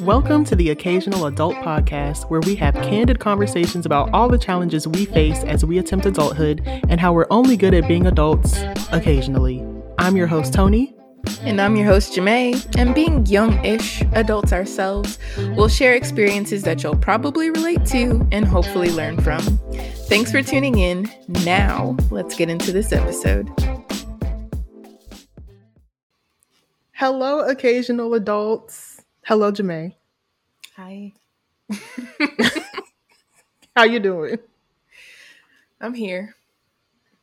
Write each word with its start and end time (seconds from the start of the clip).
Welcome 0.00 0.46
to 0.46 0.56
the 0.56 0.70
Occasional 0.70 1.26
Adult 1.26 1.56
Podcast, 1.56 2.30
where 2.30 2.40
we 2.40 2.54
have 2.54 2.72
candid 2.76 3.18
conversations 3.18 3.84
about 3.84 4.08
all 4.14 4.30
the 4.30 4.38
challenges 4.38 4.88
we 4.88 5.04
face 5.04 5.44
as 5.44 5.62
we 5.62 5.76
attempt 5.76 6.06
adulthood 6.06 6.62
and 6.88 6.98
how 6.98 7.12
we're 7.12 7.26
only 7.28 7.54
good 7.54 7.74
at 7.74 7.86
being 7.86 8.06
adults 8.06 8.62
occasionally. 8.92 9.62
I'm 9.98 10.16
your 10.16 10.26
host, 10.26 10.54
Tony. 10.54 10.96
And 11.42 11.60
I'm 11.60 11.76
your 11.76 11.84
host, 11.84 12.14
Jamae. 12.14 12.78
And 12.78 12.94
being 12.94 13.26
young 13.26 13.62
ish 13.62 14.00
adults 14.14 14.54
ourselves, 14.54 15.18
we'll 15.54 15.68
share 15.68 15.92
experiences 15.92 16.62
that 16.62 16.82
you'll 16.82 16.96
probably 16.96 17.50
relate 17.50 17.84
to 17.86 18.26
and 18.32 18.46
hopefully 18.46 18.90
learn 18.90 19.20
from. 19.20 19.42
Thanks 20.08 20.32
for 20.32 20.40
tuning 20.42 20.78
in. 20.78 21.10
Now, 21.44 21.94
let's 22.10 22.34
get 22.36 22.48
into 22.48 22.72
this 22.72 22.90
episode. 22.92 23.50
Hello, 26.92 27.40
occasional 27.40 28.14
adults. 28.14 28.89
Hello, 29.30 29.52
Jamae. 29.52 29.94
Hi. 30.74 31.12
How 33.76 33.84
you 33.84 34.00
doing? 34.00 34.38
I'm 35.80 35.94
here. 35.94 36.34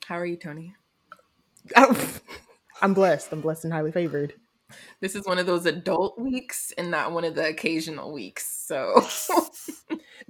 How 0.05 0.17
are 0.17 0.25
you, 0.25 0.37
Tony? 0.37 0.73
Oh, 1.75 2.09
I'm 2.81 2.93
blessed. 2.93 3.33
I'm 3.33 3.41
blessed 3.41 3.65
and 3.65 3.73
highly 3.73 3.91
favored. 3.91 4.35
This 5.01 5.15
is 5.15 5.25
one 5.25 5.37
of 5.37 5.47
those 5.47 5.65
adult 5.65 6.17
weeks 6.17 6.71
and 6.77 6.89
not 6.89 7.11
one 7.11 7.25
of 7.25 7.35
the 7.35 7.45
occasional 7.45 8.13
weeks. 8.13 8.47
So 8.47 9.05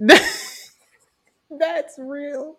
that's 0.00 1.96
real. 1.96 2.58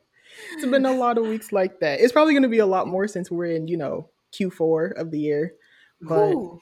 It's 0.53 0.65
been 0.65 0.85
a 0.85 0.93
lot 0.93 1.17
of 1.17 1.25
weeks 1.25 1.51
like 1.51 1.81
that. 1.81 1.99
It's 1.99 2.13
probably 2.13 2.35
going 2.35 2.43
to 2.43 2.47
be 2.47 2.59
a 2.59 2.65
lot 2.65 2.87
more 2.87 3.05
since 3.05 3.29
we're 3.29 3.47
in, 3.47 3.67
you 3.67 3.75
know, 3.75 4.11
Q4 4.31 4.93
of 4.93 5.11
the 5.11 5.19
year. 5.19 5.55
But 5.99 6.35
Ooh. 6.35 6.61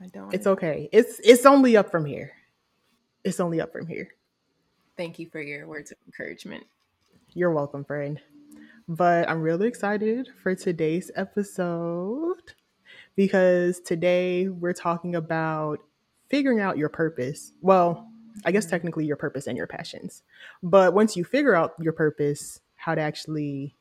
I 0.00 0.06
don't. 0.06 0.32
It's 0.32 0.46
okay. 0.46 0.88
It's 0.92 1.20
it's 1.24 1.46
only 1.46 1.76
up 1.76 1.90
from 1.90 2.04
here. 2.04 2.32
It's 3.24 3.40
only 3.40 3.60
up 3.60 3.72
from 3.72 3.86
here. 3.86 4.14
Thank 4.96 5.18
you 5.18 5.28
for 5.28 5.40
your 5.40 5.66
words 5.66 5.90
of 5.90 5.98
encouragement. 6.06 6.64
You're 7.34 7.52
welcome, 7.52 7.84
friend. 7.84 8.20
But 8.88 9.28
I'm 9.28 9.42
really 9.42 9.68
excited 9.68 10.28
for 10.42 10.54
today's 10.54 11.10
episode 11.14 12.54
because 13.16 13.80
today 13.80 14.48
we're 14.48 14.72
talking 14.72 15.14
about 15.14 15.80
figuring 16.28 16.60
out 16.60 16.78
your 16.78 16.88
purpose. 16.88 17.52
Well, 17.60 18.08
I 18.44 18.52
guess 18.52 18.66
technically 18.66 19.04
your 19.04 19.16
purpose 19.16 19.46
and 19.46 19.56
your 19.56 19.66
passions. 19.66 20.22
But 20.62 20.94
once 20.94 21.16
you 21.16 21.24
figure 21.24 21.54
out 21.54 21.74
your 21.80 21.92
purpose, 21.92 22.60
how 22.76 22.94
to 22.94 23.00
actually 23.00 23.74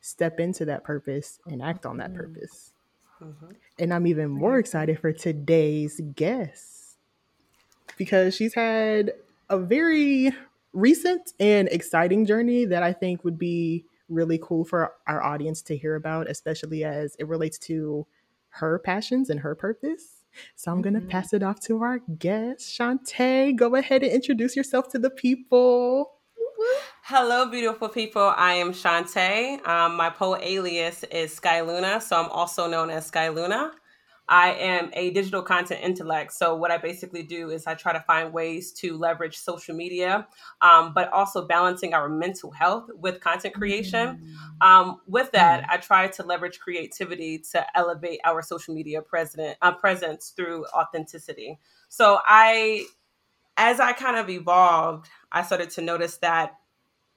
step 0.00 0.38
into 0.38 0.64
that 0.66 0.84
purpose 0.84 1.40
and 1.46 1.62
act 1.62 1.86
on 1.86 1.96
that 1.96 2.10
mm-hmm. 2.10 2.20
purpose. 2.20 2.73
Mm-hmm. 3.22 3.52
And 3.78 3.94
I'm 3.94 4.06
even 4.06 4.30
more 4.30 4.58
excited 4.58 4.98
for 4.98 5.12
today's 5.12 6.00
guest 6.14 6.96
because 7.96 8.34
she's 8.34 8.54
had 8.54 9.12
a 9.48 9.58
very 9.58 10.32
recent 10.72 11.32
and 11.38 11.68
exciting 11.68 12.26
journey 12.26 12.64
that 12.64 12.82
I 12.82 12.92
think 12.92 13.24
would 13.24 13.38
be 13.38 13.84
really 14.08 14.38
cool 14.42 14.64
for 14.64 14.92
our 15.06 15.22
audience 15.22 15.62
to 15.62 15.76
hear 15.76 15.94
about, 15.94 16.28
especially 16.28 16.84
as 16.84 17.16
it 17.18 17.28
relates 17.28 17.58
to 17.58 18.06
her 18.48 18.78
passions 18.78 19.30
and 19.30 19.40
her 19.40 19.54
purpose. 19.54 20.24
So 20.56 20.72
I'm 20.72 20.82
going 20.82 20.94
to 20.94 21.00
mm-hmm. 21.00 21.08
pass 21.08 21.32
it 21.32 21.42
off 21.42 21.60
to 21.60 21.82
our 21.82 21.98
guest, 22.18 22.78
Shantae. 22.78 23.56
Go 23.56 23.76
ahead 23.76 24.02
and 24.02 24.12
introduce 24.12 24.56
yourself 24.56 24.88
to 24.90 24.98
the 24.98 25.10
people. 25.10 26.13
Hello, 27.02 27.50
beautiful 27.50 27.88
people. 27.88 28.32
I 28.36 28.54
am 28.54 28.72
Shantae. 28.72 29.66
Um, 29.66 29.96
my 29.96 30.10
poet 30.10 30.40
alias 30.42 31.04
is 31.04 31.32
Sky 31.32 31.60
Luna, 31.60 32.00
so 32.00 32.16
I'm 32.16 32.30
also 32.30 32.66
known 32.66 32.90
as 32.90 33.06
Sky 33.06 33.28
Luna. 33.28 33.72
I 34.28 34.52
am 34.52 34.90
a 34.94 35.10
digital 35.10 35.42
content 35.42 35.80
intellect. 35.82 36.32
So, 36.32 36.54
what 36.54 36.70
I 36.70 36.78
basically 36.78 37.22
do 37.22 37.50
is 37.50 37.66
I 37.66 37.74
try 37.74 37.92
to 37.92 38.00
find 38.00 38.32
ways 38.32 38.72
to 38.74 38.96
leverage 38.96 39.36
social 39.36 39.76
media, 39.76 40.26
um, 40.62 40.94
but 40.94 41.12
also 41.12 41.46
balancing 41.46 41.92
our 41.92 42.08
mental 42.08 42.50
health 42.50 42.88
with 42.94 43.20
content 43.20 43.54
creation. 43.54 44.34
Mm. 44.62 44.66
Um, 44.66 45.00
with 45.06 45.30
that, 45.32 45.64
mm. 45.64 45.66
I 45.68 45.76
try 45.76 46.08
to 46.08 46.22
leverage 46.22 46.58
creativity 46.58 47.38
to 47.52 47.66
elevate 47.76 48.20
our 48.24 48.40
social 48.40 48.74
media 48.74 49.02
president, 49.02 49.58
uh, 49.60 49.72
presence 49.72 50.32
through 50.34 50.64
authenticity. 50.74 51.58
So, 51.90 52.18
I, 52.24 52.86
as 53.58 53.78
I 53.78 53.92
kind 53.92 54.16
of 54.16 54.30
evolved, 54.30 55.06
I 55.34 55.42
started 55.42 55.68
to 55.70 55.82
notice 55.82 56.16
that 56.18 56.52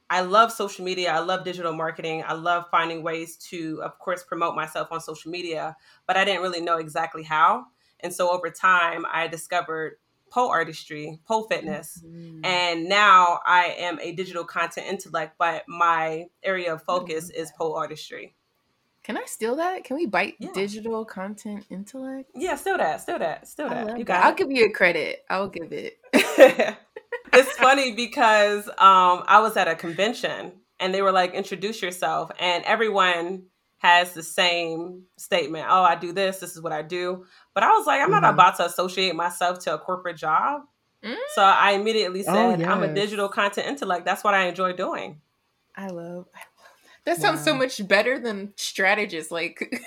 I 0.10 0.22
love 0.22 0.52
social 0.52 0.84
media. 0.84 1.12
I 1.12 1.20
love 1.20 1.46
digital 1.46 1.74
marketing. 1.74 2.24
I 2.26 2.34
love 2.34 2.66
finding 2.72 3.04
ways 3.04 3.38
to, 3.50 3.82
of 3.84 4.00
course, 4.00 4.24
promote 4.24 4.56
myself 4.56 4.88
on 4.92 5.02
social 5.02 5.32
media, 5.32 5.76
but 6.08 6.18
I 6.18 6.26
didn't 6.26 6.42
really 6.42 6.62
know 6.62 6.78
exactly 6.78 7.24
how. 7.24 7.66
And 8.00 8.14
so 8.14 8.32
over 8.32 8.50
time, 8.50 9.06
I 9.12 9.28
discovered 9.28 9.98
pole 10.30 10.50
artistry, 10.50 11.20
pole 11.28 11.44
fitness. 11.44 12.04
Mm-hmm. 12.06 12.44
And 12.44 12.90
now 12.90 13.40
I 13.46 13.76
am 13.78 14.00
a 14.02 14.14
digital 14.14 14.46
content 14.46 14.88
intellect, 14.88 15.36
but 15.38 15.64
my 15.68 16.26
area 16.44 16.74
of 16.74 16.84
focus 16.84 17.26
mm-hmm. 17.26 17.42
is 17.42 17.52
pole 17.58 17.76
artistry. 17.76 18.36
Can 19.08 19.16
I 19.16 19.24
steal 19.26 19.56
that? 19.56 19.86
Can 19.86 19.96
we 19.96 20.06
bite 20.06 20.36
yeah. 20.38 20.50
digital 20.54 21.06
content 21.06 21.66
intellect? 21.70 22.30
Yeah, 22.36 22.58
steal 22.58 22.78
that, 22.78 23.00
steal 23.00 23.20
that, 23.20 23.48
steal 23.48 23.70
that. 23.70 23.98
You 23.98 24.04
got 24.04 24.26
I'll 24.26 24.34
give 24.34 24.52
you 24.52 24.66
a 24.66 24.70
credit. 24.70 25.24
I'll 25.30 25.48
give 25.48 25.72
it. 25.72 25.98
it's 26.14 27.52
funny 27.54 27.94
because 27.94 28.68
um, 28.68 29.24
I 29.26 29.40
was 29.40 29.56
at 29.56 29.70
a 29.70 29.76
convention 29.76 30.52
and 30.78 30.94
they 30.94 31.02
were 31.02 31.14
like, 31.14 31.34
introduce 31.34 31.82
yourself. 31.82 32.32
And 32.38 32.66
everyone 32.66 33.44
has 33.78 34.12
the 34.12 34.24
same 34.24 35.04
statement. 35.16 35.68
Oh, 35.70 35.84
I 35.84 35.96
do 35.96 36.12
this. 36.12 36.40
This 36.40 36.58
is 36.58 36.62
what 36.62 36.74
I 36.74 36.82
do. 36.82 37.26
But 37.54 37.64
I 37.64 37.70
was 37.78 37.88
like, 37.88 38.02
I'm 38.02 38.12
mm-hmm. 38.12 38.24
not 38.24 38.34
about 38.34 38.58
to 38.58 38.66
associate 38.66 39.16
myself 39.16 39.60
to 39.60 39.76
a 39.76 39.78
corporate 39.78 40.18
job. 40.18 40.64
Mm-hmm. 41.02 41.16
So 41.34 41.44
I 41.44 41.72
immediately 41.72 42.26
oh, 42.28 42.34
said, 42.34 42.36
oh, 42.36 42.58
yes. 42.60 42.68
I'm 42.68 42.84
a 42.84 42.94
digital 42.94 43.30
content 43.30 43.68
intellect. 43.68 44.04
That's 44.04 44.26
what 44.26 44.34
I 44.34 44.48
enjoy 44.48 44.74
doing. 44.74 45.22
I 45.78 45.88
love, 45.88 46.26
I 46.36 46.40
love 46.40 46.47
that. 47.16 47.22
sounds 47.22 47.40
wow. 47.40 47.46
so 47.46 47.54
much 47.56 47.88
better 47.88 48.20
than 48.20 48.54
strategist. 48.56 49.32
Like, 49.32 49.84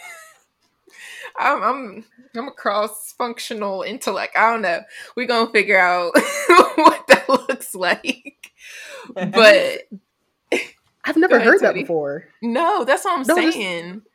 I'm, 1.38 1.62
I'm 1.62 2.04
I'm 2.36 2.48
a 2.48 2.53
cross 2.53 3.12
functional 3.12 3.82
intellect. 3.82 4.36
I 4.36 4.53
don't 4.53 4.62
know. 4.62 4.81
We're 5.16 5.26
gonna 5.26 5.50
figure 5.50 5.78
out 5.78 6.12
what 6.76 7.06
that 7.09 7.28
looks 7.28 7.75
like. 7.75 8.36
But 9.14 9.88
I've 11.04 11.16
never 11.16 11.36
ahead, 11.36 11.47
heard 11.47 11.60
that 11.62 11.75
before. 11.75 12.28
No, 12.42 12.84
that's 12.84 13.04
what 13.04 13.19
I'm 13.19 13.26
no, 13.26 13.34
saying. 13.34 13.94
Just, 13.94 14.06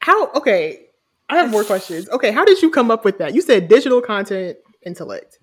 how 0.00 0.30
okay. 0.32 0.86
I 1.28 1.38
have 1.38 1.50
more 1.50 1.64
questions. 1.64 2.08
Okay, 2.10 2.30
how 2.30 2.44
did 2.44 2.62
you 2.62 2.70
come 2.70 2.90
up 2.90 3.04
with 3.04 3.18
that? 3.18 3.34
You 3.34 3.40
said 3.40 3.68
digital 3.68 4.00
content 4.00 4.58
intellect. 4.84 5.40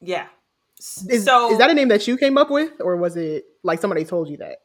Yeah. 0.00 0.26
Is, 0.78 1.24
so 1.24 1.52
is 1.52 1.58
that 1.58 1.70
a 1.70 1.74
name 1.74 1.88
that 1.88 2.08
you 2.08 2.16
came 2.16 2.38
up 2.38 2.50
with, 2.50 2.72
or 2.80 2.96
was 2.96 3.16
it 3.16 3.44
like 3.62 3.80
somebody 3.80 4.04
told 4.04 4.28
you 4.28 4.38
that? 4.38 4.58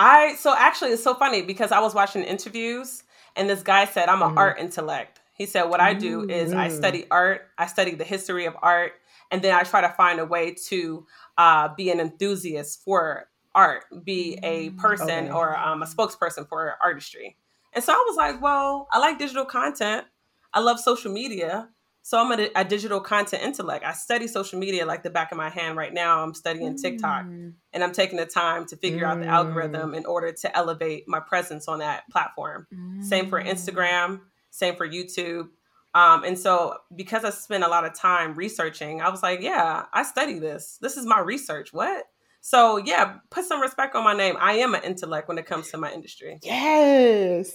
I 0.00 0.34
so 0.36 0.54
actually 0.56 0.92
it's 0.92 1.02
so 1.02 1.14
funny 1.14 1.42
because 1.42 1.72
I 1.72 1.80
was 1.80 1.94
watching 1.94 2.22
interviews 2.22 3.02
and 3.36 3.48
this 3.50 3.62
guy 3.62 3.84
said 3.84 4.08
I'm 4.08 4.22
an 4.22 4.30
mm-hmm. 4.30 4.38
art 4.38 4.58
intellect. 4.58 5.20
He 5.34 5.46
said, 5.46 5.64
What 5.64 5.80
I 5.80 5.94
do 5.94 6.28
is 6.28 6.52
I 6.52 6.68
mm. 6.68 6.76
study 6.76 7.06
art, 7.10 7.48
I 7.56 7.66
study 7.66 7.94
the 7.94 8.04
history 8.04 8.44
of 8.44 8.54
art, 8.60 8.92
and 9.30 9.40
then 9.40 9.54
I 9.54 9.62
try 9.62 9.80
to 9.80 9.88
find 9.88 10.20
a 10.20 10.26
way 10.26 10.54
to 10.68 11.06
uh, 11.38 11.68
be 11.74 11.90
an 11.90 11.98
enthusiast 11.98 12.82
for 12.84 13.28
art, 13.54 13.84
be 14.04 14.38
a 14.42 14.68
mm, 14.68 14.76
person 14.76 15.10
okay. 15.10 15.30
or 15.30 15.56
um, 15.58 15.82
a 15.82 15.86
spokesperson 15.86 16.46
for 16.48 16.76
artistry. 16.82 17.36
And 17.72 17.82
so 17.82 17.92
I 17.92 18.04
was 18.06 18.16
like, 18.16 18.42
Well, 18.42 18.88
I 18.92 18.98
like 18.98 19.18
digital 19.18 19.44
content, 19.44 20.06
I 20.52 20.60
love 20.60 20.78
social 20.78 21.12
media. 21.12 21.68
So 22.02 22.18
I'm 22.18 22.32
a, 22.32 22.48
a, 22.56 22.64
digital 22.64 23.00
content 23.00 23.42
intellect. 23.42 23.84
I 23.84 23.92
study 23.92 24.26
social 24.26 24.58
media 24.58 24.86
like 24.86 25.02
the 25.02 25.10
back 25.10 25.32
of 25.32 25.38
my 25.38 25.50
hand 25.50 25.76
right 25.76 25.92
now. 25.92 26.22
I'm 26.22 26.34
studying 26.34 26.76
TikTok 26.76 27.26
mm. 27.26 27.52
and 27.72 27.84
I'm 27.84 27.92
taking 27.92 28.16
the 28.16 28.26
time 28.26 28.66
to 28.66 28.76
figure 28.76 29.04
mm. 29.04 29.10
out 29.10 29.20
the 29.20 29.26
algorithm 29.26 29.92
mm. 29.92 29.96
in 29.98 30.06
order 30.06 30.32
to 30.32 30.56
elevate 30.56 31.06
my 31.06 31.20
presence 31.20 31.68
on 31.68 31.80
that 31.80 32.08
platform. 32.10 32.66
Mm. 32.74 33.04
Same 33.04 33.28
for 33.28 33.40
mm. 33.40 33.48
Instagram. 33.48 34.20
Same 34.50 34.76
for 34.76 34.88
YouTube. 34.88 35.48
Um, 35.94 36.24
and 36.24 36.38
so 36.38 36.76
because 36.94 37.24
I 37.24 37.30
spent 37.30 37.64
a 37.64 37.68
lot 37.68 37.84
of 37.84 37.94
time 37.94 38.34
researching, 38.34 39.02
I 39.02 39.10
was 39.10 39.22
like, 39.22 39.40
yeah, 39.40 39.84
I 39.92 40.02
study 40.02 40.38
this. 40.38 40.78
This 40.80 40.96
is 40.96 41.04
my 41.04 41.20
research. 41.20 41.72
What? 41.72 42.04
So 42.40 42.78
yeah, 42.78 43.16
put 43.30 43.44
some 43.44 43.60
respect 43.60 43.94
on 43.94 44.04
my 44.04 44.14
name. 44.14 44.36
I 44.40 44.54
am 44.54 44.74
an 44.74 44.82
intellect 44.84 45.28
when 45.28 45.38
it 45.38 45.46
comes 45.46 45.70
to 45.70 45.76
my 45.76 45.92
industry. 45.92 46.38
Yes. 46.42 47.52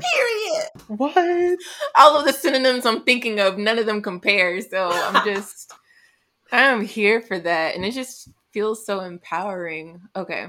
Period. 0.00 0.68
What? 0.88 1.58
All 1.98 2.18
of 2.18 2.26
the 2.26 2.32
synonyms 2.32 2.86
I'm 2.86 3.02
thinking 3.02 3.40
of, 3.40 3.58
none 3.58 3.78
of 3.78 3.86
them 3.86 4.02
compare. 4.02 4.60
So 4.60 4.90
I'm 4.90 5.24
just 5.34 5.72
I'm 6.52 6.84
here 6.84 7.20
for 7.20 7.38
that. 7.38 7.74
And 7.74 7.84
it 7.84 7.92
just 7.92 8.28
feels 8.52 8.84
so 8.84 9.00
empowering. 9.00 10.00
Okay. 10.16 10.48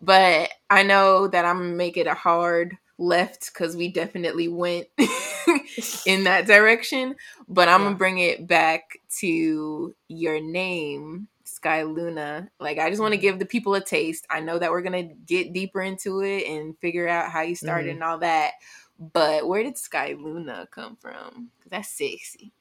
But 0.00 0.50
I 0.70 0.82
know 0.82 1.28
that 1.28 1.44
I'm 1.44 1.58
gonna 1.58 1.74
make 1.74 1.96
it 1.96 2.06
a 2.06 2.14
hard 2.14 2.76
left 2.98 3.52
because 3.52 3.76
we 3.76 3.88
definitely 3.88 4.48
went 4.48 4.86
in 6.06 6.24
that 6.24 6.46
direction. 6.46 7.16
But 7.48 7.68
I'm 7.68 7.80
yeah. 7.80 7.86
gonna 7.86 7.96
bring 7.96 8.18
it 8.18 8.46
back 8.46 8.98
to 9.20 9.94
your 10.08 10.40
name, 10.40 11.28
Sky 11.64 11.84
Luna. 11.84 12.50
Like, 12.60 12.78
I 12.78 12.90
just 12.90 13.00
want 13.00 13.12
to 13.12 13.16
mm-hmm. 13.16 13.22
give 13.22 13.38
the 13.38 13.46
people 13.46 13.74
a 13.74 13.82
taste. 13.82 14.26
I 14.28 14.40
know 14.40 14.58
that 14.58 14.70
we're 14.70 14.82
gonna 14.82 15.04
get 15.04 15.54
deeper 15.54 15.80
into 15.80 16.20
it 16.20 16.46
and 16.46 16.78
figure 16.78 17.08
out 17.08 17.30
how 17.30 17.40
you 17.40 17.54
started 17.54 17.86
mm-hmm. 17.88 18.02
and 18.02 18.04
all 18.04 18.18
that. 18.18 18.52
But 18.98 19.48
where 19.48 19.62
did 19.62 19.78
Sky 19.78 20.14
Luna 20.18 20.68
come 20.70 20.96
from? 21.00 21.48
That's 21.70 21.88
sexy. 21.88 22.52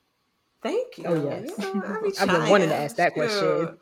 Thank 0.61 0.97
you. 0.97 1.03
Oh, 1.05 1.29
yes. 1.29 1.51
You 1.59 1.73
know, 1.75 1.83
I 1.85 2.01
be 2.01 2.17
I've 2.17 2.29
been 2.29 2.49
wanting 2.49 2.69
to 2.69 2.75
ask 2.75 2.95
that 2.95 3.13
question. 3.13 3.77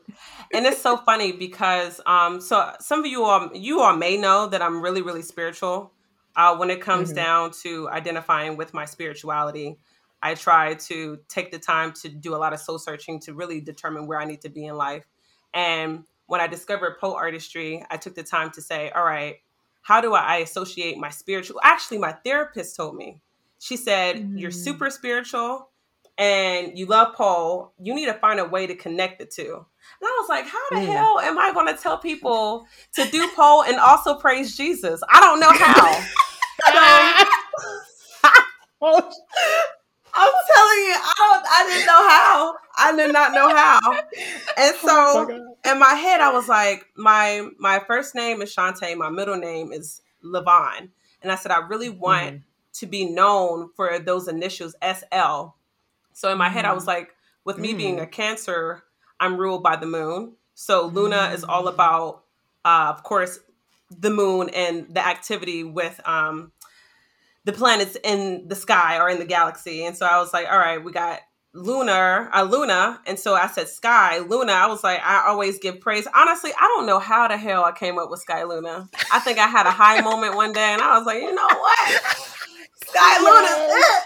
And 0.52 0.66
it's 0.66 0.82
so 0.82 0.98
funny 0.98 1.32
because 1.32 2.02
um 2.08 2.42
so 2.42 2.72
some 2.80 3.02
of 3.02 3.06
you 3.06 3.24
all 3.24 3.52
you 3.54 3.82
all 3.82 3.96
may 3.96 4.18
know 4.18 4.48
that 4.48 4.64
I'm 4.64 4.82
really 4.82 5.04
really 5.04 5.22
spiritual. 5.22 5.94
Uh 6.36 6.58
when 6.58 6.72
it 6.72 6.82
comes 6.82 7.12
Mhm. 7.12 7.16
down 7.16 7.52
to 7.62 7.88
identifying 7.90 8.58
with 8.58 8.74
my 8.74 8.86
spirituality, 8.86 9.78
I 10.24 10.34
try 10.34 10.74
to 10.74 11.20
take 11.30 11.52
the 11.52 11.60
time 11.60 11.94
to 12.02 12.10
do 12.10 12.34
a 12.36 12.38
lot 12.38 12.54
of 12.54 12.60
soul 12.60 12.80
searching 12.80 13.20
to 13.22 13.34
really 13.36 13.62
determine 13.62 14.08
where 14.08 14.20
I 14.20 14.26
need 14.26 14.42
to 14.42 14.50
be 14.50 14.66
in 14.66 14.76
life. 14.76 15.06
And 15.54 16.04
when 16.28 16.42
I 16.42 16.48
discovered 16.48 16.98
pole 17.00 17.14
artistry, 17.14 17.86
I 17.90 17.98
took 17.98 18.16
the 18.16 18.24
time 18.24 18.52
to 18.52 18.62
say, 18.62 18.90
all 18.92 19.04
right, 19.04 19.38
how 19.82 20.00
do 20.02 20.14
I 20.14 20.38
associate 20.38 20.98
my 20.98 21.10
spiritual? 21.10 21.60
Actually, 21.64 21.98
my 21.98 22.12
therapist 22.14 22.76
told 22.76 22.96
me. 22.96 23.22
She 23.60 23.78
said, 23.78 24.32
you're 24.36 24.52
Mm. 24.52 24.64
super 24.64 24.90
spiritual 24.90 25.70
and 26.18 26.78
you 26.78 26.86
love 26.86 27.16
pole. 27.16 27.74
You 27.80 27.94
need 27.94 28.06
to 28.08 28.14
find 28.14 28.40
a 28.40 28.46
way 28.46 28.66
to 28.68 28.76
connect 28.76 29.20
the 29.20 29.26
two. 29.26 29.54
And 29.54 30.08
I 30.08 30.18
was 30.20 30.30
like, 30.30 30.46
how 30.46 30.60
the 30.72 30.78
Mm. 30.88 30.94
hell 30.94 31.20
am 31.20 31.38
I 31.38 31.52
going 31.54 31.68
to 31.68 31.82
tell 31.82 31.98
people 31.98 32.66
to 32.94 33.06
do 33.12 33.28
pole 33.36 33.64
and 33.64 33.78
also 33.78 34.16
praise 34.16 34.56
Jesus? 34.56 35.02
I 35.10 35.20
don't 35.20 35.40
know 35.40 35.52
how. 35.52 36.02
I'm 40.14 40.32
telling 40.54 40.82
you, 40.88 40.96
I. 40.98 41.21
I 41.52 41.68
didn't 41.68 41.86
know 41.86 42.10
how. 42.10 42.56
I 42.78 42.96
did 42.96 43.14
not 43.14 43.34
know 43.34 43.50
how. 43.56 43.80
And 44.58 44.76
oh 44.84 45.28
my 45.28 45.34
so 45.66 45.72
in 45.72 45.80
my 45.80 45.94
head, 45.96 46.22
I 46.22 46.32
was 46.32 46.48
like, 46.48 46.86
my 46.96 47.48
my 47.60 47.80
first 47.80 48.16
name 48.16 48.42
is 48.42 48.54
Shantae. 48.56 48.96
My 48.98 49.10
middle 49.10 49.38
name 49.38 49.72
is 49.72 50.02
Levon. 50.24 50.90
And 51.22 51.32
I 51.32 51.36
said, 51.36 51.52
I 51.52 51.60
really 51.68 51.90
want 51.90 52.36
Mhm. 52.36 52.42
to 52.74 52.86
be 52.88 53.06
known 53.06 53.70
for 53.76 54.00
those 54.00 54.28
initials 54.28 54.76
SL. 54.82 55.54
So 56.14 56.32
in 56.32 56.38
my 56.38 56.50
head, 56.50 56.66
I 56.66 56.74
was 56.74 56.88
like, 56.88 57.16
with 57.44 57.58
me 57.58 57.74
being 57.74 57.98
Mm. 57.98 58.04
a 58.04 58.08
Cancer, 58.08 58.84
I'm 59.20 59.38
ruled 59.38 59.64
by 59.64 59.76
the 59.76 59.86
moon. 59.86 60.36
So 60.56 60.86
Luna 60.88 61.32
is 61.34 61.44
all 61.44 61.64
Mm. 61.66 61.74
about, 61.74 62.24
uh, 62.66 62.88
of 62.96 63.04
course, 63.04 63.40
the 63.90 64.10
moon 64.10 64.50
and 64.50 64.94
the 64.94 65.06
activity 65.06 65.64
with 65.64 66.00
um, 66.08 66.52
the 67.44 67.54
planets 67.54 67.98
in 68.04 68.48
the 68.48 68.56
sky 68.56 69.00
or 69.00 69.10
in 69.10 69.20
the 69.20 69.26
galaxy. 69.26 69.86
And 69.86 69.98
so 69.98 70.06
I 70.06 70.20
was 70.20 70.34
like, 70.34 70.48
all 70.50 70.58
right, 70.60 70.84
we 70.84 70.92
got 70.92 71.20
lunar, 71.54 72.30
uh, 72.34 72.44
Luna. 72.44 73.02
And 73.06 73.20
so 73.20 73.34
I 73.36 73.48
said 73.48 73.68
sky, 73.68 74.20
Luna. 74.20 74.54
I 74.54 74.68
was 74.68 74.84
like, 74.84 75.02
I 75.04 75.28
always 75.28 75.60
give 75.60 75.80
praise. 75.80 76.08
Honestly, 76.16 76.52
I 76.58 76.64
don't 76.76 76.86
know 76.86 77.00
how 77.00 77.28
the 77.28 77.38
hell 77.38 77.64
I 77.64 77.72
came 77.72 77.98
up 77.98 78.10
with 78.10 78.22
Sky 78.22 78.44
Luna. 78.44 78.88
I 79.12 79.20
think 79.20 79.38
I 79.38 79.48
had 79.48 79.66
a 79.66 79.72
high 79.72 80.02
moment 80.10 80.36
one 80.36 80.54
day 80.54 80.74
and 80.74 80.82
I 80.82 80.98
was 80.98 81.06
like, 81.06 81.22
you 81.22 81.34
know 81.34 81.48
what? 81.48 82.02
Sky 82.86 83.20
Luna. 83.20 83.78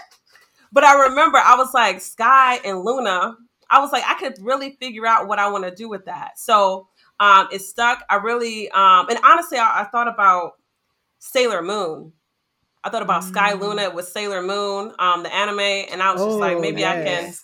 But 0.72 0.84
I 0.84 1.08
remember 1.08 1.38
I 1.38 1.56
was 1.56 1.72
like, 1.72 2.02
Sky 2.02 2.56
and 2.62 2.80
Luna. 2.80 3.36
I 3.70 3.80
was 3.80 3.92
like, 3.92 4.04
I 4.06 4.14
could 4.18 4.34
really 4.42 4.76
figure 4.78 5.06
out 5.06 5.26
what 5.26 5.38
I 5.38 5.48
want 5.48 5.64
to 5.64 5.74
do 5.74 5.88
with 5.88 6.04
that. 6.04 6.38
So 6.38 6.88
um, 7.18 7.48
it 7.50 7.62
stuck. 7.62 8.04
I 8.10 8.16
really, 8.16 8.68
um, 8.72 9.08
and 9.08 9.18
honestly, 9.24 9.56
I, 9.56 9.82
I 9.82 9.84
thought 9.84 10.08
about 10.08 10.52
Sailor 11.18 11.62
Moon. 11.62 12.12
I 12.86 12.90
thought 12.90 13.02
about 13.02 13.24
Sky 13.24 13.52
Mm. 13.54 13.60
Luna 13.60 13.90
with 13.90 14.06
Sailor 14.06 14.42
Moon, 14.42 14.92
um, 15.00 15.24
the 15.24 15.34
anime, 15.34 15.58
and 15.58 16.00
I 16.00 16.12
was 16.12 16.22
just 16.22 16.38
like, 16.38 16.56
Oh, 16.56 16.60
maybe 16.60 16.84
I 16.86 17.02
can 17.02 17.34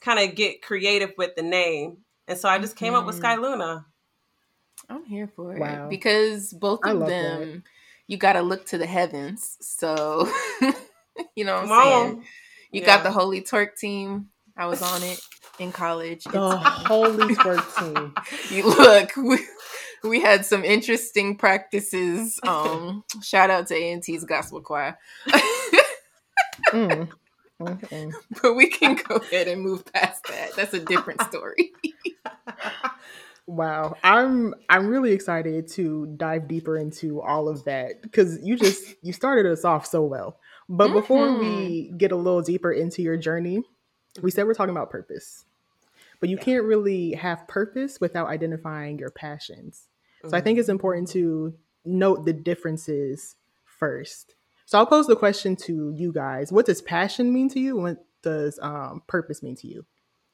kind 0.00 0.20
of 0.20 0.36
get 0.36 0.62
creative 0.62 1.12
with 1.18 1.34
the 1.34 1.42
name. 1.42 1.98
And 2.28 2.38
so 2.38 2.48
I 2.48 2.58
just 2.60 2.76
came 2.76 2.94
up 2.94 3.04
with. 3.04 3.16
Sky 3.16 3.34
Luna. 3.36 3.84
I'm 4.88 5.04
here 5.04 5.26
for 5.34 5.56
Wow. 5.58 5.86
it 5.86 5.90
because 5.90 6.52
both 6.52 6.80
I 6.84 6.92
of 6.92 6.98
love 6.98 7.08
that. 7.08 7.38
them, 7.40 7.64
you 8.06 8.16
got 8.16 8.34
to 8.34 8.42
look 8.42 8.66
to 8.66 8.78
the 8.78 8.86
heavens. 8.86 9.56
So, 9.60 10.30
you 11.34 11.44
know 11.44 11.54
what 11.54 11.62
I'm 11.64 11.68
Come 11.68 11.82
saying? 11.82 12.24
You 12.70 12.80
Yeah. 12.82 12.86
got 12.86 13.02
the 13.02 13.10
Holy 13.10 13.42
Twerk 13.42 13.76
team. 13.76 14.28
I 14.56 14.66
was 14.66 14.82
on 14.82 15.02
it 15.02 15.20
in 15.58 15.72
college. 15.72 16.24
The 16.24 16.30
It's- 16.38 16.62
Holy 16.86 17.34
Twerk 17.34 17.76
team. 17.78 18.14
you 18.56 18.66
look, 18.68 19.16
we, 19.16 19.38
we 20.04 20.20
had 20.20 20.44
some 20.44 20.64
interesting 20.64 21.36
practices. 21.36 22.38
Um, 22.46 23.04
shout 23.22 23.50
out 23.50 23.68
to 23.68 23.74
A&T's 23.74 24.24
gospel 24.24 24.60
choir. 24.60 24.98
Mm. 26.72 27.08
Mm-mm. 27.60 28.12
but 28.42 28.54
we 28.54 28.66
can 28.66 28.96
go 29.08 29.16
ahead 29.16 29.46
and 29.46 29.62
move 29.62 29.84
past 29.92 30.24
that. 30.24 30.56
That's 30.56 30.74
a 30.74 30.80
different 30.80 31.22
story. 31.30 31.72
Wow, 33.46 33.94
I'm 34.02 34.54
I'm 34.68 34.88
really 34.88 35.12
excited 35.12 35.68
to 35.72 36.06
dive 36.16 36.48
deeper 36.48 36.76
into 36.76 37.20
all 37.20 37.48
of 37.48 37.64
that 37.64 38.02
because 38.02 38.42
you 38.42 38.56
just 38.56 38.94
you 39.02 39.12
started 39.12 39.46
us 39.46 39.64
off 39.64 39.86
so 39.86 40.02
well. 40.02 40.38
But 40.68 40.92
before 40.92 41.38
we 41.38 41.92
get 41.96 42.12
a 42.12 42.16
little 42.16 42.42
deeper 42.42 42.72
into 42.72 43.02
your 43.02 43.16
journey, 43.16 43.62
we 44.22 44.30
said 44.30 44.46
we're 44.46 44.54
talking 44.54 44.74
about 44.74 44.90
purpose. 44.90 45.44
But 46.20 46.28
you 46.28 46.36
can't 46.38 46.64
really 46.64 47.12
have 47.14 47.48
purpose 47.48 48.00
without 48.00 48.28
identifying 48.28 48.98
your 48.98 49.10
passions. 49.10 49.88
So 50.28 50.36
I 50.36 50.40
think 50.40 50.58
it's 50.58 50.68
important 50.68 51.08
to 51.10 51.54
note 51.84 52.24
the 52.24 52.32
differences 52.32 53.36
first. 53.64 54.34
So 54.66 54.78
I'll 54.78 54.86
pose 54.86 55.06
the 55.06 55.16
question 55.16 55.56
to 55.56 55.92
you 55.96 56.12
guys. 56.12 56.52
What 56.52 56.66
does 56.66 56.80
passion 56.80 57.32
mean 57.32 57.48
to 57.50 57.60
you? 57.60 57.76
What 57.76 58.04
does 58.22 58.58
um, 58.62 59.02
purpose 59.06 59.42
mean 59.42 59.56
to 59.56 59.66
you? 59.66 59.84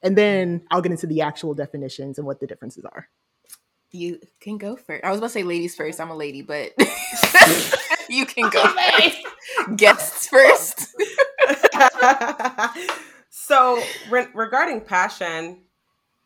And 0.02 0.16
then 0.16 0.66
I'll 0.70 0.82
get 0.82 0.92
into 0.92 1.06
the 1.06 1.22
actual 1.22 1.54
definitions 1.54 2.18
and 2.18 2.26
what 2.26 2.40
the 2.40 2.46
differences 2.46 2.84
are. 2.84 3.08
You 3.90 4.20
can 4.40 4.58
go 4.58 4.76
first. 4.76 5.04
I 5.04 5.10
was 5.10 5.18
about 5.18 5.28
to 5.28 5.32
say 5.32 5.42
ladies 5.42 5.74
first. 5.74 6.00
I'm 6.00 6.10
a 6.10 6.16
lady, 6.16 6.42
but 6.42 6.72
you 8.08 8.26
can 8.26 8.50
go 8.50 8.66
first. 8.66 9.18
Guests 9.76 10.28
first. 10.28 10.94
so 13.30 13.82
re- 14.10 14.28
regarding 14.34 14.80
passion 14.80 15.62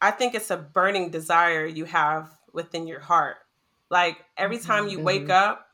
i 0.01 0.11
think 0.11 0.35
it's 0.35 0.51
a 0.51 0.57
burning 0.57 1.11
desire 1.11 1.67
you 1.67 1.85
have 1.85 2.31
within 2.53 2.87
your 2.87 3.01
heart 3.01 3.37
like 3.93 4.19
every 4.37 4.59
time 4.59 4.89
you 4.89 4.99
wake 4.99 5.29
Mhm. 5.29 5.31
up 5.31 5.69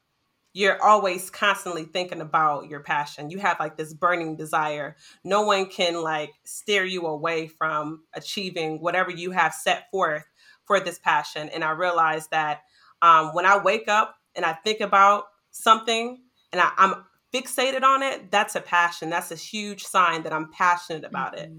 you're 0.54 0.82
always 0.82 1.30
constantly 1.30 1.84
thinking 1.84 2.20
about 2.20 2.68
your 2.68 2.80
passion. 2.80 3.30
You 3.30 3.38
have 3.38 3.60
like 3.60 3.76
this 3.76 3.94
burning 3.94 4.34
desire. 4.34 4.96
No 5.22 5.42
one 5.42 5.66
can 5.66 6.02
like 6.02 6.32
steer 6.44 6.84
you 6.84 7.06
away 7.06 7.46
from 7.46 8.02
achieving 8.14 8.80
whatever 8.80 9.10
you 9.10 9.30
have 9.30 9.54
set 9.54 9.88
forth 9.92 10.24
for 10.64 10.80
this 10.80 10.98
passion. 10.98 11.48
And 11.50 11.62
i 11.62 11.70
realized 11.70 12.30
that 12.32 12.62
um, 13.02 13.34
when 13.34 13.46
i 13.46 13.56
wake 13.58 13.86
up 13.88 14.16
and 14.34 14.44
i 14.44 14.52
think 14.54 14.80
about 14.80 15.26
something 15.52 16.22
and 16.52 16.60
I, 16.60 16.72
i'm 16.76 17.04
fixated 17.32 17.82
on 17.82 18.02
it 18.02 18.30
that's 18.30 18.56
a 18.56 18.60
passion. 18.60 19.10
That's 19.10 19.30
a 19.30 19.36
huge 19.36 19.84
sign 19.84 20.22
that 20.24 20.32
i'm 20.32 20.50
passionate 20.50 21.04
about 21.04 21.38
it. 21.38 21.52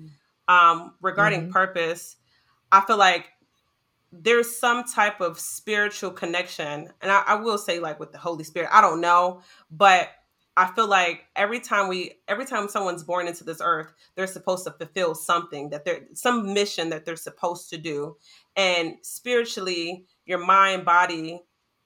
Um, 0.49 0.95
regarding 1.01 1.43
Mhm. 1.43 1.51
purpose, 1.51 2.17
I 2.71 2.81
feel 2.81 2.97
like 2.97 3.29
there's 4.11 4.57
some 4.59 4.83
type 4.83 5.21
of 5.21 5.39
spiritual 5.39 6.11
connection. 6.11 6.89
And 7.01 7.11
I, 7.11 7.23
I 7.27 7.35
will 7.35 7.57
say, 7.57 7.79
like 7.79 7.99
with 7.99 8.11
the 8.11 8.17
Holy 8.17 8.43
Spirit, 8.43 8.69
I 8.71 8.81
don't 8.81 9.01
know, 9.01 9.41
but 9.71 10.09
I 10.57 10.67
feel 10.73 10.87
like 10.87 11.25
every 11.35 11.59
time 11.59 11.87
we, 11.87 12.15
every 12.27 12.45
time 12.45 12.67
someone's 12.67 13.03
born 13.03 13.27
into 13.27 13.43
this 13.43 13.61
earth, 13.63 13.93
they're 14.15 14.27
supposed 14.27 14.65
to 14.65 14.71
fulfill 14.71 15.15
something 15.15 15.69
that 15.69 15.85
they're, 15.85 16.01
some 16.13 16.53
mission 16.53 16.89
that 16.89 17.05
they're 17.05 17.15
supposed 17.15 17.69
to 17.69 17.77
do. 17.77 18.17
And 18.55 18.95
spiritually, 19.01 20.05
your 20.25 20.39
mind, 20.39 20.83
body, 20.83 21.41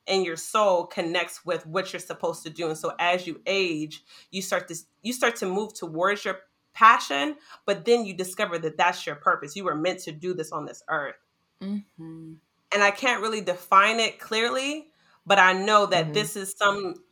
and 0.08 0.26
your 0.26 0.38
soul 0.38 0.88
connects 0.88 1.46
with 1.46 1.66
what 1.66 1.94
you're 1.94 2.00
supposed 2.00 2.44
to 2.44 2.50
do. 2.50 2.68
And 2.68 2.78
so 2.78 2.94
as 3.00 3.28
you 3.28 3.42
age, 3.46 4.04
you 4.32 4.42
start 4.42 4.68
to, 4.70 4.76
you 5.02 5.14
start 5.14 5.36
to 5.38 5.46
move 5.46 5.74
towards 5.74 6.26
your 6.26 6.40
passion, 6.74 7.36
but 7.66 7.86
then 7.86 8.06
you 8.06 8.14
discover 8.16 8.58
that 8.58 8.78
that's 8.78 9.06
your 9.06 9.16
purpose. 9.16 9.56
You 9.56 9.66
were 9.66 9.76
meant 9.76 10.00
to 10.00 10.12
do 10.12 10.34
this 10.34 10.52
on 10.52 10.66
this 10.66 10.82
earth. 10.90 11.16
Mhm. 11.64 12.40
And 12.72 12.84
I 12.84 12.92
can't 12.92 13.22
really 13.22 13.42
define 13.42 14.00
it 14.00 14.20
clearly, 14.20 14.90
but 15.26 15.40
I 15.40 15.54
know 15.54 15.86
that 15.88 16.08
Mhm. 16.08 16.14
this 16.14 16.36
is 16.36 16.56
some 16.58 17.04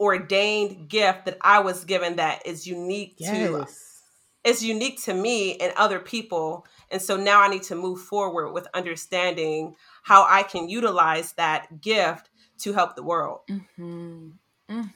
ordained 0.00 0.88
gift 0.88 1.24
that 1.26 1.38
I 1.40 1.60
was 1.60 1.84
given 1.84 2.16
that 2.16 2.46
is 2.46 2.66
unique 2.66 3.16
to 3.30 3.66
Yes. 3.66 4.02
it's 4.44 4.62
unique 4.62 5.02
to 5.04 5.14
me 5.14 5.56
and 5.58 5.72
other 5.76 5.98
people. 6.00 6.66
And 6.90 7.02
so 7.02 7.16
now 7.16 7.42
I 7.42 7.48
need 7.48 7.64
to 7.64 7.74
move 7.74 8.00
forward 8.02 8.52
with 8.52 8.68
understanding 8.74 9.76
how 10.04 10.24
I 10.28 10.44
can 10.44 10.68
utilize 10.68 11.32
that 11.34 11.80
gift 11.80 12.30
to 12.60 12.72
help 12.72 12.94
the 12.96 13.02
world. 13.02 13.40
Mhm. 13.48 14.38
Mm. 14.68 14.94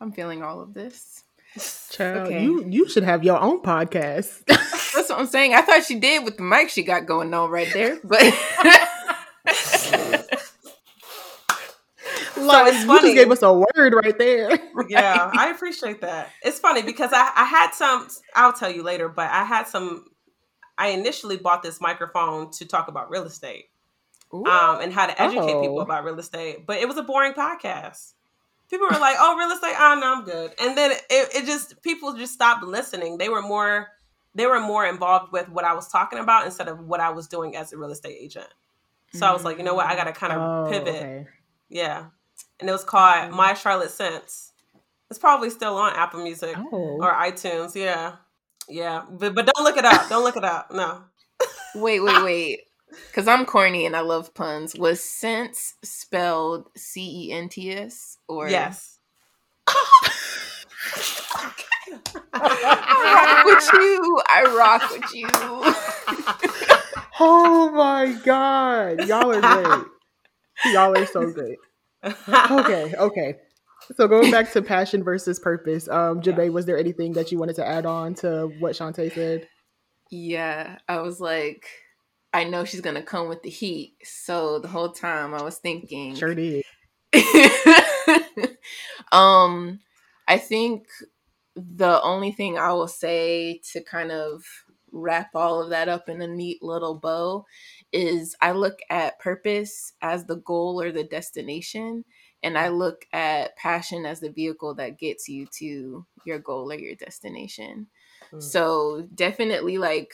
I'm 0.00 0.12
feeling 0.12 0.42
all 0.42 0.60
of 0.60 0.74
this. 0.74 1.24
Child, 1.90 2.28
Okay. 2.28 2.44
you 2.44 2.64
you 2.68 2.88
should 2.88 3.02
have 3.02 3.24
your 3.24 3.40
own 3.40 3.60
podcast. 3.62 4.44
That's 4.46 5.08
what 5.08 5.18
I'm 5.18 5.26
saying. 5.26 5.54
I 5.54 5.62
thought 5.62 5.84
she 5.84 5.98
did 5.98 6.24
with 6.24 6.36
the 6.36 6.42
mic 6.44 6.68
she 6.70 6.82
got 6.84 7.06
going 7.06 7.32
on 7.34 7.50
right 7.50 7.68
there, 7.72 7.98
but 8.04 8.22
like, 12.36 12.72
it's 12.72 12.80
you 12.80 12.86
funny. 12.86 13.00
just 13.02 13.14
gave 13.14 13.30
us 13.30 13.42
a 13.42 13.52
word 13.52 13.94
right 13.94 14.16
there. 14.18 14.50
yeah, 14.88 15.30
I 15.32 15.50
appreciate 15.50 16.00
that. 16.02 16.30
It's 16.42 16.58
funny 16.58 16.82
because 16.82 17.10
I, 17.12 17.30
I 17.34 17.44
had 17.44 17.72
some, 17.72 18.08
I'll 18.34 18.52
tell 18.52 18.70
you 18.70 18.82
later, 18.82 19.08
but 19.08 19.30
I 19.30 19.44
had 19.44 19.66
some, 19.66 20.04
I 20.78 20.88
initially 20.88 21.36
bought 21.36 21.62
this 21.62 21.80
microphone 21.80 22.50
to 22.52 22.66
talk 22.66 22.88
about 22.88 23.10
real 23.10 23.24
estate 23.24 23.66
Ooh. 24.34 24.44
um, 24.46 24.80
and 24.80 24.92
how 24.92 25.06
to 25.06 25.20
educate 25.22 25.52
Oh. 25.52 25.60
people 25.60 25.80
about 25.80 26.04
real 26.04 26.18
estate, 26.18 26.66
but 26.66 26.78
it 26.78 26.88
was 26.88 26.96
a 26.96 27.02
boring 27.02 27.32
podcast. 27.34 28.12
People 28.70 28.86
were 28.90 28.98
like, 28.98 29.16
oh, 29.18 29.36
real 29.36 29.50
estate, 29.50 29.74
oh, 29.78 29.98
no, 30.00 30.12
I'm 30.14 30.24
good. 30.24 30.52
And 30.60 30.78
then 30.78 30.92
it, 30.92 31.02
it 31.10 31.44
just, 31.46 31.82
people 31.82 32.14
just 32.14 32.32
stopped 32.32 32.64
listening. 32.64 33.18
They 33.18 33.28
were 33.28 33.42
more 33.42 33.88
they 34.34 34.46
were 34.46 34.60
more 34.60 34.86
involved 34.86 35.32
with 35.32 35.48
what 35.48 35.64
I 35.64 35.74
was 35.74 35.88
talking 35.88 36.18
about 36.18 36.46
instead 36.46 36.68
of 36.68 36.78
what 36.86 37.00
I 37.00 37.10
was 37.10 37.26
doing 37.26 37.56
as 37.56 37.72
a 37.72 37.78
real 37.78 37.90
estate 37.90 38.16
agent. 38.20 38.46
So 39.12 39.26
I 39.26 39.32
was 39.32 39.42
like, 39.44 39.58
you 39.58 39.64
know 39.64 39.74
what, 39.74 39.86
I 39.86 39.96
got 39.96 40.04
to 40.04 40.12
kind 40.12 40.32
of 40.32 40.38
mm. 40.38 40.66
Oh, 40.66 40.70
pivot. 40.70 40.94
okay. 40.94 41.26
Yeah. 41.68 42.06
And 42.60 42.68
it 42.68 42.72
was 42.72 42.84
called 42.84 43.32
mm. 43.32 43.32
My 43.32 43.54
Charlotte 43.54 43.90
Cents. 43.90 44.52
It's 45.10 45.18
probably 45.18 45.50
still 45.50 45.76
on 45.76 45.94
Apple 45.96 46.22
Music 46.22 46.56
Oh. 46.56 46.98
or 47.00 47.12
iTunes. 47.12 47.74
Yeah. 47.74 48.16
Yeah. 48.68 49.02
But, 49.10 49.34
but 49.34 49.46
don't 49.46 49.64
look 49.64 49.76
it 49.76 49.84
up. 49.84 50.08
Don't 50.08 50.22
look 50.22 50.36
it 50.36 50.44
up. 50.44 50.72
No. 50.72 51.02
Wait, 51.74 52.00
wait, 52.00 52.22
wait. 52.22 52.60
Because 53.08 53.28
I'm 53.28 53.44
corny 53.46 53.86
and 53.86 53.96
I 53.96 54.00
love 54.00 54.34
puns. 54.34 54.74
Was 54.76 55.02
sense 55.02 55.74
spelled 55.82 56.68
C 56.76 57.28
E 57.28 57.32
N 57.32 57.48
T 57.48 57.72
S 57.72 58.18
or 58.28 58.48
Yes. 58.48 58.98
I 62.32 63.44
rock 63.44 63.44
with 63.46 63.70
you. 63.74 64.20
I 64.28 64.42
rock 64.56 64.90
with 64.90 65.14
you. 65.14 65.28
Oh 67.20 67.70
my 67.70 68.12
god. 68.24 69.06
Y'all 69.06 69.30
are 69.30 69.40
great. 69.40 69.86
Y'all 70.72 70.96
are 70.96 71.06
so 71.06 71.30
great. 71.30 71.58
Okay, 72.28 72.94
okay. 72.96 73.36
So 73.96 74.08
going 74.08 74.30
back 74.30 74.52
to 74.52 74.62
passion 74.62 75.02
versus 75.02 75.38
purpose, 75.38 75.88
um, 75.88 76.20
Jamae, 76.22 76.52
was 76.52 76.64
there 76.64 76.78
anything 76.78 77.12
that 77.14 77.30
you 77.32 77.38
wanted 77.38 77.56
to 77.56 77.66
add 77.66 77.86
on 77.86 78.14
to 78.16 78.46
what 78.58 78.74
Shantae 78.74 79.12
said? 79.12 79.48
Yeah, 80.10 80.78
I 80.88 81.00
was 81.00 81.20
like, 81.20 81.66
I 82.32 82.44
know 82.44 82.64
she's 82.64 82.80
gonna 82.80 83.02
come 83.02 83.28
with 83.28 83.42
the 83.42 83.50
heat. 83.50 83.96
So 84.04 84.58
the 84.58 84.68
whole 84.68 84.92
time 84.92 85.34
I 85.34 85.42
was 85.42 85.58
thinking, 85.58 86.14
Sure 86.14 86.34
did. 86.34 86.64
um, 89.12 89.80
I 90.28 90.38
think 90.38 90.86
the 91.56 92.00
only 92.02 92.32
thing 92.32 92.58
I 92.58 92.72
will 92.72 92.88
say 92.88 93.60
to 93.72 93.82
kind 93.82 94.12
of 94.12 94.44
wrap 94.92 95.30
all 95.34 95.62
of 95.62 95.70
that 95.70 95.88
up 95.88 96.08
in 96.08 96.20
a 96.20 96.26
neat 96.26 96.62
little 96.62 96.94
bow 96.94 97.44
is 97.92 98.36
I 98.40 98.52
look 98.52 98.78
at 98.88 99.18
purpose 99.18 99.92
as 100.02 100.24
the 100.24 100.36
goal 100.36 100.80
or 100.80 100.92
the 100.92 101.04
destination, 101.04 102.04
and 102.42 102.56
I 102.56 102.68
look 102.68 103.04
at 103.12 103.56
passion 103.56 104.06
as 104.06 104.20
the 104.20 104.30
vehicle 104.30 104.74
that 104.76 104.98
gets 104.98 105.28
you 105.28 105.46
to 105.58 106.06
your 106.24 106.38
goal 106.38 106.70
or 106.70 106.76
your 106.76 106.94
destination. 106.94 107.88
Mm. 108.32 108.42
So 108.42 109.08
definitely 109.14 109.78
like 109.78 110.12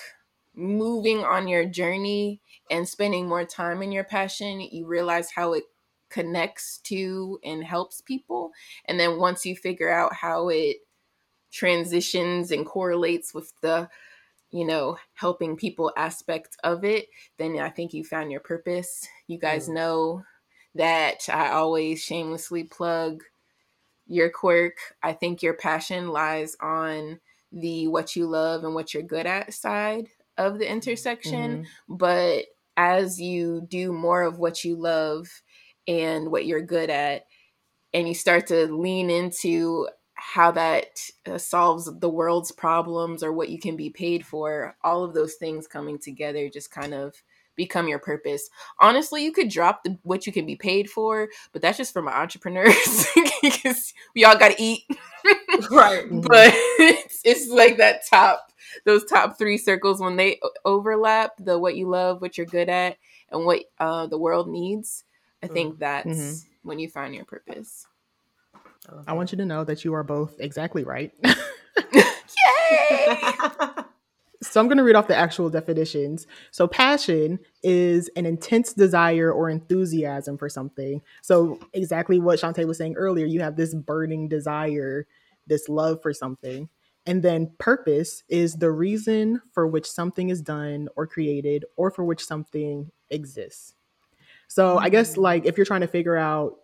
moving 0.56 1.18
on 1.24 1.48
your 1.48 1.66
journey 1.66 2.40
and 2.70 2.88
spending 2.88 3.28
more 3.28 3.44
time 3.44 3.82
in 3.82 3.92
your 3.92 4.04
passion, 4.04 4.60
you 4.60 4.86
realize 4.86 5.30
how 5.32 5.52
it 5.52 5.64
connects 6.10 6.78
to 6.78 7.38
and 7.44 7.64
helps 7.64 8.00
people. 8.00 8.52
And 8.86 8.98
then 8.98 9.18
once 9.18 9.46
you 9.46 9.56
figure 9.56 9.90
out 9.92 10.14
how 10.14 10.48
it 10.48 10.78
transitions 11.52 12.50
and 12.50 12.66
correlates 12.66 13.32
with 13.34 13.52
the 13.62 13.88
you 14.50 14.64
know 14.64 14.98
helping 15.14 15.56
people 15.56 15.92
aspect 15.96 16.56
of 16.64 16.84
it 16.84 17.08
then 17.38 17.58
i 17.58 17.68
think 17.70 17.92
you 17.92 18.04
found 18.04 18.30
your 18.30 18.40
purpose 18.40 19.06
you 19.26 19.38
guys 19.38 19.68
Mm. 19.68 19.74
know 19.74 20.24
that 20.74 21.28
i 21.32 21.50
always 21.50 22.02
shamelessly 22.02 22.64
plug 22.64 23.24
your 24.06 24.30
quirk 24.30 24.76
i 25.02 25.12
think 25.12 25.42
your 25.42 25.54
passion 25.54 26.08
lies 26.08 26.56
on 26.60 27.20
the 27.52 27.88
what 27.88 28.16
you 28.16 28.26
love 28.26 28.64
and 28.64 28.74
what 28.74 28.94
you're 28.94 29.02
good 29.02 29.26
at 29.26 29.52
side 29.54 30.08
of 30.38 30.58
the 30.58 30.70
intersection 30.70 31.60
Mhm. 31.60 31.66
but 31.88 32.46
as 32.76 33.20
you 33.20 33.66
do 33.68 33.92
more 33.92 34.22
of 34.22 34.38
what 34.38 34.64
you 34.64 34.76
love 34.76 35.28
and 35.88 36.30
what 36.30 36.46
you're 36.46 36.62
good 36.62 36.90
at 36.90 37.24
and 37.92 38.08
you 38.08 38.14
start 38.14 38.46
to 38.48 38.72
lean 38.72 39.10
into 39.10 39.88
how 40.14 40.50
that 40.52 40.88
uh, 41.26 41.38
solves 41.38 41.90
the 42.00 42.08
world's 42.08 42.52
problems 42.52 43.22
or 43.22 43.32
what 43.32 43.48
you 43.50 43.58
can 43.58 43.76
be 43.76 43.90
paid 43.90 44.24
for 44.26 44.76
all 44.84 45.04
of 45.04 45.14
those 45.14 45.34
things 45.34 45.66
coming 45.66 45.98
together 45.98 46.48
just 46.48 46.70
kind 46.70 46.94
of 46.94 47.14
become 47.56 47.88
your 47.88 47.98
purpose 47.98 48.50
honestly 48.80 49.24
you 49.24 49.32
could 49.32 49.48
drop 49.48 49.82
the 49.84 49.98
what 50.02 50.26
you 50.26 50.32
can 50.32 50.46
be 50.46 50.56
paid 50.56 50.88
for 50.90 51.28
but 51.52 51.62
that's 51.62 51.78
just 51.78 51.92
for 51.92 52.02
my 52.02 52.12
entrepreneurs 52.12 53.06
because 53.42 53.94
we 54.14 54.24
all 54.24 54.36
got 54.36 54.52
to 54.52 54.62
eat 54.62 54.82
right. 55.70 56.04
But 56.10 56.52
it's, 56.78 57.20
it's 57.24 57.48
like 57.48 57.78
that 57.78 58.06
top 58.06 58.52
those 58.84 59.04
top 59.04 59.38
three 59.38 59.58
circles 59.58 60.00
when 60.00 60.16
they 60.16 60.40
overlap 60.64 61.32
the 61.38 61.58
what 61.58 61.76
you 61.76 61.88
love 61.88 62.20
what 62.20 62.36
you're 62.36 62.46
good 62.46 62.68
at 62.68 62.96
and 63.30 63.44
what 63.44 63.64
uh, 63.80 64.06
the 64.06 64.18
world 64.18 64.48
needs 64.48 65.04
i 65.42 65.46
think 65.46 65.78
that's 65.78 66.06
Mhm. 66.06 66.42
when 66.62 66.78
you 66.78 66.88
find 66.88 67.14
your 67.14 67.24
purpose 67.24 67.86
I 69.06 69.14
want 69.14 69.32
you 69.32 69.38
to 69.38 69.44
know 69.44 69.64
that 69.64 69.84
you 69.84 69.94
are 69.94 70.04
both 70.04 70.38
exactly 70.38 70.84
right. 70.84 71.12
yay 71.92 72.06
So 74.50 74.60
I'm 74.60 74.68
going 74.68 74.78
to 74.78 74.84
read 74.84 74.96
off 74.96 75.08
the 75.08 75.16
actual 75.16 75.50
definitions. 75.50 76.26
So 76.50 76.66
passion 76.66 77.38
is 77.62 78.08
an 78.16 78.26
intense 78.26 78.72
desire 78.72 79.32
or 79.32 79.50
enthusiasm 79.50 80.38
for 80.38 80.48
something. 80.48 81.02
So 81.22 81.58
exactly 81.72 82.18
what 82.18 82.38
Shantae 82.40 82.66
was 82.66 82.78
saying 82.78 82.94
earlier, 82.96 83.26
you 83.26 83.40
have 83.40 83.56
this 83.56 83.74
burning 83.74 84.28
desire, 84.28 85.06
this 85.46 85.68
love 85.68 86.02
for 86.02 86.12
something. 86.12 86.68
And 87.06 87.22
then 87.22 87.52
purpose 87.58 88.24
is 88.28 88.54
the 88.54 88.70
reason 88.70 89.40
for 89.52 89.66
which 89.66 89.88
something 89.88 90.28
is 90.28 90.42
done 90.42 90.88
or 90.96 91.06
created 91.06 91.64
or 91.76 91.90
for 91.90 92.04
which 92.04 92.24
something 92.24 92.90
exists. 93.10 93.74
So 94.48 94.78
I 94.78 94.88
guess 94.88 95.14
Mm. 95.14 95.22
like 95.22 95.46
if 95.46 95.56
you're 95.56 95.66
trying 95.66 95.82
to 95.82 95.86
figure 95.86 96.16
out 96.16 96.56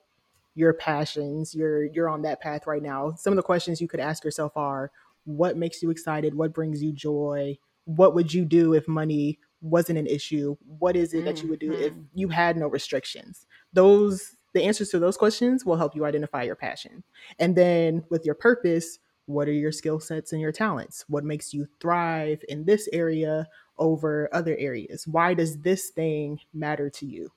your 0.55 0.73
passions, 0.73 1.55
you're 1.55 1.85
you're 1.85 2.09
on 2.09 2.23
that 2.23 2.41
path 2.41 2.67
right 2.67 2.83
now. 2.83 3.15
Some 3.17 3.33
of 3.33 3.37
the 3.37 3.43
questions 3.43 3.81
you 3.81 3.89
could 3.89 4.01
ask 4.01 4.25
yourself 4.25 4.57
are 4.57 4.91
what 5.25 5.57
makes 5.57 5.83
you 5.83 5.91
excited? 5.91 6.35
What 6.35 6.53
brings 6.53 6.83
you 6.83 6.93
joy? 6.93 7.59
What 7.85 8.15
would 8.15 8.33
you 8.33 8.45
do 8.45 8.75
if 8.75 8.87
money 8.89 9.39
wasn't 9.61 9.99
an 9.99 10.07
issue? 10.07 10.57
What 10.79 10.97
is 10.97 11.15
it 11.15 11.25
that 11.25 11.43
you 11.43 11.49
would 11.49 11.61
do 11.61 11.73
if 11.75 11.93
Mhm. 11.93 12.07
you 12.15 12.29
had 12.29 12.57
no 12.57 12.69
restrictions? 12.69 13.47
Those 13.73 14.37
the 14.55 14.62
answers 14.65 14.91
to 14.91 14.99
those 14.99 15.17
questions 15.17 15.65
will 15.65 15.77
help 15.77 15.97
you 15.97 16.05
identify 16.05 16.43
your 16.43 16.57
passion. 16.57 17.03
And 17.39 17.57
then 17.57 18.05
with 18.11 18.27
your 18.27 18.35
purpose, 18.35 18.99
what 19.25 19.49
are 19.49 19.53
your 19.53 19.73
skill 19.73 19.99
sets 19.99 20.33
and 20.33 20.43
your 20.43 20.53
talents? 20.53 21.07
What 21.09 21.25
makes 21.25 21.55
you 21.55 21.67
thrive 21.81 22.45
in 22.51 22.65
this 22.67 22.87
area 22.93 23.49
over 23.79 24.29
other 24.35 24.55
areas? 24.59 25.09
Why 25.09 25.33
does 25.33 25.59
this 25.61 25.89
thing 25.89 26.39
matter 26.53 26.91
to 26.91 27.07
you? 27.07 27.33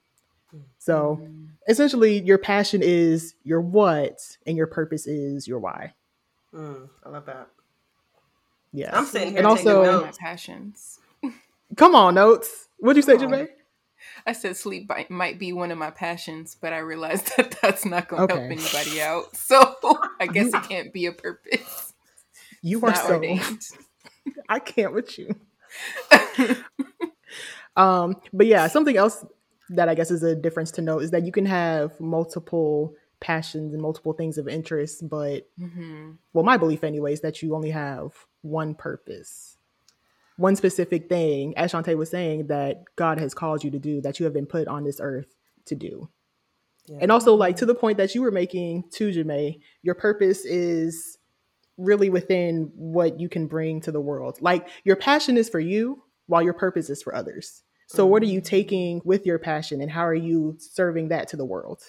So 0.77 1.21
Mm. 1.21 1.51
essentially, 1.69 2.21
your 2.21 2.37
passion 2.37 2.81
is 2.83 3.35
your 3.43 3.61
what, 3.61 4.19
and 4.45 4.57
your 4.57 4.67
purpose 4.67 5.07
is 5.07 5.47
your 5.47 5.59
why. 5.59 5.93
Mm, 6.53 6.89
I 7.03 7.09
love 7.09 7.25
that. 7.27 7.49
Yeah. 8.75 8.95
I'm 8.97 9.05
sitting 9.05 9.29
here 9.35 9.39
And 9.45 9.57
taking 9.57 9.71
also- 9.71 9.79
One 9.81 9.89
of 9.89 10.01
my 10.01 10.05
notes. 10.07 10.17
passions 10.19 10.99
Come 11.77 11.95
on, 11.95 12.13
notes. 12.15 12.67
What'd 12.77 12.97
you 12.97 13.01
say, 13.01 13.17
Come 13.17 13.33
on. 13.33 13.39
Jamae? 13.39 13.47
i 14.27 14.33
said 14.33 14.55
sleep 14.55 14.87
might, 14.87 15.09
might 15.09 15.39
be 15.39 15.51
one 15.53 15.71
of 15.71 15.77
my 15.77 15.89
passions 15.91 16.55
but 16.61 16.71
i 16.73 16.77
realized 16.77 17.31
that 17.37 17.55
that's 17.61 17.85
not 17.85 18.07
going 18.07 18.27
to 18.27 18.33
help 18.35 18.45
anybody 18.51 19.01
out 19.01 19.35
so 19.49 19.75
i 20.19 20.27
guess 20.27 20.53
it 20.53 20.63
can't 20.63 20.93
be 20.93 21.05
a 21.07 21.11
purpose 21.11 21.93
You 22.61 22.77
It's 22.85 22.99
are 22.99 23.07
so. 23.07 23.13
ordained. 23.15 23.61
I 24.49 24.59
can't 24.59 24.93
with 24.93 25.17
you. 25.19 25.35
Um, 27.75 28.15
but 28.31 28.47
yeah, 28.47 28.67
something 28.67 28.95
else 28.95 29.25
that 29.69 29.89
I 29.89 29.95
guess 29.95 30.09
is 30.11 30.23
a 30.23 30.35
difference 30.35 30.71
to 30.71 30.81
note 30.81 31.03
is 31.03 31.11
that 31.11 31.25
you 31.25 31.31
can 31.31 31.45
have 31.45 31.99
multiple 31.99 32.95
passions 33.19 33.73
and 33.73 33.81
multiple 33.81 34.13
things 34.13 34.37
of 34.37 34.47
interest, 34.47 35.07
but 35.09 35.47
hmm 35.57 36.11
well, 36.33 36.43
my 36.43 36.57
belief 36.57 36.83
anyway 36.83 37.13
is 37.13 37.21
that 37.21 37.41
you 37.41 37.55
only 37.55 37.71
have 37.71 38.13
one 38.41 38.75
purpose, 38.75 39.57
one 40.37 40.55
specific 40.55 41.07
thing, 41.07 41.57
as 41.57 41.71
Shantae 41.71 41.97
was 41.97 42.09
saying, 42.09 42.47
that 42.47 42.83
God 42.95 43.19
has 43.19 43.33
called 43.33 43.63
you 43.63 43.71
to 43.71 43.79
do, 43.79 44.01
that 44.01 44.19
you 44.19 44.25
have 44.25 44.33
been 44.33 44.45
put 44.45 44.67
on 44.67 44.83
this 44.83 44.99
earth 44.99 45.33
to 45.65 45.75
do. 45.75 46.09
Yeah. 46.87 46.97
And 47.01 47.11
also, 47.11 47.33
like 47.33 47.55
to 47.57 47.65
the 47.65 47.75
point 47.75 47.97
that 47.97 48.13
you 48.13 48.21
were 48.21 48.31
making 48.31 48.83
to 48.93 49.11
Jamae, 49.11 49.59
your 49.81 49.95
purpose 49.95 50.45
is 50.45 51.17
really 51.77 52.09
within 52.09 52.71
what 52.75 53.19
you 53.19 53.27
can 53.29 53.47
bring 53.47 53.81
to 53.81 53.91
the 53.91 54.01
world. 54.01 54.37
Like 54.41 54.67
your 54.83 54.95
passion 54.95 55.37
is 55.37 55.49
for 55.49 55.59
you, 55.59 56.03
while 56.27 56.41
your 56.41 56.53
purpose 56.53 56.89
is 56.89 57.01
for 57.01 57.15
others. 57.15 57.63
So, 57.87 58.05
what 58.05 58.23
are 58.23 58.27
you 58.27 58.41
taking 58.41 59.01
with 59.05 59.25
your 59.25 59.37
passion, 59.37 59.79
and 59.81 59.91
how 59.91 60.05
are 60.05 60.15
you 60.15 60.57
serving 60.59 61.09
that 61.09 61.27
to 61.29 61.37
the 61.37 61.45
world? 61.45 61.83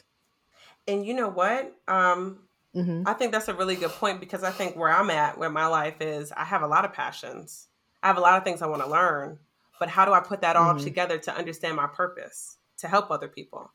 And 0.89 1.05
you 1.05 1.15
know 1.15 1.29
what? 1.29 1.75
Um, 1.89 2.41
hmm 2.75 3.03
I 3.07 3.13
think 3.15 3.33
that's 3.33 3.49
a 3.49 3.55
really 3.55 3.77
good 3.77 3.91
point 3.91 4.21
because 4.21 4.45
I 4.45 4.51
think 4.51 4.77
where 4.77 4.91
I'm 4.91 5.11
at, 5.11 5.39
where 5.39 5.51
my 5.51 5.67
life 5.67 6.01
is, 6.01 6.33
I 6.33 6.45
have 6.45 6.63
a 6.63 6.67
lot 6.67 6.85
of 6.85 6.93
passions. 6.93 7.69
I 8.03 8.09
have 8.09 8.19
a 8.19 8.21
lot 8.21 8.37
of 8.39 8.45
things 8.45 8.63
I 8.63 8.67
want 8.67 8.83
to 8.83 8.89
learn, 8.89 9.39
but 9.81 9.89
how 9.89 10.05
do 10.05 10.13
I 10.13 10.21
put 10.21 10.41
that 10.43 10.57
all 10.57 10.75
Mhm. 10.75 10.83
together 10.83 11.19
to 11.19 11.35
understand 11.37 11.77
my 11.77 11.87
purpose 11.87 12.59
to 12.79 12.89
help 12.89 13.11
other 13.11 13.29
people? 13.29 13.71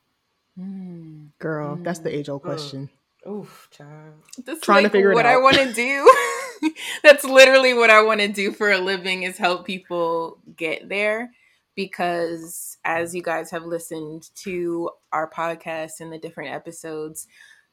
Mm. 0.58 1.30
Girl, 1.38 1.80
that's 1.82 2.00
the 2.00 2.14
age 2.14 2.28
old 2.28 2.42
Mm. 2.42 2.46
question. 2.46 2.90
Oof, 3.28 3.68
child. 3.70 4.22
That's 4.44 4.60
Trying 4.60 4.78
to 4.78 4.82
like 4.84 4.92
figure 4.92 5.12
it 5.12 5.14
what 5.14 5.26
I 5.26 5.36
want 5.38 5.56
to 5.56 5.72
do. 5.72 6.14
That's 7.02 7.24
literally 7.24 7.74
what 7.74 7.90
I 7.90 8.02
want 8.02 8.20
to 8.20 8.28
do 8.28 8.52
for 8.52 8.70
a 8.70 8.78
living 8.78 9.24
is 9.24 9.36
help 9.36 9.64
people 9.66 10.38
get 10.56 10.88
there 10.88 11.32
because 11.74 12.76
as 12.84 13.14
you 13.14 13.22
guys 13.22 13.50
have 13.50 13.64
listened 13.64 14.30
to 14.36 14.90
our 15.12 15.28
podcast 15.30 16.00
and 16.00 16.12
the 16.12 16.18
different 16.18 16.54
episodes, 16.54 17.26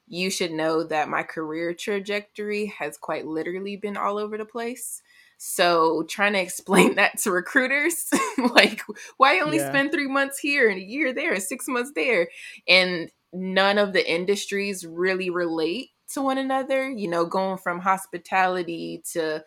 you 0.08 0.30
should 0.30 0.52
know 0.52 0.84
that 0.84 1.10
my 1.10 1.24
career 1.24 1.74
trajectory 1.74 2.68
has 2.78 2.98
quite 2.98 3.28
literally 3.28 3.76
been 3.76 3.96
all 3.96 4.18
over 4.18 4.38
the 4.38 4.46
place. 4.46 5.02
So 5.38 6.04
trying 6.10 6.34
to 6.34 6.42
explain 6.42 6.96
that 6.96 7.20
to 7.20 7.32
recruiters, 7.32 8.10
like 8.56 8.82
why 9.18 9.40
only 9.40 9.58
yeah. 9.58 9.70
spend 9.70 9.92
three 9.92 10.08
months 10.08 10.40
here 10.40 10.70
and 10.70 10.80
a 10.80 10.84
year 10.84 11.14
there 11.14 11.34
and 11.34 11.44
six 11.44 11.68
months 11.68 11.92
there, 11.96 12.28
and 12.68 13.12
none 13.32 13.78
of 13.78 13.94
the 13.94 14.12
industries 14.12 14.86
really 14.86 15.30
relate 15.30 15.90
to 16.14 16.22
one 16.22 16.38
another. 16.38 16.90
You 16.90 17.08
know, 17.08 17.26
going 17.26 17.58
from 17.58 17.80
hospitality 17.80 19.04
to 19.14 19.44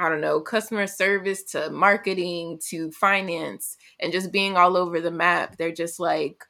I 0.00 0.08
don't 0.08 0.20
know, 0.20 0.40
customer 0.40 0.86
service 0.86 1.42
to 1.52 1.70
marketing 1.70 2.58
to 2.68 2.90
finance 2.92 3.76
and 4.00 4.12
just 4.12 4.32
being 4.32 4.56
all 4.56 4.76
over 4.76 5.00
the 5.00 5.10
map. 5.10 5.56
They're 5.56 5.72
just 5.72 6.00
like, 6.00 6.44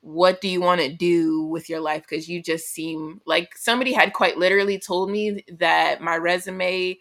what 0.00 0.40
do 0.40 0.48
you 0.48 0.60
want 0.60 0.80
to 0.80 0.92
do 0.92 1.42
with 1.42 1.68
your 1.68 1.80
life? 1.80 2.02
Because 2.08 2.28
you 2.28 2.40
just 2.42 2.68
seem 2.68 3.20
like 3.26 3.56
somebody 3.56 3.92
had 3.92 4.12
quite 4.12 4.38
literally 4.38 4.78
told 4.78 5.10
me 5.10 5.44
that 5.58 6.00
my 6.00 6.16
resume 6.16 6.96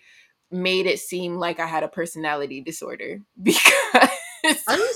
made 0.49 0.87
it 0.87 0.99
seem 0.99 1.35
like 1.35 1.59
I 1.59 1.67
had 1.67 1.83
a 1.83 1.89
personality 1.89 2.61
disorder 2.61 3.21
because 3.41 4.09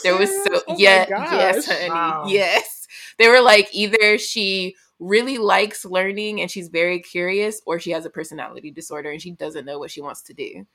there 0.04 0.18
was 0.18 0.30
so 0.44 0.62
oh 0.68 0.76
yeah 0.78 1.06
yes 1.10 1.66
honey 1.66 1.90
wow. 1.90 2.24
yes 2.26 2.88
they 3.18 3.28
were 3.28 3.42
like 3.42 3.68
either 3.74 4.18
she 4.18 4.76
really 5.02 5.40
likes 5.40 5.84
learning 5.84 6.40
and 6.40 6.50
she's 6.50 6.70
very 6.70 7.00
curious 7.00 7.60
or 7.66 7.80
she 7.80 7.90
has 7.90 8.06
a 8.06 8.10
personality 8.10 8.70
disorder 8.70 9.10
and 9.10 9.22
she 9.22 9.32
doesn't 9.32 9.66
know 9.66 9.80
what 9.80 9.90
she 9.90 10.00
wants 10.00 10.22
to 10.22 10.34
do 10.34 10.66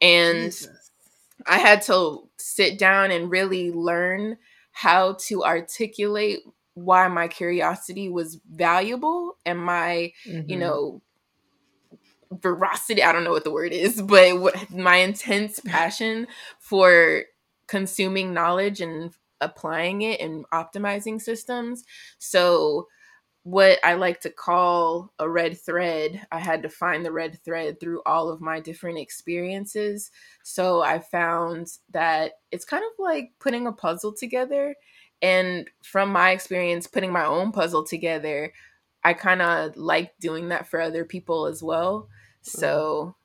and 0.00 0.44
Jesus. 0.44 0.90
I 1.46 1.58
had 1.58 1.82
to 1.82 2.28
sit 2.36 2.78
down 2.78 3.10
and 3.10 3.30
really 3.30 3.72
learn 3.72 4.36
how 4.72 5.14
to 5.20 5.42
articulate 5.42 6.40
why 6.74 7.08
my 7.08 7.28
curiosity 7.28 8.08
was 8.08 8.38
valuable 8.50 9.36
and 9.44 9.58
my 9.58 10.12
mm-hmm. 10.26 10.48
you 10.48 10.58
know 10.58 11.02
veracity 12.40 13.02
i 13.02 13.12
don't 13.12 13.24
know 13.24 13.30
what 13.30 13.44
the 13.44 13.50
word 13.50 13.72
is 13.72 14.00
but 14.06 14.38
what, 14.40 14.70
my 14.70 14.96
intense 14.96 15.60
passion 15.60 16.26
for 16.58 17.24
consuming 17.66 18.32
knowledge 18.32 18.80
and 18.80 19.12
applying 19.40 20.02
it 20.02 20.20
and 20.20 20.46
optimizing 20.50 21.20
systems 21.20 21.84
so 22.18 22.86
what 23.44 23.78
I 23.82 23.94
like 23.94 24.20
to 24.20 24.30
call 24.30 25.12
a 25.18 25.28
red 25.28 25.58
thread. 25.58 26.26
I 26.30 26.38
had 26.38 26.62
to 26.62 26.68
find 26.68 27.04
the 27.04 27.12
red 27.12 27.40
thread 27.44 27.80
through 27.80 28.02
all 28.06 28.28
of 28.28 28.40
my 28.40 28.60
different 28.60 28.98
experiences. 28.98 30.10
So 30.44 30.82
I 30.82 31.00
found 31.00 31.68
that 31.90 32.32
it's 32.52 32.64
kind 32.64 32.84
of 32.84 32.92
like 32.98 33.32
putting 33.40 33.66
a 33.66 33.72
puzzle 33.72 34.12
together. 34.12 34.76
And 35.20 35.68
from 35.82 36.10
my 36.10 36.30
experience, 36.30 36.86
putting 36.86 37.12
my 37.12 37.24
own 37.24 37.52
puzzle 37.52 37.84
together, 37.84 38.52
I 39.04 39.14
kind 39.14 39.42
of 39.42 39.76
like 39.76 40.12
doing 40.20 40.48
that 40.50 40.68
for 40.68 40.80
other 40.80 41.04
people 41.04 41.46
as 41.46 41.62
well. 41.62 42.08
So, 42.42 43.16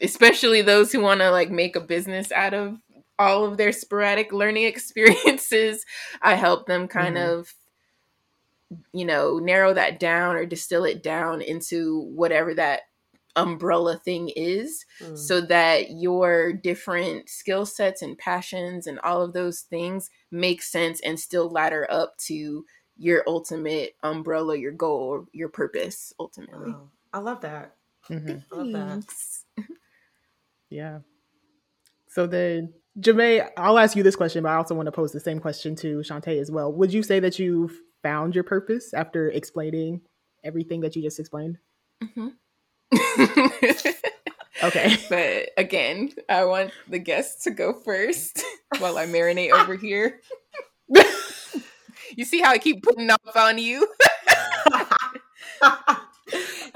especially 0.00 0.62
those 0.62 0.92
who 0.92 1.00
want 1.00 1.20
to 1.20 1.30
like 1.30 1.50
make 1.50 1.76
a 1.76 1.80
business 1.80 2.32
out 2.32 2.54
of 2.54 2.78
all 3.18 3.44
of 3.44 3.56
their 3.56 3.72
sporadic 3.72 4.32
learning 4.32 4.64
experiences, 4.66 5.84
I 6.22 6.34
help 6.34 6.66
them 6.66 6.88
kind 6.88 7.16
mm-hmm. 7.16 7.40
of 7.40 7.54
you 8.92 9.04
know 9.04 9.38
narrow 9.38 9.72
that 9.72 10.00
down 10.00 10.36
or 10.36 10.44
distill 10.44 10.84
it 10.84 11.02
down 11.02 11.40
into 11.40 12.00
whatever 12.14 12.54
that 12.54 12.82
umbrella 13.36 14.00
thing 14.04 14.30
is 14.34 14.84
mm. 15.00 15.16
so 15.16 15.40
that 15.40 15.90
your 15.90 16.52
different 16.52 17.28
skill 17.28 17.66
sets 17.66 18.00
and 18.00 18.16
passions 18.16 18.86
and 18.86 18.98
all 19.00 19.22
of 19.22 19.34
those 19.34 19.60
things 19.60 20.08
make 20.30 20.62
sense 20.62 21.00
and 21.02 21.20
still 21.20 21.50
ladder 21.50 21.86
up 21.90 22.16
to 22.16 22.64
your 22.96 23.22
ultimate 23.26 23.94
umbrella 24.02 24.56
your 24.56 24.72
goal 24.72 25.26
your 25.32 25.50
purpose 25.50 26.14
ultimately 26.18 26.70
wow. 26.70 26.88
i 27.12 27.18
love 27.18 27.42
that 27.42 27.76
Mm-hmm. 28.10 28.54
I 28.54 28.56
love 28.56 28.72
that. 29.56 29.66
yeah. 30.70 30.98
So 32.08 32.26
then, 32.26 32.72
Jamae, 33.00 33.48
I'll 33.56 33.78
ask 33.78 33.96
you 33.96 34.02
this 34.02 34.16
question, 34.16 34.42
but 34.42 34.50
I 34.50 34.56
also 34.56 34.74
want 34.74 34.86
to 34.86 34.92
pose 34.92 35.12
the 35.12 35.20
same 35.20 35.40
question 35.40 35.74
to 35.76 35.98
Shantae 35.98 36.40
as 36.40 36.50
well. 36.50 36.72
Would 36.72 36.92
you 36.92 37.02
say 37.02 37.20
that 37.20 37.38
you've 37.38 37.78
found 38.06 38.36
your 38.36 38.44
purpose 38.44 38.94
after 38.94 39.30
explaining 39.30 40.00
everything 40.44 40.80
that 40.82 40.94
you 40.94 41.02
just 41.02 41.18
explained? 41.18 41.58
Mm-hmm. 42.04 42.28
okay. 44.62 44.96
But 45.10 45.50
again, 45.60 46.12
I 46.28 46.44
want 46.44 46.70
the 46.88 47.00
guests 47.00 47.42
to 47.44 47.50
go 47.50 47.72
first 47.72 48.44
while 48.78 48.96
I 48.96 49.06
marinate 49.06 49.50
over 49.50 49.74
here. 49.74 50.20
you 52.16 52.24
see 52.24 52.40
how 52.40 52.52
I 52.52 52.58
keep 52.58 52.84
putting 52.84 53.10
off 53.10 53.36
on 53.36 53.58
you? 53.58 53.88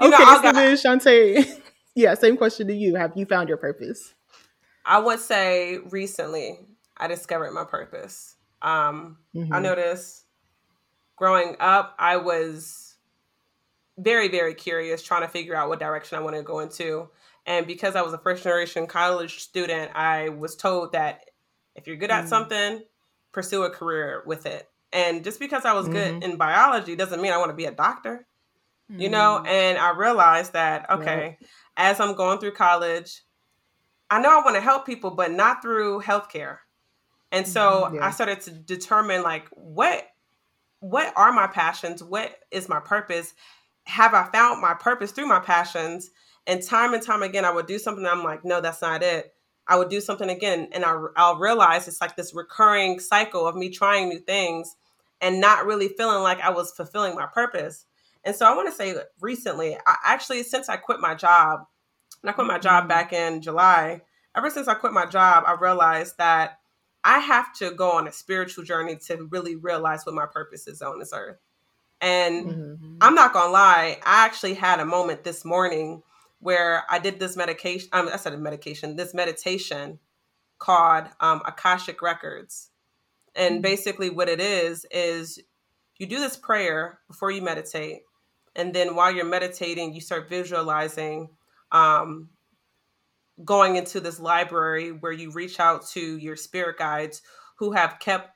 You 0.01 0.07
okay, 0.07 0.23
know, 0.23 0.41
so 0.41 0.51
then 0.51 0.75
Shantae, 0.75 1.61
yeah, 1.95 2.15
same 2.15 2.35
question 2.35 2.67
to 2.67 2.73
you. 2.73 2.95
Have 2.95 3.13
you 3.15 3.25
found 3.25 3.47
your 3.47 3.57
purpose? 3.57 4.15
I 4.83 4.99
would 4.99 5.19
say 5.19 5.77
recently 5.77 6.59
I 6.97 7.07
discovered 7.07 7.51
my 7.51 7.63
purpose. 7.63 8.35
Um, 8.61 9.19
mm-hmm. 9.33 9.53
I 9.53 9.59
noticed 9.59 10.20
growing 11.21 11.55
up, 11.59 11.93
I 11.99 12.17
was 12.17 12.95
very, 13.95 14.27
very 14.27 14.55
curious, 14.55 15.03
trying 15.03 15.21
to 15.21 15.27
figure 15.27 15.55
out 15.55 15.69
what 15.69 15.79
direction 15.79 16.17
I 16.17 16.21
wanted 16.21 16.37
to 16.37 16.43
go 16.43 16.59
into. 16.59 17.09
And 17.45 17.67
because 17.67 17.95
I 17.95 18.01
was 18.01 18.13
a 18.13 18.17
first 18.17 18.41
generation 18.41 18.87
college 18.87 19.39
student, 19.39 19.91
I 19.93 20.29
was 20.29 20.55
told 20.55 20.93
that 20.93 21.29
if 21.75 21.85
you're 21.85 21.95
good 21.95 22.09
at 22.09 22.21
mm-hmm. 22.21 22.29
something, 22.29 22.81
pursue 23.33 23.61
a 23.63 23.69
career 23.69 24.23
with 24.25 24.47
it. 24.47 24.67
And 24.91 25.23
just 25.23 25.39
because 25.39 25.63
I 25.63 25.73
was 25.73 25.85
mm-hmm. 25.85 25.93
good 25.93 26.23
in 26.23 26.37
biology 26.37 26.95
doesn't 26.95 27.21
mean 27.21 27.33
I 27.33 27.37
want 27.37 27.51
to 27.51 27.55
be 27.55 27.65
a 27.65 27.71
doctor 27.71 28.25
you 28.97 29.09
know 29.09 29.41
mm. 29.43 29.47
and 29.47 29.77
i 29.77 29.91
realized 29.91 30.53
that 30.53 30.89
okay 30.89 31.37
as 31.77 31.99
i'm 31.99 32.13
going 32.13 32.39
through 32.39 32.51
college 32.51 33.21
i 34.09 34.19
know 34.19 34.29
i 34.29 34.43
want 34.43 34.55
to 34.55 34.61
help 34.61 34.85
people 34.85 35.11
but 35.11 35.31
not 35.31 35.61
through 35.61 36.01
healthcare 36.01 36.57
and 37.31 37.47
so 37.47 37.83
mm-hmm, 37.85 37.95
yeah. 37.95 38.05
i 38.05 38.11
started 38.11 38.41
to 38.41 38.51
determine 38.51 39.23
like 39.23 39.47
what 39.51 40.05
what 40.81 41.13
are 41.15 41.31
my 41.31 41.47
passions? 41.47 42.03
What 42.03 42.35
is 42.51 42.67
my 42.67 42.79
purpose? 42.79 43.33
Have 43.85 44.13
i 44.13 44.29
found 44.31 44.61
my 44.61 44.73
purpose 44.73 45.11
through 45.11 45.27
my 45.27 45.39
passions? 45.39 46.11
And 46.45 46.61
time 46.61 46.93
and 46.93 47.03
time 47.03 47.23
again 47.23 47.45
i 47.45 47.51
would 47.51 47.67
do 47.67 47.79
something 47.79 48.05
i'm 48.05 48.23
like 48.23 48.43
no 48.43 48.59
that's 48.59 48.81
not 48.81 49.03
it. 49.03 49.33
I 49.67 49.77
would 49.77 49.89
do 49.89 50.01
something 50.01 50.29
again 50.29 50.69
and 50.73 50.83
I, 50.83 50.97
i'll 51.15 51.37
realize 51.37 51.87
it's 51.87 52.01
like 52.01 52.15
this 52.15 52.35
recurring 52.35 52.99
cycle 52.99 53.47
of 53.47 53.55
me 53.55 53.69
trying 53.69 54.09
new 54.09 54.19
things 54.19 54.75
and 55.21 55.39
not 55.39 55.65
really 55.65 55.87
feeling 55.87 56.23
like 56.23 56.41
i 56.41 56.49
was 56.49 56.71
fulfilling 56.71 57.15
my 57.15 57.27
purpose. 57.27 57.85
And 58.23 58.35
so 58.35 58.45
I 58.45 58.55
want 58.55 58.69
to 58.69 58.75
say 58.75 58.95
recently, 59.19 59.77
I 59.85 59.95
actually, 60.05 60.43
since 60.43 60.69
I 60.69 60.77
quit 60.77 60.99
my 60.99 61.15
job, 61.15 61.61
and 62.21 62.29
I 62.29 62.33
quit 62.33 62.47
my 62.47 62.59
job 62.59 62.81
mm-hmm. 62.81 62.89
back 62.89 63.13
in 63.13 63.41
July, 63.41 64.01
ever 64.35 64.49
since 64.49 64.67
I 64.67 64.75
quit 64.75 64.93
my 64.93 65.05
job, 65.05 65.43
I 65.47 65.53
realized 65.53 66.17
that 66.17 66.59
I 67.03 67.19
have 67.19 67.53
to 67.55 67.71
go 67.71 67.91
on 67.91 68.07
a 68.07 68.11
spiritual 68.11 68.63
journey 68.63 68.95
to 69.07 69.27
really 69.31 69.55
realize 69.55 70.05
what 70.05 70.15
my 70.15 70.25
purpose 70.25 70.67
is 70.67 70.81
on 70.81 70.99
this 70.99 71.13
earth. 71.13 71.39
And 71.99 72.45
mm-hmm. 72.45 72.97
I'm 73.01 73.15
not 73.15 73.33
gonna 73.33 73.51
lie, 73.51 73.99
I 74.05 74.25
actually 74.25 74.55
had 74.55 74.79
a 74.79 74.85
moment 74.85 75.23
this 75.23 75.45
morning 75.45 76.03
where 76.39 76.83
I 76.89 76.99
did 76.99 77.19
this 77.19 77.37
medication. 77.37 77.89
Um, 77.93 78.09
I 78.11 78.17
said 78.17 78.33
a 78.33 78.37
medication, 78.37 78.95
this 78.95 79.13
meditation 79.13 79.99
called 80.57 81.05
um, 81.19 81.41
Akashic 81.45 82.01
Records. 82.01 82.69
And 83.35 83.55
mm-hmm. 83.55 83.61
basically, 83.61 84.09
what 84.09 84.29
it 84.29 84.39
is 84.39 84.85
is 84.91 85.39
you 85.97 86.07
do 86.07 86.19
this 86.19 86.35
prayer 86.35 86.99
before 87.07 87.31
you 87.31 87.41
meditate, 87.41 88.01
and 88.55 88.73
then 88.73 88.95
while 88.95 89.13
you're 89.13 89.23
meditating 89.25 89.93
you 89.93 90.01
start 90.01 90.27
visualizing 90.27 91.29
um, 91.71 92.29
going 93.43 93.75
into 93.75 93.99
this 93.99 94.19
library 94.19 94.91
where 94.91 95.11
you 95.11 95.31
reach 95.31 95.59
out 95.59 95.87
to 95.87 96.17
your 96.17 96.35
spirit 96.35 96.77
guides 96.77 97.21
who 97.57 97.71
have 97.71 97.99
kept 97.99 98.29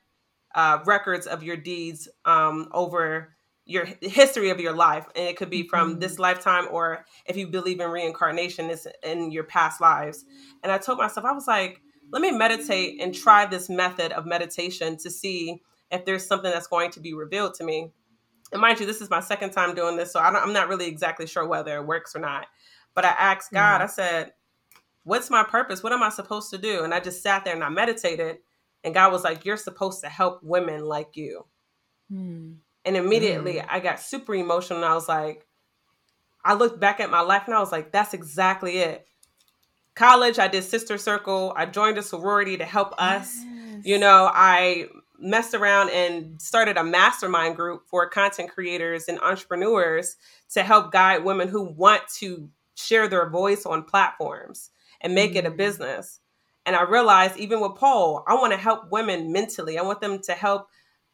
uh, 0.54 0.78
records 0.86 1.26
of 1.26 1.42
your 1.42 1.56
deeds 1.56 2.08
um, 2.24 2.68
over 2.72 3.36
your 3.64 3.86
history 4.00 4.50
of 4.50 4.60
your 4.60 4.72
life 4.72 5.06
and 5.14 5.26
it 5.26 5.36
could 5.36 5.50
be 5.50 5.66
from 5.66 5.90
mm-hmm. 5.90 6.00
this 6.00 6.18
lifetime 6.18 6.66
or 6.70 7.04
if 7.26 7.36
you 7.36 7.48
believe 7.48 7.80
in 7.80 7.90
reincarnation 7.90 8.70
it's 8.70 8.86
in 9.02 9.32
your 9.32 9.42
past 9.42 9.80
lives 9.80 10.24
and 10.62 10.70
i 10.70 10.78
told 10.78 10.98
myself 10.98 11.26
i 11.26 11.32
was 11.32 11.48
like 11.48 11.82
let 12.12 12.22
me 12.22 12.30
meditate 12.30 13.00
and 13.02 13.12
try 13.12 13.44
this 13.44 13.68
method 13.68 14.12
of 14.12 14.24
meditation 14.24 14.96
to 14.96 15.10
see 15.10 15.60
if 15.90 16.04
there's 16.04 16.24
something 16.24 16.52
that's 16.52 16.68
going 16.68 16.92
to 16.92 17.00
be 17.00 17.12
revealed 17.12 17.54
to 17.54 17.64
me 17.64 17.90
and 18.52 18.60
mind 18.60 18.78
you, 18.78 18.86
this 18.86 19.00
is 19.00 19.10
my 19.10 19.20
second 19.20 19.50
time 19.50 19.74
doing 19.74 19.96
this, 19.96 20.12
so 20.12 20.20
I 20.20 20.28
am 20.42 20.52
not 20.52 20.68
really 20.68 20.86
exactly 20.86 21.26
sure 21.26 21.46
whether 21.46 21.76
it 21.76 21.86
works 21.86 22.14
or 22.14 22.20
not. 22.20 22.46
But 22.94 23.04
I 23.04 23.14
asked 23.18 23.52
God, 23.52 23.80
mm-hmm. 23.80 23.84
I 23.84 23.86
said, 23.86 24.32
What's 25.06 25.30
my 25.30 25.44
purpose? 25.44 25.84
What 25.84 25.92
am 25.92 26.02
I 26.02 26.08
supposed 26.08 26.50
to 26.50 26.58
do? 26.58 26.82
And 26.82 26.92
I 26.92 26.98
just 26.98 27.22
sat 27.22 27.44
there 27.44 27.54
and 27.54 27.62
I 27.62 27.68
meditated. 27.68 28.38
And 28.82 28.92
God 28.92 29.12
was 29.12 29.22
like, 29.22 29.44
You're 29.44 29.56
supposed 29.56 30.00
to 30.00 30.08
help 30.08 30.42
women 30.42 30.84
like 30.84 31.16
you. 31.16 31.46
Mm. 32.12 32.56
And 32.84 32.96
immediately 32.96 33.54
mm. 33.54 33.66
I 33.68 33.78
got 33.78 34.00
super 34.00 34.34
emotional. 34.34 34.80
And 34.80 34.84
I 34.84 34.94
was 34.94 35.08
like, 35.08 35.46
I 36.44 36.54
looked 36.54 36.80
back 36.80 36.98
at 36.98 37.08
my 37.08 37.20
life 37.20 37.44
and 37.46 37.54
I 37.54 37.60
was 37.60 37.70
like, 37.70 37.92
That's 37.92 38.14
exactly 38.14 38.78
it. 38.78 39.06
College, 39.94 40.40
I 40.40 40.48
did 40.48 40.64
Sister 40.64 40.98
Circle. 40.98 41.52
I 41.54 41.66
joined 41.66 41.98
a 41.98 42.02
sorority 42.02 42.56
to 42.56 42.64
help 42.64 42.92
us. 42.98 43.32
Yes. 43.38 43.86
You 43.86 43.98
know, 43.98 44.28
I 44.34 44.88
messed 45.20 45.54
around 45.54 45.90
and 45.90 46.42
started 46.42 46.76
a 46.76 46.82
mastermind 46.82 47.54
group 47.54 47.82
for 47.86 48.08
content 48.08 48.50
creators 48.50 49.04
and 49.06 49.20
entrepreneurs 49.20 50.16
to 50.54 50.64
help 50.64 50.90
guide 50.90 51.22
women 51.22 51.46
who 51.46 51.62
want 51.62 52.02
to 52.16 52.50
share 52.74 53.06
their 53.06 53.30
voice 53.30 53.64
on 53.64 53.84
platforms. 53.84 54.70
And 55.00 55.14
make 55.14 55.30
mm-hmm. 55.30 55.38
it 55.38 55.46
a 55.46 55.50
mm. 55.50 55.56
business. 55.56 56.20
And 56.64 56.74
I 56.74 56.82
realized 56.82 57.36
even 57.36 57.60
with 57.60 57.76
pole, 57.76 58.24
I 58.26 58.34
want 58.34 58.52
to 58.52 58.58
help 58.58 58.90
women 58.90 59.32
mentally. 59.32 59.78
I 59.78 59.82
want 59.82 60.00
them 60.00 60.20
to 60.22 60.32
help 60.32 60.66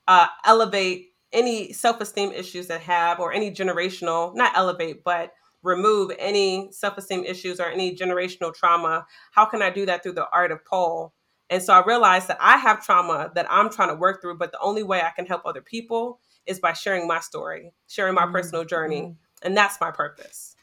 uh, 0.08 0.26
elevate 0.44 1.08
any 1.32 1.72
self-esteem 1.72 2.32
issues 2.32 2.68
that 2.68 2.80
have 2.82 3.20
or 3.20 3.32
any 3.32 3.50
generational, 3.50 4.34
not 4.34 4.56
elevate, 4.56 5.04
but 5.04 5.32
remove 5.62 6.10
any 6.18 6.68
self-esteem 6.72 7.24
issues 7.24 7.60
or 7.60 7.66
any 7.66 7.94
generational 7.94 8.54
trauma. 8.54 9.06
How 9.32 9.44
can 9.44 9.62
I 9.62 9.70
do 9.70 9.86
that 9.86 10.02
through 10.02 10.14
the 10.14 10.28
art 10.32 10.52
of 10.52 10.64
pole? 10.64 11.12
And 11.50 11.62
so 11.62 11.74
I 11.74 11.84
realized 11.84 12.28
that 12.28 12.38
I 12.40 12.56
have 12.56 12.84
trauma 12.84 13.30
that 13.34 13.46
I'm 13.50 13.70
trying 13.70 13.90
to 13.90 13.94
work 13.94 14.22
through, 14.22 14.38
but 14.38 14.52
the 14.52 14.60
only 14.60 14.82
way 14.82 15.02
I 15.02 15.10
can 15.10 15.26
help 15.26 15.42
other 15.44 15.60
people 15.60 16.18
is 16.46 16.58
by 16.58 16.72
sharing 16.72 17.06
my 17.06 17.20
story, 17.20 17.72
sharing 17.88 18.14
my 18.14 18.22
mm-hmm. 18.22 18.32
personal 18.32 18.64
journey. 18.64 19.02
Mm-hmm. 19.02 19.46
And 19.46 19.56
that's 19.56 19.80
my 19.80 19.90
purpose. 19.90 20.56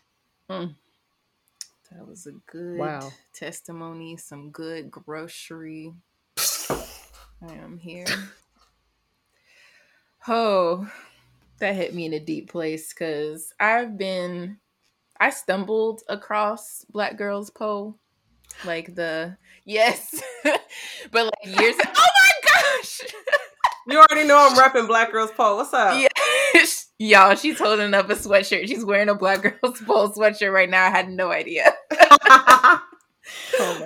Mm. 0.49 0.75
That 1.91 2.08
was 2.08 2.28
a 2.28 2.34
good 2.52 2.78
wow. 2.78 3.12
testimony, 3.34 4.15
some 4.17 4.52
good 4.52 4.91
grocery. 4.91 5.93
I 6.38 7.54
am 7.54 7.80
here. 7.80 8.06
Oh, 10.28 10.88
that 11.60 11.75
hit 11.75 11.95
me 11.95 12.06
in 12.06 12.13
a 12.13 12.19
deep 12.19 12.52
place 12.52 12.93
because 12.93 13.54
I've 13.60 13.97
been, 13.97 14.58
I 15.19 15.32
stumbled 15.32 16.02
across 16.08 16.86
Black 16.91 17.17
Girls 17.17 17.49
Pole, 17.49 17.97
like 18.65 18.93
the 18.93 19.38
yes, 19.65 20.21
but 20.43 21.25
like 21.25 21.60
years. 21.60 21.75
oh 21.86 22.08
my 22.23 22.32
gosh! 22.43 23.02
you 23.88 23.97
already 23.97 24.28
know 24.28 24.38
I'm 24.38 24.58
repping 24.58 24.88
Black 24.88 25.12
Girls 25.12 25.32
Pole. 25.32 25.58
What's 25.58 25.73
up? 25.73 25.99
Yeah. 25.99 26.10
Y'all, 27.01 27.33
she's 27.35 27.57
holding 27.57 27.93
up 27.93 28.09
a 28.09 28.13
sweatshirt. 28.13 28.67
She's 28.67 28.83
wearing 28.83 29.07
a 29.07 29.15
Black 29.15 29.41
Girls 29.41 29.81
Pole 29.85 30.12
sweatshirt 30.12 30.53
right 30.53 30.69
now. 30.69 30.85
I 30.85 30.89
had 30.89 31.09
no 31.09 31.31
idea. 31.31 31.73
oh 31.91 32.81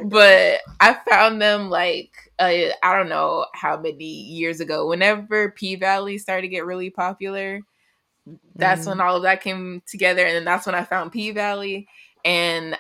but 0.06 0.62
I 0.80 0.98
found 1.08 1.40
them 1.40 1.70
like 1.70 2.10
uh, 2.40 2.72
I 2.82 2.98
don't 2.98 3.10
know 3.10 3.46
how 3.54 3.80
many 3.80 4.04
years 4.04 4.60
ago. 4.62 4.88
Whenever 4.88 5.52
P 5.52 5.76
Valley 5.76 6.18
started 6.18 6.42
to 6.42 6.48
get 6.48 6.66
really 6.66 6.90
popular, 6.90 7.60
that's 8.56 8.86
mm. 8.86 8.88
when 8.88 9.02
all 9.02 9.18
of 9.18 9.24
that 9.24 9.44
came 9.44 9.84
together, 9.86 10.26
and 10.26 10.36
then 10.36 10.46
that's 10.46 10.66
when 10.66 10.74
I 10.76 10.84
found 10.84 11.12
P 11.12 11.30
Valley, 11.30 11.88
and 12.26 12.76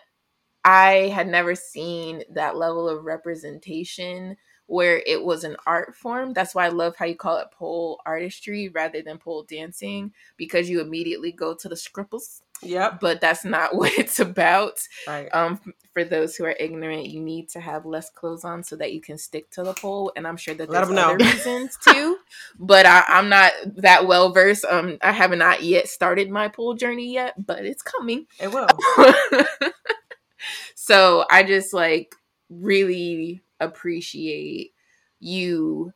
I 0.65 1.11
had 1.13 1.27
never 1.27 1.53
seen 1.53 2.23
that 2.31 2.57
level 2.57 2.89
of 2.89 3.05
representation 3.05 4.35
where 4.67 5.01
it 5.05 5.23
was 5.23 5.43
an 5.43 5.55
art 5.65 5.95
form. 5.95 6.33
That's 6.33 6.55
why 6.55 6.65
I 6.65 6.69
love 6.69 6.95
how 6.95 7.05
you 7.05 7.15
call 7.15 7.37
it 7.37 7.51
pole 7.51 8.01
artistry 8.05 8.69
rather 8.69 9.01
than 9.01 9.17
pole 9.17 9.43
dancing 9.43 10.13
because 10.37 10.69
you 10.69 10.81
immediately 10.81 11.31
go 11.31 11.53
to 11.55 11.69
the 11.69 11.75
scribbles. 11.75 12.41
Yeah, 12.61 12.97
But 12.99 13.19
that's 13.19 13.43
not 13.43 13.75
what 13.75 13.91
it's 13.97 14.19
about. 14.19 14.79
Right. 15.07 15.27
Um, 15.33 15.59
for 15.93 16.03
those 16.03 16.35
who 16.35 16.45
are 16.45 16.55
ignorant, 16.59 17.07
you 17.07 17.19
need 17.19 17.49
to 17.49 17.59
have 17.59 17.85
less 17.85 18.09
clothes 18.09 18.43
on 18.43 18.63
so 18.63 18.75
that 18.77 18.93
you 18.93 19.01
can 19.01 19.17
stick 19.17 19.49
to 19.51 19.63
the 19.63 19.73
pole. 19.73 20.11
And 20.15 20.25
I'm 20.25 20.37
sure 20.37 20.55
that 20.55 20.69
there's 20.69 20.89
other 20.89 21.17
reasons 21.17 21.77
too. 21.87 22.17
But 22.57 22.85
I, 22.85 23.03
I'm 23.07 23.29
not 23.29 23.51
that 23.77 24.07
well 24.07 24.31
versed. 24.31 24.65
Um, 24.65 24.97
I 25.01 25.11
have 25.11 25.31
not 25.31 25.61
yet 25.61 25.87
started 25.87 26.29
my 26.29 26.47
pole 26.47 26.73
journey 26.73 27.13
yet, 27.13 27.45
but 27.45 27.65
it's 27.65 27.83
coming. 27.83 28.25
It 28.39 28.51
will. 28.51 28.67
so 30.75 31.25
I 31.29 31.43
just 31.43 31.73
like 31.73 32.15
really 32.49 33.41
appreciate 33.63 34.73
you 35.19 35.93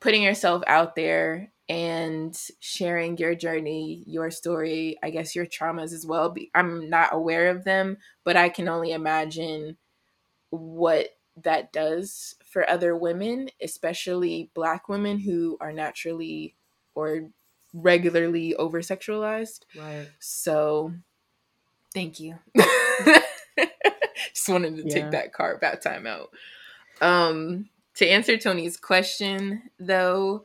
putting 0.00 0.22
yourself 0.22 0.62
out 0.66 0.96
there 0.96 1.52
and 1.68 2.36
sharing 2.58 3.16
your 3.16 3.34
journey, 3.34 4.02
your 4.06 4.30
story, 4.30 4.98
I 5.02 5.10
guess 5.10 5.36
your 5.36 5.46
traumas 5.46 5.92
as 5.92 6.04
well. 6.04 6.34
I'm 6.54 6.90
not 6.90 7.14
aware 7.14 7.50
of 7.50 7.64
them, 7.64 7.98
but 8.24 8.36
I 8.36 8.48
can 8.48 8.68
only 8.68 8.92
imagine 8.92 9.76
what 10.50 11.10
that 11.44 11.72
does 11.72 12.34
for 12.44 12.68
other 12.68 12.96
women, 12.96 13.50
especially 13.62 14.50
black 14.52 14.88
women 14.88 15.20
who 15.20 15.56
are 15.60 15.72
naturally 15.72 16.56
or 16.94 17.28
regularly 17.72 18.54
over 18.56 18.80
sexualized. 18.80 19.60
Right. 19.78 20.08
So 20.18 20.92
thank 21.94 22.18
you. 22.18 22.38
Just 24.34 24.48
wanted 24.48 24.76
to 24.76 24.82
yeah. 24.82 24.94
take 24.94 25.10
that 25.12 25.32
car 25.32 25.58
back 25.58 25.80
time 25.80 26.06
out. 26.06 26.30
Um, 27.00 27.70
to 27.94 28.06
answer 28.06 28.36
Tony's 28.36 28.76
question, 28.76 29.62
though, 29.78 30.44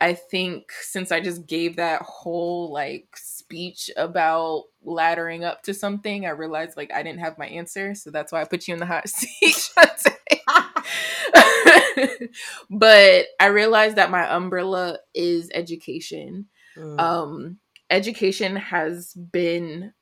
I 0.00 0.14
think 0.14 0.72
since 0.72 1.12
I 1.12 1.20
just 1.20 1.46
gave 1.46 1.76
that 1.76 2.02
whole 2.02 2.72
like 2.72 3.16
speech 3.16 3.90
about 3.96 4.64
laddering 4.84 5.44
up 5.44 5.62
to 5.62 5.74
something, 5.74 6.26
I 6.26 6.30
realized 6.30 6.76
like 6.76 6.92
I 6.92 7.02
didn't 7.02 7.20
have 7.20 7.38
my 7.38 7.46
answer, 7.46 7.94
so 7.94 8.10
that's 8.10 8.32
why 8.32 8.42
I 8.42 8.44
put 8.44 8.68
you 8.68 8.74
in 8.74 8.80
the 8.80 8.86
hot 8.86 9.08
seat. 9.08 9.70
but 12.70 13.26
I 13.40 13.46
realized 13.46 13.96
that 13.96 14.10
my 14.10 14.34
umbrella 14.34 14.98
is 15.14 15.50
education. 15.54 16.46
Mm. 16.76 17.00
Um, 17.00 17.58
education 17.90 18.56
has 18.56 19.14
been 19.14 19.92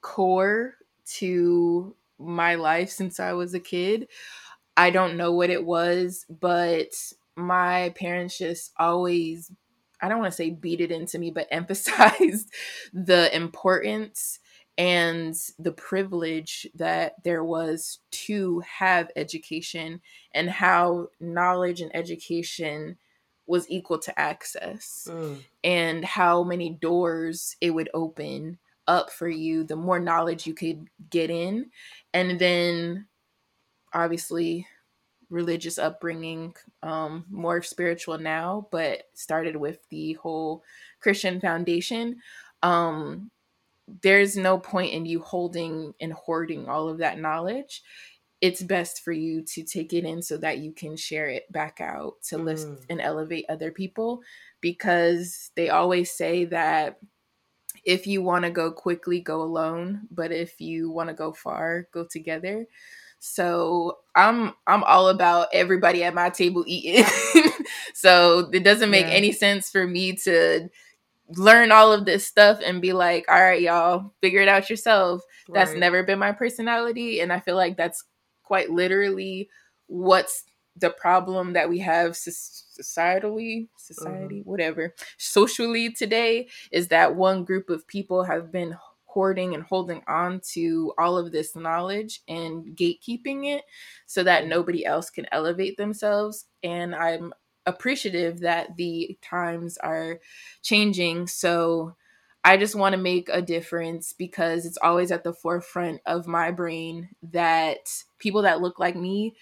core 0.00 0.74
to 1.16 1.94
my 2.18 2.54
life 2.54 2.90
since 2.90 3.20
I 3.20 3.32
was 3.32 3.54
a 3.54 3.60
kid. 3.60 4.08
I 4.76 4.90
don't 4.90 5.16
know 5.16 5.32
what 5.32 5.50
it 5.50 5.64
was, 5.64 6.26
but 6.28 6.94
my 7.36 7.92
parents 7.96 8.38
just 8.38 8.72
always, 8.78 9.50
I 10.00 10.08
don't 10.08 10.18
want 10.18 10.32
to 10.32 10.36
say 10.36 10.50
beat 10.50 10.80
it 10.80 10.90
into 10.90 11.18
me, 11.18 11.30
but 11.30 11.48
emphasized 11.50 12.52
the 12.92 13.34
importance 13.34 14.40
and 14.76 15.36
the 15.58 15.72
privilege 15.72 16.66
that 16.74 17.22
there 17.22 17.44
was 17.44 18.00
to 18.10 18.60
have 18.60 19.10
education 19.14 20.00
and 20.32 20.50
how 20.50 21.08
knowledge 21.20 21.80
and 21.80 21.94
education 21.94 22.96
was 23.46 23.70
equal 23.70 23.98
to 23.98 24.18
access 24.18 25.06
mm. 25.10 25.38
and 25.62 26.04
how 26.04 26.42
many 26.42 26.70
doors 26.70 27.56
it 27.60 27.70
would 27.70 27.90
open 27.94 28.58
up 28.88 29.10
for 29.10 29.28
you 29.28 29.64
the 29.64 29.76
more 29.76 30.00
knowledge 30.00 30.46
you 30.46 30.54
could 30.54 30.88
get 31.08 31.30
in 31.30 31.70
and 32.12 32.38
then 32.38 33.06
obviously 33.94 34.66
religious 35.30 35.78
upbringing, 35.78 36.54
um, 36.82 37.24
more 37.30 37.62
spiritual 37.62 38.18
now, 38.18 38.68
but 38.70 39.04
started 39.14 39.56
with 39.56 39.78
the 39.88 40.14
whole 40.14 40.62
Christian 41.00 41.40
foundation. 41.40 42.20
Um, 42.62 43.30
there's 44.02 44.36
no 44.36 44.58
point 44.58 44.92
in 44.92 45.06
you 45.06 45.20
holding 45.20 45.94
and 46.00 46.12
hoarding 46.12 46.68
all 46.68 46.88
of 46.88 46.98
that 46.98 47.18
knowledge. 47.18 47.82
It's 48.40 48.62
best 48.62 49.02
for 49.02 49.12
you 49.12 49.42
to 49.42 49.62
take 49.62 49.92
it 49.92 50.04
in 50.04 50.22
so 50.22 50.36
that 50.38 50.58
you 50.58 50.72
can 50.72 50.96
share 50.96 51.28
it 51.28 51.50
back 51.50 51.80
out 51.80 52.22
to 52.28 52.36
mm. 52.36 52.44
lift 52.44 52.84
and 52.90 53.00
elevate 53.00 53.46
other 53.48 53.70
people 53.70 54.22
because 54.60 55.50
they 55.56 55.70
always 55.70 56.10
say 56.10 56.44
that 56.46 56.98
if 57.84 58.06
you 58.06 58.22
want 58.22 58.44
to 58.44 58.50
go 58.50 58.72
quickly, 58.72 59.20
go 59.20 59.42
alone, 59.42 60.08
but 60.10 60.32
if 60.32 60.60
you 60.60 60.90
want 60.90 61.08
to 61.08 61.14
go 61.14 61.32
far, 61.32 61.88
go 61.92 62.04
together. 62.04 62.66
So 63.26 64.00
I'm 64.14 64.52
I'm 64.66 64.84
all 64.84 65.08
about 65.08 65.48
everybody 65.54 66.04
at 66.04 66.12
my 66.12 66.28
table 66.28 66.62
eating. 66.66 67.06
so 67.94 68.50
it 68.52 68.62
doesn't 68.62 68.90
make 68.90 69.06
yeah. 69.06 69.12
any 69.12 69.32
sense 69.32 69.70
for 69.70 69.86
me 69.86 70.12
to 70.24 70.68
learn 71.30 71.72
all 71.72 71.90
of 71.90 72.04
this 72.04 72.26
stuff 72.26 72.60
and 72.62 72.82
be 72.82 72.92
like, 72.92 73.24
all 73.26 73.40
right, 73.40 73.62
y'all, 73.62 74.12
figure 74.20 74.42
it 74.42 74.48
out 74.48 74.68
yourself. 74.68 75.22
Right. 75.48 75.54
That's 75.54 75.74
never 75.74 76.02
been 76.02 76.18
my 76.18 76.32
personality. 76.32 77.20
And 77.20 77.32
I 77.32 77.40
feel 77.40 77.56
like 77.56 77.78
that's 77.78 78.04
quite 78.42 78.68
literally 78.70 79.48
what's 79.86 80.44
the 80.76 80.90
problem 80.90 81.54
that 81.54 81.70
we 81.70 81.78
have 81.78 82.12
societally, 82.12 83.68
society, 83.78 84.40
mm-hmm. 84.40 84.50
whatever, 84.50 84.94
socially 85.16 85.90
today 85.90 86.48
is 86.70 86.88
that 86.88 87.16
one 87.16 87.42
group 87.44 87.70
of 87.70 87.86
people 87.86 88.24
have 88.24 88.52
been 88.52 88.76
hoarding 89.14 89.54
and 89.54 89.62
holding 89.62 90.02
on 90.08 90.40
to 90.40 90.92
all 90.98 91.16
of 91.16 91.30
this 91.30 91.54
knowledge 91.54 92.20
and 92.28 92.76
gatekeeping 92.76 93.46
it 93.46 93.62
so 94.06 94.24
that 94.24 94.48
nobody 94.48 94.84
else 94.84 95.08
can 95.08 95.24
elevate 95.30 95.76
themselves. 95.76 96.46
And 96.64 96.94
I'm 96.96 97.32
appreciative 97.64 98.40
that 98.40 98.76
the 98.76 99.16
times 99.22 99.78
are 99.78 100.18
changing. 100.62 101.28
So 101.28 101.94
I 102.44 102.56
just 102.56 102.74
want 102.74 102.94
to 102.94 103.00
make 103.00 103.28
a 103.32 103.40
difference 103.40 104.12
because 104.12 104.66
it's 104.66 104.78
always 104.82 105.12
at 105.12 105.22
the 105.22 105.32
forefront 105.32 106.00
of 106.06 106.26
my 106.26 106.50
brain 106.50 107.08
that 107.30 107.90
people 108.18 108.42
that 108.42 108.60
look 108.60 108.80
like 108.80 108.96
me 108.96 109.36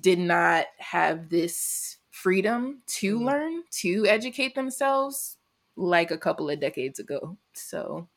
did 0.00 0.20
not 0.20 0.66
have 0.78 1.28
this 1.28 1.96
freedom 2.10 2.82
to 2.86 3.16
mm-hmm. 3.16 3.26
learn, 3.26 3.62
to 3.70 4.06
educate 4.06 4.54
themselves 4.54 5.38
like 5.76 6.10
a 6.12 6.18
couple 6.18 6.48
of 6.48 6.60
decades 6.60 7.00
ago. 7.00 7.36
So 7.52 8.08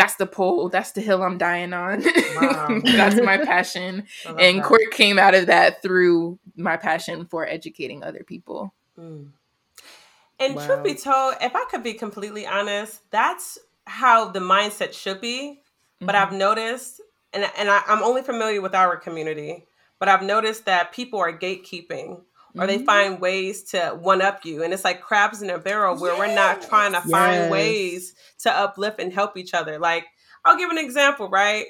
that's 0.00 0.16
the 0.16 0.26
pole 0.26 0.68
that's 0.68 0.92
the 0.92 1.00
hill 1.00 1.22
i'm 1.22 1.38
dying 1.38 1.72
on 1.72 2.02
wow. 2.36 2.80
that's 2.84 3.20
my 3.20 3.38
passion 3.38 4.06
and 4.26 4.58
that. 4.58 4.64
court 4.64 4.90
came 4.92 5.18
out 5.18 5.34
of 5.34 5.46
that 5.46 5.82
through 5.82 6.38
my 6.56 6.76
passion 6.76 7.26
for 7.26 7.46
educating 7.46 8.02
other 8.02 8.24
people 8.24 8.72
mm. 8.98 9.28
and 10.38 10.54
wow. 10.54 10.66
truth 10.66 10.84
be 10.84 10.94
told 10.94 11.34
if 11.40 11.54
i 11.54 11.64
could 11.70 11.82
be 11.82 11.94
completely 11.94 12.46
honest 12.46 13.00
that's 13.10 13.58
how 13.86 14.30
the 14.30 14.40
mindset 14.40 14.92
should 14.92 15.20
be 15.20 15.60
mm-hmm. 15.60 16.06
but 16.06 16.14
i've 16.14 16.32
noticed 16.32 17.00
and 17.32 17.50
and 17.56 17.70
I, 17.70 17.82
I'm 17.86 18.02
only 18.02 18.22
familiar 18.22 18.60
with 18.60 18.74
our 18.74 18.96
community, 18.96 19.66
but 19.98 20.08
I've 20.08 20.22
noticed 20.22 20.64
that 20.66 20.92
people 20.92 21.20
are 21.20 21.32
gatekeeping 21.32 22.22
or 22.58 22.66
they 22.66 22.78
Mhm. 22.78 22.86
find 22.86 23.20
ways 23.20 23.62
to 23.70 23.90
one 24.00 24.22
up 24.22 24.44
you. 24.44 24.62
And 24.62 24.72
it's 24.72 24.84
like 24.84 25.00
crabs 25.02 25.42
in 25.42 25.50
a 25.50 25.58
barrel 25.58 25.96
where 25.96 26.16
we're 26.16 26.34
not 26.34 26.62
trying 26.62 26.92
to 26.92 27.02
Yes. 27.06 27.10
find 27.10 27.50
ways 27.50 28.14
to 28.40 28.52
uplift 28.52 29.00
and 29.00 29.12
help 29.12 29.36
each 29.36 29.54
other. 29.54 29.78
Like, 29.78 30.06
I'll 30.44 30.56
give 30.56 30.70
an 30.70 30.78
example, 30.78 31.28
right? 31.28 31.66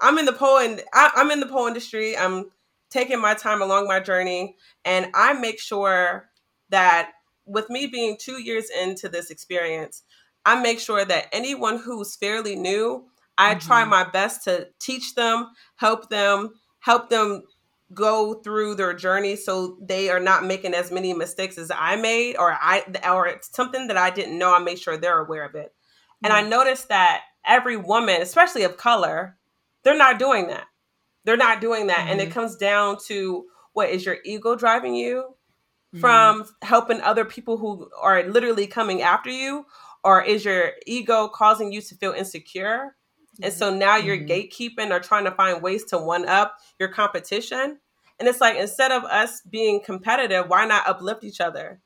I'm 0.00 0.18
in 0.18 0.24
the 0.26 0.32
pole 0.32 0.58
and 0.58 0.82
I, 0.94 1.10
I'm 1.16 1.30
in 1.30 1.40
the 1.40 1.46
pole 1.46 1.66
industry. 1.66 2.16
I'm 2.16 2.50
taking 2.90 3.20
my 3.20 3.34
time 3.34 3.62
along 3.62 3.86
my 3.86 4.00
journey, 4.00 4.56
and 4.84 5.10
I 5.14 5.32
make 5.34 5.60
sure 5.60 6.28
that 6.70 7.12
with 7.46 7.70
me 7.70 7.86
being 7.86 8.16
two 8.18 8.42
years 8.42 8.68
into 8.70 9.08
this 9.08 9.30
experience, 9.30 10.02
I 10.44 10.60
make 10.60 10.80
sure 10.80 11.04
that 11.04 11.28
anyone 11.32 11.78
who's 11.78 12.16
fairly 12.16 12.56
new, 12.56 13.08
I 13.38 13.54
try 13.54 13.84
Mhm. 13.84 13.88
my 13.88 14.04
best 14.04 14.44
to 14.44 14.68
teach 14.80 15.14
them, 15.14 15.48
help 15.76 16.08
them, 16.10 16.54
help 16.80 17.10
them 17.10 17.44
go 17.92 18.34
through 18.34 18.74
their 18.74 18.94
journey 18.94 19.36
so 19.36 19.76
they 19.80 20.10
are 20.10 20.20
not 20.20 20.44
making 20.44 20.74
as 20.74 20.92
many 20.92 21.12
mistakes 21.12 21.58
as 21.58 21.70
I 21.74 21.96
made 21.96 22.36
or 22.36 22.52
I 22.52 22.84
or 23.10 23.26
it's 23.26 23.54
something 23.54 23.88
that 23.88 23.96
I 23.96 24.10
didn't 24.10 24.38
know 24.38 24.54
I 24.54 24.58
make 24.60 24.78
sure 24.78 24.96
they're 24.96 25.18
aware 25.18 25.44
of 25.44 25.54
it. 25.54 25.74
And 26.22 26.32
I 26.32 26.42
mm-hmm. 26.42 26.50
noticed 26.50 26.88
that 26.88 27.22
every 27.44 27.76
woman, 27.76 28.22
especially 28.22 28.62
of 28.62 28.76
color, 28.76 29.36
they're 29.82 29.96
not 29.96 30.18
doing 30.18 30.48
that. 30.48 30.64
They're 31.24 31.36
not 31.36 31.60
doing 31.60 31.88
that 31.88 32.06
and 32.08 32.20
it 32.20 32.24
mm-hmm. 32.24 32.32
comes 32.32 32.56
down 32.56 32.98
to 33.06 33.46
what 33.72 33.90
is 33.90 34.04
your 34.04 34.18
ego 34.24 34.54
driving 34.54 34.94
you 34.94 35.34
mm-hmm. 35.94 36.00
from 36.00 36.44
helping 36.62 37.00
other 37.00 37.24
people 37.24 37.56
who 37.56 37.90
are 38.00 38.22
literally 38.22 38.66
coming 38.66 39.02
after 39.02 39.30
you 39.30 39.66
or 40.04 40.22
is 40.22 40.44
your 40.44 40.72
ego 40.86 41.28
causing 41.28 41.72
you 41.72 41.80
to 41.80 41.94
feel 41.96 42.12
insecure? 42.12 42.96
And 43.42 43.52
so 43.52 43.74
now 43.74 43.96
you're 43.96 44.16
Mhm. 44.18 44.28
gatekeeping 44.28 44.90
or 44.90 45.00
trying 45.00 45.24
to 45.24 45.30
find 45.30 45.62
ways 45.62 45.84
to 45.86 45.98
one 45.98 46.26
up 46.28 46.58
your 46.78 46.88
competition. 46.88 47.78
And 48.18 48.28
it's 48.28 48.40
like 48.40 48.56
instead 48.56 48.92
of 48.92 49.04
us 49.04 49.40
being 49.42 49.82
competitive, 49.82 50.48
why 50.48 50.66
not 50.66 50.86
uplift 50.86 51.24
each 51.24 51.40
other? 51.40 51.80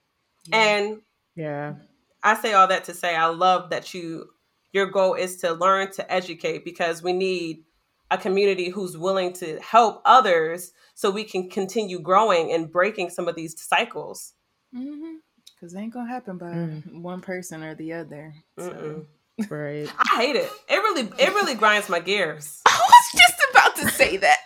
And 0.53 1.03
Yeah. 1.37 1.75
I 2.23 2.35
say 2.41 2.55
all 2.55 2.67
that 2.69 2.85
to 2.85 2.95
say 2.95 3.15
I 3.15 3.27
love 3.27 3.71
that 3.71 3.95
you 3.95 4.31
your 4.73 4.87
goal 4.87 5.15
is 5.15 5.37
to 5.37 5.53
learn 5.53 5.93
to 5.93 6.13
educate 6.13 6.65
because 6.65 7.03
we 7.03 7.13
need 7.13 7.65
a 8.11 8.19
community 8.19 8.69
who's 8.71 8.99
willing 8.99 9.33
to 9.35 9.61
help 9.61 10.03
others 10.05 10.73
so 10.95 11.11
we 11.11 11.23
can 11.23 11.49
continue 11.49 12.01
growing 12.01 12.51
and 12.53 12.73
breaking 12.73 13.11
some 13.11 13.29
of 13.29 13.37
these 13.37 13.61
cycles. 13.61 14.35
Because 14.73 15.75
it 15.75 15.79
ain't 15.79 15.93
gonna 15.93 16.09
happen 16.09 16.37
by 16.39 16.47
Mm. 16.47 17.03
one 17.03 17.21
person 17.21 17.63
or 17.63 17.75
the 17.77 17.93
other. 17.93 18.35
So. 18.59 19.07
Right. 19.49 19.91
I 19.99 20.17
hate 20.17 20.37
it. 20.37 20.51
It 20.69 20.77
really 20.77 21.03
it 21.19 21.29
really 21.35 21.55
grinds 21.55 21.89
my 21.89 22.01
gears. 22.01 22.63
I 22.67 22.81
was 22.81 23.21
just 23.21 23.47
about 23.51 23.77
to 23.77 23.89
say 23.91 24.17
that. 24.19 24.39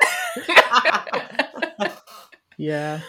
Yeah. 2.58 3.00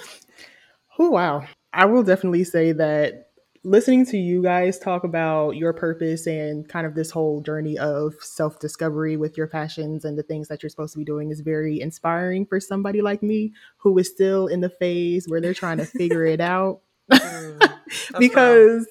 Oh 1.00 1.10
wow. 1.10 1.46
I 1.74 1.86
will 1.86 2.04
definitely 2.04 2.44
say 2.44 2.72
that 2.74 3.32
listening 3.63 4.06
to 4.06 4.18
you 4.18 4.44
guys 4.44 4.78
talk 4.80 5.04
about 5.04 5.56
your 5.56 5.74
purpose 5.74 6.28
and 6.28 6.70
kind 6.70 6.86
of 6.86 6.96
this 6.96 7.12
whole 7.12 7.42
journey 7.42 7.78
of 7.78 8.13
self-discovery 8.22 9.18
with 9.18 9.38
your 9.38 9.48
passions 9.48 10.06
and 10.06 10.18
the 10.18 10.24
things 10.24 10.48
that 10.48 10.62
you're 10.62 10.70
supposed 10.70 10.94
to 10.94 11.00
be 11.00 11.04
doing 11.04 11.32
is 11.32 11.42
very 11.42 11.82
inspiring 11.82 12.46
for 12.46 12.60
somebody 12.60 13.02
like 13.02 13.22
me 13.24 13.52
who 13.78 13.98
is 13.98 14.08
still 14.08 14.48
in 14.48 14.62
the 14.62 14.70
phase 14.70 15.26
where 15.28 15.42
they're 15.42 15.54
trying 15.54 15.78
to 15.78 15.86
figure 15.86 16.26
it 16.26 16.39
out 16.39 16.82
Mm. 17.12 17.60
That's 17.60 18.20
because 18.20 18.88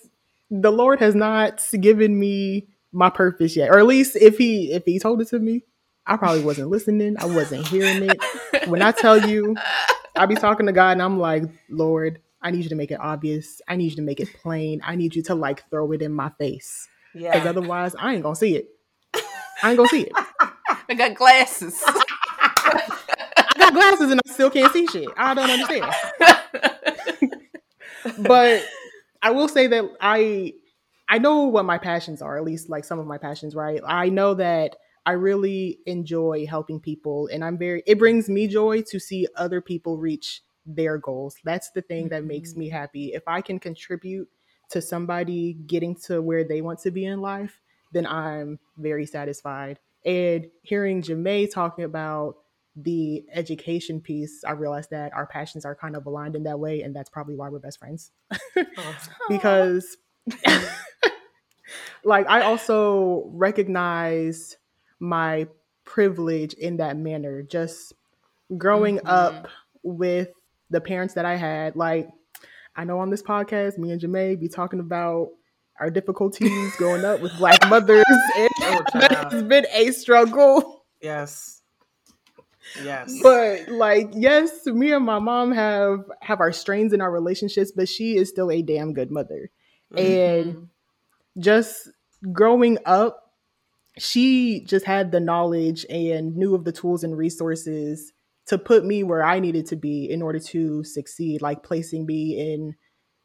the 0.50 0.72
Lord 0.72 0.98
has 0.98 1.14
not 1.14 1.64
given 1.80 2.18
me 2.18 2.66
my 2.92 3.10
purpose 3.10 3.56
yet. 3.56 3.70
Or 3.70 3.78
at 3.78 3.86
least 3.86 4.16
if 4.16 4.38
he 4.38 4.72
if 4.72 4.84
he 4.84 4.98
told 4.98 5.20
it 5.20 5.28
to 5.28 5.38
me, 5.38 5.64
I 6.06 6.16
probably 6.16 6.42
wasn't 6.42 6.70
listening. 6.70 7.16
I 7.18 7.26
wasn't 7.26 7.66
hearing 7.68 8.10
it. 8.10 8.68
When 8.68 8.82
I 8.82 8.92
tell 8.92 9.28
you 9.28 9.56
I 10.16 10.26
be 10.26 10.34
talking 10.34 10.66
to 10.66 10.72
God 10.72 10.92
and 10.92 11.02
I'm 11.02 11.18
like, 11.18 11.44
Lord, 11.70 12.20
I 12.42 12.50
need 12.50 12.64
you 12.64 12.68
to 12.70 12.74
make 12.74 12.90
it 12.90 13.00
obvious. 13.00 13.60
I 13.68 13.76
need 13.76 13.90
you 13.90 13.96
to 13.96 14.02
make 14.02 14.20
it 14.20 14.32
plain. 14.32 14.80
I 14.84 14.96
need 14.96 15.14
you 15.14 15.22
to 15.24 15.34
like 15.34 15.68
throw 15.70 15.92
it 15.92 16.02
in 16.02 16.12
my 16.12 16.30
face. 16.38 16.88
Because 17.14 17.46
otherwise 17.46 17.94
I 17.98 18.14
ain't 18.14 18.22
gonna 18.22 18.36
see 18.36 18.56
it. 18.56 18.68
I 19.62 19.70
ain't 19.70 19.76
gonna 19.76 19.88
see 19.88 20.02
it. 20.02 20.12
I 20.88 20.94
got 20.94 21.14
glasses. 21.14 21.82
I 21.86 23.54
got 23.58 23.72
glasses 23.74 24.10
and 24.10 24.20
I 24.26 24.32
still 24.32 24.50
can't 24.50 24.72
see 24.72 24.86
shit. 24.86 25.08
I 25.16 25.34
don't 25.34 25.50
understand. 25.50 25.92
but 28.26 28.64
I 29.22 29.30
will 29.30 29.48
say 29.48 29.66
that 29.68 29.84
I 30.00 30.54
I 31.08 31.18
know 31.18 31.44
what 31.44 31.64
my 31.64 31.78
passions 31.78 32.22
are, 32.22 32.36
at 32.36 32.44
least 32.44 32.68
like 32.68 32.84
some 32.84 32.98
of 32.98 33.06
my 33.06 33.18
passions, 33.18 33.54
right? 33.54 33.80
I 33.86 34.08
know 34.08 34.34
that 34.34 34.76
I 35.06 35.12
really 35.12 35.78
enjoy 35.86 36.46
helping 36.46 36.80
people 36.80 37.28
and 37.32 37.42
I'm 37.42 37.56
very 37.56 37.82
it 37.86 37.98
brings 37.98 38.28
me 38.28 38.46
joy 38.46 38.82
to 38.88 39.00
see 39.00 39.26
other 39.36 39.60
people 39.60 39.96
reach 39.96 40.42
their 40.66 40.98
goals. 40.98 41.36
That's 41.44 41.70
the 41.70 41.82
thing 41.82 42.10
that 42.10 42.24
makes 42.24 42.54
me 42.54 42.68
mm-hmm. 42.68 42.76
happy. 42.76 43.06
If 43.14 43.22
I 43.26 43.40
can 43.40 43.58
contribute 43.58 44.28
to 44.70 44.82
somebody 44.82 45.54
getting 45.66 45.96
to 46.06 46.20
where 46.20 46.44
they 46.44 46.60
want 46.60 46.80
to 46.80 46.90
be 46.90 47.06
in 47.06 47.20
life, 47.20 47.58
then 47.92 48.06
I'm 48.06 48.58
very 48.76 49.06
satisfied. 49.06 49.78
And 50.04 50.48
hearing 50.62 51.02
Jamae 51.02 51.52
talking 51.52 51.84
about 51.84 52.36
the 52.76 53.24
education 53.32 54.00
piece, 54.00 54.44
I 54.44 54.52
realized 54.52 54.90
that 54.90 55.12
our 55.14 55.26
passions 55.26 55.64
are 55.64 55.74
kind 55.74 55.96
of 55.96 56.06
aligned 56.06 56.36
in 56.36 56.44
that 56.44 56.60
way, 56.60 56.82
and 56.82 56.94
that's 56.94 57.10
probably 57.10 57.34
why 57.34 57.48
we're 57.48 57.58
best 57.58 57.78
friends. 57.78 58.12
because, 59.28 59.96
like, 62.04 62.28
I 62.28 62.42
also 62.42 63.24
recognize 63.32 64.56
my 65.00 65.46
privilege 65.84 66.54
in 66.54 66.76
that 66.78 66.96
manner. 66.96 67.42
Just 67.42 67.92
growing 68.56 68.98
Mhm. 68.98 69.08
up 69.08 69.48
with 69.82 70.28
the 70.70 70.80
parents 70.80 71.14
that 71.14 71.24
I 71.24 71.36
had, 71.36 71.76
like, 71.76 72.08
I 72.76 72.84
know 72.84 72.98
on 73.00 73.10
this 73.10 73.22
podcast, 73.22 73.78
me 73.78 73.90
and 73.90 74.00
Jamae 74.00 74.38
be 74.38 74.48
talking 74.48 74.80
about 74.80 75.30
our 75.80 75.90
difficulties 75.90 76.74
growing 76.76 77.04
up 77.04 77.20
with 77.20 77.36
black 77.38 77.58
mothers, 77.68 78.04
and 78.36 78.48
Oh, 78.62 78.84
has 79.30 79.42
been 79.42 79.66
a 79.72 79.90
struggle. 79.92 80.84
Yes. 81.00 81.62
Yes. 82.84 83.18
but 83.22 83.66
like 83.70 84.10
yes 84.12 84.66
me 84.66 84.92
and 84.92 85.02
my 85.06 85.18
mom 85.18 85.52
have 85.52 86.04
have 86.20 86.38
our 86.40 86.52
strains 86.52 86.92
in 86.92 87.00
our 87.00 87.10
relationships 87.10 87.72
but 87.74 87.88
she 87.88 88.16
is 88.18 88.28
still 88.28 88.50
a 88.50 88.60
damn 88.60 88.92
good 88.92 89.10
mother 89.10 89.48
and 89.96 90.68
just 91.38 91.88
growing 92.32 92.78
up 92.84 93.24
she 93.98 94.64
just 94.64 94.84
had 94.86 95.10
the 95.12 95.20
knowledge 95.20 95.84
and 95.90 96.36
knew 96.36 96.54
of 96.54 96.64
the 96.64 96.72
tools 96.72 97.02
and 97.04 97.16
resources 97.16 98.12
to 98.46 98.58
put 98.58 98.84
me 98.84 99.02
where 99.02 99.22
i 99.24 99.38
needed 99.40 99.66
to 99.66 99.76
be 99.76 100.10
in 100.10 100.20
order 100.22 100.38
to 100.38 100.82
succeed 100.84 101.40
like 101.42 101.62
placing 101.62 102.06
me 102.06 102.38
in 102.38 102.74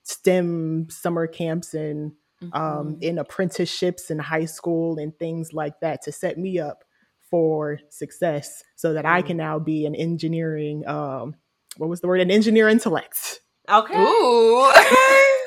stem 0.04 0.88
summer 0.90 1.28
camps 1.28 1.74
and 1.74 2.12
um, 2.52 2.98
in 3.02 3.18
apprenticeships 3.18 4.12
in 4.12 4.20
high 4.20 4.44
school 4.46 5.00
and 5.00 5.18
things 5.18 5.54
like 5.54 5.80
that 5.80 6.02
to 6.02 6.12
set 6.12 6.38
me 6.38 6.60
up 6.60 6.84
for 7.32 7.80
success 7.90 8.62
so 8.76 8.92
that 8.94 9.06
I 9.06 9.22
Mm. 9.22 9.26
can 9.28 9.38
now 9.38 9.60
be 9.60 9.86
an 9.86 9.96
engineering, 9.96 10.86
um, 10.86 11.36
what 11.78 11.90
was 11.90 12.02
the 12.02 12.08
word? 12.08 12.20
An 12.20 12.30
engineer 12.30 12.68
intellect. 12.68 13.40
Okay. 13.70 13.94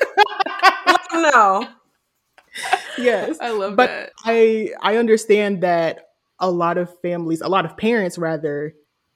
Ooh. 1.17 1.21
Let 1.23 1.31
them 1.33 1.39
know. 1.63 1.67
Yes. 2.99 3.37
I 3.39 3.51
love 3.51 3.75
But 3.75 3.87
that. 3.89 4.11
I 4.25 4.71
I 4.81 4.97
understand 4.97 5.61
that 5.61 6.09
a 6.39 6.49
lot 6.49 6.77
of 6.77 6.99
families, 7.01 7.41
a 7.41 7.47
lot 7.47 7.65
of 7.65 7.77
parents 7.77 8.17
rather, 8.17 8.73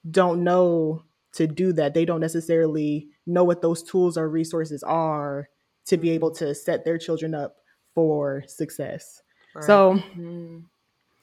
don't 0.09 0.43
know 0.43 1.03
to 1.33 1.47
do 1.47 1.73
that. 1.73 1.93
They 1.93 2.05
don't 2.05 2.19
necessarily 2.19 3.07
know 3.25 3.43
what 3.43 3.61
those 3.61 3.81
tools 3.83 4.17
or 4.17 4.27
resources 4.29 4.83
are 4.83 5.49
to 5.85 5.97
be 5.97 6.11
able 6.11 6.31
to 6.31 6.53
set 6.53 6.85
their 6.85 6.97
children 6.97 7.33
up 7.33 7.57
for 7.95 8.43
success. 8.47 9.21
Right. 9.55 9.63
So 9.65 9.93
Mhm. 10.15 10.65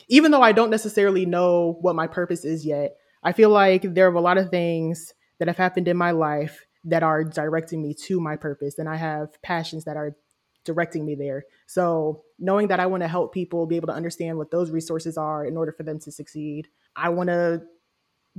even 0.09 0.31
though 0.31 0.43
I 0.43 0.53
don't 0.53 0.71
necessarily 0.71 1.27
know 1.27 1.79
what 1.81 1.95
my 1.95 2.07
purpose 2.07 2.45
is 2.45 2.65
yet, 2.65 2.97
I 3.23 3.33
feel 3.33 3.51
like 3.51 3.83
there 3.83 4.09
are 4.09 4.15
a 4.15 4.21
lot 4.21 4.39
of 4.39 4.51
things 4.51 5.15
that 5.39 5.49
have 5.49 5.57
happened 5.57 5.89
in 5.89 5.97
my 5.97 6.11
life 6.13 6.67
that 6.85 7.03
are 7.03 7.25
directing 7.25 7.83
me 7.83 7.95
to 7.95 8.21
my 8.21 8.37
purpose. 8.37 8.79
And 8.79 8.89
I 8.89 8.97
have 8.97 9.41
passions 9.43 9.85
that 9.85 9.97
are 9.97 10.17
directing 10.69 11.05
me 11.05 11.15
there. 11.17 11.45
So, 11.67 12.23
knowing 12.39 12.69
that 12.69 12.79
I 12.79 12.87
want 12.87 13.03
to 13.03 13.09
help 13.09 13.33
people 13.35 13.67
be 13.67 13.75
able 13.77 13.89
to 13.89 13.93
understand 13.95 14.39
what 14.39 14.51
those 14.53 14.71
resources 14.71 15.17
are 15.19 15.45
in 15.45 15.57
order 15.57 15.73
for 15.73 15.83
them 15.83 15.99
to 16.01 16.13
succeed, 16.13 16.69
I 16.95 17.09
want 17.09 17.29
to 17.31 17.63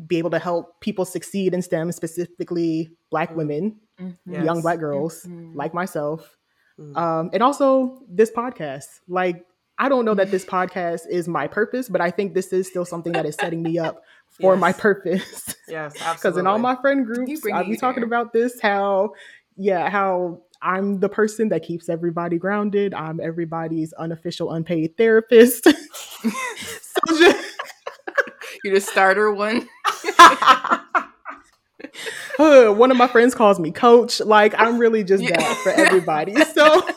be 0.07 0.17
able 0.17 0.29
to 0.29 0.39
help 0.39 0.79
people 0.79 1.03
succeed 1.03 1.53
in 1.53 1.61
STEM, 1.61 1.91
specifically 1.91 2.91
Black 3.11 3.31
Mm. 3.31 3.35
women, 3.35 3.79
Mhm. 3.99 4.17
Yes. 4.25 4.45
young 4.45 4.61
Black 4.61 4.79
girls 4.79 5.25
Mhm. 5.25 5.55
like 5.55 5.73
myself. 5.73 6.37
Mm. 6.79 6.95
Um, 6.95 7.29
and 7.33 7.43
also 7.43 7.99
this 8.07 8.31
podcast. 8.31 9.01
Like, 9.09 9.45
I 9.77 9.89
don't 9.89 10.05
know 10.05 10.13
that 10.15 10.31
this 10.31 10.45
podcast 10.57 11.01
is 11.09 11.27
my 11.27 11.47
purpose, 11.47 11.89
but 11.89 11.99
I 11.99 12.11
think 12.11 12.33
this 12.33 12.53
is 12.53 12.67
still 12.67 12.85
something 12.85 13.11
that 13.13 13.25
is 13.25 13.35
setting 13.35 13.61
me 13.63 13.77
up 13.79 14.01
for 14.39 14.55
my 14.55 14.71
purpose. 14.71 15.55
Yes, 15.67 15.93
Because 16.15 16.37
in 16.37 16.47
all 16.47 16.59
my 16.59 16.75
friend 16.75 17.05
groups, 17.05 17.41
I'll 17.51 17.61
it 17.63 17.69
be 17.69 17.75
talking 17.77 18.03
about 18.03 18.31
this 18.31 18.61
how, 18.61 19.13
yeah, 19.57 19.89
how 19.89 20.41
I'm 20.61 20.99
the 20.99 21.09
person 21.09 21.49
that 21.49 21.63
keeps 21.63 21.89
everybody 21.89 22.37
grounded. 22.37 22.93
I'm 22.93 23.19
everybody's 23.19 23.93
unofficial 23.93 24.51
unpaid 24.51 24.97
therapist. 24.97 25.63
so 26.21 27.17
just, 27.17 27.45
You're 28.63 28.75
the 28.75 28.81
starter 28.81 29.31
one. 29.33 29.67
Uh, 32.37 32.69
one 32.71 32.89
of 32.91 32.95
my 32.97 33.07
friends 33.07 33.35
calls 33.35 33.59
me 33.59 33.71
coach. 33.71 34.19
Like 34.21 34.53
I'm 34.57 34.77
really 34.77 35.03
just 35.03 35.23
Yeah. 35.23 35.37
that 35.37 35.57
for 35.57 35.71
everybody. 35.71 36.35
So 36.35 36.87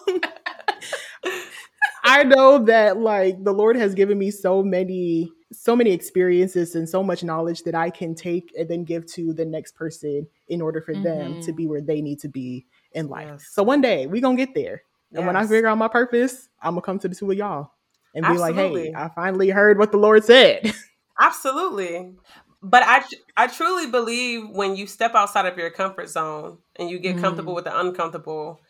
I 2.04 2.24
know 2.24 2.64
that 2.64 2.98
like 2.98 3.42
the 3.42 3.52
Lord 3.52 3.76
has 3.76 3.94
given 3.94 4.18
me 4.18 4.30
so 4.30 4.62
many 4.62 5.30
so 5.52 5.76
many 5.76 5.90
experiences 5.92 6.74
and 6.74 6.88
so 6.88 7.02
much 7.02 7.22
knowledge 7.22 7.62
that 7.64 7.74
I 7.74 7.90
can 7.90 8.14
take 8.14 8.52
and 8.58 8.68
then 8.68 8.84
give 8.84 9.04
to 9.12 9.32
the 9.34 9.44
next 9.44 9.74
person 9.74 10.26
in 10.48 10.62
order 10.62 10.80
for 10.80 10.94
them 10.94 11.38
to 11.42 11.52
Mhm. 11.52 11.56
be 11.56 11.66
where 11.66 11.80
they 11.82 12.00
need 12.00 12.20
to 12.20 12.28
be 12.28 12.66
in 12.94 13.08
life. 13.08 13.28
Yes. 13.30 13.48
So 13.52 13.62
one 13.62 13.80
day 13.80 14.06
we 14.06 14.20
gonna 14.20 14.36
get 14.36 14.54
there. 14.54 14.82
And 15.14 15.26
when 15.26 15.36
I 15.36 15.46
figure 15.46 15.66
out 15.68 15.76
my 15.78 15.88
purpose, 15.88 16.48
I'm 16.62 16.72
gonna 16.72 16.82
come 16.82 16.98
to 17.00 17.08
the 17.08 17.14
two 17.14 17.30
of 17.30 17.36
y'all 17.36 17.70
and 18.14 18.24
be 18.26 18.38
like, 18.38 18.54
hey, 18.54 18.92
I 18.96 19.08
finally 19.08 19.50
heard 19.50 19.78
what 19.78 19.92
the 19.92 19.98
Lord 19.98 20.24
said. 20.24 20.72
Absolutely. 21.20 22.14
But 22.62 22.82
I 22.86 23.02
I 23.36 23.46
truly 23.48 23.90
believe 23.90 24.48
when 24.50 24.76
you 24.76 24.86
step 24.86 25.14
outside 25.14 25.46
of 25.46 25.58
your 25.58 25.70
comfort 25.70 26.08
zone 26.08 26.58
and 26.76 26.88
you 26.88 26.98
get 26.98 27.18
comfortable 27.18 27.52
Mm. 27.52 27.56
with 27.56 27.64
the 27.64 27.78
uncomfortable, 27.78 28.60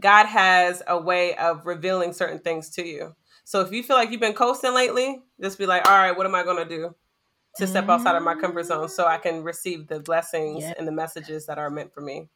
God 0.00 0.26
has 0.26 0.82
a 0.86 0.98
way 0.98 1.36
of 1.36 1.66
revealing 1.66 2.12
certain 2.12 2.38
things 2.38 2.70
to 2.70 2.86
you. 2.86 3.14
So 3.44 3.60
if 3.60 3.70
you 3.72 3.82
feel 3.82 3.96
like 3.96 4.10
you've 4.10 4.20
been 4.20 4.32
coasting 4.32 4.74
lately, 4.74 5.22
just 5.40 5.58
be 5.58 5.66
like, 5.66 5.86
all 5.86 5.96
right, 5.98 6.16
what 6.16 6.26
am 6.26 6.34
I 6.34 6.42
going 6.42 6.56
to 6.56 6.76
do 6.76 6.94
to 7.58 7.66
step 7.66 7.88
outside 7.90 8.16
of 8.16 8.22
my 8.22 8.34
comfort 8.34 8.64
zone 8.64 8.88
so 8.88 9.06
I 9.06 9.18
can 9.18 9.42
receive 9.44 9.86
the 9.86 10.00
blessings 10.00 10.62
Yeah. 10.62 10.72
and 10.78 10.88
the 10.88 10.92
messages 10.92 11.44
that 11.46 11.58
are 11.58 11.68
meant 11.70 11.92
for 11.92 12.00
me? 12.00 12.28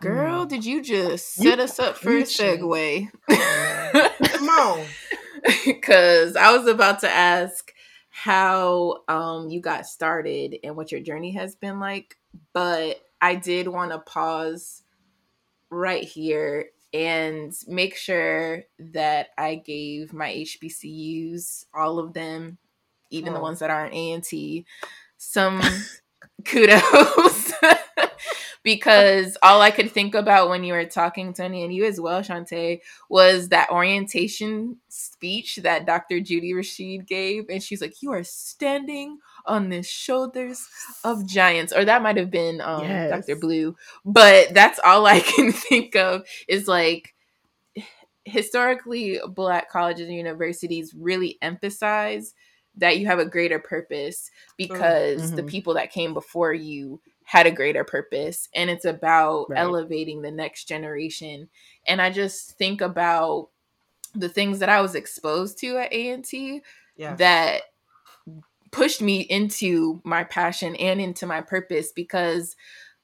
Girl, 0.00 0.44
did 0.46 0.64
you 0.64 0.82
just 0.82 1.38
You 1.38 1.50
set 1.50 1.60
us 1.60 1.78
up 1.78 1.96
for 1.96 2.10
a 2.10 2.22
segue? 2.22 3.08
Come 3.30 4.48
on. 4.48 4.86
Because 5.64 6.34
I 6.34 6.50
was 6.54 6.66
about 6.66 6.98
to 7.00 7.08
ask 7.10 7.72
how 8.10 9.04
um, 9.06 9.48
you 9.48 9.60
got 9.60 9.86
started 9.86 10.56
and 10.64 10.76
what 10.76 10.90
your 10.90 11.00
journey 11.00 11.30
has 11.32 11.54
been 11.54 11.78
like, 11.78 12.16
but 12.52 13.00
I 13.20 13.36
did 13.36 13.68
want 13.68 13.92
to 13.92 13.98
pause 14.00 14.82
right 15.70 16.02
here 16.02 16.66
and 16.92 17.54
make 17.68 17.94
sure 17.96 18.64
that 18.80 19.28
I 19.38 19.54
gave 19.54 20.12
my 20.12 20.28
HBCUs, 20.32 21.66
all 21.72 22.00
of 22.00 22.12
them, 22.14 22.58
even 23.10 23.32
the 23.32 23.38
Oh. 23.38 23.42
ones 23.42 23.60
that 23.60 23.70
aren't 23.70 23.94
A&T, 23.94 24.66
some 25.18 25.62
kudos. 26.44 27.52
because 28.62 29.36
all 29.42 29.60
I 29.60 29.70
could 29.70 29.90
think 29.90 30.14
about 30.14 30.48
when 30.48 30.64
you 30.64 30.72
were 30.74 30.84
talking, 30.84 31.32
Tony, 31.32 31.64
and 31.64 31.72
you 31.72 31.84
as 31.84 32.00
well, 32.00 32.20
Shantae, 32.22 32.80
was 33.08 33.48
that 33.48 33.70
orientation 33.70 34.76
speech 34.88 35.56
that 35.62 35.86
Dr. 35.86 36.20
Judy 36.20 36.52
Rashid 36.54 37.06
gave. 37.06 37.48
And 37.48 37.62
she's 37.62 37.80
like, 37.80 38.02
You 38.02 38.12
are 38.12 38.24
standing 38.24 39.18
on 39.46 39.68
the 39.70 39.82
shoulders 39.82 40.66
of 41.04 41.26
giants. 41.26 41.72
Or 41.72 41.84
that 41.84 42.02
might 42.02 42.16
have 42.16 42.30
been 42.30 42.60
um, 42.60 42.82
Yes. 42.82 43.26
Dr. 43.26 43.40
Blue. 43.40 43.76
But 44.04 44.52
that's 44.54 44.78
all 44.84 45.06
I 45.06 45.20
can 45.36 45.52
think 45.52 45.96
of 45.96 46.26
is 46.48 46.68
like, 46.68 47.14
historically, 48.24 49.20
Black 49.28 49.70
colleges 49.70 50.08
and 50.08 50.16
universities 50.16 50.94
really 50.94 51.38
emphasize 51.40 52.34
that 52.76 52.98
you 52.98 53.06
have 53.06 53.18
a 53.18 53.24
greater 53.24 53.58
purpose 53.58 54.30
because 54.56 55.32
the 55.32 55.42
Mhm. 55.42 55.48
people 55.48 55.74
that 55.74 55.90
came 55.90 56.14
before 56.14 56.52
you 56.52 57.00
had 57.28 57.46
a 57.46 57.50
greater 57.50 57.84
purpose 57.84 58.48
and 58.54 58.70
it's 58.70 58.86
about 58.86 59.50
Right. 59.50 59.58
elevating 59.60 60.22
the 60.22 60.30
next 60.30 60.64
generation 60.64 61.50
and 61.86 62.00
i 62.00 62.08
just 62.10 62.56
think 62.56 62.80
about 62.80 63.50
the 64.14 64.30
things 64.30 64.60
that 64.60 64.70
i 64.70 64.80
was 64.80 64.94
exposed 64.94 65.58
to 65.58 65.76
at 65.76 65.92
a&t 65.92 66.62
Yeah. 66.96 67.16
that 67.16 67.64
pushed 68.70 69.02
me 69.02 69.20
into 69.20 70.00
my 70.04 70.24
passion 70.24 70.74
and 70.76 71.00
into 71.02 71.26
my 71.26 71.40
purpose 71.40 71.92
because 71.92 72.54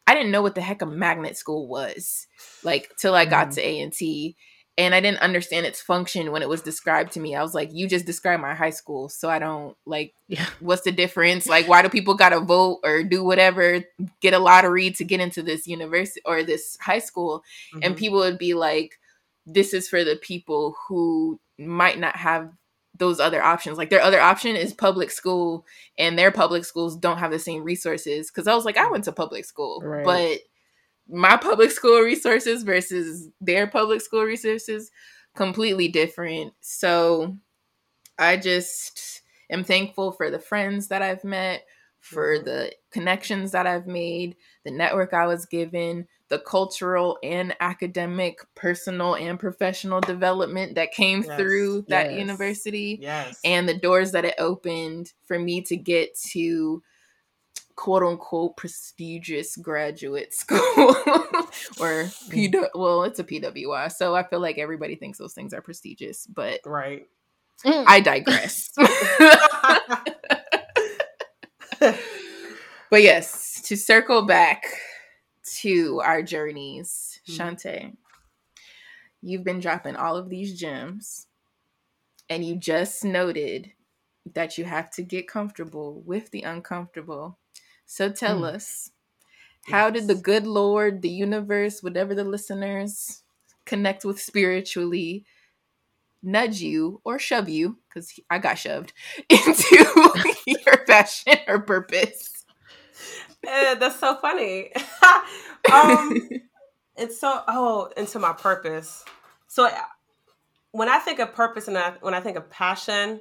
I 0.06 0.12
didn't 0.12 0.32
know 0.32 0.42
what 0.42 0.54
the 0.54 0.60
heck 0.60 0.82
a 0.82 0.86
magnet 0.86 1.38
school 1.38 1.66
was 1.66 2.26
like 2.62 2.92
till 2.98 3.14
I 3.14 3.24
got 3.24 3.48
Mhm. 3.48 3.54
to 3.54 3.60
A&T 3.62 4.36
and 4.76 4.94
I 4.94 5.00
didn't 5.00 5.20
understand 5.20 5.66
its 5.66 5.80
function 5.80 6.32
when 6.32 6.42
it 6.42 6.48
was 6.48 6.62
described 6.62 7.12
to 7.12 7.20
me. 7.20 7.34
I 7.36 7.42
was 7.42 7.54
like, 7.54 7.70
you 7.72 7.86
just 7.88 8.06
described 8.06 8.42
my 8.42 8.54
high 8.54 8.70
school, 8.70 9.08
so 9.08 9.30
I 9.30 9.38
don't 9.38 9.76
like 9.86 10.14
Yeah. 10.28 10.46
what's 10.60 10.82
the 10.82 10.92
difference? 10.92 11.46
Like 11.46 11.68
why 11.68 11.82
do 11.82 11.88
people 11.88 12.14
got 12.14 12.30
to 12.30 12.40
vote 12.40 12.80
or 12.84 13.02
do 13.04 13.22
whatever, 13.22 13.84
get 14.20 14.34
a 14.34 14.38
lottery 14.38 14.90
to 14.92 15.04
get 15.04 15.20
into 15.20 15.42
this 15.42 15.66
university 15.66 16.20
or 16.24 16.42
this 16.42 16.76
high 16.80 16.98
school? 16.98 17.42
and 17.82 17.94
Mhm. 17.94 17.98
people 17.98 18.18
would 18.18 18.38
be 18.38 18.54
like 18.54 18.98
this 19.46 19.74
is 19.74 19.88
for 19.88 20.04
the 20.04 20.16
people 20.16 20.74
who 20.88 21.38
might 21.58 21.98
not 21.98 22.16
have 22.16 22.50
those 22.98 23.18
other 23.20 23.42
options 23.42 23.76
like 23.76 23.90
their 23.90 24.00
other 24.00 24.20
option 24.20 24.54
is 24.56 24.72
public 24.72 25.10
school 25.10 25.66
and 25.98 26.16
their 26.18 26.30
public 26.30 26.64
schools 26.64 26.96
don't 26.96 27.18
have 27.18 27.30
the 27.32 27.38
same 27.40 27.62
resources 27.64 28.30
because 28.30 28.46
i 28.46 28.54
was 28.54 28.64
like 28.64 28.76
i 28.78 28.88
went 28.88 29.02
to 29.04 29.10
public 29.12 29.44
school 29.44 29.80
Right. 29.84 30.04
but 30.04 30.38
my 31.08 31.36
public 31.36 31.70
school 31.70 32.00
resources 32.00 32.62
versus 32.62 33.28
their 33.40 33.66
public 33.66 34.00
school 34.00 34.22
resources 34.24 34.90
completely 35.36 35.88
different 35.88 36.52
so 36.60 37.36
i 38.18 38.36
just 38.36 39.22
am 39.50 39.64
thankful 39.64 40.12
for 40.12 40.30
the 40.30 40.38
friends 40.38 40.88
that 40.88 41.02
i've 41.02 41.24
met 41.24 41.64
for 42.00 42.38
Mhm. 42.38 42.44
the 42.44 42.72
connections 42.90 43.52
that 43.52 43.66
i've 43.66 43.86
made 43.86 44.36
the 44.64 44.70
network 44.70 45.12
i 45.14 45.26
was 45.26 45.46
given 45.46 46.06
the 46.28 46.38
cultural 46.40 47.18
and 47.22 47.54
academic 47.60 48.38
personal 48.54 49.14
and 49.16 49.38
professional 49.38 50.00
development 50.00 50.74
that 50.74 50.92
came 50.92 51.22
Yes. 51.22 51.36
through 51.36 51.82
that 51.88 52.10
Yes. 52.10 52.18
university 52.18 52.98
Yes. 53.02 53.40
and 53.44 53.68
the 53.68 53.76
doors 53.78 54.12
that 54.12 54.24
it 54.24 54.34
opened 54.38 55.12
for 55.26 55.38
me 55.38 55.60
to 55.62 55.76
get 55.76 56.14
to 56.32 56.82
quote 57.76 58.02
unquote 58.02 58.56
prestigious 58.56 59.56
graduate 59.56 60.32
school 60.32 60.58
or 61.80 62.04
PW 62.30 62.68
well 62.74 63.02
it's 63.04 63.18
a 63.18 63.24
PWI 63.24 63.90
so 63.90 64.14
I 64.14 64.22
feel 64.22 64.40
like 64.40 64.58
everybody 64.58 64.94
thinks 64.96 65.18
those 65.18 65.34
things 65.34 65.52
are 65.52 65.62
prestigious 65.62 66.26
but 66.26 66.60
right. 66.64 67.06
I 67.64 68.00
digress 68.00 68.70
but 72.90 73.02
yes 73.02 73.60
to 73.62 73.76
circle 73.76 74.22
back 74.22 74.64
to 75.60 76.00
our 76.04 76.22
journeys 76.22 77.20
Mhm. 77.28 77.36
Shantae 77.38 77.96
you've 79.22 79.44
been 79.44 79.60
dropping 79.60 79.96
all 79.96 80.16
of 80.16 80.28
these 80.28 80.58
gems 80.58 81.26
and 82.28 82.44
you 82.44 82.56
just 82.56 83.04
noted 83.04 83.72
that 84.34 84.56
you 84.58 84.64
have 84.64 84.90
to 84.90 85.02
get 85.02 85.28
comfortable 85.28 86.02
with 86.06 86.30
the 86.30 86.42
uncomfortable. 86.42 87.38
So 87.86 88.10
tell 88.10 88.44
Mm. 88.44 88.54
us, 88.54 88.90
how 89.64 89.90
did 89.90 90.08
the 90.08 90.14
good 90.14 90.46
Lord, 90.46 91.02
the 91.02 91.10
universe, 91.10 91.82
whatever 91.82 92.14
the 92.14 92.24
listeners 92.24 93.22
connect 93.66 94.04
with 94.04 94.20
spiritually, 94.20 95.24
nudge 96.22 96.60
you 96.60 97.00
or 97.04 97.18
shove 97.18 97.48
you, 97.48 97.78
because 97.88 98.12
I 98.30 98.38
got 98.38 98.58
shoved, 98.58 98.92
into 99.30 99.86
your 100.46 100.84
passion 100.86 101.38
or 101.48 101.60
purpose? 101.60 102.44
Eh, 103.46 103.74
that's 103.74 103.98
so 104.00 104.16
funny. 104.16 104.72
um, 105.70 106.30
it's 106.96 107.20
so 107.20 107.42
oh 107.48 107.90
into 107.96 108.18
my 108.18 108.32
purpose. 108.32 109.04
So 109.48 109.66
uh, 109.66 109.72
when 110.72 110.88
I 110.88 110.98
think 111.00 111.18
of 111.20 111.34
purpose 111.34 111.68
and 111.68 111.78
I, 111.78 111.94
when 112.00 112.14
I 112.14 112.20
think 112.20 112.36
of 112.36 112.50
passion, 112.50 113.20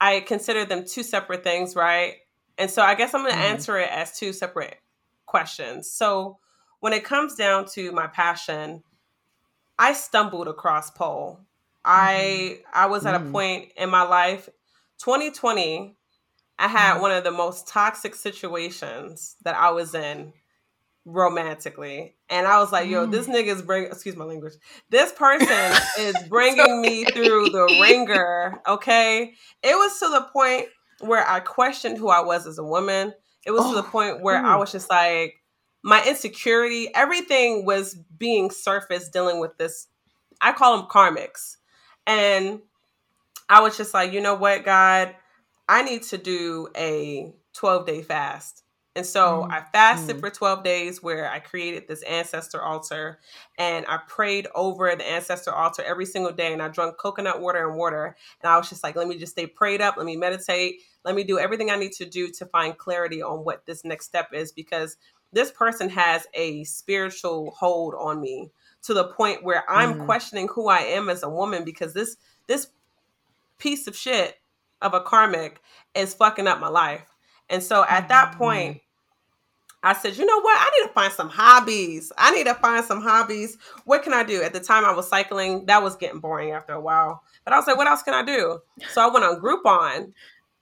I 0.00 0.20
consider 0.20 0.64
them 0.64 0.84
two 0.86 1.02
separate 1.02 1.44
things, 1.44 1.76
right? 1.76 2.16
And 2.58 2.70
so 2.70 2.82
I 2.82 2.94
guess 2.94 3.14
I'm 3.14 3.22
going 3.22 3.32
to 3.34 3.38
Mhm. 3.38 3.50
answer 3.50 3.78
it 3.78 3.90
as 3.90 4.16
two 4.18 4.32
separate 4.32 4.78
questions. 5.26 5.90
So 5.90 6.38
when 6.80 6.92
it 6.92 7.04
comes 7.04 7.34
down 7.34 7.66
to 7.72 7.92
my 7.92 8.06
passion, 8.06 8.84
I 9.78 9.92
stumbled 9.92 10.48
across 10.48 10.90
pole. 10.90 11.40
I 11.84 12.60
I 12.72 12.86
was 12.86 13.04
at 13.06 13.14
a 13.14 13.20
Mm. 13.20 13.32
point 13.32 13.72
in 13.76 13.90
my 13.90 14.02
life, 14.02 14.48
2020. 14.98 15.96
I 16.58 16.68
had 16.68 16.94
Mhm. 16.96 17.00
one 17.00 17.10
of 17.10 17.24
the 17.24 17.32
most 17.32 17.66
toxic 17.66 18.14
situations 18.14 19.36
that 19.42 19.56
I 19.56 19.70
was 19.70 19.94
in 19.94 20.32
romantically. 21.04 22.16
And 22.30 22.46
I 22.46 22.58
was 22.60 22.72
like, 22.72 22.88
yo, 22.88 23.06
this 23.06 23.26
nigga's 23.26 23.62
bring 23.62 23.84
excuse 23.84 24.16
my 24.16 24.24
language. 24.24 24.54
This 24.88 25.12
person 25.12 25.72
is 25.98 26.22
bringing 26.28 26.80
me 26.80 27.04
through 27.06 27.50
the 27.50 27.68
ringer, 27.78 28.62
okay? 28.66 29.34
It 29.62 29.74
was 29.74 29.98
to 30.00 30.08
the 30.08 30.22
point 30.32 30.68
where 31.06 31.28
I 31.28 31.40
questioned 31.40 31.98
who 31.98 32.08
I 32.08 32.20
was 32.20 32.46
as 32.46 32.58
a 32.58 32.64
woman. 32.64 33.14
It 33.46 33.50
was 33.52 33.68
to 33.68 33.74
the 33.74 33.82
Oh, 33.82 33.90
point 33.90 34.22
where 34.22 34.38
I 34.44 34.56
mm. 34.56 34.58
was 34.58 34.72
just 34.72 34.90
like 34.90 35.34
my 35.82 36.02
insecurity, 36.06 36.88
everything 36.94 37.66
was 37.66 37.94
being 37.94 38.50
surfaced 38.50 39.12
dealing 39.12 39.38
with 39.40 39.56
this 39.58 39.88
I 40.40 40.52
call 40.52 40.76
them 40.76 40.88
karmics. 40.88 41.56
And 42.06 42.60
I 43.48 43.60
was 43.62 43.76
just 43.76 43.94
like, 43.94 44.12
you 44.12 44.20
know 44.20 44.34
what, 44.34 44.64
God, 44.64 45.14
I 45.68 45.82
need 45.82 46.02
to 46.04 46.18
do 46.18 46.68
a 46.76 47.32
12 47.54 47.86
day 47.86 48.02
fast. 48.02 48.63
And 48.96 49.04
so 49.04 49.46
mm. 49.48 49.50
I 49.50 49.62
fasted 49.72 50.16
mm. 50.16 50.20
for 50.20 50.30
12 50.30 50.62
days 50.62 51.02
where 51.02 51.30
I 51.30 51.40
created 51.40 51.88
this 51.88 52.02
ancestor 52.02 52.62
altar 52.62 53.18
and 53.58 53.84
I 53.88 53.98
prayed 54.06 54.46
over 54.54 54.94
the 54.94 55.06
ancestor 55.06 55.52
altar 55.52 55.82
every 55.82 56.06
single 56.06 56.32
day. 56.32 56.52
And 56.52 56.62
I 56.62 56.68
drank 56.68 56.96
coconut 56.96 57.40
water 57.40 57.68
and 57.68 57.76
water. 57.76 58.16
And 58.40 58.50
I 58.50 58.56
was 58.56 58.68
just 58.68 58.84
like, 58.84 58.94
let 58.94 59.08
me 59.08 59.18
just 59.18 59.32
stay 59.32 59.46
prayed 59.46 59.80
up. 59.80 59.96
Let 59.96 60.06
me 60.06 60.16
meditate. 60.16 60.82
Let 61.04 61.14
me 61.14 61.24
do 61.24 61.38
everything 61.38 61.70
I 61.70 61.76
need 61.76 61.92
to 61.92 62.04
do 62.04 62.30
to 62.30 62.46
find 62.46 62.78
clarity 62.78 63.20
on 63.20 63.44
what 63.44 63.66
this 63.66 63.84
next 63.84 64.06
step 64.06 64.28
is 64.32 64.52
because 64.52 64.96
this 65.32 65.50
person 65.50 65.88
has 65.90 66.26
a 66.34 66.62
spiritual 66.64 67.50
hold 67.58 67.94
on 67.98 68.20
me 68.20 68.50
to 68.84 68.94
the 68.94 69.04
point 69.04 69.42
where 69.42 69.68
I'm 69.68 69.94
mm. 69.94 70.04
questioning 70.04 70.48
who 70.48 70.68
I 70.68 70.78
am 70.78 71.08
as 71.08 71.22
a 71.22 71.28
woman 71.28 71.64
because 71.64 71.94
this 71.94 72.16
this 72.46 72.68
piece 73.58 73.86
of 73.86 73.96
shit 73.96 74.38
of 74.80 74.94
a 74.94 75.00
karmic 75.00 75.60
is 75.94 76.14
fucking 76.14 76.46
up 76.46 76.60
my 76.60 76.68
life. 76.68 77.02
And 77.48 77.62
so 77.62 77.84
at 77.88 78.08
that 78.08 78.30
mm-hmm. 78.30 78.38
point, 78.38 78.80
I 79.84 79.92
said, 79.92 80.16
you 80.16 80.24
know 80.24 80.40
what? 80.40 80.56
I 80.58 80.70
need 80.78 80.88
to 80.88 80.94
find 80.94 81.12
some 81.12 81.28
hobbies. 81.28 82.10
I 82.16 82.34
need 82.34 82.44
to 82.44 82.54
find 82.54 82.84
some 82.84 83.02
hobbies. 83.02 83.58
What 83.84 84.02
can 84.02 84.14
I 84.14 84.24
do? 84.24 84.42
At 84.42 84.54
the 84.54 84.60
time 84.60 84.84
I 84.84 84.92
was 84.92 85.06
cycling, 85.06 85.66
that 85.66 85.82
was 85.82 85.94
getting 85.96 86.20
boring 86.20 86.52
after 86.52 86.72
a 86.72 86.80
while. 86.80 87.22
But 87.44 87.52
I 87.52 87.56
was 87.56 87.66
like, 87.66 87.76
what 87.76 87.86
else 87.86 88.02
can 88.02 88.14
I 88.14 88.24
do? 88.24 88.60
So 88.92 89.02
I 89.02 89.12
went 89.12 89.26
on 89.26 89.40
Groupon 89.40 90.12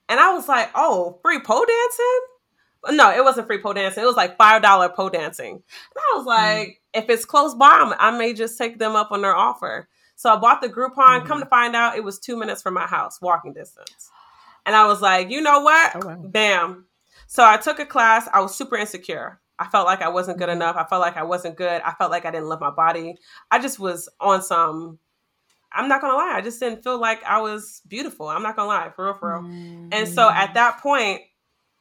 and 0.09 0.19
I 0.19 0.33
was 0.33 0.49
like, 0.49 0.69
oh, 0.75 1.19
free 1.21 1.39
pole 1.39 1.65
dancing? 1.65 2.97
No, 2.97 3.11
it 3.11 3.23
wasn't 3.23 3.47
free 3.47 3.61
pole 3.61 3.73
dancing. 3.73 4.03
It 4.03 4.07
was 4.07 4.17
like 4.17 4.37
$5 4.37 4.95
pole 4.95 5.09
dancing. 5.09 5.53
And 5.53 5.63
I 5.97 6.17
was 6.17 6.25
mm. 6.25 6.27
like, 6.27 6.67
mm. 6.67 7.01
if 7.01 7.09
it's 7.09 7.23
close 7.23 7.55
by, 7.55 7.95
I 7.97 8.11
may 8.11 8.33
just 8.33 8.57
take 8.57 8.77
them 8.77 8.95
up 8.95 9.13
on 9.13 9.21
their 9.21 9.35
offer. 9.35 9.87
So 10.17 10.33
I 10.33 10.37
bought 10.37 10.61
the 10.61 10.67
Groupon. 10.67 11.21
Mm. 11.21 11.25
Come 11.25 11.39
to 11.39 11.45
find 11.45 11.77
out, 11.77 11.95
it 11.95 12.03
was 12.03 12.19
two 12.19 12.37
minutes 12.37 12.61
from 12.61 12.73
my 12.73 12.87
house, 12.87 13.21
walking 13.21 13.53
distance. 13.53 14.11
And 14.65 14.75
I 14.75 14.85
was 14.87 15.01
like, 15.01 15.29
you 15.29 15.41
know 15.41 15.61
what? 15.61 15.95
Oh, 15.95 16.07
wow. 16.07 16.21
Bam. 16.25 16.85
So 17.33 17.43
I 17.43 17.57
took 17.57 17.79
a 17.79 17.85
class. 17.87 18.29
I 18.31 18.41
was 18.41 18.55
super 18.55 18.77
insecure. 18.77 19.41
I 19.57 19.65
felt 19.65 19.87
like 19.87 20.03
I 20.03 20.09
wasn't 20.09 20.37
good 20.37 20.49
enough. 20.49 20.75
I 20.75 20.83
felt 20.83 21.01
like 21.01 21.17
I 21.17 21.23
wasn't 21.23 21.57
good. 21.57 21.81
I 21.81 21.91
felt 21.93 22.11
like 22.11 22.25
I 22.25 22.31
didn't 22.31 22.45
love 22.45 22.61
my 22.61 22.69
body. 22.69 23.15
I 23.49 23.57
just 23.57 23.79
was 23.79 24.07
on 24.19 24.43
some. 24.43 24.99
I'm 25.71 25.89
not 25.89 25.99
gonna 25.99 26.13
lie. 26.13 26.33
I 26.35 26.41
just 26.41 26.59
didn't 26.59 26.83
feel 26.83 26.99
like 26.99 27.23
I 27.23 27.41
was 27.41 27.81
beautiful. 27.87 28.27
I'm 28.27 28.43
not 28.43 28.55
gonna 28.55 28.67
lie, 28.67 28.91
for 28.95 29.05
real, 29.05 29.13
for 29.15 29.33
real. 29.33 29.49
Mm-hmm. 29.49 29.89
And 29.93 30.07
so 30.07 30.29
at 30.29 30.51
mm. 30.51 30.53
that 30.53 30.79
point, 30.79 31.21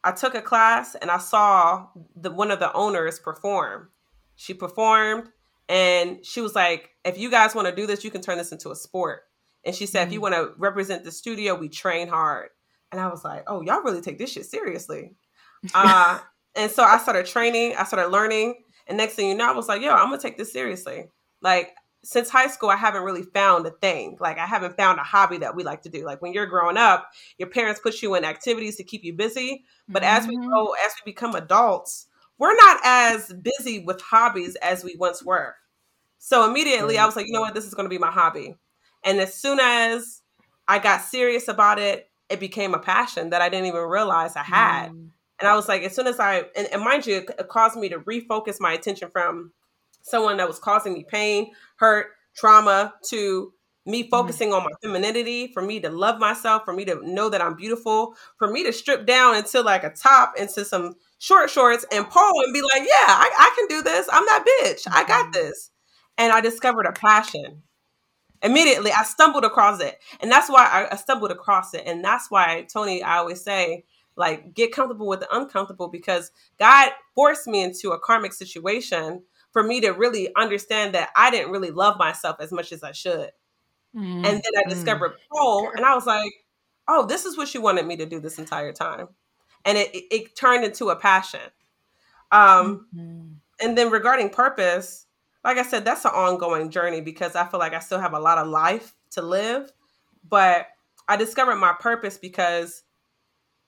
I 0.02 0.12
took 0.12 0.34
a 0.34 0.40
class 0.40 0.94
and 0.94 1.10
I 1.10 1.18
saw 1.18 1.86
the 2.16 2.30
one 2.30 2.50
of 2.50 2.58
the 2.58 2.72
owners 2.72 3.18
perform. 3.18 3.90
She 4.36 4.54
performed 4.54 5.28
and 5.68 6.24
she 6.24 6.40
was 6.40 6.54
like, 6.54 6.92
"If 7.04 7.18
you 7.18 7.30
guys 7.30 7.54
want 7.54 7.68
to 7.68 7.74
do 7.74 7.86
this, 7.86 8.04
you 8.04 8.10
can 8.10 8.22
turn 8.22 8.38
this 8.38 8.52
into 8.52 8.70
a 8.70 8.74
sport." 8.74 9.24
And 9.66 9.74
she 9.74 9.84
said, 9.84 10.04
mm-hmm. 10.04 10.08
"If 10.08 10.12
you 10.14 10.20
mm. 10.20 10.22
want 10.22 10.34
to 10.34 10.52
represent 10.56 11.04
the 11.04 11.12
studio, 11.12 11.56
we 11.56 11.68
train 11.68 12.08
hard." 12.08 12.48
And 12.92 13.00
I 13.00 13.08
was 13.08 13.24
like, 13.24 13.44
oh, 13.46 13.62
y'all 13.62 13.82
really 13.82 14.02
take 14.02 14.18
this 14.18 14.30
shit 14.30 14.44
seriously. 14.44 15.14
Uh, 15.74 16.18
and 16.54 16.70
so 16.70 16.82
I 16.82 16.98
started 16.98 17.24
training, 17.26 17.74
I 17.78 17.84
started 17.84 18.08
learning. 18.08 18.62
And 18.86 18.98
next 18.98 19.14
thing 19.14 19.28
you 19.28 19.34
know, 19.34 19.48
I 19.48 19.52
was 19.54 19.68
like, 19.68 19.80
yo, 19.80 19.90
I'm 19.90 20.08
gonna 20.08 20.18
take 20.18 20.36
this 20.36 20.52
seriously. 20.52 21.06
Like 21.40 21.70
since 22.04 22.28
high 22.28 22.48
school, 22.48 22.68
I 22.68 22.76
haven't 22.76 23.04
really 23.04 23.22
found 23.22 23.66
a 23.66 23.70
thing. 23.70 24.16
Like 24.20 24.38
I 24.38 24.46
haven't 24.46 24.76
found 24.76 24.98
a 24.98 25.04
hobby 25.04 25.38
that 25.38 25.54
we 25.54 25.62
like 25.62 25.82
to 25.82 25.88
do. 25.88 26.04
Like 26.04 26.20
when 26.20 26.32
you're 26.32 26.46
growing 26.46 26.76
up, 26.76 27.08
your 27.38 27.48
parents 27.48 27.80
put 27.80 28.02
you 28.02 28.14
in 28.16 28.24
activities 28.24 28.76
to 28.76 28.84
keep 28.84 29.04
you 29.04 29.14
busy. 29.14 29.64
But 29.88 30.02
mm-hmm. 30.02 30.16
as 30.16 30.26
we 30.26 30.36
mm-hmm. 30.36 30.50
go, 30.50 30.74
as 30.84 30.92
we 31.04 31.12
become 31.12 31.34
adults, 31.34 32.08
we're 32.38 32.56
not 32.56 32.80
as 32.84 33.32
busy 33.32 33.84
with 33.84 34.00
hobbies 34.00 34.56
as 34.56 34.82
we 34.82 34.96
once 34.98 35.24
were. 35.24 35.54
So 36.18 36.48
immediately 36.48 36.98
I 36.98 37.06
was 37.06 37.14
like, 37.14 37.26
you 37.26 37.32
know 37.32 37.40
what, 37.40 37.54
this 37.54 37.66
is 37.66 37.74
gonna 37.74 37.88
be 37.88 37.98
my 37.98 38.10
hobby. 38.10 38.54
And 39.04 39.20
as 39.20 39.34
soon 39.34 39.60
as 39.60 40.22
I 40.66 40.78
got 40.78 41.02
serious 41.02 41.48
about 41.48 41.78
it, 41.78 42.08
it 42.28 42.40
became 42.40 42.74
a 42.74 42.78
passion 42.78 43.30
that 43.30 43.42
I 43.42 43.48
didn't 43.48 43.66
even 43.66 43.82
realize 43.82 44.36
I 44.36 44.42
had. 44.42 44.90
Mm. 44.90 45.10
And 45.42 45.48
I 45.48 45.56
was 45.56 45.66
like, 45.66 45.82
as 45.82 45.92
soon 45.92 46.06
as 46.06 46.20
I, 46.20 46.44
and, 46.54 46.68
and 46.72 46.84
mind 46.84 47.04
you, 47.04 47.16
it 47.16 47.48
caused 47.48 47.76
me 47.76 47.88
to 47.88 47.98
refocus 47.98 48.60
my 48.60 48.74
attention 48.74 49.10
from 49.10 49.50
someone 50.00 50.36
that 50.36 50.46
was 50.46 50.60
causing 50.60 50.92
me 50.92 51.02
pain, 51.02 51.50
hurt, 51.78 52.12
trauma 52.36 52.94
to 53.08 53.52
me 53.84 54.04
mm. 54.04 54.08
focusing 54.08 54.50
mm. 54.50 54.58
on 54.58 54.62
my 54.62 54.70
femininity, 54.84 55.48
for 55.52 55.60
me 55.60 55.80
to 55.80 55.90
love 55.90 56.20
myself, 56.20 56.64
for 56.64 56.72
me 56.72 56.84
to 56.84 57.00
know 57.02 57.28
that 57.28 57.42
I'm 57.42 57.56
beautiful, 57.56 58.14
for 58.38 58.52
me 58.52 58.62
to 58.62 58.72
strip 58.72 59.04
down 59.04 59.34
into 59.34 59.62
like 59.62 59.82
a 59.82 59.90
top, 59.90 60.34
into 60.38 60.64
some 60.64 60.94
short 61.18 61.50
shorts 61.50 61.84
and 61.92 62.08
pull 62.08 62.44
and 62.44 62.54
be 62.54 62.62
like, 62.62 62.82
yeah, 62.82 63.08
I, 63.08 63.28
I 63.36 63.52
can 63.56 63.66
do 63.66 63.82
this. 63.82 64.08
I'm 64.12 64.24
that 64.24 64.44
bitch. 64.46 64.86
I 64.88 65.02
got 65.02 65.24
mm-hmm. 65.24 65.32
this. 65.32 65.72
And 66.18 66.32
I 66.32 66.40
discovered 66.40 66.86
a 66.86 66.92
passion 66.92 67.64
immediately 68.42 68.90
I 68.92 69.04
stumbled 69.04 69.44
across 69.44 69.80
it. 69.80 69.98
And 70.20 70.30
that's 70.30 70.50
why 70.50 70.66
I, 70.66 70.94
I 70.94 70.96
stumbled 70.96 71.30
across 71.30 71.74
it. 71.74 71.84
And 71.86 72.04
that's 72.04 72.30
why, 72.30 72.66
Tony, 72.72 73.02
I 73.02 73.18
always 73.18 73.42
say, 73.42 73.84
like, 74.16 74.54
get 74.54 74.72
comfortable 74.72 75.06
with 75.06 75.20
the 75.20 75.36
uncomfortable 75.36 75.88
because 75.88 76.30
God 76.58 76.90
forced 77.14 77.46
me 77.46 77.62
into 77.62 77.90
a 77.90 77.98
karmic 77.98 78.32
situation 78.32 79.22
for 79.52 79.62
me 79.62 79.80
to 79.80 79.90
really 79.90 80.34
understand 80.36 80.94
that 80.94 81.10
I 81.14 81.30
didn't 81.30 81.52
really 81.52 81.70
love 81.70 81.98
myself 81.98 82.36
as 82.40 82.52
much 82.52 82.72
as 82.72 82.82
I 82.82 82.92
should. 82.92 83.30
Mm-hmm. 83.94 84.24
And 84.24 84.24
then 84.24 84.64
I 84.64 84.68
discovered 84.68 85.12
pole, 85.30 85.70
and 85.74 85.84
I 85.84 85.94
was 85.94 86.06
like, 86.06 86.32
oh, 86.88 87.06
this 87.06 87.24
is 87.24 87.36
what 87.36 87.52
you 87.54 87.60
wanted 87.60 87.86
me 87.86 87.96
to 87.96 88.06
do 88.06 88.20
this 88.20 88.38
entire 88.38 88.72
time. 88.72 89.08
And 89.64 89.78
it, 89.78 89.94
it, 89.94 90.04
it 90.10 90.36
turned 90.36 90.64
into 90.64 90.90
a 90.90 90.96
passion. 90.96 91.40
Um, 92.30 92.86
mm-hmm. 92.94 93.32
And 93.60 93.78
then 93.78 93.90
regarding 93.90 94.30
purpose, 94.30 95.06
like 95.44 95.58
I 95.58 95.62
said, 95.62 95.84
that's 95.84 96.04
an 96.04 96.12
ongoing 96.12 96.70
journey 96.70 97.00
because 97.00 97.36
I 97.36 97.46
feel 97.46 97.60
like 97.60 97.74
I 97.74 97.78
still 97.80 98.00
have 98.00 98.14
a 98.14 98.20
lot 98.20 98.38
of 98.38 98.48
life 98.48 98.94
to 99.10 99.22
live. 99.22 99.70
But 100.28 100.66
I 101.08 101.16
discovered 101.16 101.56
my 101.56 101.74
purpose 101.78 102.16
because 102.16 102.82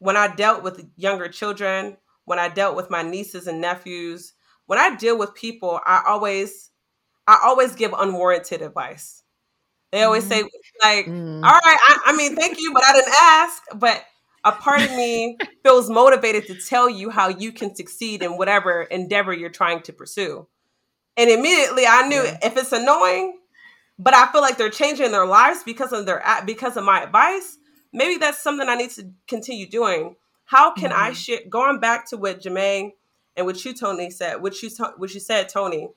when 0.04 0.18
I 0.18 0.28
dealt 0.28 0.62
with 0.62 0.86
younger 0.96 1.28
children, 1.28 1.96
when 2.26 2.38
I 2.38 2.50
dealt 2.50 2.76
with 2.76 2.90
my 2.90 3.00
nieces 3.00 3.46
and 3.46 3.58
nephews, 3.58 4.34
when 4.66 4.78
I 4.78 4.96
deal 4.96 5.16
with 5.16 5.34
people, 5.34 5.80
I 5.86 6.02
always 6.06 6.70
I 7.26 7.38
always 7.42 7.74
give 7.74 7.94
unwarranted 7.96 8.60
advice. 8.60 9.22
They 9.92 10.02
always 10.02 10.26
say 10.26 10.42
like, 10.82 11.06
mm. 11.06 11.42
"All 11.42 11.52
right, 11.52 11.78
I, 11.88 12.00
I 12.06 12.16
mean, 12.16 12.36
thank 12.36 12.60
you, 12.60 12.74
but 12.74 12.84
I 12.84 12.92
didn't 12.92 13.14
ask." 13.22 13.62
But 13.76 14.04
a 14.44 14.52
part 14.52 14.82
of 14.82 14.90
me 14.90 15.38
feels 15.62 15.88
motivated 15.88 16.48
to 16.48 16.54
tell 16.56 16.90
you 16.90 17.08
how 17.08 17.28
you 17.28 17.50
can 17.50 17.74
succeed 17.74 18.22
in 18.22 18.36
whatever 18.36 18.82
endeavor 18.82 19.32
you're 19.32 19.48
trying 19.48 19.80
to 19.84 19.92
pursue. 19.94 20.46
And 21.16 21.30
immediately 21.30 21.86
I 21.86 22.06
knew 22.08 22.22
yeah. 22.22 22.38
if 22.42 22.58
it's 22.58 22.72
annoying, 22.72 23.38
but 23.98 24.12
I 24.12 24.30
feel 24.32 24.42
like 24.42 24.58
they're 24.58 24.68
changing 24.68 25.12
their 25.12 25.24
lives 25.24 25.62
because 25.64 25.94
of 25.94 26.04
their 26.04 26.22
because 26.44 26.76
of 26.76 26.84
my 26.84 27.04
advice, 27.04 27.56
maybe 27.94 28.18
that's 28.18 28.42
something 28.42 28.68
I 28.68 28.74
need 28.74 28.90
to 28.90 29.10
continue 29.26 29.66
doing. 29.66 30.16
How 30.44 30.74
can 30.74 30.90
mm-hmm. 30.90 31.02
I 31.02 31.12
share 31.12 31.40
going 31.48 31.80
back 31.80 32.10
to 32.10 32.18
what 32.18 32.42
Jamae 32.42 32.92
and 33.36 33.46
what 33.46 33.64
you 33.64 33.72
Tony 33.72 34.10
said, 34.10 34.42
what 34.42 34.62
you 34.62 34.70
what 34.98 35.14
you 35.14 35.20
said, 35.20 35.48
Tony, 35.48 35.88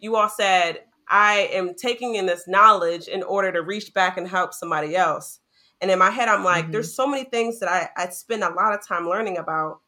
you 0.00 0.16
all 0.16 0.28
said, 0.28 0.80
I 1.08 1.50
am 1.52 1.74
taking 1.74 2.16
in 2.16 2.26
this 2.26 2.48
knowledge 2.48 3.06
in 3.06 3.22
order 3.22 3.52
to 3.52 3.62
reach 3.62 3.94
back 3.94 4.16
and 4.16 4.26
help 4.26 4.54
somebody 4.54 4.96
else. 4.96 5.38
And 5.80 5.90
in 5.90 5.98
my 5.98 6.10
head, 6.10 6.28
I'm 6.28 6.42
like, 6.42 6.64
mm-hmm. 6.64 6.72
there's 6.72 6.94
so 6.94 7.06
many 7.06 7.24
things 7.24 7.60
that 7.60 7.68
I, 7.68 7.88
I 7.96 8.08
spend 8.08 8.42
a 8.42 8.50
lot 8.50 8.72
of 8.72 8.86
time 8.86 9.08
learning 9.08 9.36
about. 9.36 9.80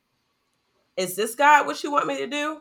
Is 0.96 1.16
this 1.16 1.34
God 1.34 1.66
what 1.66 1.82
you 1.82 1.90
want 1.90 2.06
me 2.06 2.18
to 2.18 2.26
do? 2.26 2.60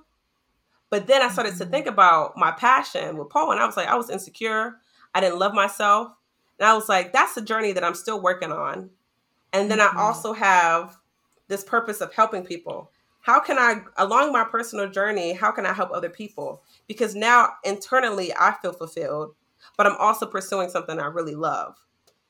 But 0.90 1.08
then 1.08 1.22
I 1.22 1.30
started 1.30 1.56
to 1.58 1.66
think 1.66 1.88
about 1.88 2.38
my 2.38 2.52
passion 2.52 3.18
with 3.18 3.30
pole, 3.30 3.52
and 3.52 3.60
I 3.60 3.66
was 3.66 3.76
like, 3.76 3.88
I 3.88 3.96
was 3.96 4.10
insecure. 4.10 4.76
I 5.14 5.22
didn't 5.22 5.40
love 5.40 5.54
myself. 5.54 6.12
And 6.64 6.70
I 6.70 6.76
was 6.76 6.88
like, 6.88 7.12
that's 7.12 7.36
a 7.36 7.42
journey 7.42 7.74
that 7.74 7.84
I'm 7.84 7.94
still 7.94 8.22
working 8.22 8.50
on. 8.50 8.90
And 9.52 9.70
then 9.70 9.80
mm-hmm. 9.80 9.98
I 9.98 10.02
also 10.02 10.32
have 10.32 10.96
this 11.50 11.62
purpose 11.62 12.00
of 12.00 12.14
helping 12.14 12.46
people. 12.46 12.90
How 13.20 13.42
can 13.42 13.60
I, 13.60 13.82
along 13.98 14.32
my 14.32 14.46
personal 14.46 14.90
journey, 14.90 15.34
how 15.34 15.52
can 15.52 15.66
I 15.66 15.74
help 15.74 15.92
other 15.92 16.10
people? 16.10 16.64
Because 16.88 17.16
now 17.16 17.50
internally 17.66 18.32
I 18.40 18.56
feel 18.62 18.72
fulfilled, 18.72 19.36
but 19.76 19.88
I'm 19.88 19.98
also 19.98 20.26
pursuing 20.26 20.70
something 20.70 20.98
I 21.02 21.08
really 21.08 21.36
love. 21.36 21.76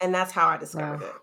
And 0.01 0.15
that's 0.15 0.31
how 0.31 0.47
I 0.47 0.57
discovered 0.57 1.01
wow. 1.01 1.07
it. 1.09 1.13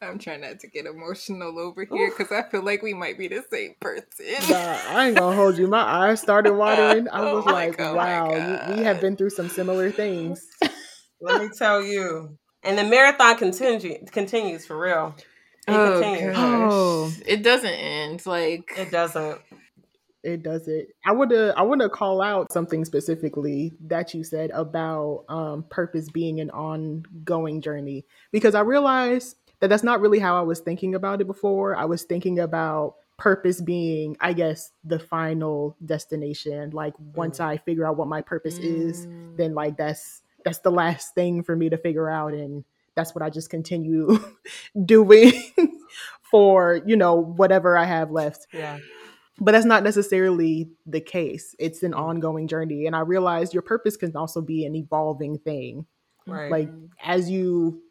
I'm 0.00 0.18
trying 0.18 0.40
not 0.40 0.60
to 0.60 0.66
get 0.66 0.86
emotional 0.86 1.58
over 1.58 1.84
here 1.84 2.10
because 2.10 2.32
I 2.32 2.48
feel 2.48 2.62
like 2.62 2.80
we 2.80 2.94
might 2.94 3.18
be 3.18 3.28
the 3.28 3.44
same 3.50 3.74
person. 3.80 4.06
Nah, 4.48 4.78
I 4.88 5.08
ain't 5.08 5.18
gonna 5.18 5.36
hold 5.36 5.58
you. 5.58 5.66
My 5.66 5.82
eyes 5.82 6.22
started 6.22 6.54
watering. 6.54 7.06
I 7.08 7.20
oh 7.20 7.36
was 7.36 7.44
oh 7.46 7.52
like, 7.52 7.76
God, 7.76 7.96
wow, 7.96 8.74
we 8.74 8.82
have 8.82 9.02
been 9.02 9.14
through 9.14 9.30
some 9.30 9.50
similar 9.50 9.90
things. 9.90 10.46
Let 11.20 11.42
me 11.42 11.48
tell 11.56 11.82
you. 11.82 12.38
And 12.62 12.78
the 12.78 12.84
marathon 12.84 13.36
continue, 13.36 14.04
continues 14.06 14.66
for 14.66 14.78
real. 14.78 15.14
It 15.66 15.72
oh, 15.72 16.00
continues. 16.00 16.34
Oh, 16.36 17.12
it 17.26 17.42
doesn't 17.42 17.66
end. 17.66 18.24
Like 18.26 18.72
it 18.76 18.90
doesn't. 18.90 19.40
It 20.22 20.42
doesn't. 20.42 20.88
I 21.04 21.12
would 21.12 21.32
I 21.32 21.62
want 21.62 21.82
to 21.82 21.90
call 21.90 22.22
out 22.22 22.50
something 22.52 22.84
specifically 22.84 23.72
that 23.86 24.14
you 24.14 24.24
said 24.24 24.50
about 24.50 25.24
um, 25.28 25.64
purpose 25.68 26.10
being 26.10 26.40
an 26.40 26.50
ongoing 26.50 27.60
journey 27.60 28.06
because 28.32 28.54
I 28.54 28.60
realized 28.60 29.36
that 29.60 29.68
that's 29.68 29.82
not 29.82 30.00
really 30.00 30.18
how 30.18 30.38
I 30.38 30.42
was 30.42 30.60
thinking 30.60 30.94
about 30.94 31.20
it 31.20 31.26
before. 31.26 31.76
I 31.76 31.84
was 31.84 32.02
thinking 32.04 32.38
about 32.38 32.96
purpose 33.16 33.60
being, 33.60 34.16
I 34.20 34.32
guess, 34.32 34.72
the 34.82 34.98
final 34.98 35.76
destination. 35.84 36.70
Like 36.70 36.94
once 36.98 37.38
mm. 37.38 37.44
I 37.44 37.56
figure 37.58 37.86
out 37.86 37.96
what 37.96 38.08
my 38.08 38.22
purpose 38.22 38.58
mm. 38.58 38.88
is, 38.88 39.06
then 39.36 39.54
like 39.54 39.76
that's 39.76 40.22
that's 40.44 40.60
the 40.60 40.70
last 40.70 41.14
thing 41.14 41.42
for 41.42 41.56
me 41.56 41.68
to 41.70 41.76
figure 41.76 42.08
out 42.08 42.32
and 42.32 42.64
that's 42.94 43.14
what 43.14 43.22
I 43.22 43.30
just 43.30 43.50
continue 43.50 44.18
doing 44.84 45.32
for, 46.30 46.80
you 46.86 46.96
know, 46.96 47.14
whatever 47.14 47.76
I 47.76 47.84
have 47.84 48.10
left. 48.10 48.46
Yeah. 48.52 48.78
but 49.40 49.52
that's 49.52 49.66
not 49.66 49.82
necessarily 49.82 50.70
the 50.86 51.00
case. 51.00 51.56
It's 51.58 51.82
an 51.82 51.94
ongoing 51.94 52.46
journey. 52.46 52.86
And 52.86 52.94
I 52.94 53.00
realized 53.00 53.52
your 53.52 53.62
purpose 53.62 53.96
can 53.96 54.14
also 54.16 54.40
be 54.40 54.64
an 54.64 54.76
evolving 54.76 55.38
thing. 55.38 55.86
Right. 56.26 56.50
Like 56.50 56.70
as 57.02 57.30
you 57.30 57.82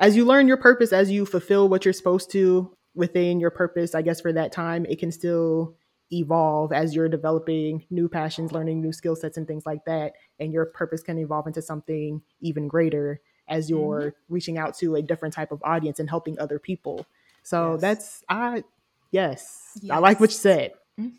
as 0.00 0.16
you 0.16 0.24
learn 0.24 0.48
your 0.48 0.56
purpose, 0.56 0.92
as 0.92 1.10
you 1.10 1.24
fulfill 1.24 1.68
what 1.68 1.84
you're 1.84 1.92
supposed 1.92 2.32
to 2.32 2.76
within 2.94 3.38
your 3.38 3.50
purpose, 3.50 3.94
I 3.94 4.02
guess 4.02 4.20
for 4.20 4.32
that 4.32 4.50
time, 4.50 4.84
it 4.86 4.98
can 4.98 5.12
still 5.12 5.76
evolve 6.12 6.72
as 6.72 6.94
you're 6.94 7.08
developing 7.08 7.84
new 7.90 8.08
passions, 8.08 8.52
learning 8.52 8.80
new 8.80 8.92
skill 8.92 9.16
sets 9.16 9.36
and 9.36 9.46
things 9.46 9.64
like 9.66 9.84
that. 9.86 10.12
And 10.38 10.52
your 10.52 10.66
purpose 10.66 11.02
can 11.02 11.18
evolve 11.18 11.46
into 11.46 11.62
something 11.62 12.22
even 12.40 12.68
greater 12.68 13.20
as 13.48 13.68
you're 13.70 14.00
mm-hmm. 14.00 14.34
reaching 14.34 14.58
out 14.58 14.76
to 14.78 14.94
a 14.96 15.02
different 15.02 15.34
type 15.34 15.52
of 15.52 15.62
audience 15.64 15.98
and 15.98 16.08
helping 16.08 16.38
other 16.38 16.58
people. 16.58 17.06
So 17.42 17.72
yes. 17.72 17.80
that's 17.80 18.24
I 18.28 18.64
yes, 19.10 19.78
yes, 19.80 19.90
I 19.90 19.98
like 19.98 20.20
what 20.20 20.30
you 20.30 20.36
said. 20.36 20.72
and 20.96 21.18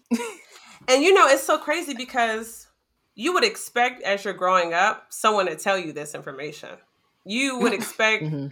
you 0.88 1.14
know, 1.14 1.28
it's 1.28 1.44
so 1.44 1.58
crazy 1.58 1.94
because 1.94 2.68
you 3.16 3.34
would 3.34 3.44
expect 3.44 4.02
as 4.04 4.24
you're 4.24 4.34
growing 4.34 4.74
up 4.74 5.08
someone 5.10 5.48
to 5.48 5.56
tell 5.56 5.78
you 5.78 5.94
this 5.94 6.16
information. 6.16 6.70
You 7.26 7.60
would 7.60 7.74
expect 7.80 8.24
mm-hmm. 8.24 8.48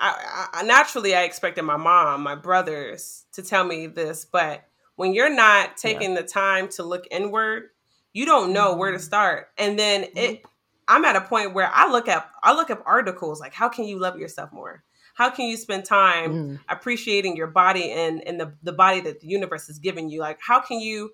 I, 0.00 0.48
I, 0.54 0.62
naturally 0.64 1.14
I 1.14 1.22
expected 1.22 1.62
my 1.62 1.76
mom, 1.76 2.22
my 2.22 2.34
brothers 2.34 3.24
to 3.32 3.42
tell 3.42 3.64
me 3.64 3.86
this, 3.86 4.24
but 4.24 4.64
when 4.96 5.14
you're 5.14 5.34
not 5.34 5.76
taking 5.76 6.12
yeah. 6.12 6.20
the 6.20 6.26
time 6.26 6.68
to 6.70 6.82
look 6.82 7.04
inward, 7.10 7.64
you 8.12 8.26
don't 8.26 8.52
know 8.52 8.70
mm-hmm. 8.70 8.80
where 8.80 8.90
to 8.90 8.98
mm-hmm. 8.98 9.04
start. 9.04 9.48
And 9.58 9.78
then 9.78 10.02
mm-hmm. 10.02 10.18
it 10.18 10.42
I'm 10.88 11.04
at 11.04 11.16
a 11.16 11.20
point 11.20 11.54
where 11.54 11.70
I 11.72 11.90
look 11.90 12.08
at 12.08 12.28
I 12.42 12.54
look 12.54 12.70
up 12.70 12.82
articles 12.84 13.40
like 13.40 13.54
how 13.54 13.68
can 13.68 13.84
you 13.84 13.98
love 13.98 14.18
yourself 14.18 14.52
more? 14.52 14.82
How 15.14 15.30
can 15.30 15.46
you 15.46 15.56
spend 15.56 15.84
time 15.84 16.32
mm. 16.32 16.60
appreciating 16.68 17.36
your 17.36 17.46
body 17.46 17.90
and 17.90 18.26
and 18.26 18.40
the, 18.40 18.54
the 18.62 18.72
body 18.72 19.00
that 19.00 19.20
the 19.20 19.26
universe 19.26 19.66
has 19.66 19.78
given 19.78 20.08
you? 20.08 20.20
Like 20.20 20.38
how 20.40 20.60
can 20.60 20.80
you 20.80 21.12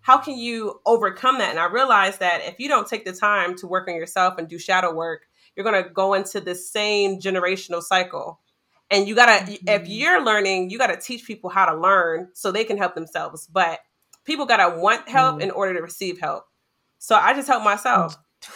how 0.00 0.18
can 0.18 0.38
you 0.38 0.80
overcome 0.86 1.38
that? 1.38 1.50
And 1.50 1.58
I 1.58 1.66
realized 1.66 2.20
that 2.20 2.42
if 2.44 2.58
you 2.58 2.68
don't 2.68 2.86
take 2.86 3.04
the 3.04 3.12
time 3.12 3.56
to 3.56 3.66
work 3.66 3.88
on 3.88 3.94
yourself 3.94 4.38
and 4.38 4.48
do 4.48 4.58
shadow 4.58 4.94
work, 4.94 5.26
you're 5.54 5.64
going 5.64 5.82
to 5.82 5.90
go 5.90 6.14
into 6.14 6.40
the 6.40 6.54
same 6.54 7.20
generational 7.20 7.82
cycle. 7.82 8.40
And 8.90 9.06
you 9.06 9.14
got 9.14 9.26
to, 9.26 9.52
mm-hmm. 9.52 9.68
if 9.68 9.88
you're 9.88 10.24
learning, 10.24 10.70
you 10.70 10.78
got 10.78 10.88
to 10.88 10.98
teach 10.98 11.24
people 11.24 11.50
how 11.50 11.66
to 11.66 11.78
learn 11.78 12.28
so 12.34 12.50
they 12.50 12.64
can 12.64 12.78
help 12.78 12.94
themselves. 12.94 13.46
But 13.46 13.80
people 14.24 14.46
got 14.46 14.56
to 14.66 14.78
want 14.78 15.08
help 15.08 15.34
mm-hmm. 15.34 15.42
in 15.42 15.50
order 15.50 15.74
to 15.74 15.82
receive 15.82 16.20
help. 16.20 16.44
So 16.98 17.14
I 17.14 17.34
just 17.34 17.48
help 17.48 17.64
myself. 17.64 18.16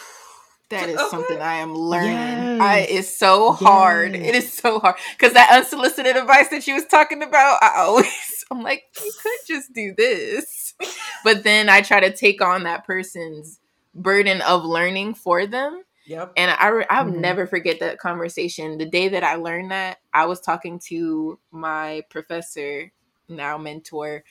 That 0.69 0.89
is 0.89 0.97
okay. 0.97 1.07
something 1.11 1.39
I 1.39 1.55
am 1.55 1.75
learning. 1.75 2.09
Yes. 2.09 2.61
I, 2.61 2.77
it's 2.89 3.19
so 3.19 3.51
hard. 3.51 4.15
Yes. 4.15 4.27
It 4.27 4.35
is 4.35 4.51
so 4.51 4.79
hard 4.79 4.95
because 5.15 5.33
that 5.33 5.51
unsolicited 5.51 6.15
advice 6.15 6.47
that 6.47 6.63
she 6.63 6.73
was 6.73 6.85
talking 6.85 7.21
about, 7.21 7.61
I 7.61 7.73
always 7.75 8.07
I'm 8.51 8.61
like, 8.61 8.83
you 9.03 9.11
could 9.21 9.39
just 9.47 9.73
do 9.73 9.93
this, 9.97 10.73
but 11.23 11.43
then 11.43 11.69
I 11.69 11.81
try 11.81 11.99
to 11.99 12.15
take 12.15 12.41
on 12.41 12.63
that 12.63 12.85
person's 12.85 13.59
burden 13.95 14.41
of 14.41 14.63
learning 14.63 15.15
for 15.15 15.45
them. 15.47 15.83
Yep. 16.05 16.33
And 16.35 16.51
I 16.51 16.85
I'll 16.89 17.05
mm-hmm. 17.05 17.21
never 17.21 17.47
forget 17.47 17.79
that 17.79 17.99
conversation. 17.99 18.77
The 18.77 18.85
day 18.85 19.07
that 19.09 19.23
I 19.23 19.35
learned 19.35 19.71
that, 19.71 19.99
I 20.13 20.25
was 20.25 20.41
talking 20.41 20.79
to 20.87 21.39
my 21.51 22.03
professor, 22.09 22.91
now 23.29 23.57
mentor, 23.57 24.23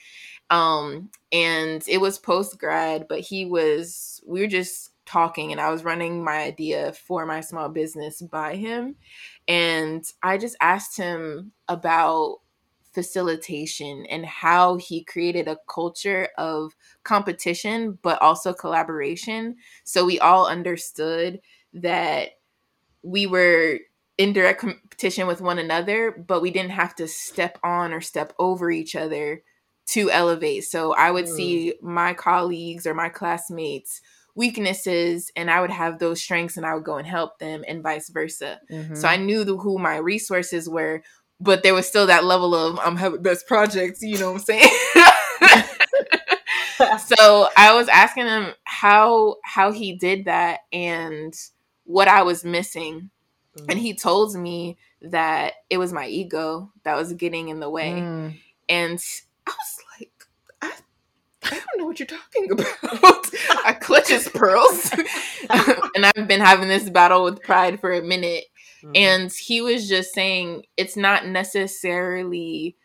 um, 0.49 1.09
and 1.31 1.83
it 1.87 1.99
was 1.99 2.19
post 2.19 2.59
grad, 2.59 3.07
but 3.09 3.19
he 3.19 3.45
was 3.45 4.21
we 4.25 4.41
were 4.41 4.47
just 4.47 4.91
talking 5.05 5.51
and 5.51 5.59
I 5.59 5.69
was 5.69 5.83
running 5.83 6.23
my 6.23 6.43
idea 6.43 6.93
for 6.93 7.25
my 7.25 7.41
small 7.41 7.69
business 7.69 8.21
by 8.21 8.55
him. 8.55 8.95
And 9.47 10.03
I 10.21 10.37
just 10.37 10.55
asked 10.61 10.95
him 10.97 11.51
about 11.67 12.37
facilitation 12.93 14.05
and 14.09 14.25
how 14.25 14.77
he 14.77 15.03
created 15.03 15.47
a 15.47 15.57
culture 15.67 16.29
of 16.37 16.75
competition, 17.03 17.97
but 18.01 18.21
also 18.21 18.53
collaboration. 18.53 19.55
So 19.83 20.05
we 20.05 20.19
all 20.19 20.47
understood 20.47 21.41
that 21.73 22.29
we 23.01 23.25
were 23.27 23.79
in 24.17 24.33
direct 24.33 24.61
competition 24.61 25.27
with 25.27 25.41
one 25.41 25.59
another, 25.59 26.11
but 26.11 26.41
we 26.41 26.51
didn't 26.51 26.71
have 26.71 26.95
to 26.95 27.07
step 27.07 27.57
on 27.63 27.93
or 27.93 28.01
step 28.01 28.33
over 28.39 28.69
each 28.71 28.95
other 28.95 29.43
to 29.85 30.09
elevate. 30.11 30.63
So 30.63 30.93
I 30.93 31.11
would 31.11 31.25
mm. 31.25 31.35
see 31.35 31.73
my 31.81 32.13
colleagues 32.13 32.87
or 32.87 32.93
my 32.93 33.09
classmates 33.09 34.01
weaknesses 34.35 35.31
and 35.35 35.51
I 35.51 35.61
would 35.61 35.69
have 35.69 35.99
those 35.99 36.21
strengths 36.21 36.57
and 36.57 36.65
I 36.65 36.73
would 36.73 36.83
go 36.83 36.97
and 36.97 37.07
help 37.07 37.37
them 37.39 37.63
and 37.67 37.83
vice 37.83 38.09
versa. 38.09 38.59
Mm-hmm. 38.71 38.95
So 38.95 39.07
I 39.07 39.17
knew 39.17 39.43
the, 39.43 39.57
who 39.57 39.77
my 39.77 39.97
resources 39.97 40.67
were, 40.67 41.03
but 41.39 41.63
there 41.63 41.73
was 41.73 41.87
still 41.87 42.07
that 42.07 42.23
level 42.23 42.55
of 42.55 42.79
I'm 42.79 42.97
having 42.97 43.21
best 43.21 43.47
projects, 43.47 44.01
you 44.01 44.17
know 44.17 44.31
what 44.31 44.39
I'm 44.39 44.45
saying? 44.45 44.69
so 47.17 47.49
I 47.55 47.73
was 47.73 47.87
asking 47.87 48.25
him 48.25 48.53
how 48.63 49.35
how 49.43 49.71
he 49.71 49.95
did 49.95 50.25
that 50.25 50.61
and 50.71 51.33
what 51.85 52.07
I 52.07 52.23
was 52.23 52.43
missing. 52.43 53.09
Mm-hmm. 53.57 53.69
And 53.69 53.79
he 53.79 53.93
told 53.93 54.35
me 54.35 54.77
that 55.01 55.53
it 55.69 55.77
was 55.77 55.93
my 55.93 56.07
ego 56.07 56.71
that 56.83 56.95
was 56.95 57.13
getting 57.13 57.49
in 57.49 57.59
the 57.59 57.69
way. 57.69 57.91
Mm. 57.91 58.37
And 58.69 58.99
I 59.45 59.51
was 59.51 59.77
like, 59.99 60.11
I 60.61 60.71
I 61.45 61.49
don't 61.49 61.77
know 61.77 61.85
what 61.85 61.99
you're 61.99 62.07
talking 62.07 62.51
about. 62.51 63.29
I 63.65 63.73
clutch 63.81 64.09
his 64.09 64.29
pearls. 64.29 64.91
and 65.95 66.05
I've 66.05 66.27
been 66.27 66.41
having 66.41 66.67
this 66.67 66.89
battle 66.89 67.23
with 67.23 67.43
pride 67.43 67.79
for 67.79 67.93
a 67.93 68.01
minute. 68.01 68.45
Mm-hmm. 68.83 68.91
And 68.95 69.31
he 69.31 69.61
was 69.61 69.87
just 69.87 70.13
saying 70.13 70.63
it's 70.77 70.97
not 70.97 71.27
necessarily 71.27 72.77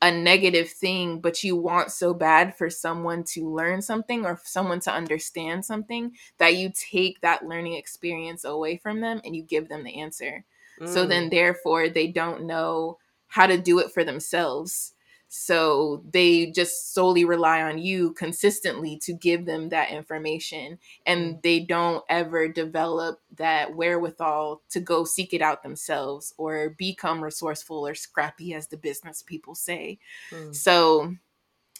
a 0.00 0.10
negative 0.10 0.70
thing, 0.70 1.20
but 1.20 1.42
you 1.42 1.56
want 1.56 1.90
so 1.90 2.14
bad 2.14 2.56
for 2.56 2.70
someone 2.70 3.24
to 3.24 3.48
learn 3.48 3.82
something 3.82 4.24
or 4.24 4.40
someone 4.44 4.80
to 4.80 4.92
understand 4.92 5.64
something 5.64 6.12
that 6.38 6.56
you 6.56 6.70
take 6.74 7.20
that 7.20 7.46
learning 7.46 7.74
experience 7.74 8.44
away 8.44 8.76
from 8.76 9.00
them 9.00 9.20
and 9.24 9.34
you 9.34 9.42
give 9.42 9.68
them 9.68 9.84
the 9.84 10.00
answer. 10.00 10.44
Mm. 10.80 10.88
So 10.88 11.06
then, 11.06 11.30
therefore, 11.30 11.88
they 11.88 12.08
don't 12.08 12.46
know 12.46 12.98
how 13.28 13.46
to 13.46 13.58
do 13.58 13.78
it 13.78 13.90
for 13.92 14.04
themselves. 14.04 14.94
So 15.40 16.02
they 16.10 16.46
just 16.46 16.92
solely 16.92 17.24
rely 17.24 17.62
on 17.62 17.78
you 17.78 18.12
consistently 18.14 18.98
to 19.04 19.12
give 19.12 19.46
them 19.46 19.68
that 19.68 19.90
information. 19.90 20.78
And 21.06 21.36
mm. 21.36 21.42
they 21.42 21.60
don't 21.60 22.04
ever 22.08 22.48
develop 22.48 23.20
that 23.36 23.76
wherewithal 23.76 24.62
to 24.70 24.80
go 24.80 25.04
seek 25.04 25.32
it 25.32 25.40
out 25.40 25.62
themselves 25.62 26.34
or 26.38 26.70
become 26.70 27.22
resourceful 27.22 27.86
or 27.86 27.94
scrappy, 27.94 28.52
as 28.52 28.66
the 28.66 28.76
business 28.76 29.22
people 29.22 29.54
say. 29.54 30.00
Mm. 30.32 30.54
So 30.54 31.14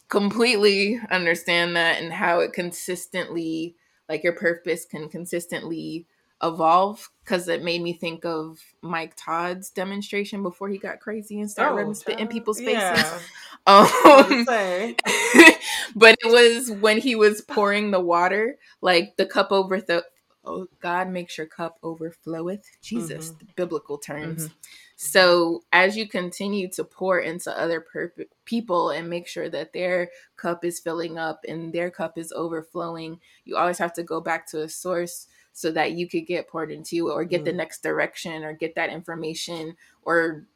completely 0.09 1.01
understand 1.11 1.75
that 1.75 2.01
and 2.01 2.13
how 2.13 2.39
it 2.39 2.53
consistently, 2.53 3.75
like 4.09 4.23
your 4.23 4.35
purpose 4.35 4.85
can 4.85 5.09
consistently 5.09 6.07
evolve 6.43 7.11
because 7.25 7.49
it 7.49 7.63
made 7.63 7.83
me 7.83 7.93
think 7.93 8.25
of 8.25 8.61
Mike 8.83 9.15
Todd's 9.17 9.71
demonstration 9.71 10.43
before 10.43 10.69
he 10.69 10.79
got 10.79 11.01
crazy 11.01 11.41
and 11.41 11.51
started 11.51 11.73
oh, 11.73 11.77
running 11.77 11.95
spit 11.95 12.21
in 12.21 12.29
people's 12.29 12.61
faces. 12.61 12.77
Yeah. 12.77 13.19
um, 13.69 14.45
but 15.95 16.17
it 16.25 16.27
was 16.27 16.71
when 16.71 16.99
he 16.99 17.15
was 17.15 17.43
pouring 17.43 17.91
the 17.91 18.01
water, 18.01 18.57
like 18.81 19.17
the 19.17 19.27
cup 19.27 19.53
over 19.53 19.81
the 19.81 20.05
oh 20.45 20.67
God 20.81 21.11
makes 21.11 21.37
your 21.37 21.47
cup 21.47 21.79
overfloweth. 21.83 22.65
Jesus, 22.81 23.31
mm-hmm. 23.31 23.47
biblical 23.57 23.99
terms. 23.99 24.45
Mm-hmm. 24.45 24.55
So 24.97 25.63
as 25.71 25.97
you 25.97 26.09
continue 26.09 26.69
to 26.71 26.83
pour 26.83 27.21
into 27.21 27.57
other 27.57 27.81
per- 27.81 28.13
people 28.47 28.91
and 28.91 29.11
make 29.11 29.29
sure 29.29 29.49
that 29.51 29.73
their 29.73 30.11
cup 30.37 30.65
is 30.65 30.81
filling 30.81 31.19
up 31.19 31.45
and 31.47 31.73
their 31.73 31.91
cup 31.91 32.17
is 32.17 32.33
overflowing, 32.33 33.21
you 33.45 33.57
always 33.57 33.79
have 33.79 33.93
to 33.95 34.03
go 34.03 34.21
back 34.21 34.47
to 34.49 34.63
a 34.63 34.69
source 34.69 35.29
so 35.53 35.71
that 35.73 35.93
you 35.93 36.09
could 36.09 36.27
get 36.27 36.49
poured 36.49 36.71
into 36.71 37.11
or 37.11 37.25
get 37.25 37.43
mm. 37.43 37.47
the 37.47 37.53
next 37.53 37.83
direction 37.83 38.45
or 38.45 38.55
get 38.55 38.75
that 38.77 38.91
information 38.91 39.77
or 40.03 40.47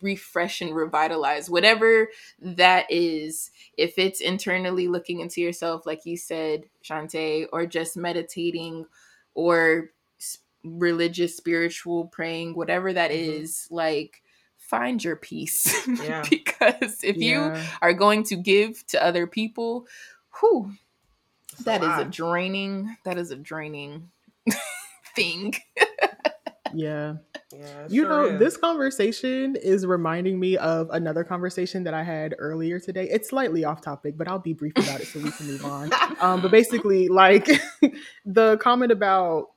refresh 0.00 0.60
and 0.60 0.74
revitalize 0.74 1.50
whatever 1.50 2.08
that 2.40 2.86
is 2.90 3.50
if 3.76 3.98
it's 3.98 4.20
internally 4.20 4.88
looking 4.88 5.20
into 5.20 5.40
yourself 5.40 5.86
like 5.86 6.06
you 6.06 6.16
said 6.16 6.64
Shantae 6.84 7.46
or 7.52 7.66
just 7.66 7.96
meditating 7.96 8.86
or 9.34 9.90
religious 10.66 11.36
spiritual 11.36 12.06
praying 12.06 12.54
whatever 12.54 12.92
that 12.92 13.10
mm-hmm. 13.10 13.42
is, 13.42 13.68
like 13.70 14.22
find 14.56 15.02
your 15.02 15.16
peace 15.16 15.86
yeah. 16.02 16.24
because 16.28 17.04
if 17.04 17.16
yeah. 17.16 17.54
you 17.56 17.62
are 17.80 17.92
going 17.92 18.24
to 18.24 18.36
give 18.36 18.84
to 18.88 19.02
other 19.02 19.26
people 19.26 19.86
who 20.30 20.70
that 21.64 21.82
is 21.82 22.06
a 22.06 22.10
draining 22.10 22.96
that 23.04 23.16
is 23.16 23.30
a 23.30 23.36
draining 23.36 24.10
thing. 25.16 25.54
Yeah. 26.76 27.14
Yeah, 27.52 27.86
you 27.88 28.02
sure 28.02 28.08
know, 28.08 28.24
is. 28.34 28.38
this 28.38 28.56
conversation 28.56 29.56
is 29.56 29.86
reminding 29.86 30.38
me 30.38 30.56
of 30.56 30.90
another 30.90 31.24
conversation 31.24 31.84
that 31.84 31.94
I 31.94 32.02
had 32.02 32.34
earlier 32.38 32.80
today. 32.80 33.08
It's 33.08 33.30
slightly 33.30 33.64
off 33.64 33.80
topic, 33.80 34.16
but 34.18 34.28
I'll 34.28 34.38
be 34.38 34.52
brief 34.52 34.72
about 34.76 35.00
it 35.00 35.06
so 35.06 35.20
we 35.20 35.30
can 35.30 35.46
move 35.46 35.64
on. 35.64 35.90
Um, 36.18 36.40
but 36.40 36.50
basically, 36.50 37.08
like 37.08 37.46
the 38.24 38.56
comment 38.56 38.90
about 38.90 39.48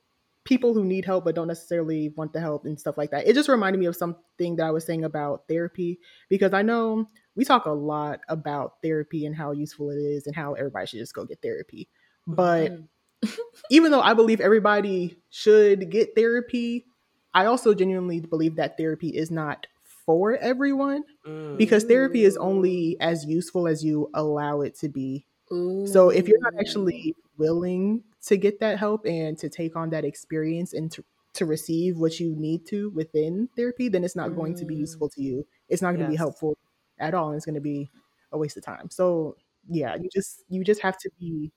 people 0.43 0.73
who 0.73 0.83
need 0.83 1.05
help 1.05 1.23
but 1.23 1.35
don't 1.35 1.47
necessarily 1.47 2.09
want 2.17 2.33
the 2.33 2.39
help 2.39 2.65
and 2.65 2.77
stuff 2.77 2.97
like 2.97 3.11
that. 3.11 3.27
It 3.27 3.33
just 3.33 3.47
reminded 3.47 3.79
me 3.79 3.85
of 3.85 3.95
something 3.95 4.55
that 4.57 4.65
I 4.65 4.71
was 4.71 4.85
saying 4.85 5.05
about 5.05 5.43
therapy 5.47 5.99
because 6.27 6.53
I 6.53 6.63
know 6.63 7.07
we 7.35 7.45
talk 7.45 7.65
a 7.65 7.71
lot 7.71 8.19
about 8.27 8.73
therapy 8.83 9.25
and 9.25 9.35
how 9.35 9.51
useful 9.51 9.91
it 9.91 9.97
is 9.97 10.27
and 10.27 10.35
how 10.35 10.53
everybody 10.53 10.87
should 10.87 10.99
just 10.99 11.13
go 11.13 11.23
get 11.23 11.41
therapy. 11.41 11.87
But 12.27 12.71
mm-hmm. 12.71 13.29
even 13.71 13.91
though 13.91 14.01
I 14.01 14.13
believe 14.13 14.41
everybody 14.41 15.17
should 15.29 15.89
get 15.89 16.15
therapy, 16.15 16.85
I 17.33 17.45
also 17.45 17.73
genuinely 17.73 18.19
believe 18.19 18.55
that 18.55 18.77
therapy 18.77 19.09
is 19.09 19.29
not 19.29 19.67
for 20.05 20.37
everyone 20.37 21.03
mm. 21.25 21.57
because 21.57 21.83
therapy 21.83 22.23
is 22.23 22.35
only 22.37 22.97
as 22.99 23.25
useful 23.25 23.67
as 23.67 23.83
you 23.83 24.09
allow 24.13 24.61
it 24.61 24.75
to 24.79 24.89
be. 24.89 25.25
Ooh. 25.51 25.85
So 25.87 26.09
if 26.09 26.27
you're 26.27 26.41
not 26.41 26.53
actually 26.59 27.15
willing 27.37 28.03
to 28.25 28.37
get 28.37 28.59
that 28.59 28.79
help 28.79 29.05
and 29.05 29.37
to 29.37 29.49
take 29.49 29.75
on 29.75 29.91
that 29.91 30.05
experience 30.05 30.73
and 30.73 30.91
to, 30.91 31.03
to 31.35 31.45
receive 31.45 31.97
what 31.97 32.19
you 32.19 32.35
need 32.35 32.65
to 32.67 32.89
within 32.89 33.49
therapy, 33.55 33.89
then 33.89 34.03
it's 34.03 34.15
not 34.15 34.31
mm. 34.31 34.35
going 34.35 34.55
to 34.55 34.65
be 34.65 34.75
mm. 34.75 34.79
useful 34.79 35.09
to 35.09 35.21
you. 35.21 35.45
It's 35.67 35.81
not 35.81 35.89
going 35.89 35.99
to 35.99 36.05
yes. 36.05 36.13
be 36.13 36.17
helpful 36.17 36.57
at 36.97 37.13
all 37.13 37.29
and 37.29 37.37
it's 37.37 37.45
going 37.45 37.55
to 37.55 37.61
be 37.61 37.89
a 38.31 38.37
waste 38.37 38.57
of 38.57 38.63
time. 38.63 38.89
So 38.89 39.35
yeah, 39.69 39.95
you 39.95 40.09
just 40.11 40.43
you 40.49 40.63
just 40.63 40.81
have 40.81 40.97
to 40.99 41.09
be 41.19 41.51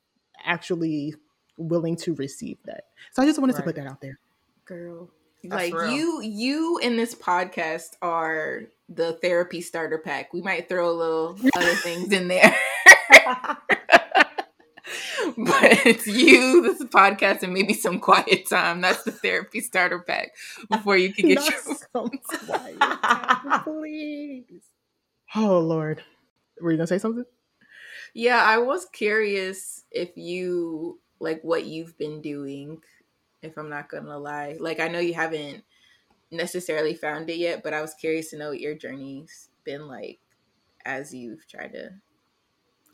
actually 0.44 1.14
willing 1.56 1.96
to 1.96 2.14
receive 2.14 2.58
that. 2.64 2.84
So 3.12 3.22
I 3.22 3.26
just 3.26 3.38
wanted 3.38 3.54
right. 3.54 3.60
to 3.60 3.64
put 3.64 3.76
that 3.76 3.86
out 3.86 4.00
there. 4.00 4.18
Girl, 4.64 5.10
like 5.44 5.74
real. 5.74 5.92
you 5.92 6.20
you 6.22 6.78
in 6.78 6.96
this 6.96 7.14
podcast 7.14 7.96
are 8.00 8.62
the 8.88 9.14
therapy 9.14 9.60
starter 9.60 9.98
pack. 9.98 10.32
We 10.32 10.42
might 10.42 10.68
throw 10.68 10.90
a 10.90 10.92
little 10.92 11.38
other 11.56 11.74
things 11.74 12.12
in 12.12 12.28
there. 12.28 12.56
but 15.36 15.86
it's 15.86 16.06
you, 16.06 16.62
this 16.62 16.82
podcast, 16.84 17.42
and 17.42 17.52
maybe 17.52 17.74
some 17.74 17.98
quiet 17.98 18.48
time. 18.48 18.80
That's 18.80 19.02
the 19.02 19.12
therapy 19.12 19.60
starter 19.60 20.00
pack 20.00 20.32
before 20.70 20.96
you 20.96 21.12
can 21.12 21.28
get 21.28 21.36
Not 21.36 21.50
your 21.50 21.60
some 21.60 22.10
quiet 22.46 22.80
time, 22.80 23.62
please. 23.64 24.62
Oh 25.34 25.58
Lord, 25.58 26.02
were 26.60 26.70
you 26.70 26.76
gonna 26.76 26.86
say 26.86 26.98
something? 26.98 27.24
Yeah, 28.14 28.42
I 28.42 28.58
was 28.58 28.84
curious 28.92 29.84
if 29.90 30.16
you 30.16 31.00
like 31.18 31.40
what 31.42 31.64
you've 31.64 31.96
been 31.96 32.20
doing 32.20 32.82
if 33.42 33.56
I'm 33.56 33.68
not 33.68 33.88
gonna 33.88 34.18
lie. 34.18 34.56
Like 34.58 34.80
I 34.80 34.88
know 34.88 35.00
you 35.00 35.14
haven't 35.14 35.64
necessarily 36.30 36.94
found 36.94 37.28
it 37.28 37.36
yet, 37.36 37.62
but 37.62 37.74
I 37.74 37.82
was 37.82 37.94
curious 37.94 38.30
to 38.30 38.38
know 38.38 38.50
what 38.50 38.60
your 38.60 38.74
journey's 38.74 39.48
been 39.64 39.86
like 39.86 40.18
as 40.84 41.14
you've 41.14 41.46
tried 41.46 41.72
to 41.72 41.90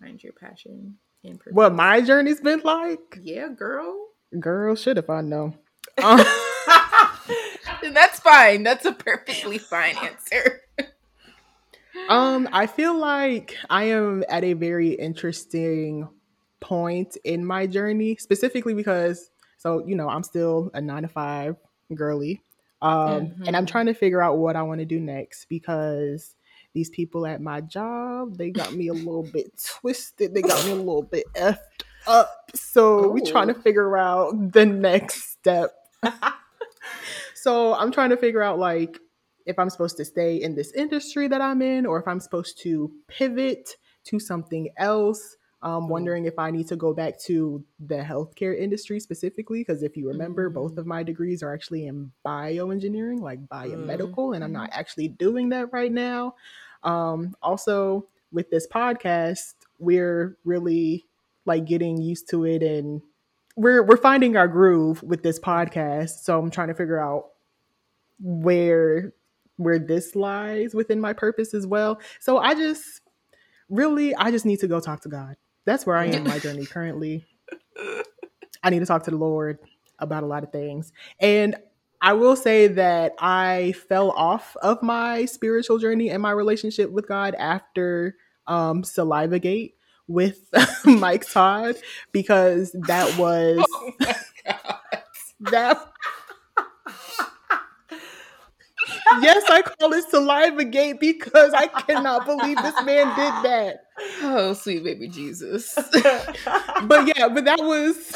find 0.00 0.22
your 0.22 0.32
passion 0.32 0.96
in 1.22 1.38
purpose. 1.38 1.54
What 1.54 1.74
my 1.74 2.00
journey's 2.00 2.40
been 2.40 2.60
like? 2.64 3.20
Yeah, 3.22 3.48
girl. 3.48 4.08
Girl, 4.38 4.74
should 4.74 4.98
if 4.98 5.08
I 5.08 5.20
know. 5.22 5.54
That's 7.82 8.20
fine. 8.20 8.62
That's 8.62 8.84
a 8.84 8.92
perfectly 8.92 9.58
fine 9.58 9.96
answer. 9.96 10.62
um, 12.08 12.48
I 12.52 12.66
feel 12.66 12.94
like 12.94 13.56
I 13.70 13.84
am 13.84 14.24
at 14.28 14.44
a 14.44 14.52
very 14.52 14.90
interesting 14.90 16.08
point 16.60 17.16
in 17.24 17.44
my 17.44 17.66
journey, 17.66 18.16
specifically 18.16 18.74
because 18.74 19.30
so, 19.58 19.84
you 19.86 19.96
know, 19.96 20.08
I'm 20.08 20.22
still 20.22 20.70
a 20.72 20.80
nine 20.80 21.02
to 21.02 21.08
five 21.08 21.56
girly. 21.94 22.40
Um, 22.80 22.92
mm-hmm. 22.92 23.42
And 23.44 23.56
I'm 23.56 23.64
mm-hmm. 23.64 23.70
trying 23.70 23.86
to 23.86 23.94
figure 23.94 24.22
out 24.22 24.38
what 24.38 24.56
I 24.56 24.62
want 24.62 24.78
to 24.80 24.86
do 24.86 25.00
next 25.00 25.46
because 25.46 26.36
these 26.74 26.90
people 26.90 27.26
at 27.26 27.42
my 27.42 27.60
job, 27.60 28.38
they 28.38 28.50
got 28.50 28.72
me 28.72 28.88
a 28.88 28.92
little 28.92 29.24
bit 29.24 29.50
twisted. 29.80 30.32
They 30.32 30.42
got 30.42 30.64
me 30.64 30.72
a 30.72 30.74
little 30.76 31.02
bit 31.02 31.26
effed 31.34 31.58
up. 32.06 32.50
So 32.54 33.10
we're 33.10 33.24
trying 33.24 33.48
to 33.48 33.54
figure 33.54 33.96
out 33.96 34.52
the 34.52 34.64
next 34.64 35.32
step. 35.32 35.72
so 37.34 37.74
I'm 37.74 37.90
trying 37.90 38.10
to 38.10 38.16
figure 38.16 38.42
out 38.42 38.60
like 38.60 38.98
if 39.44 39.58
I'm 39.58 39.70
supposed 39.70 39.96
to 39.96 40.04
stay 40.04 40.40
in 40.40 40.54
this 40.54 40.72
industry 40.72 41.26
that 41.26 41.40
I'm 41.40 41.62
in 41.62 41.84
or 41.84 41.98
if 41.98 42.06
I'm 42.06 42.20
supposed 42.20 42.60
to 42.62 42.92
pivot 43.08 43.76
to 44.04 44.20
something 44.20 44.68
else 44.76 45.36
um, 45.62 45.82
mm-hmm. 45.82 45.90
wondering 45.90 46.24
if 46.26 46.38
I 46.38 46.50
need 46.50 46.68
to 46.68 46.76
go 46.76 46.94
back 46.94 47.18
to 47.22 47.64
the 47.80 47.96
healthcare 47.96 48.56
industry 48.56 49.00
specifically, 49.00 49.60
because 49.60 49.82
if 49.82 49.96
you 49.96 50.08
remember, 50.08 50.48
mm-hmm. 50.48 50.58
both 50.58 50.78
of 50.78 50.86
my 50.86 51.02
degrees 51.02 51.42
are 51.42 51.52
actually 51.52 51.86
in 51.86 52.12
bioengineering, 52.24 53.20
like 53.20 53.46
biomedical, 53.46 54.16
mm-hmm. 54.16 54.34
and 54.34 54.44
I'm 54.44 54.52
not 54.52 54.70
mm-hmm. 54.70 54.80
actually 54.80 55.08
doing 55.08 55.48
that 55.50 55.72
right 55.72 55.92
now. 55.92 56.34
Um, 56.84 57.34
also, 57.42 58.06
with 58.30 58.50
this 58.50 58.66
podcast, 58.66 59.54
we're 59.78 60.36
really 60.44 61.06
like 61.44 61.64
getting 61.64 62.00
used 62.00 62.28
to 62.28 62.44
it 62.44 62.62
and 62.62 63.00
we're 63.56 63.82
we're 63.82 63.96
finding 63.96 64.36
our 64.36 64.46
groove 64.46 65.02
with 65.02 65.22
this 65.22 65.40
podcast. 65.40 66.22
So 66.22 66.38
I'm 66.38 66.50
trying 66.50 66.68
to 66.68 66.74
figure 66.74 67.00
out 67.00 67.30
where 68.20 69.12
where 69.56 69.78
this 69.78 70.14
lies 70.14 70.74
within 70.74 71.00
my 71.00 71.12
purpose 71.12 71.54
as 71.54 71.66
well. 71.66 72.00
So 72.20 72.38
I 72.38 72.54
just 72.54 73.00
really 73.68 74.14
I 74.14 74.30
just 74.30 74.46
need 74.46 74.60
to 74.60 74.68
go 74.68 74.78
talk 74.78 75.00
to 75.02 75.08
God 75.08 75.36
that's 75.68 75.86
where 75.86 75.96
I 75.96 76.06
am 76.06 76.14
in 76.14 76.24
my 76.24 76.38
journey 76.38 76.66
currently. 76.66 77.24
I 78.62 78.70
need 78.70 78.80
to 78.80 78.86
talk 78.86 79.04
to 79.04 79.10
the 79.10 79.16
Lord 79.16 79.58
about 79.98 80.22
a 80.22 80.26
lot 80.26 80.42
of 80.42 80.50
things. 80.50 80.92
And 81.20 81.56
I 82.00 82.12
will 82.12 82.36
say 82.36 82.68
that 82.68 83.14
I 83.18 83.74
fell 83.88 84.10
off 84.12 84.56
of 84.62 84.82
my 84.82 85.24
spiritual 85.24 85.78
journey 85.78 86.10
and 86.10 86.22
my 86.22 86.30
relationship 86.30 86.90
with 86.90 87.08
God 87.08 87.34
after 87.34 88.16
um, 88.46 88.84
Saliva 88.84 89.38
Gate 89.38 89.74
with 90.06 90.48
Mike 90.84 91.30
Todd 91.30 91.76
because 92.12 92.72
that 92.86 93.16
was 93.18 93.62
oh 93.70 93.92
that 95.40 95.92
yes, 99.20 99.44
I 99.48 99.62
call 99.62 99.92
it 99.92 100.08
saliva 100.10 100.64
gate 100.64 101.00
because 101.00 101.52
I 101.54 101.66
cannot 101.66 102.26
believe 102.26 102.56
this 102.56 102.74
man 102.84 103.06
did 103.16 103.50
that. 103.50 103.84
Oh, 104.22 104.52
sweet 104.54 104.84
baby 104.84 105.08
Jesus. 105.08 105.74
but 106.84 107.06
yeah, 107.06 107.28
but 107.28 107.44
that 107.44 107.60
was 107.60 108.12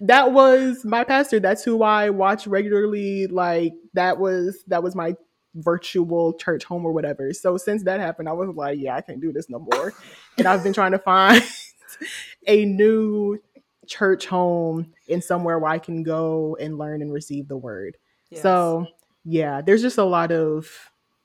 that 0.00 0.32
was 0.32 0.84
my 0.84 1.04
pastor. 1.04 1.40
That's 1.40 1.64
who 1.64 1.82
I 1.82 2.10
watch 2.10 2.46
regularly. 2.46 3.26
Like 3.26 3.74
that 3.94 4.18
was 4.18 4.64
that 4.68 4.82
was 4.82 4.94
my 4.94 5.14
virtual 5.54 6.34
church 6.34 6.64
home 6.64 6.84
or 6.84 6.92
whatever. 6.92 7.32
So 7.32 7.56
since 7.56 7.84
that 7.84 8.00
happened, 8.00 8.28
I 8.28 8.32
was 8.32 8.54
like, 8.54 8.78
yeah, 8.78 8.96
I 8.96 9.00
can't 9.00 9.20
do 9.20 9.32
this 9.32 9.48
no 9.48 9.60
more. 9.60 9.92
and 10.38 10.46
I've 10.46 10.62
been 10.62 10.72
trying 10.72 10.92
to 10.92 10.98
find 10.98 11.42
a 12.46 12.64
new 12.64 13.38
church 13.86 14.26
home 14.26 14.92
in 15.06 15.22
somewhere 15.22 15.58
where 15.58 15.70
I 15.70 15.78
can 15.78 16.02
go 16.02 16.56
and 16.58 16.78
learn 16.78 17.02
and 17.02 17.12
receive 17.12 17.48
the 17.48 17.56
word. 17.56 17.96
Yes. 18.30 18.42
So 18.42 18.86
yeah, 19.24 19.60
there's 19.62 19.82
just 19.82 19.98
a 19.98 20.04
lot 20.04 20.32
of 20.32 20.70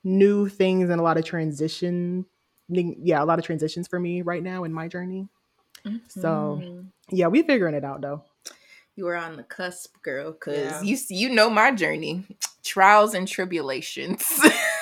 new 0.02 0.48
things 0.48 0.90
and 0.90 1.00
a 1.00 1.04
lot 1.04 1.18
of 1.18 1.24
transition. 1.24 2.26
Yeah, 2.68 3.22
a 3.22 3.26
lot 3.26 3.38
of 3.38 3.44
transitions 3.44 3.88
for 3.88 3.98
me 3.98 4.22
right 4.22 4.42
now 4.42 4.64
in 4.64 4.72
my 4.72 4.88
journey. 4.88 5.28
Mm-hmm. 5.84 6.20
So 6.20 6.84
yeah, 7.10 7.26
we 7.28 7.42
figuring 7.42 7.74
it 7.74 7.84
out 7.84 8.00
though. 8.00 8.24
You 8.96 9.04
were 9.06 9.16
on 9.16 9.36
the 9.36 9.42
cusp, 9.42 9.96
girl, 10.02 10.32
because 10.32 10.56
yeah. 10.56 10.82
you 10.82 10.96
you 11.08 11.34
know 11.34 11.48
my 11.48 11.72
journey, 11.72 12.24
trials 12.62 13.14
and 13.14 13.26
tribulations. 13.26 14.24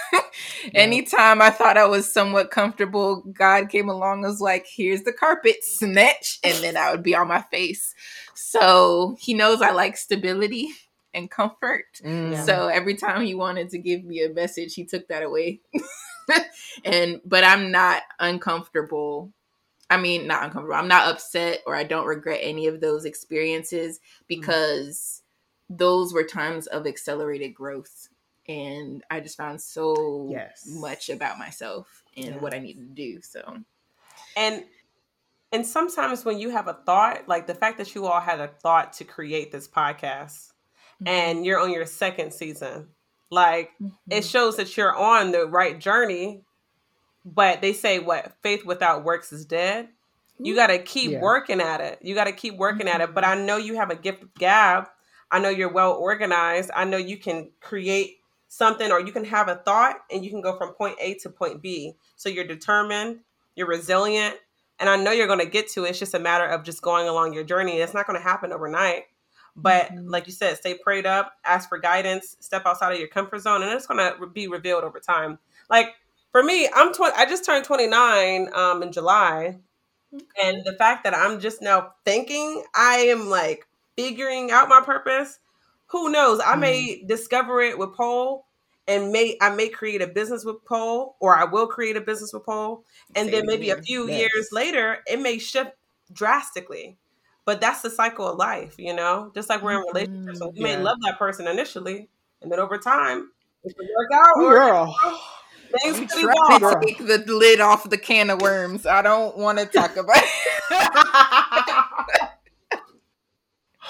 Anytime 0.75 1.41
I 1.41 1.51
thought 1.51 1.77
I 1.77 1.87
was 1.87 2.13
somewhat 2.13 2.51
comfortable, 2.51 3.23
God 3.33 3.69
came 3.69 3.89
along 3.89 4.25
and 4.25 4.33
was 4.33 4.41
like, 4.41 4.67
here's 4.69 5.03
the 5.03 5.13
carpet, 5.13 5.63
snatch, 5.63 6.39
and 6.43 6.57
then 6.63 6.77
I 6.77 6.91
would 6.91 7.03
be 7.03 7.15
on 7.15 7.29
my 7.29 7.43
face. 7.43 7.95
So 8.35 9.17
he 9.21 9.35
knows 9.35 9.63
I 9.63 9.71
like 9.71 9.97
stability 9.97 10.71
and 11.19 11.31
comfort. 11.31 12.01
Mm. 12.03 12.45
So 12.47 12.69
every 12.69 12.95
time 12.95 13.25
he 13.25 13.35
wanted 13.35 13.71
to 13.71 13.79
give 13.79 14.05
me 14.05 14.25
a 14.25 14.31
message, 14.31 14.75
he 14.75 14.85
took 14.85 15.09
that 15.09 15.23
away. 15.23 15.61
and 16.85 17.21
but 17.25 17.45
I'm 17.45 17.71
not 17.71 18.03
uncomfortable. 18.19 19.33
I 19.91 19.97
mean, 19.97 20.27
not 20.27 20.45
uncomfortable. 20.45 20.77
I'm 20.77 20.89
not 20.89 21.09
upset 21.09 21.63
or 21.67 21.75
I 21.75 21.85
don't 21.85 22.07
regret 22.07 22.41
any 22.43 22.67
of 22.67 22.81
those 22.81 23.05
experiences 23.05 24.01
because 24.27 25.23
mm. 25.71 25.79
those 25.79 26.13
were 26.13 26.25
times 26.25 26.67
of 26.67 26.87
accelerated 26.87 27.55
growth 27.55 28.09
and 28.49 29.05
I 29.11 29.21
just 29.21 29.37
found 29.37 29.61
so 29.61 30.29
yes. 30.33 30.67
much 30.67 31.11
about 31.11 31.39
myself 31.39 32.03
and 32.17 32.27
yeah. 32.27 32.39
what 32.39 32.55
I 32.55 32.59
needed 32.59 32.89
to 32.89 32.95
do. 32.95 33.21
So 33.21 33.59
and 34.37 34.65
and 35.53 35.67
sometimes 35.67 36.25
when 36.25 36.39
you 36.39 36.51
have 36.51 36.69
a 36.69 36.75
thought, 36.75 37.27
like 37.27 37.47
the 37.47 37.55
fact 37.55 37.79
that 37.79 37.95
you 37.95 38.07
all 38.07 38.21
had 38.21 38.41
a 38.41 38.49
thought 38.49 38.95
to 38.95 39.05
create 39.05 39.51
this 39.51 39.67
podcast, 39.67 40.53
and 41.07 41.45
you're 41.45 41.61
on 41.61 41.73
your 41.73 41.87
second 41.87 42.33
season. 42.33 42.89
Like 43.31 43.73
mm-hmm. 43.83 43.89
it 44.11 44.25
shows 44.25 44.57
that 44.57 44.77
you're 44.77 44.95
on 44.95 45.33
the 45.33 45.47
right 45.47 45.79
journey, 45.79 46.43
but 47.25 47.61
they 47.61 47.73
say 47.73 47.99
what 47.99 48.33
faith 48.43 48.65
without 48.65 49.05
works 49.05 49.33
is 49.33 49.45
dead. 49.45 49.89
You 50.41 50.55
got 50.55 50.69
to 50.69 50.79
keep 50.79 51.13
yeah. 51.13 51.21
working 51.21 51.61
at 51.61 51.81
it. 51.81 51.99
You 52.01 52.15
got 52.15 52.25
to 52.25 52.33
keep 52.33 52.57
working 52.57 52.87
mm-hmm. 52.87 53.01
at 53.01 53.09
it. 53.09 53.15
But 53.15 53.25
I 53.25 53.35
know 53.35 53.57
you 53.57 53.77
have 53.77 53.91
a 53.91 53.97
gift 53.97 54.23
of 54.23 54.35
gab. 54.35 54.89
I 55.31 55.41
know 55.41 55.49
you're 55.49 55.73
well 55.73 55.93
organized. 55.93 56.71
I 56.75 56.85
know 56.85 56.97
you 56.97 57.19
can 57.19 57.51
create 57.61 58.19
something 58.49 58.91
or 58.91 59.01
you 59.01 59.13
can 59.13 59.25
have 59.25 59.49
a 59.49 59.57
thought 59.57 59.97
and 60.11 60.25
you 60.25 60.31
can 60.31 60.41
go 60.41 60.57
from 60.57 60.73
point 60.73 60.97
A 61.01 61.15
to 61.15 61.29
point 61.29 61.61
B. 61.61 61.97
So 62.17 62.29
you're 62.29 62.47
determined, 62.47 63.19
you're 63.55 63.67
resilient, 63.67 64.37
and 64.81 64.89
I 64.89 64.97
know 64.97 65.11
you're 65.11 65.27
going 65.27 65.41
to 65.41 65.47
get 65.47 65.69
to 65.73 65.85
it. 65.85 65.91
It's 65.91 65.99
just 65.99 66.15
a 66.15 66.19
matter 66.19 66.47
of 66.47 66.63
just 66.63 66.81
going 66.81 67.09
along 67.09 67.35
your 67.35 67.45
journey. 67.45 67.79
It's 67.79 67.93
not 67.93 68.07
going 68.07 68.19
to 68.19 68.23
happen 68.23 68.53
overnight 68.53 69.05
But 69.61 69.93
mm-hmm. 69.93 70.09
like 70.09 70.27
you 70.27 70.33
said, 70.33 70.57
stay 70.57 70.75
prayed 70.75 71.07
up, 71.07 71.33
ask 71.45 71.69
for 71.69 71.79
guidance, 71.79 72.37
step 72.41 72.63
outside 72.65 72.93
of 72.93 72.99
your 72.99 73.09
comfort 73.09 73.41
zone, 73.41 73.63
and 73.63 73.73
it's 73.73 73.87
gonna 73.87 74.15
be 74.33 74.49
revealed 74.49 74.85
over 74.85 75.01
time. 75.01 75.39
Like 75.69 75.95
for 76.33 76.43
me, 76.43 76.69
I'm 76.75 76.93
20. 76.93 77.15
I 77.17 77.27
just 77.27 77.45
turned 77.45 77.65
29 77.65 78.51
um, 78.55 78.83
in 78.83 78.93
July, 78.93 79.59
okay. 80.15 80.25
and 80.45 80.65
the 80.65 80.75
fact 80.75 81.05
that 81.05 81.15
I'm 81.15 81.41
just 81.41 81.61
now 81.61 81.95
thinking 82.05 82.63
I 82.75 82.99
am 83.11 83.29
like 83.29 83.67
figuring 83.97 84.51
out 84.51 84.69
my 84.69 84.81
purpose. 84.81 85.39
Who 85.87 86.11
knows? 86.11 86.39
I 86.41 86.55
mm. 86.55 86.61
may 86.61 87.05
discover 87.07 87.63
it 87.63 87.79
with 87.79 87.95
Pole, 87.95 88.47
and 88.87 89.11
may 89.11 89.37
I 89.41 89.51
may 89.51 89.69
create 89.69 90.03
a 90.03 90.07
business 90.07 90.45
with 90.45 90.65
Pole, 90.65 91.17
or 91.19 91.35
I 91.35 91.45
will 91.45 91.67
create 91.67 91.97
a 91.97 92.01
business 92.01 92.33
with 92.33 92.45
Pole, 92.45 92.85
and 93.17 93.29
Same 93.29 93.33
then 93.33 93.47
maybe 93.47 93.67
here. 93.67 93.79
a 93.79 93.83
few 93.83 94.09
yes. 94.09 94.21
years 94.21 94.49
later, 94.53 94.99
it 95.07 95.21
may 95.21 95.39
shift 95.39 95.73
drastically. 96.13 96.99
But 97.49 97.63
that's 97.63 97.81
the 97.81 97.89
cycle 97.89 98.29
of 98.29 98.37
life, 98.37 98.75
you 98.77 98.93
know. 98.93 99.33
Just 99.35 99.49
like 99.49 99.63
we're 99.63 99.81
in 99.81 99.87
relationships, 99.95 100.39
so 100.39 100.53
you 100.55 100.67
yeah. 100.67 100.77
may 100.77 100.83
love 100.83 100.99
that 101.07 101.19
person 101.19 101.47
initially, 101.47 102.11
and 102.43 102.53
then 102.53 102.61
over 102.61 102.77
time, 102.77 103.31
it 103.65 103.75
can 103.75 103.89
work 103.97 104.11
out. 104.13 104.35
Girl. 104.35 104.95
Thanks 105.83 105.99
I'm 105.99 106.09
trying 106.09 106.61
to 106.61 106.79
take 106.85 106.99
the 106.99 107.25
lid 107.27 107.61
off 107.61 107.89
the 107.89 107.97
can 107.97 108.29
of 108.29 108.43
worms. 108.43 108.85
I 108.85 109.01
don't 109.01 109.39
want 109.39 109.59
to 109.61 109.65
talk 109.65 109.97
about 109.97 110.23
it. 110.23 110.29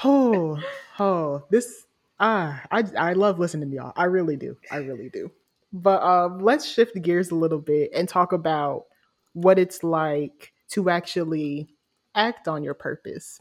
oh, 0.04 0.62
oh, 1.00 1.42
this 1.50 1.84
ah, 2.20 2.62
I 2.70 2.84
I 2.96 3.14
love 3.14 3.40
listening 3.40 3.70
to 3.70 3.74
y'all. 3.74 3.92
I 3.96 4.04
really 4.04 4.36
do. 4.36 4.56
I 4.70 4.76
really 4.76 5.08
do. 5.08 5.32
But 5.72 6.00
um, 6.04 6.38
let's 6.38 6.64
shift 6.64 7.02
gears 7.02 7.32
a 7.32 7.34
little 7.34 7.58
bit 7.58 7.90
and 7.92 8.08
talk 8.08 8.32
about 8.32 8.84
what 9.32 9.58
it's 9.58 9.82
like 9.82 10.52
to 10.74 10.90
actually 10.90 11.70
act 12.14 12.46
on 12.46 12.62
your 12.62 12.74
purpose. 12.74 13.40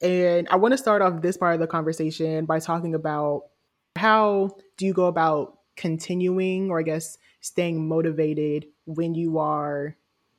And 0.00 0.48
I 0.48 0.56
want 0.56 0.72
to 0.72 0.78
start 0.78 1.02
off 1.02 1.22
this 1.22 1.36
part 1.36 1.54
of 1.54 1.60
the 1.60 1.66
conversation 1.66 2.44
by 2.44 2.60
talking 2.60 2.94
about 2.94 3.44
how 3.96 4.56
do 4.76 4.86
you 4.86 4.92
go 4.92 5.06
about 5.06 5.58
continuing 5.76 6.70
or 6.70 6.80
I 6.80 6.82
guess 6.82 7.18
staying 7.40 7.88
motivated 7.88 8.66
when 8.84 9.14
you 9.14 9.38
are 9.38 9.96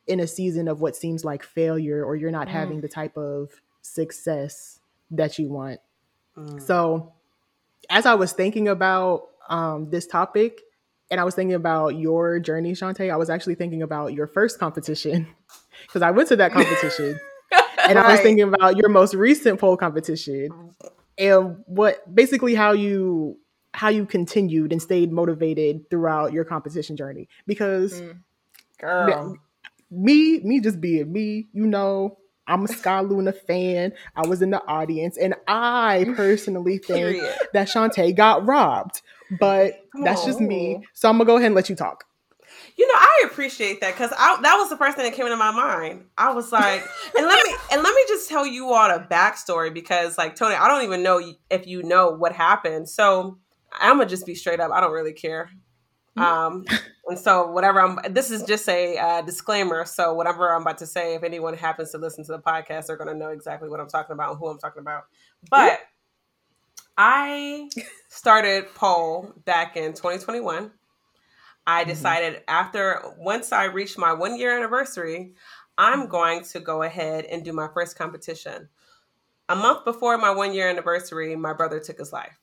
in 0.07 0.19
a 0.19 0.27
season 0.27 0.67
of 0.67 0.81
what 0.81 0.95
seems 0.95 1.23
like 1.23 1.43
failure 1.43 2.03
or 2.03 2.15
you're 2.15 2.31
not 2.31 2.47
mm. 2.47 2.51
having 2.51 2.81
the 2.81 2.87
type 2.87 3.15
of 3.17 3.51
success 3.81 4.79
that 5.11 5.37
you 5.37 5.47
want. 5.47 5.79
Mm. 6.37 6.61
So, 6.61 7.13
as 7.89 8.05
I 8.05 8.15
was 8.15 8.33
thinking 8.33 8.67
about 8.67 9.27
um, 9.49 9.89
this 9.89 10.05
topic 10.07 10.61
and 11.11 11.19
I 11.19 11.23
was 11.23 11.35
thinking 11.35 11.55
about 11.55 11.89
your 11.89 12.39
journey, 12.39 12.73
Shantae, 12.73 13.11
I 13.11 13.17
was 13.17 13.29
actually 13.29 13.55
thinking 13.55 13.81
about 13.81 14.13
your 14.13 14.27
first 14.27 14.59
competition 14.59 15.27
because 15.83 16.01
I 16.01 16.11
went 16.11 16.29
to 16.29 16.35
that 16.37 16.51
competition 16.51 17.19
and 17.89 17.97
right. 17.97 18.05
I 18.05 18.11
was 18.11 18.21
thinking 18.21 18.43
about 18.43 18.77
your 18.77 18.89
most 18.89 19.13
recent 19.13 19.59
pole 19.59 19.77
competition 19.77 20.49
and 21.17 21.57
what 21.65 22.13
basically 22.13 22.55
how 22.55 22.71
you 22.71 23.37
how 23.73 23.89
you 23.89 24.05
continued 24.05 24.71
and 24.71 24.81
stayed 24.81 25.11
motivated 25.11 25.89
throughout 25.89 26.33
your 26.33 26.45
competition 26.45 26.95
journey 26.95 27.27
because 27.45 28.01
mm. 28.01 28.17
girl 28.79 29.37
me 29.91 30.39
me 30.39 30.59
just 30.59 30.79
being 30.79 31.11
me 31.11 31.47
you 31.53 31.65
know 31.65 32.17
I'm 32.49 32.65
a 32.65 32.67
Sky 32.67 33.01
Luna 33.01 33.31
fan. 33.31 33.93
I 34.15 34.27
was 34.27 34.41
in 34.41 34.49
the 34.49 34.65
audience, 34.67 35.17
and 35.17 35.35
I 35.47 36.07
personally 36.15 36.77
think 36.83 37.23
that 37.53 37.67
Shantae 37.67 38.15
got 38.15 38.47
robbed. 38.47 39.03
But 39.39 39.85
that's 40.03 40.25
just 40.25 40.41
me. 40.41 40.83
So 40.93 41.07
I'm 41.07 41.19
gonna 41.19 41.27
go 41.27 41.35
ahead 41.35 41.45
and 41.47 41.55
let 41.55 41.69
you 41.69 41.75
talk. 41.75 42.05
You 42.79 42.87
know, 42.87 42.93
I 42.95 43.23
appreciate 43.25 43.81
that 43.81 43.93
because 43.93 44.09
that 44.11 44.55
was 44.57 44.69
the 44.69 44.77
first 44.77 44.95
thing 44.95 45.03
that 45.03 45.13
came 45.13 45.25
into 45.25 45.35
my 45.35 45.51
mind. 45.51 46.05
I 46.17 46.31
was 46.31 46.49
like, 46.49 46.81
and 47.17 47.27
let 47.27 47.45
me 47.45 47.53
and 47.73 47.83
let 47.83 47.93
me 47.93 48.01
just 48.07 48.29
tell 48.29 48.47
you 48.47 48.71
all 48.71 48.89
a 48.89 49.01
backstory 49.01 49.73
because, 49.73 50.17
like 50.17 50.37
Tony, 50.37 50.55
I 50.55 50.69
don't 50.69 50.85
even 50.85 51.03
know 51.03 51.21
if 51.49 51.67
you 51.67 51.83
know 51.83 52.11
what 52.11 52.31
happened. 52.31 52.87
So 52.87 53.37
I'm 53.73 53.97
gonna 53.97 54.09
just 54.09 54.25
be 54.25 54.33
straight 54.33 54.61
up. 54.61 54.71
I 54.71 54.79
don't 54.79 54.93
really 54.93 55.11
care. 55.11 55.49
Mm-hmm. 56.17 56.21
Um, 56.21 56.65
and 57.07 57.19
so 57.19 57.51
whatever 57.51 57.81
I'm, 57.81 57.99
this 58.13 58.31
is 58.31 58.43
just 58.43 58.69
a 58.69 58.97
uh, 58.97 59.21
disclaimer. 59.23 59.83
So 59.83 60.13
whatever 60.13 60.55
I'm 60.55 60.61
about 60.61 60.77
to 60.77 60.87
say, 60.87 61.15
if 61.15 61.23
anyone 61.23 61.55
happens 61.55 61.91
to 61.91 61.97
listen 61.97 62.23
to 62.27 62.31
the 62.31 62.39
podcast, 62.39 62.85
they're 62.85 62.95
gonna 62.95 63.13
know 63.13 63.31
exactly 63.31 63.67
what 63.67 63.81
I'm 63.81 63.89
talking 63.89 64.13
about 64.13 64.29
and 64.29 64.39
who 64.39 64.47
I'm 64.47 64.57
talking 64.57 64.79
about. 64.79 65.03
But 65.49 65.81
I 66.97 67.69
started 68.07 68.73
pole 68.73 69.33
back 69.43 69.75
in 69.75 69.91
2021. 69.91 70.71
I 71.69 71.81
mm-hmm. 71.81 71.89
decided 71.91 72.33
mm-hmm. 72.33 72.43
after 72.47 73.13
once 73.17 73.51
I 73.51 73.65
reached 73.65 73.97
my 73.97 74.11
one 74.11 74.37
year 74.37 74.57
anniversary, 74.57 75.33
I'm 75.77 76.01
mm-hmm. 76.01 76.09
going 76.09 76.43
to 76.45 76.59
go 76.59 76.81
ahead 76.81 77.25
and 77.25 77.45
do 77.45 77.53
my 77.53 77.67
first 77.73 77.95
competition. 77.95 78.69
A 79.47 79.55
month 79.55 79.85
before 79.85 80.17
my 80.17 80.31
one 80.31 80.53
year 80.53 80.67
anniversary, 80.67 81.35
my 81.35 81.53
brother 81.53 81.79
took 81.79 81.99
his 81.99 82.11
life. 82.11 82.39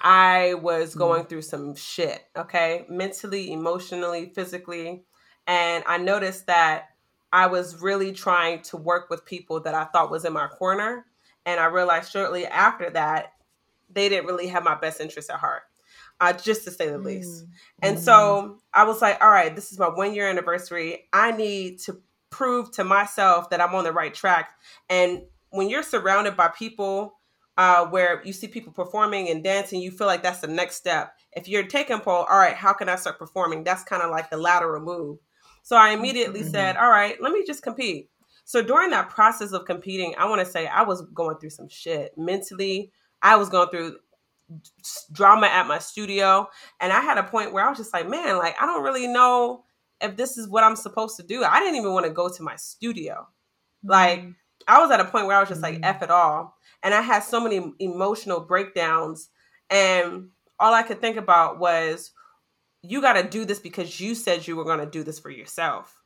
I 0.00 0.54
was 0.54 0.94
mm. 0.94 0.98
going 0.98 1.24
through 1.24 1.42
some 1.42 1.74
shit, 1.74 2.22
okay? 2.36 2.86
Mentally, 2.88 3.52
emotionally, 3.52 4.30
physically. 4.34 5.04
And 5.46 5.82
I 5.86 5.98
noticed 5.98 6.46
that 6.46 6.90
I 7.32 7.46
was 7.46 7.82
really 7.82 8.12
trying 8.12 8.62
to 8.62 8.76
work 8.76 9.10
with 9.10 9.24
people 9.24 9.60
that 9.60 9.74
I 9.74 9.84
thought 9.84 10.10
was 10.10 10.24
in 10.24 10.32
my 10.32 10.46
corner. 10.46 11.06
And 11.44 11.58
I 11.58 11.66
realized 11.66 12.12
shortly 12.12 12.46
after 12.46 12.90
that, 12.90 13.32
they 13.90 14.08
didn't 14.08 14.26
really 14.26 14.48
have 14.48 14.64
my 14.64 14.76
best 14.76 15.00
interest 15.00 15.30
at 15.30 15.40
heart, 15.40 15.62
uh, 16.20 16.32
just 16.32 16.64
to 16.64 16.70
say 16.70 16.88
the 16.88 16.98
least. 16.98 17.44
Mm. 17.44 17.48
And 17.82 17.96
mm. 17.98 18.00
so 18.00 18.58
I 18.72 18.84
was 18.84 19.00
like, 19.00 19.22
all 19.22 19.30
right, 19.30 19.54
this 19.54 19.72
is 19.72 19.78
my 19.78 19.88
one 19.88 20.14
year 20.14 20.28
anniversary. 20.28 21.08
I 21.12 21.32
need 21.32 21.80
to 21.80 22.00
prove 22.30 22.70
to 22.72 22.84
myself 22.84 23.50
that 23.50 23.60
I'm 23.60 23.74
on 23.74 23.84
the 23.84 23.92
right 23.92 24.12
track. 24.12 24.50
And 24.88 25.22
when 25.50 25.68
you're 25.68 25.82
surrounded 25.82 26.36
by 26.36 26.48
people 26.48 27.14
uh, 27.56 27.86
where 27.86 28.22
you 28.24 28.32
see 28.32 28.46
people 28.46 28.72
performing 28.72 29.28
and 29.30 29.42
dancing, 29.42 29.80
you 29.80 29.90
feel 29.90 30.06
like 30.06 30.22
that's 30.22 30.40
the 30.40 30.46
next 30.46 30.76
step. 30.76 31.14
If 31.32 31.48
you're 31.48 31.66
taking 31.66 32.00
pole, 32.00 32.26
all 32.28 32.38
right, 32.38 32.54
how 32.54 32.72
can 32.72 32.88
I 32.88 32.96
start 32.96 33.18
performing? 33.18 33.64
That's 33.64 33.82
kind 33.84 34.02
of 34.02 34.10
like 34.10 34.30
the 34.30 34.36
lateral 34.36 34.82
move. 34.82 35.18
So 35.62 35.76
I 35.76 35.90
immediately 35.90 36.40
mm-hmm. 36.40 36.50
said, 36.50 36.76
all 36.76 36.88
right, 36.88 37.20
let 37.20 37.32
me 37.32 37.44
just 37.46 37.62
compete. 37.62 38.10
So 38.44 38.62
during 38.62 38.90
that 38.90 39.10
process 39.10 39.52
of 39.52 39.66
competing, 39.66 40.14
I 40.16 40.26
want 40.26 40.40
to 40.40 40.50
say 40.50 40.66
I 40.66 40.82
was 40.82 41.02
going 41.12 41.36
through 41.36 41.50
some 41.50 41.68
shit 41.68 42.16
mentally. 42.16 42.92
I 43.20 43.36
was 43.36 43.50
going 43.50 43.68
through 43.68 43.98
drama 45.12 45.46
at 45.46 45.66
my 45.66 45.78
studio. 45.78 46.48
And 46.80 46.92
I 46.92 47.00
had 47.00 47.18
a 47.18 47.22
point 47.22 47.52
where 47.52 47.64
I 47.64 47.68
was 47.68 47.78
just 47.78 47.92
like, 47.92 48.08
man, 48.08 48.38
like, 48.38 48.56
I 48.60 48.66
don't 48.66 48.82
really 48.82 49.06
know 49.06 49.64
if 50.00 50.16
this 50.16 50.36
is 50.38 50.48
what 50.48 50.64
I'm 50.64 50.76
supposed 50.76 51.16
to 51.16 51.22
do. 51.22 51.44
I 51.44 51.60
didn't 51.60 51.76
even 51.76 51.92
want 51.92 52.06
to 52.06 52.12
go 52.12 52.28
to 52.28 52.42
my 52.42 52.56
studio. 52.56 53.28
Mm-hmm. 53.84 53.90
Like, 53.90 54.24
I 54.66 54.80
was 54.80 54.90
at 54.90 55.00
a 55.00 55.04
point 55.04 55.26
where 55.26 55.36
I 55.36 55.40
was 55.40 55.48
just 55.48 55.62
like, 55.62 55.76
mm-hmm. 55.76 55.84
F 55.84 56.02
it 56.02 56.10
all 56.10 56.56
and 56.82 56.94
I 56.94 57.00
had 57.00 57.20
so 57.20 57.40
many 57.40 57.72
emotional 57.78 58.40
breakdowns. 58.40 59.30
And 59.70 60.28
all 60.58 60.74
I 60.74 60.82
could 60.82 61.00
think 61.00 61.16
about 61.16 61.58
was, 61.58 62.12
you 62.82 63.00
got 63.00 63.14
to 63.14 63.28
do 63.28 63.44
this 63.44 63.58
because 63.58 64.00
you 64.00 64.14
said 64.14 64.46
you 64.46 64.54
were 64.54 64.64
going 64.64 64.78
to 64.78 64.86
do 64.86 65.02
this 65.02 65.18
for 65.18 65.30
yourself. 65.30 65.97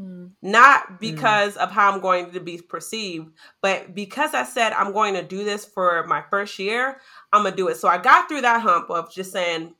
Mm. 0.00 0.32
Not 0.42 0.88
mm. 0.88 1.00
because 1.00 1.54
mm. 1.54 1.58
of 1.58 1.70
how 1.70 1.92
I'm 1.92 2.00
going 2.00 2.32
to 2.32 2.40
be 2.40 2.60
perceived, 2.60 3.32
but 3.62 3.94
because 3.94 4.34
I 4.34 4.44
said 4.44 4.72
I'm 4.72 4.92
going 4.92 5.14
to 5.14 5.22
do 5.22 5.44
this 5.44 5.64
for 5.64 6.04
my 6.06 6.22
first 6.30 6.58
year, 6.58 7.00
I'm 7.32 7.42
going 7.42 7.52
to 7.52 7.56
do 7.56 7.68
it. 7.68 7.76
So 7.76 7.88
I 7.88 7.98
got 7.98 8.28
through 8.28 8.42
that 8.42 8.62
hump 8.62 8.90
of 8.90 9.12
just 9.12 9.32
saying, 9.32 9.74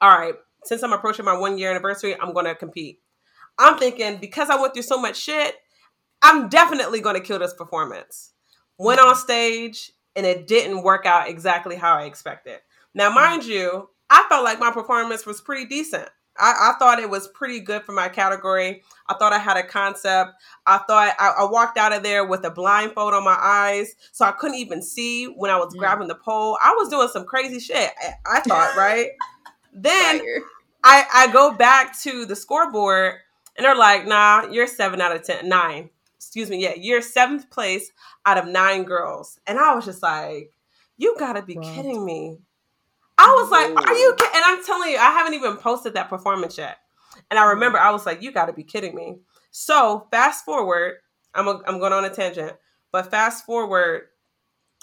all 0.00 0.18
right, 0.18 0.34
since 0.64 0.82
I'm 0.82 0.92
approaching 0.92 1.24
my 1.24 1.36
one 1.36 1.58
year 1.58 1.70
anniversary, 1.70 2.18
I'm 2.20 2.32
going 2.32 2.46
to 2.46 2.54
compete. 2.54 3.00
I'm 3.58 3.78
thinking 3.78 4.18
because 4.18 4.50
I 4.50 4.60
went 4.60 4.74
through 4.74 4.82
so 4.82 5.00
much 5.00 5.16
shit, 5.16 5.56
I'm 6.22 6.48
definitely 6.48 7.00
going 7.00 7.16
to 7.16 7.20
kill 7.20 7.38
this 7.38 7.54
performance 7.54 8.32
went 8.82 9.00
on 9.00 9.14
stage 9.14 9.92
and 10.16 10.26
it 10.26 10.46
didn't 10.46 10.82
work 10.82 11.06
out 11.06 11.28
exactly 11.28 11.76
how 11.76 11.96
I 11.96 12.04
expected. 12.04 12.58
Now, 12.94 13.10
mm. 13.10 13.14
mind 13.14 13.44
you, 13.44 13.88
I 14.10 14.26
felt 14.28 14.44
like 14.44 14.58
my 14.58 14.70
performance 14.70 15.24
was 15.24 15.40
pretty 15.40 15.66
decent. 15.66 16.08
I, 16.38 16.72
I, 16.72 16.78
thought 16.78 16.98
it 16.98 17.10
was 17.10 17.28
pretty 17.28 17.60
good 17.60 17.82
for 17.82 17.92
my 17.92 18.08
category. 18.08 18.82
I 19.08 19.14
thought 19.14 19.32
I 19.32 19.38
had 19.38 19.56
a 19.56 19.62
concept. 19.62 20.32
I 20.66 20.78
thought 20.78 21.14
I, 21.18 21.34
I, 21.38 21.44
walked 21.44 21.76
out 21.76 21.92
of 21.92 22.02
there 22.02 22.24
with 22.24 22.44
a 22.44 22.50
blindfold 22.50 23.14
on 23.14 23.24
my 23.24 23.36
eyes, 23.38 23.94
so 24.12 24.24
I 24.24 24.32
couldn't 24.32 24.58
even 24.58 24.82
see 24.82 25.26
when 25.26 25.50
I 25.50 25.58
was 25.58 25.74
mm. 25.74 25.78
grabbing 25.78 26.08
the 26.08 26.14
pole. 26.14 26.58
I 26.62 26.74
was 26.78 26.88
doing 26.88 27.08
some 27.08 27.24
crazy 27.24 27.60
shit. 27.60 27.90
I, 28.00 28.38
I 28.38 28.40
thought, 28.40 28.74
right? 28.76 29.10
then 29.74 30.22
I, 30.82 31.04
I 31.12 31.32
go 31.32 31.52
back 31.52 31.98
to 32.00 32.24
the 32.24 32.36
scoreboard, 32.36 33.16
and 33.56 33.64
they're 33.64 33.76
like, 33.76 34.06
"Nah, 34.06 34.46
you're 34.50 34.66
seven 34.66 35.00
out 35.00 35.14
of 35.14 35.22
ten, 35.24 35.48
nine 35.48 35.90
excuse 36.22 36.48
me, 36.48 36.62
yeah, 36.62 36.74
you're 36.76 37.02
seventh 37.02 37.50
place 37.50 37.90
out 38.24 38.38
of 38.38 38.46
nine 38.46 38.84
girls. 38.84 39.40
And 39.44 39.58
I 39.58 39.74
was 39.74 39.84
just 39.84 40.04
like, 40.04 40.52
you 40.96 41.16
gotta 41.18 41.42
be 41.42 41.56
wow. 41.56 41.74
kidding 41.74 42.04
me. 42.06 42.38
I 43.18 43.30
was 43.38 43.50
like, 43.50 43.70
are 43.70 43.94
you 43.94 44.14
kidding? 44.18 44.34
And 44.34 44.44
I'm 44.44 44.64
telling 44.64 44.90
you, 44.90 44.98
I 44.98 45.10
haven't 45.12 45.34
even 45.34 45.56
posted 45.56 45.94
that 45.94 46.08
performance 46.08 46.58
yet. 46.58 46.78
And 47.30 47.38
I 47.38 47.44
remember 47.50 47.78
I 47.78 47.90
was 47.90 48.06
like, 48.06 48.22
you 48.22 48.32
gotta 48.32 48.52
be 48.52 48.64
kidding 48.64 48.94
me. 48.94 49.16
So 49.50 50.06
fast 50.10 50.44
forward, 50.44 50.96
I'm, 51.34 51.48
a, 51.48 51.60
I'm 51.66 51.78
going 51.78 51.92
on 51.92 52.04
a 52.04 52.10
tangent, 52.10 52.52
but 52.90 53.10
fast 53.10 53.44
forward, 53.44 54.02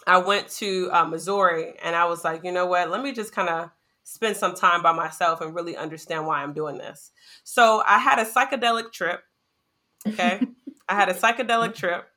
I 0.07 0.17
went 0.19 0.47
to 0.57 0.89
uh, 0.91 1.05
Missouri 1.05 1.73
and 1.84 1.95
I 1.95 2.05
was 2.05 2.23
like, 2.23 2.43
you 2.43 2.51
know 2.51 2.65
what? 2.65 2.89
Let 2.89 3.03
me 3.03 3.11
just 3.11 3.34
kind 3.34 3.49
of 3.49 3.69
spend 4.03 4.36
some 4.36 4.55
time 4.55 4.82
by 4.82 4.91
myself 4.91 5.41
and 5.41 5.53
really 5.53 5.77
understand 5.77 6.25
why 6.25 6.41
I'm 6.41 6.53
doing 6.53 6.77
this. 6.77 7.11
So 7.43 7.84
I 7.88 7.99
had 7.99 8.17
a 8.19 8.25
psychedelic 8.25 8.91
trip. 8.91 9.21
Okay. 10.07 10.41
I 10.89 10.95
had 10.95 11.09
a 11.09 11.13
psychedelic 11.13 11.75
trip, 11.75 12.07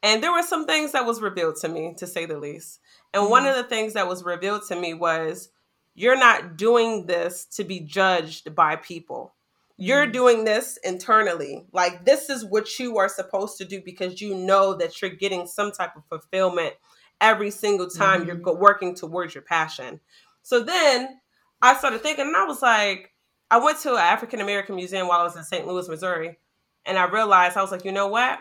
and 0.00 0.22
there 0.22 0.30
were 0.30 0.44
some 0.44 0.64
things 0.64 0.92
that 0.92 1.04
was 1.04 1.20
revealed 1.20 1.56
to 1.56 1.68
me, 1.68 1.94
to 1.98 2.06
say 2.06 2.24
the 2.24 2.38
least. 2.38 2.78
And 3.12 3.22
mm-hmm. 3.22 3.30
one 3.30 3.46
of 3.46 3.56
the 3.56 3.64
things 3.64 3.94
that 3.94 4.08
was 4.08 4.24
revealed 4.24 4.62
to 4.68 4.76
me 4.76 4.94
was 4.94 5.50
you're 5.94 6.18
not 6.18 6.56
doing 6.56 7.06
this 7.06 7.44
to 7.56 7.64
be 7.64 7.80
judged 7.80 8.54
by 8.54 8.76
people. 8.76 9.34
You're 9.76 10.04
mm-hmm. 10.04 10.12
doing 10.12 10.44
this 10.44 10.78
internally. 10.84 11.66
Like, 11.72 12.04
this 12.04 12.30
is 12.30 12.44
what 12.44 12.78
you 12.78 12.98
are 12.98 13.08
supposed 13.08 13.58
to 13.58 13.64
do 13.64 13.82
because 13.84 14.20
you 14.20 14.34
know 14.34 14.74
that 14.74 15.00
you're 15.00 15.10
getting 15.10 15.46
some 15.46 15.72
type 15.72 15.96
of 15.96 16.04
fulfillment 16.08 16.74
every 17.20 17.50
single 17.50 17.88
time 17.88 18.26
mm-hmm. 18.26 18.40
you're 18.44 18.56
working 18.56 18.94
towards 18.94 19.34
your 19.34 19.42
passion. 19.42 20.00
So 20.42 20.60
then 20.60 21.20
I 21.60 21.76
started 21.76 22.02
thinking, 22.02 22.26
and 22.26 22.36
I 22.36 22.44
was 22.44 22.62
like, 22.62 23.12
I 23.50 23.58
went 23.58 23.78
to 23.80 23.92
an 23.92 24.00
African 24.00 24.40
American 24.40 24.76
museum 24.76 25.08
while 25.08 25.20
I 25.20 25.24
was 25.24 25.36
in 25.36 25.44
St. 25.44 25.66
Louis, 25.66 25.88
Missouri, 25.88 26.38
and 26.86 26.98
I 26.98 27.04
realized 27.04 27.56
I 27.56 27.62
was 27.62 27.70
like, 27.70 27.84
you 27.84 27.92
know 27.92 28.08
what? 28.08 28.40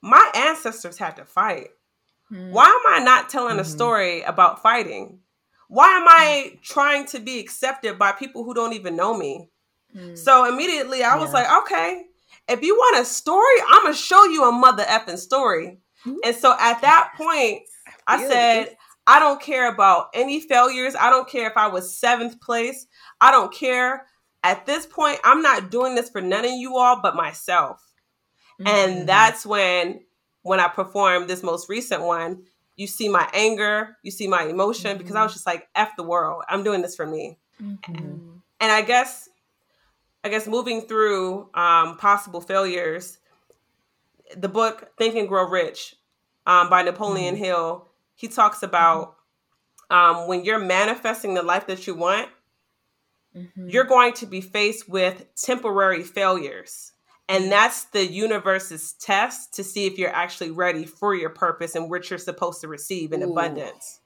My 0.00 0.30
ancestors 0.34 0.96
had 0.96 1.16
to 1.16 1.24
fight. 1.24 1.68
Mm-hmm. 2.32 2.50
Why 2.50 2.64
am 2.66 2.94
I 2.94 3.04
not 3.04 3.28
telling 3.28 3.52
mm-hmm. 3.52 3.60
a 3.60 3.64
story 3.64 4.22
about 4.22 4.62
fighting? 4.62 5.18
Why 5.68 5.88
am 5.96 6.04
I 6.06 6.58
trying 6.62 7.06
to 7.06 7.20
be 7.20 7.38
accepted 7.38 7.98
by 7.98 8.12
people 8.12 8.44
who 8.44 8.54
don't 8.54 8.72
even 8.72 8.96
know 8.96 9.16
me? 9.16 9.48
Mm. 9.94 10.16
So 10.16 10.48
immediately 10.48 11.02
I 11.02 11.16
was 11.16 11.28
yeah. 11.28 11.34
like, 11.34 11.62
okay, 11.62 12.04
if 12.48 12.62
you 12.62 12.74
want 12.74 13.00
a 13.00 13.04
story, 13.04 13.56
I'm 13.68 13.84
gonna 13.84 13.94
show 13.94 14.24
you 14.24 14.48
a 14.48 14.52
mother 14.52 14.84
effing 14.84 15.18
story. 15.18 15.78
Mm-hmm. 16.06 16.16
And 16.24 16.36
so 16.36 16.54
at 16.58 16.80
that 16.82 17.12
point, 17.16 17.62
I, 18.06 18.16
I 18.16 18.28
said, 18.28 18.76
I 19.06 19.18
don't 19.18 19.40
care 19.40 19.72
about 19.72 20.08
any 20.14 20.40
failures. 20.40 20.94
I 20.98 21.10
don't 21.10 21.28
care 21.28 21.48
if 21.48 21.56
I 21.56 21.68
was 21.68 21.96
seventh 21.96 22.40
place. 22.40 22.86
I 23.20 23.30
don't 23.30 23.52
care. 23.52 24.06
At 24.44 24.66
this 24.66 24.86
point, 24.86 25.20
I'm 25.24 25.42
not 25.42 25.70
doing 25.70 25.94
this 25.94 26.10
for 26.10 26.20
none 26.20 26.44
of 26.44 26.50
you 26.50 26.76
all 26.76 27.00
but 27.00 27.14
myself. 27.14 27.82
Mm-hmm. 28.60 28.68
And 28.68 29.08
that's 29.08 29.46
when 29.46 30.00
when 30.42 30.60
I 30.60 30.68
performed 30.68 31.28
this 31.28 31.42
most 31.42 31.68
recent 31.68 32.02
one, 32.02 32.44
you 32.76 32.86
see 32.86 33.08
my 33.08 33.28
anger, 33.32 33.96
you 34.02 34.10
see 34.10 34.26
my 34.26 34.44
emotion, 34.44 34.92
mm-hmm. 34.92 34.98
because 34.98 35.16
I 35.16 35.22
was 35.22 35.30
mm-hmm. 35.30 35.36
just 35.36 35.46
like, 35.46 35.68
F 35.74 35.90
the 35.96 36.02
world. 36.02 36.42
I'm 36.48 36.62
doing 36.62 36.82
this 36.82 36.96
for 36.96 37.06
me. 37.06 37.38
Mm-hmm. 37.62 38.38
And 38.60 38.72
I 38.72 38.82
guess 38.82 39.28
I 40.24 40.28
guess 40.28 40.46
moving 40.46 40.82
through 40.82 41.48
um, 41.54 41.96
possible 41.96 42.40
failures, 42.40 43.18
the 44.36 44.48
book 44.48 44.90
Think 44.96 45.16
and 45.16 45.28
Grow 45.28 45.48
Rich 45.48 45.96
um, 46.46 46.70
by 46.70 46.82
Napoleon 46.82 47.34
mm-hmm. 47.34 47.44
Hill, 47.44 47.88
he 48.14 48.28
talks 48.28 48.62
about 48.62 49.16
um, 49.90 50.28
when 50.28 50.44
you're 50.44 50.60
manifesting 50.60 51.34
the 51.34 51.42
life 51.42 51.66
that 51.66 51.86
you 51.86 51.94
want, 51.94 52.28
mm-hmm. 53.36 53.68
you're 53.68 53.84
going 53.84 54.12
to 54.14 54.26
be 54.26 54.40
faced 54.40 54.88
with 54.88 55.26
temporary 55.34 56.04
failures. 56.04 56.91
And 57.32 57.50
that's 57.50 57.84
the 57.84 58.04
universe's 58.04 58.92
test 58.92 59.54
to 59.54 59.64
see 59.64 59.86
if 59.86 59.96
you're 59.96 60.14
actually 60.14 60.50
ready 60.50 60.84
for 60.84 61.14
your 61.14 61.30
purpose 61.30 61.74
and 61.74 61.88
what 61.88 62.10
you're 62.10 62.18
supposed 62.18 62.60
to 62.60 62.68
receive 62.68 63.14
in 63.14 63.22
Ooh. 63.22 63.32
abundance. 63.32 64.00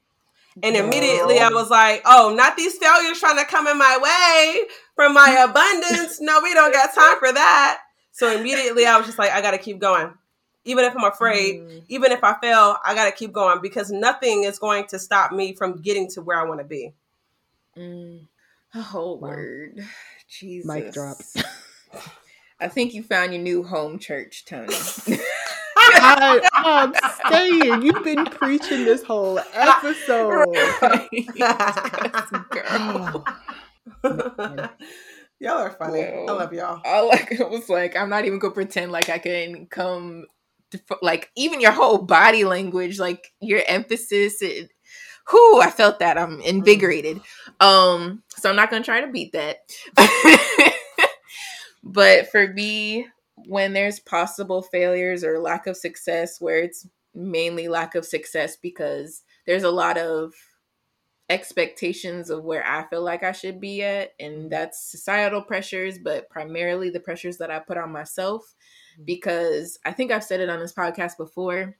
And 0.63 0.77
immediately 0.77 1.37
I 1.37 1.49
was 1.49 1.69
like, 1.69 2.01
oh, 2.05 2.33
not 2.33 2.55
these 2.55 2.77
failures 2.77 3.19
trying 3.19 3.37
to 3.37 3.43
come 3.43 3.67
in 3.67 3.77
my 3.77 3.99
way 4.01 4.67
from 4.95 5.13
my 5.13 5.29
abundance. 5.49 6.21
No, 6.21 6.39
we 6.41 6.53
don't 6.53 6.71
got 6.71 6.95
time 6.95 7.19
for 7.19 7.33
that. 7.33 7.81
So 8.13 8.33
immediately 8.33 8.85
I 8.85 8.95
was 8.95 9.05
just 9.05 9.19
like, 9.19 9.31
I 9.31 9.41
got 9.41 9.51
to 9.51 9.57
keep 9.57 9.79
going. 9.79 10.13
Even 10.63 10.85
if 10.85 10.95
I'm 10.95 11.03
afraid, 11.03 11.59
mm. 11.59 11.83
even 11.89 12.13
if 12.13 12.23
I 12.23 12.33
fail, 12.39 12.77
I 12.85 12.95
got 12.95 13.05
to 13.05 13.11
keep 13.11 13.33
going 13.33 13.59
because 13.61 13.91
nothing 13.91 14.45
is 14.45 14.57
going 14.57 14.87
to 14.87 14.99
stop 14.99 15.33
me 15.33 15.53
from 15.53 15.81
getting 15.81 16.09
to 16.11 16.21
where 16.21 16.39
I 16.39 16.45
want 16.45 16.61
to 16.61 16.65
be. 16.65 16.93
Mm. 17.77 18.21
Oh, 18.73 19.15
wow. 19.15 19.29
word. 19.29 19.85
Jesus. 20.29 20.65
Mic 20.73 20.93
drop. 20.93 21.17
I 22.59 22.67
think 22.67 22.93
you 22.93 23.03
found 23.03 23.33
your 23.33 23.41
new 23.41 23.63
home 23.63 23.99
church, 23.99 24.45
Tony. 24.45 24.73
I, 25.77 26.41
am 26.53 26.93
saying 27.31 27.81
you've 27.83 28.03
been 28.03 28.25
preaching 28.25 28.83
this 28.83 29.03
whole 29.03 29.39
episode. 29.53 30.45
Girl. 32.49 33.25
y'all 35.39 35.57
are 35.59 35.71
funny. 35.71 35.99
Well, 36.01 36.29
I 36.29 36.33
love 36.33 36.53
y'all. 36.53 36.81
I 36.83 37.01
like. 37.01 37.39
I 37.39 37.45
was 37.45 37.69
like, 37.69 37.95
I'm 37.95 38.09
not 38.09 38.25
even 38.25 38.39
gonna 38.39 38.53
pretend 38.53 38.91
like 38.91 39.09
I 39.09 39.19
can 39.19 39.67
come. 39.67 40.25
To, 40.71 40.81
like 41.01 41.31
even 41.37 41.61
your 41.61 41.71
whole 41.71 41.99
body 41.99 42.43
language, 42.43 42.99
like 42.99 43.33
your 43.39 43.61
emphasis. 43.67 44.41
It, 44.41 44.71
whoo, 45.31 45.61
I 45.61 45.69
felt 45.69 45.99
that. 45.99 46.17
I'm 46.17 46.41
invigorated. 46.41 47.21
Um, 47.59 48.23
so 48.35 48.49
I'm 48.49 48.55
not 48.55 48.71
gonna 48.71 48.83
try 48.83 49.01
to 49.01 49.07
beat 49.07 49.33
that. 49.33 49.57
but 51.83 52.29
for 52.29 52.47
me, 52.53 53.07
when 53.45 53.73
there's 53.73 53.99
possible 53.99 54.61
failures 54.61 55.23
or 55.23 55.39
lack 55.39 55.67
of 55.67 55.77
success 55.77 56.41
where 56.41 56.59
it's 56.59 56.87
mainly 57.13 57.67
lack 57.67 57.95
of 57.95 58.05
success 58.05 58.57
because 58.57 59.23
there's 59.45 59.63
a 59.63 59.71
lot 59.71 59.97
of 59.97 60.33
expectations 61.29 62.29
of 62.29 62.43
where 62.43 62.65
I 62.65 62.87
feel 62.87 63.03
like 63.03 63.23
I 63.23 63.33
should 63.33 63.59
be 63.59 63.83
at 63.83 64.13
and 64.19 64.49
that's 64.49 64.89
societal 64.91 65.41
pressures 65.41 65.97
but 65.99 66.29
primarily 66.29 66.89
the 66.89 67.01
pressures 67.01 67.37
that 67.37 67.51
I 67.51 67.59
put 67.59 67.77
on 67.77 67.91
myself 67.91 68.43
mm-hmm. 68.93 69.03
because 69.03 69.77
I 69.85 69.91
think 69.91 70.11
I've 70.11 70.23
said 70.23 70.39
it 70.39 70.49
on 70.49 70.59
this 70.59 70.73
podcast 70.73 71.17
before 71.17 71.75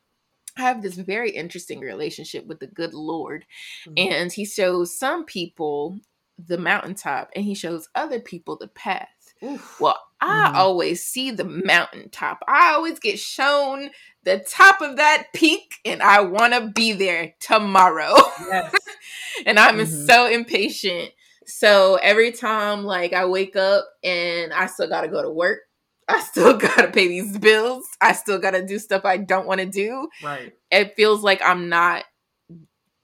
I 0.57 0.61
have 0.61 0.81
this 0.81 0.95
very 0.95 1.29
interesting 1.29 1.79
relationship 1.79 2.45
with 2.45 2.59
the 2.59 2.67
good 2.67 2.93
Lord 2.93 3.45
mm-hmm. 3.87 4.13
and 4.13 4.33
he 4.33 4.43
shows 4.43 4.99
some 4.99 5.23
people 5.23 5.97
the 6.37 6.57
mountaintop 6.57 7.29
and 7.33 7.45
he 7.45 7.55
shows 7.55 7.87
other 7.95 8.19
people 8.19 8.57
the 8.57 8.67
path 8.69 9.07
Oof. 9.43 9.79
Well, 9.79 9.99
I 10.19 10.47
mm-hmm. 10.47 10.55
always 10.55 11.03
see 11.03 11.31
the 11.31 11.43
mountaintop. 11.43 12.39
I 12.47 12.73
always 12.73 12.99
get 12.99 13.19
shown 13.19 13.89
the 14.23 14.39
top 14.39 14.81
of 14.81 14.97
that 14.97 15.27
peak, 15.33 15.75
and 15.85 16.01
I 16.01 16.21
want 16.21 16.53
to 16.53 16.71
be 16.73 16.93
there 16.93 17.33
tomorrow. 17.39 18.13
Yes. 18.49 18.73
and 19.45 19.59
I'm 19.59 19.77
mm-hmm. 19.77 20.05
so 20.05 20.27
impatient. 20.27 21.11
So 21.45 21.95
every 22.01 22.31
time, 22.31 22.83
like, 22.83 23.13
I 23.13 23.25
wake 23.25 23.55
up 23.55 23.85
and 24.03 24.51
I 24.53 24.65
still 24.65 24.89
got 24.89 25.01
to 25.01 25.07
go 25.07 25.21
to 25.21 25.29
work, 25.29 25.59
I 26.07 26.19
still 26.21 26.53
got 26.57 26.77
to 26.77 26.87
pay 26.87 27.07
these 27.07 27.37
bills, 27.37 27.85
I 28.01 28.13
still 28.13 28.39
got 28.39 28.51
to 28.51 28.65
do 28.65 28.79
stuff 28.79 29.05
I 29.05 29.17
don't 29.17 29.47
want 29.47 29.61
to 29.61 29.67
do. 29.67 30.09
Right. 30.23 30.53
It 30.71 30.95
feels 30.95 31.23
like 31.23 31.41
I'm 31.43 31.69
not 31.69 32.05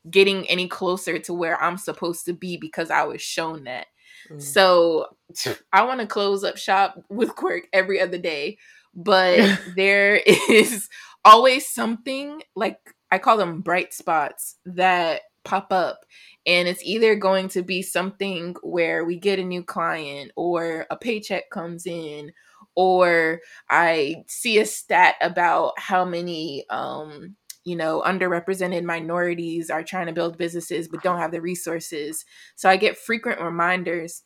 getting 0.09 0.49
any 0.49 0.67
closer 0.67 1.17
to 1.17 1.33
where 1.33 1.61
I'm 1.61 1.77
supposed 1.77 2.25
to 2.25 2.33
be 2.33 2.57
because 2.57 2.91
I 2.91 3.03
was 3.03 3.21
shown 3.21 3.65
that. 3.65 3.87
Mm. 4.33 4.41
So 4.41 5.07
I 5.73 5.83
want 5.83 6.01
to 6.01 6.07
close 6.07 6.43
up 6.43 6.57
shop 6.57 7.03
with 7.09 7.35
Quirk 7.35 7.67
every 7.73 7.99
other 7.99 8.17
day, 8.17 8.57
but 8.93 9.59
there 9.75 10.15
is 10.49 10.89
always 11.25 11.67
something 11.67 12.41
like 12.55 12.77
I 13.11 13.19
call 13.19 13.37
them 13.37 13.61
bright 13.61 13.93
spots 13.93 14.57
that 14.65 15.21
pop 15.43 15.71
up. 15.71 16.01
And 16.45 16.67
it's 16.67 16.83
either 16.83 17.15
going 17.15 17.49
to 17.49 17.63
be 17.63 17.81
something 17.81 18.55
where 18.63 19.05
we 19.05 19.17
get 19.17 19.39
a 19.39 19.43
new 19.43 19.63
client 19.63 20.31
or 20.35 20.85
a 20.89 20.97
paycheck 20.97 21.49
comes 21.49 21.85
in 21.85 22.31
or 22.75 23.39
I 23.69 24.23
see 24.27 24.59
a 24.59 24.65
stat 24.65 25.15
about 25.21 25.73
how 25.77 26.05
many 26.05 26.65
um 26.69 27.35
you 27.65 27.75
know, 27.75 28.03
underrepresented 28.05 28.83
minorities 28.83 29.69
are 29.69 29.83
trying 29.83 30.07
to 30.07 30.13
build 30.13 30.37
businesses 30.37 30.87
but 30.87 31.03
don't 31.03 31.19
have 31.19 31.31
the 31.31 31.41
resources. 31.41 32.25
So 32.55 32.69
I 32.69 32.77
get 32.77 32.97
frequent 32.97 33.39
reminders 33.39 34.23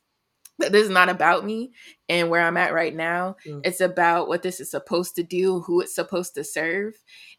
that 0.60 0.72
this 0.72 0.86
is 0.86 0.90
not 0.90 1.10
about 1.10 1.46
me 1.46 1.72
and 2.10 2.30
where 2.30 2.42
I'm 2.42 2.58
at 2.58 2.74
right 2.74 2.96
now. 2.96 3.36
Mm. 3.46 3.62
It's 3.64 3.82
about 3.82 4.28
what 4.28 4.42
this 4.42 4.60
is 4.60 4.72
supposed 4.72 5.16
to 5.16 5.24
do, 5.24 5.62
who 5.62 5.82
it's 5.82 5.94
supposed 5.94 6.34
to 6.36 6.44
serve. 6.44 6.96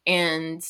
And 0.07 0.63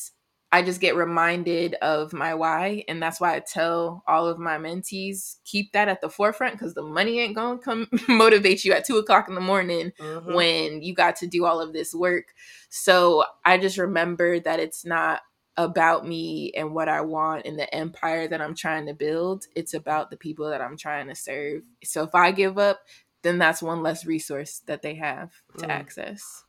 I 0.51 0.63
just 0.63 0.81
get 0.81 0.97
reminded 0.97 1.75
of 1.75 2.13
my 2.15 2.35
why. 2.35 2.85
And 2.89 3.03
that's 3.03 3.21
why 3.21 3.37
I 3.37 3.41
tell 3.41 4.03
all 4.07 4.27
of 4.27 4.39
my 4.39 4.57
mentees 4.57 5.37
keep 5.45 5.73
that 5.73 5.89
at 5.89 6.01
the 6.01 6.09
forefront 6.09 6.55
because 6.55 6.73
the 6.73 6.83
money 6.83 7.21
ain't 7.21 7.35
going 7.35 7.59
to 7.59 7.65
come 7.65 7.89
motivate 8.09 8.65
you 8.65 8.73
at 8.73 8.87
two 8.87 8.97
o'clock 8.97 9.29
in 9.29 9.35
the 9.35 9.41
morning 9.43 9.93
mm-hmm. 10.01 10.33
when 10.33 10.83
you 10.83 10.95
got 10.95 11.17
to 11.17 11.27
do 11.27 11.45
all 11.45 11.61
of 11.61 11.75
this 11.75 11.95
work. 11.95 12.35
So 12.71 13.25
I 13.45 13.59
just 13.59 13.77
remember 13.77 14.41
that 14.41 14.59
it's 14.59 14.87
not 14.87 15.21
about 15.59 16.07
me 16.07 16.53
and 16.57 16.73
what 16.73 16.89
I 16.89 17.03
want 17.03 17.45
and 17.45 17.59
the 17.59 17.73
empire 17.75 18.27
that 18.29 18.41
I'm 18.41 18.55
trying 18.55 18.87
to 18.87 18.95
build. 18.95 19.47
It's 19.55 19.75
about 19.75 20.09
the 20.09 20.17
people 20.17 20.49
that 20.49 20.63
I'm 20.63 20.79
trying 20.79 21.09
to 21.09 21.15
serve. 21.15 21.63
So 21.85 22.05
if 22.05 22.15
I 22.15 22.31
give 22.31 22.57
up, 22.57 22.81
then 23.23 23.39
that's 23.39 23.61
one 23.61 23.83
less 23.83 24.07
resource 24.07 24.63
that 24.67 24.81
they 24.81 24.95
have 24.95 25.33
to 25.59 25.67
mm. 25.67 25.71
access. 25.71 26.45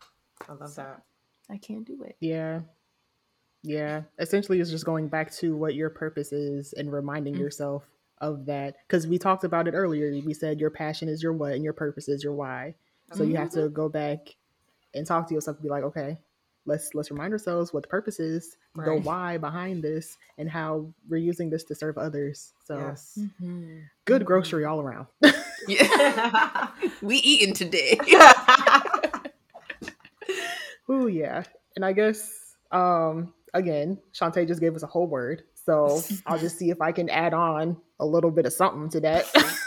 I 0.48 0.54
love 0.54 0.76
that. 0.76 1.02
I 1.50 1.58
can't 1.58 1.86
do 1.86 2.04
it. 2.04 2.16
Yeah. 2.20 2.62
Yeah. 3.64 4.04
Essentially, 4.20 4.60
it's 4.60 4.72
just 4.72 4.86
going 4.86 5.08
back 5.08 5.32
to 5.36 5.56
what 5.56 5.76
your 5.76 5.90
purpose 5.90 6.32
is 6.32 6.74
and 6.74 6.92
reminding 6.92 7.36
mm. 7.36 7.40
yourself 7.40 7.84
of 8.20 8.46
that. 8.46 8.76
Because 8.88 9.08
we 9.08 9.18
talked 9.18 9.44
about 9.44 9.68
it 9.68 9.74
earlier. 9.74 10.12
We 10.26 10.34
said 10.34 10.60
your 10.60 10.70
passion 10.70 11.10
is 11.10 11.22
your 11.22 11.34
what 11.34 11.54
and 11.54 11.64
your 11.64 11.74
purpose 11.74 12.08
is 12.08 12.24
your 12.24 12.34
why. 12.34 12.76
So 13.14 13.22
mm-hmm. 13.22 13.32
you 13.32 13.38
have 13.38 13.52
to 13.52 13.60
mm-hmm. 13.60 13.74
go 13.74 13.90
back 13.90 14.36
and 14.94 15.06
talk 15.06 15.28
to 15.28 15.34
yourself 15.34 15.58
and 15.58 15.64
be 15.64 15.70
like, 15.70 15.84
okay, 15.84 16.18
let's 16.66 16.94
let's 16.94 17.12
remind 17.12 17.34
ourselves 17.34 17.74
what 17.74 17.84
the 17.84 17.90
purpose 17.90 18.20
is, 18.20 18.58
right. 18.76 18.86
the 18.86 18.96
why 19.02 19.38
behind 19.38 19.84
this, 19.84 20.18
and 20.38 20.50
how 20.50 20.88
we're 21.10 21.18
using 21.18 21.50
this 21.50 21.64
to 21.66 21.76
serve 21.76 21.98
others. 21.98 22.54
So 22.66 22.78
yes. 22.78 23.18
mm-hmm. 23.20 23.80
good 24.06 24.26
grocery 24.26 24.66
all 24.66 24.80
around. 24.80 25.08
yeah. 25.68 26.70
we 27.02 27.18
eating 27.18 27.54
today. 27.54 28.00
oh 30.88 31.08
yeah. 31.08 31.44
And 31.76 31.84
I 31.84 31.94
guess 31.94 32.56
um 32.72 33.34
again, 33.54 33.98
Shantae 34.14 34.48
just 34.48 34.62
gave 34.62 34.76
us 34.76 34.84
a 34.84 34.88
whole 34.88 35.08
word. 35.08 35.44
So 35.54 36.02
I'll 36.26 36.40
just 36.40 36.58
see 36.58 36.70
if 36.70 36.82
I 36.82 36.92
can 36.92 37.10
add 37.10 37.34
on 37.34 37.78
a 38.00 38.06
little 38.06 38.32
bit 38.32 38.46
of 38.46 38.54
something 38.54 38.90
to 38.90 39.00
that. 39.02 39.26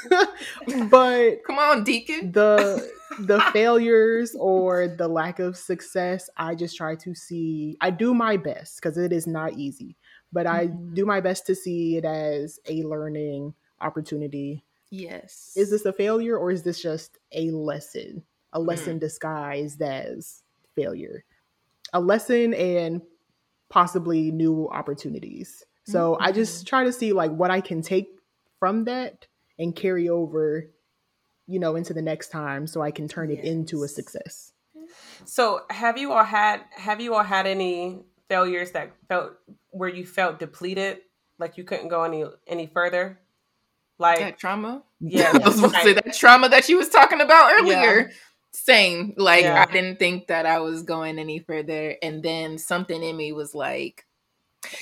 but 0.91 1.45
come 1.47 1.59
on, 1.59 1.85
Deacon. 1.85 2.33
The 2.33 2.91
the 3.20 3.41
failures 3.53 4.35
or 4.39 4.89
the 4.89 5.09
lack 5.09 5.39
of 5.39 5.57
success, 5.57 6.30
I 6.37 6.55
just 6.55 6.76
try 6.76 6.97
to 6.97 7.14
see. 7.14 7.76
I 7.80 7.91
do 7.91 8.14
my 8.14 8.37
best 8.37 8.80
because 8.80 8.97
it 8.97 9.12
is 9.12 9.26
not 9.26 9.59
easy, 9.59 9.97
but 10.33 10.47
I 10.47 10.68
mm-hmm. 10.68 10.95
do 10.95 11.07
my 11.07 11.20
best 11.20 11.47
to 11.47 11.55
see 11.55 11.97
it 11.97 12.05
as 12.05 12.59
a 12.68 12.83
learning 12.83 13.55
opportunity. 13.80 14.64
Yes. 14.91 15.53
Is 15.57 15.70
this 15.70 15.85
a 15.85 15.93
failure 15.93 16.37
or 16.37 16.51
is 16.51 16.62
this 16.62 16.80
just 16.80 17.18
a 17.33 17.51
lesson? 17.51 18.22
A 18.53 18.61
lesson 18.61 18.99
mm. 18.99 19.01
disguised 19.01 19.80
as 19.80 20.43
failure. 20.74 21.24
A 21.95 22.01
lesson 22.01 22.53
and 22.53 23.01
possibly 23.73 24.31
new 24.31 24.68
opportunities. 24.70 25.64
So 25.87 26.12
mm-hmm. 26.12 26.23
I 26.23 26.31
just 26.31 26.66
try 26.66 26.85
to 26.85 26.93
see 26.93 27.14
like 27.14 27.31
what 27.31 27.51
I 27.51 27.62
can 27.62 27.81
take 27.81 28.07
from 28.61 28.85
that 28.85 29.27
and 29.59 29.75
carry 29.75 30.11
over, 30.11 30.68
you 31.47 31.59
know, 31.59 31.75
into 31.75 31.95
the 31.95 32.03
next 32.03 32.29
time 32.29 32.66
so 32.66 32.83
I 32.83 32.91
can 32.91 33.09
turn 33.09 33.31
yes. 33.31 33.39
it 33.39 33.45
into 33.47 33.83
a 33.83 33.89
success. 33.89 34.53
So 35.25 35.62
have 35.70 35.97
you 35.97 36.12
all 36.12 36.23
had 36.23 36.61
have 36.73 37.01
you 37.01 37.14
all 37.14 37.25
had 37.25 37.47
any 37.47 38.01
failures 38.29 38.73
that 38.73 38.93
felt 39.09 39.33
where 39.70 39.89
you 39.89 40.05
felt 40.05 40.39
depleted, 40.39 40.99
like 41.39 41.57
you 41.57 41.64
couldn't 41.64 41.89
go 41.89 42.03
any 42.03 42.27
any 42.47 42.66
further? 42.66 43.20
Like 43.99 44.18
that 44.18 44.39
trauma? 44.39 44.83
Yeah. 45.01 45.31
I 45.35 45.39
was 45.49 45.61
going 45.61 45.73
to 45.73 45.81
say 45.81 45.93
that 45.95 46.12
trauma 46.12 46.51
that 46.51 46.66
she 46.66 46.75
was 46.75 46.91
talking 46.91 47.23
about 47.23 47.53
earlier. 47.59 48.01
Yeah. 48.01 48.14
Same. 48.53 49.15
Like 49.17 49.45
yeah. 49.45 49.65
I 49.67 49.73
didn't 49.73 49.99
think 49.99 50.27
that 50.29 50.47
I 50.47 50.61
was 50.61 50.83
going 50.83 51.19
any 51.19 51.39
further. 51.39 51.97
And 52.03 52.23
then 52.23 52.59
something 52.59 53.03
in 53.03 53.17
me 53.17 53.33
was 53.33 53.55
like, 53.55 54.07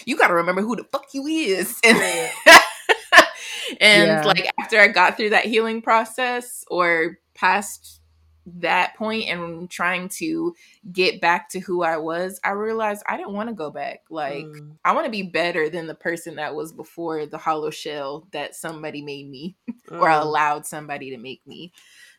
you 0.05 0.16
got 0.16 0.29
to 0.29 0.35
remember 0.35 0.62
who 0.62 0.77
the 0.77 0.85
fuck 0.85 1.07
you 1.12 1.27
is. 1.27 1.79
And, 1.85 1.99
and 3.81 4.09
yeah. 4.09 4.23
like 4.25 4.51
after 4.61 4.79
I 4.79 4.89
got 4.89 5.16
through 5.16 5.31
that 5.31 5.47
healing 5.47 5.83
process 5.83 6.64
or 6.68 7.18
past 7.35 8.01
that 8.47 8.97
point 8.97 9.29
and 9.29 9.71
trying 9.71 10.09
to 10.09 10.55
get 10.91 11.21
back 11.21 11.49
to 11.51 11.61
who 11.61 11.83
I 11.83 11.99
was, 11.99 12.41
I 12.43 12.51
realized 12.51 13.03
I 13.07 13.16
didn't 13.16 13.35
want 13.35 13.49
to 13.49 13.55
go 13.55 13.71
back. 13.71 14.01
Like 14.11 14.45
mm. 14.45 14.77
I 14.85 14.93
want 14.93 15.05
to 15.07 15.11
be 15.11 15.23
better 15.23 15.68
than 15.68 15.87
the 15.87 15.95
person 15.95 16.37
that 16.37 16.55
was 16.55 16.73
before 16.73 17.27
the 17.27 17.39
hollow 17.39 17.71
shell 17.71 18.27
that 18.33 18.55
somebody 18.55 19.03
made 19.03 19.29
me 19.29 19.57
mm. 19.89 20.01
or 20.01 20.09
allowed 20.09 20.66
somebody 20.66 21.11
to 21.11 21.18
make 21.18 21.47
me. 21.47 21.73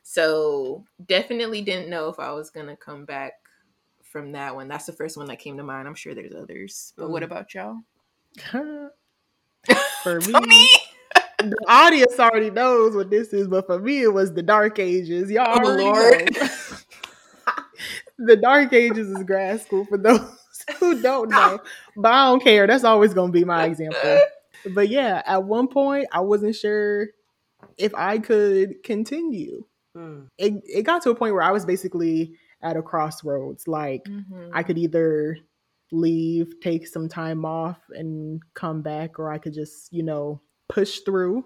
So 0.04 0.86
definitely 1.06 1.62
didn't 1.62 1.90
know 1.90 2.10
if 2.10 2.20
I 2.20 2.32
was 2.32 2.50
gonna 2.50 2.76
come 2.76 3.06
back 3.06 3.34
from 4.04 4.34
that 4.34 4.56
one. 4.56 4.68
That's 4.68 4.86
the 4.86 4.94
first 4.94 5.18
one 5.18 5.28
that 5.28 5.40
came 5.40 5.58
to 5.58 5.64
mind. 5.64 5.88
I'm 5.88 5.96
sure 5.96 6.14
there's 6.14 6.36
others. 6.36 6.94
But 6.98 7.08
mm. 7.08 7.12
what 7.12 7.24
about 7.24 7.54
y'all? 7.54 7.78
For 10.04 10.20
me, 10.22 10.70
the 11.38 11.56
audience 11.68 12.20
already 12.20 12.50
knows 12.50 12.96
what 12.96 13.10
this 13.10 13.34
is, 13.34 13.48
but 13.48 13.68
for 13.68 13.80
me, 13.80 14.02
it 14.02 14.14
was 14.14 14.34
the 14.34 14.42
Dark 14.42 14.80
Ages. 14.80 15.30
Y'all 15.30 15.60
oh, 15.64 15.76
Lord. 15.76 16.30
the 18.18 18.36
Dark 18.36 18.74
Ages 18.74 19.10
is 19.10 19.24
grad 19.24 19.62
school 19.62 19.86
for 19.86 19.98
those 19.98 20.22
who 20.80 21.02
don't 21.02 21.30
know, 21.30 21.60
but 21.96 22.12
I 22.12 22.26
don't 22.26 22.44
care. 22.44 22.66
That's 22.66 22.84
always 22.84 23.14
going 23.14 23.32
to 23.32 23.40
be 23.40 23.46
my 23.46 23.66
example. 23.66 24.20
But 24.74 24.90
yeah, 24.90 25.22
at 25.26 25.44
one 25.44 25.68
point, 25.68 26.08
I 26.12 26.22
wasn't 26.22 26.56
sure 26.56 27.10
if 27.78 27.94
I 27.94 28.18
could 28.18 28.84
continue. 28.84 29.64
Mm. 29.96 30.28
It, 30.38 30.54
it 30.66 30.82
got 30.84 31.02
to 31.04 31.10
a 31.10 31.16
point 31.16 31.34
where 31.34 31.44
I 31.44 31.52
was 31.52 31.66
basically 31.66 32.36
at 32.62 32.78
a 32.78 32.82
crossroads. 32.82 33.68
Like 33.68 34.04
mm-hmm. 34.06 34.50
I 34.54 34.64
could 34.64 34.78
either 34.78 35.38
leave, 35.92 36.60
take 36.62 36.88
some 36.88 37.10
time 37.10 37.46
off, 37.46 37.80
and 37.90 38.42
come 38.54 38.82
back, 38.82 39.20
or 39.20 39.32
I 39.32 39.38
could 39.38 39.54
just, 39.54 39.92
you 39.92 40.04
know, 40.04 40.42
push 40.70 41.00
through, 41.00 41.44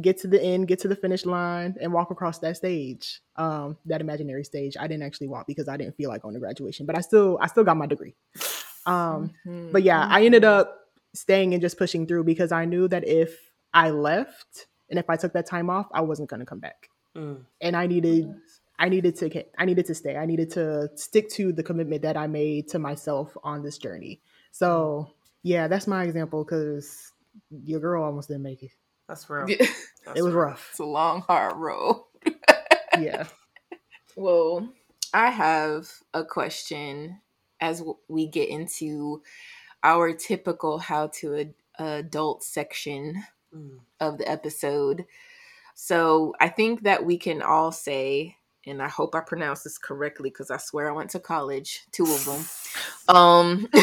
get 0.00 0.18
to 0.18 0.26
the 0.26 0.42
end, 0.42 0.68
get 0.68 0.80
to 0.80 0.88
the 0.88 0.96
finish 0.96 1.24
line, 1.24 1.76
and 1.80 1.92
walk 1.92 2.10
across 2.10 2.38
that 2.40 2.56
stage, 2.56 3.20
um, 3.36 3.76
that 3.86 4.00
imaginary 4.00 4.44
stage. 4.44 4.76
I 4.78 4.88
didn't 4.88 5.04
actually 5.04 5.28
walk 5.28 5.46
because 5.46 5.68
I 5.68 5.76
didn't 5.76 5.96
feel 5.96 6.10
like 6.10 6.22
going 6.22 6.34
to 6.34 6.40
graduation, 6.40 6.86
but 6.86 6.96
I 6.96 7.00
still, 7.00 7.38
I 7.40 7.46
still 7.46 7.64
got 7.64 7.76
my 7.76 7.86
degree. 7.86 8.16
Um, 8.86 9.32
mm-hmm. 9.46 9.72
But 9.72 9.82
yeah, 9.82 10.06
I 10.10 10.24
ended 10.24 10.44
up 10.44 10.76
staying 11.14 11.54
and 11.54 11.62
just 11.62 11.78
pushing 11.78 12.06
through 12.06 12.24
because 12.24 12.52
I 12.52 12.64
knew 12.64 12.88
that 12.88 13.06
if 13.06 13.38
I 13.72 13.90
left 13.90 14.66
and 14.90 14.98
if 14.98 15.08
I 15.08 15.16
took 15.16 15.32
that 15.34 15.46
time 15.46 15.70
off, 15.70 15.86
I 15.92 16.00
wasn't 16.00 16.28
going 16.28 16.40
to 16.40 16.46
come 16.46 16.60
back. 16.60 16.88
Mm. 17.16 17.44
And 17.60 17.76
I 17.76 17.86
needed 17.86 18.34
I 18.78 18.88
needed 18.88 19.16
to 19.16 19.44
I 19.58 19.64
needed 19.64 19.86
to 19.86 19.94
stay. 19.94 20.16
I 20.16 20.26
needed 20.26 20.50
to 20.52 20.90
stick 20.96 21.28
to 21.30 21.52
the 21.52 21.62
commitment 21.62 22.02
that 22.02 22.16
I 22.16 22.26
made 22.26 22.68
to 22.68 22.78
myself 22.78 23.36
on 23.44 23.62
this 23.62 23.78
journey. 23.78 24.20
So 24.50 25.10
yeah, 25.42 25.68
that's 25.68 25.86
my 25.86 26.04
example 26.04 26.44
because 26.44 27.12
your 27.64 27.80
girl 27.80 28.04
almost 28.04 28.28
didn't 28.28 28.42
make 28.42 28.62
it. 28.62 28.72
That's 29.08 29.28
real. 29.28 29.46
That's 29.46 29.72
it 30.16 30.22
was 30.22 30.32
rough. 30.32 30.68
It's 30.70 30.80
a 30.80 30.84
long, 30.84 31.20
hard 31.20 31.56
road. 31.56 32.04
yeah. 32.98 33.26
Well, 34.16 34.68
I 35.12 35.30
have 35.30 35.90
a 36.12 36.24
question 36.24 37.20
as 37.60 37.82
we 38.08 38.26
get 38.26 38.48
into 38.48 39.22
our 39.82 40.12
typical 40.12 40.78
how 40.78 41.08
to 41.08 41.36
ad- 41.36 41.54
adult 41.78 42.42
section 42.42 43.22
mm. 43.54 43.78
of 44.00 44.18
the 44.18 44.28
episode. 44.28 45.04
So 45.74 46.34
I 46.40 46.48
think 46.48 46.82
that 46.84 47.04
we 47.04 47.18
can 47.18 47.42
all 47.42 47.72
say 47.72 48.36
and 48.66 48.82
I 48.82 48.88
hope 48.88 49.14
I 49.14 49.20
pronounce 49.20 49.62
this 49.62 49.78
correctly 49.78 50.30
because 50.30 50.50
I 50.50 50.56
swear 50.56 50.88
I 50.88 50.92
went 50.92 51.10
to 51.10 51.20
college, 51.20 51.82
two 51.92 52.04
of 52.04 52.24
them. 52.24 53.14
Um, 53.14 53.68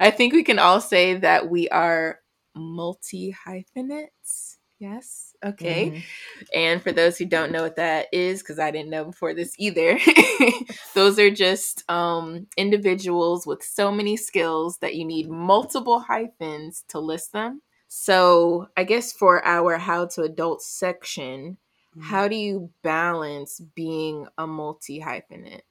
I 0.00 0.10
think 0.10 0.32
we 0.32 0.42
can 0.42 0.58
all 0.58 0.80
say 0.80 1.16
that 1.18 1.48
we 1.50 1.68
are 1.68 2.20
multi 2.54 3.30
hyphenates. 3.30 4.58
Yes. 4.80 5.34
Okay. 5.44 5.90
Mm-hmm. 5.90 6.44
And 6.54 6.82
for 6.82 6.92
those 6.92 7.16
who 7.16 7.26
don't 7.26 7.52
know 7.52 7.62
what 7.62 7.76
that 7.76 8.06
is, 8.12 8.42
because 8.42 8.58
I 8.58 8.70
didn't 8.70 8.90
know 8.90 9.04
before 9.04 9.32
this 9.32 9.54
either, 9.58 9.98
those 10.94 11.18
are 11.18 11.30
just 11.30 11.88
um, 11.90 12.48
individuals 12.56 13.46
with 13.46 13.62
so 13.62 13.92
many 13.92 14.16
skills 14.16 14.78
that 14.78 14.94
you 14.94 15.04
need 15.04 15.28
multiple 15.28 16.00
hyphens 16.00 16.84
to 16.88 16.98
list 16.98 17.32
them. 17.32 17.62
So 17.96 18.68
I 18.76 18.84
guess 18.84 19.12
for 19.12 19.44
our 19.44 19.78
how 19.78 20.06
to 20.06 20.22
adult 20.22 20.62
section, 20.62 21.58
Mm-hmm. 21.96 22.08
How 22.08 22.28
do 22.28 22.34
you 22.34 22.70
balance 22.82 23.60
being 23.60 24.26
a 24.36 24.46
multi 24.46 25.00
hyphenate 25.00 25.62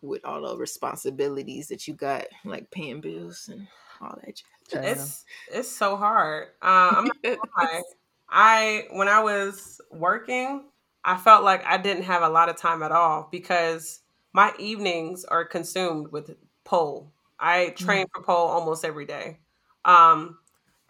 with 0.00 0.24
all 0.24 0.42
the 0.48 0.56
responsibilities 0.56 1.68
that 1.68 1.86
you 1.86 1.94
got, 1.94 2.24
like 2.44 2.70
paying 2.72 3.00
bills 3.00 3.48
and 3.50 3.68
all 4.00 4.18
that? 4.24 4.42
Jazz? 4.68 4.84
It's 4.84 5.24
it's 5.52 5.68
so 5.68 5.96
hard. 5.96 6.48
Uh, 6.60 6.90
I'm 6.96 7.10
not 7.22 7.38
lie. 7.56 7.82
I 8.28 8.86
when 8.90 9.06
I 9.06 9.20
was 9.20 9.80
working, 9.92 10.64
I 11.04 11.16
felt 11.16 11.44
like 11.44 11.64
I 11.66 11.78
didn't 11.78 12.04
have 12.04 12.22
a 12.22 12.28
lot 12.28 12.48
of 12.48 12.56
time 12.56 12.82
at 12.82 12.90
all 12.90 13.28
because 13.30 14.00
my 14.32 14.52
evenings 14.58 15.24
are 15.24 15.44
consumed 15.44 16.08
with 16.08 16.34
pole. 16.64 17.12
I 17.38 17.70
train 17.70 18.06
mm-hmm. 18.06 18.22
for 18.22 18.24
pole 18.24 18.48
almost 18.48 18.84
every 18.84 19.06
day. 19.06 19.38
Um, 19.84 20.38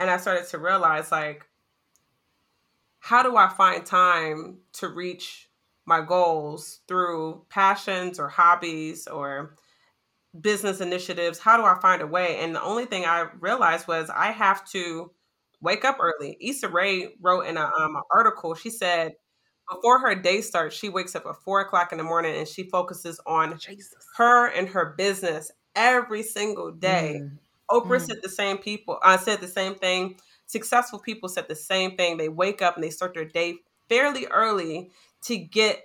and 0.02 0.10
I 0.10 0.18
started 0.18 0.48
to 0.48 0.58
realize 0.58 1.10
like 1.10 1.46
how 2.98 3.22
do 3.22 3.36
I 3.36 3.48
find 3.48 3.84
time 3.84 4.58
to 4.74 4.88
reach 4.88 5.48
my 5.86 6.00
goals 6.00 6.80
through 6.86 7.44
passions 7.48 8.20
or 8.20 8.28
hobbies 8.28 9.08
or 9.08 9.56
business 10.40 10.80
initiatives? 10.80 11.40
How 11.40 11.56
do 11.56 11.64
I 11.64 11.80
find 11.80 12.00
a 12.00 12.06
way? 12.06 12.38
And 12.38 12.54
the 12.54 12.62
only 12.62 12.84
thing 12.84 13.04
I 13.04 13.26
realized 13.40 13.88
was 13.88 14.08
I 14.08 14.30
have 14.30 14.64
to 14.70 15.10
wake 15.60 15.84
up 15.84 15.98
early. 16.00 16.36
Issa 16.40 16.68
Rae 16.68 17.08
wrote 17.20 17.46
in 17.46 17.56
a, 17.56 17.64
um, 17.64 17.96
an 17.96 18.02
article, 18.12 18.54
she 18.54 18.70
said, 18.70 19.14
before 19.68 19.98
her 19.98 20.14
day 20.14 20.40
starts, 20.40 20.76
she 20.76 20.88
wakes 20.88 21.16
up 21.16 21.26
at 21.26 21.36
four 21.44 21.60
o'clock 21.60 21.90
in 21.90 21.98
the 21.98 22.04
morning 22.04 22.36
and 22.36 22.46
she 22.46 22.68
focuses 22.70 23.20
on 23.26 23.58
Jesus. 23.58 23.94
her 24.16 24.46
and 24.48 24.68
her 24.68 24.94
business 24.96 25.50
every 25.74 26.22
single 26.22 26.70
day. 26.70 27.20
Mm. 27.20 27.38
Oprah 27.72 27.98
mm. 27.98 28.06
said 28.06 28.18
the 28.22 28.28
same 28.28 28.58
people. 28.58 28.98
I 29.02 29.14
uh, 29.14 29.18
said 29.18 29.40
the 29.40 29.48
same 29.48 29.74
thing 29.74 30.16
successful 30.52 30.98
people 30.98 31.28
said 31.28 31.48
the 31.48 31.56
same 31.56 31.96
thing. 31.96 32.16
They 32.16 32.28
wake 32.28 32.62
up 32.62 32.76
and 32.76 32.84
they 32.84 32.90
start 32.90 33.14
their 33.14 33.24
day 33.24 33.56
fairly 33.88 34.26
early 34.26 34.90
to 35.22 35.36
get 35.36 35.82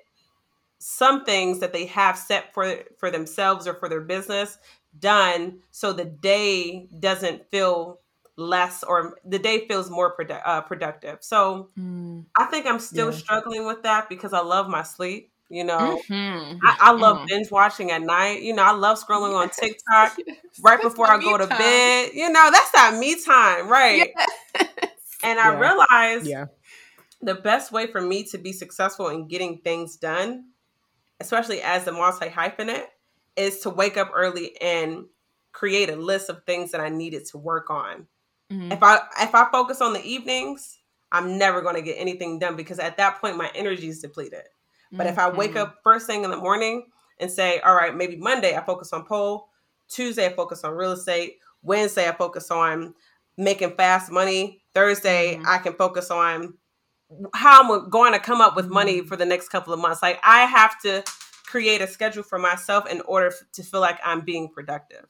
some 0.79 1.25
things 1.25 1.59
that 1.59 1.73
they 1.73 1.85
have 1.87 2.17
set 2.17 2.53
for 2.53 2.83
for 2.99 3.09
themselves 3.09 3.65
or 3.65 3.73
for 3.73 3.89
their 3.89 4.01
business 4.01 4.59
done 4.99 5.59
so 5.71 5.91
the 5.91 6.05
day 6.05 6.87
doesn't 6.99 7.49
feel 7.49 7.99
less 8.35 8.83
or 8.83 9.17
the 9.25 9.39
day 9.39 9.67
feels 9.67 9.89
more 9.89 10.15
produ- 10.15 10.41
uh, 10.45 10.61
productive 10.61 11.17
so 11.21 11.67
mm. 11.77 12.23
i 12.37 12.45
think 12.45 12.67
i'm 12.67 12.77
still 12.77 13.09
yeah. 13.11 13.17
struggling 13.17 13.65
with 13.65 13.81
that 13.81 14.07
because 14.07 14.33
i 14.33 14.39
love 14.39 14.69
my 14.69 14.83
sleep 14.83 15.31
you 15.49 15.63
know, 15.63 16.01
mm-hmm. 16.09 16.57
I, 16.65 16.77
I, 16.79 16.91
love 16.91 17.19
mm. 17.19 17.27
binge 17.27 17.49
watching 17.49 17.91
at 17.91 18.01
night. 18.01 18.41
You 18.41 18.53
know, 18.53 18.63
I 18.63 18.71
love 18.71 19.01
scrolling 19.01 19.33
on 19.33 19.49
TikTok 19.49 20.17
yes. 20.27 20.37
right 20.61 20.81
before 20.81 21.09
I 21.09 21.19
go 21.19 21.37
to 21.37 21.47
time. 21.47 21.57
bed. 21.57 22.09
You 22.13 22.29
know, 22.29 22.49
that's 22.51 22.71
that 22.71 22.97
me 22.99 23.21
time, 23.23 23.69
right? 23.69 24.11
Yes. 24.53 24.67
And 25.23 25.39
I 25.39 25.51
yeah. 25.51 25.59
realized 25.59 26.27
yeah. 26.27 26.45
the 27.21 27.35
best 27.35 27.71
way 27.71 27.87
for 27.87 28.01
me 28.01 28.23
to 28.25 28.37
be 28.37 28.51
successful 28.51 29.09
in 29.09 29.27
getting 29.27 29.59
things 29.59 29.95
done, 29.95 30.45
especially 31.19 31.61
as 31.61 31.87
a 31.87 31.91
multi 31.91 32.27
hyphenate, 32.27 32.85
is 33.35 33.59
to 33.61 33.69
wake 33.69 33.97
up 33.97 34.11
early 34.13 34.59
and 34.61 35.05
create 35.53 35.89
a 35.89 35.95
list 35.95 36.29
of 36.29 36.43
things 36.45 36.71
that 36.71 36.81
I 36.81 36.89
needed 36.89 37.25
to 37.27 37.37
work 37.37 37.69
on. 37.69 38.05
Mm-hmm. 38.51 38.71
If 38.71 38.83
I 38.83 38.99
if 39.21 39.33
I 39.33 39.49
focus 39.51 39.81
on 39.81 39.93
the 39.93 40.03
evenings, 40.05 40.77
I'm 41.11 41.37
never 41.37 41.61
going 41.61 41.75
to 41.75 41.81
get 41.81 41.95
anything 41.97 42.37
done 42.37 42.55
because 42.55 42.79
at 42.79 42.97
that 42.97 43.19
point 43.19 43.37
my 43.37 43.49
energy 43.55 43.87
is 43.87 44.01
depleted. 44.01 44.43
But 44.91 45.07
mm-hmm. 45.07 45.13
if 45.13 45.19
I 45.19 45.29
wake 45.29 45.51
mm-hmm. 45.51 45.59
up 45.59 45.79
first 45.83 46.07
thing 46.07 46.23
in 46.23 46.31
the 46.31 46.37
morning 46.37 46.87
and 47.19 47.31
say, 47.31 47.59
all 47.59 47.75
right, 47.75 47.95
maybe 47.95 48.15
Monday 48.15 48.55
I 48.55 48.63
focus 48.63 48.93
on 48.93 49.05
pole, 49.05 49.49
Tuesday 49.89 50.27
I 50.27 50.33
focus 50.33 50.63
on 50.63 50.73
real 50.73 50.91
estate, 50.91 51.37
Wednesday 51.61 52.07
I 52.07 52.11
focus 52.13 52.51
on 52.51 52.93
making 53.37 53.75
fast 53.75 54.11
money, 54.11 54.61
Thursday 54.73 55.35
mm-hmm. 55.35 55.47
I 55.47 55.57
can 55.57 55.73
focus 55.73 56.11
on 56.11 56.55
how 57.33 57.63
I'm 57.63 57.89
going 57.89 58.13
to 58.13 58.19
come 58.19 58.41
up 58.41 58.55
with 58.55 58.67
money 58.67 58.99
mm-hmm. 58.99 59.07
for 59.07 59.15
the 59.15 59.25
next 59.25 59.49
couple 59.49 59.73
of 59.73 59.79
months. 59.79 60.01
Like 60.01 60.19
I 60.23 60.45
have 60.45 60.79
to 60.81 61.03
create 61.45 61.81
a 61.81 61.87
schedule 61.87 62.23
for 62.23 62.37
myself 62.37 62.89
in 62.89 63.01
order 63.01 63.33
to 63.53 63.63
feel 63.63 63.79
like 63.79 63.99
I'm 64.03 64.21
being 64.21 64.49
productive. 64.49 65.05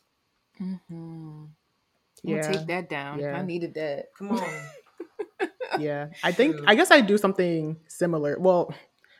Mm-hmm. 0.62 1.46
Yeah, 2.24 2.42
take 2.42 2.68
that 2.68 2.90
down. 2.90 3.20
Yeah. 3.20 3.38
I 3.38 3.42
needed 3.42 3.74
that. 3.76 4.06
Come 4.18 4.32
on. 4.32 4.50
yeah, 5.80 6.08
I 6.24 6.32
think 6.32 6.56
I 6.66 6.76
guess 6.76 6.92
I 6.92 7.02
do 7.02 7.18
something 7.18 7.78
similar. 7.88 8.38
Well, 8.40 8.74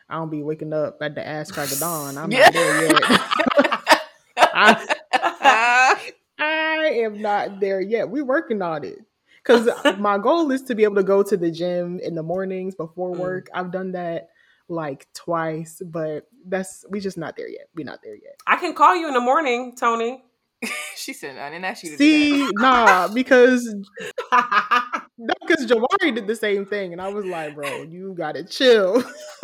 I 0.10 0.16
don't 0.16 0.30
be 0.30 0.42
waking 0.42 0.74
up 0.74 1.02
at 1.02 1.16
the 1.16 1.26
ass 1.26 1.52
crack 1.52 1.72
of 1.72 1.80
dawn. 1.80 2.18
I'm 2.18 2.30
not 2.30 2.54
there 2.54 2.86
yet. 2.86 3.02
I, 4.38 6.12
I 6.40 6.92
am 6.94 7.22
not 7.22 7.60
there 7.60 7.82
yet. 7.82 8.10
We're 8.10 8.26
working 8.26 8.62
on 8.62 8.84
it 8.84 9.00
because 9.44 9.70
my 10.00 10.18
goal 10.18 10.52
is 10.52 10.64
to 10.64 10.76
be 10.76 10.84
able 10.84 10.96
to 10.96 11.04
go 11.04 11.24
to 11.24 11.38
the 11.38 11.52
gym 11.52 12.00
in 12.00 12.16
the 12.16 12.24
mornings 12.24 12.76
before 12.76 13.14
mm. 13.14 13.18
work. 13.18 13.48
Mm. 13.48 13.60
I've 13.60 13.72
done 13.72 13.92
that 13.94 14.30
like 14.70 15.08
twice, 15.14 15.82
but 15.86 16.28
that's 16.46 16.86
we 16.90 17.00
just 17.00 17.18
not 17.18 17.36
there 17.36 17.50
yet. 17.50 17.70
We're 17.76 17.86
not 17.86 18.00
there 18.04 18.16
yet. 18.16 18.40
I 18.46 18.58
can 18.58 18.74
call 18.74 18.96
you 18.96 19.08
in 19.08 19.14
the 19.14 19.20
morning, 19.20 19.76
Tony. 19.76 20.24
she 20.96 21.14
said, 21.14 21.38
"I 21.38 21.50
didn't 21.50 21.66
ask 21.66 21.84
you 21.84 21.92
to 21.92 21.98
see, 21.98 22.50
nah, 22.54 23.08
because 23.10 23.64
because 24.32 25.66
Jawari 25.66 26.16
did 26.16 26.28
the 26.28 26.36
same 26.36 26.66
thing, 26.66 26.94
and 26.94 27.02
I 27.02 27.10
was 27.10 27.26
like, 27.26 27.56
bro, 27.56 27.84
you 27.84 28.16
gotta 28.18 28.44
chill. 28.44 29.04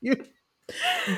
you, 0.00 0.16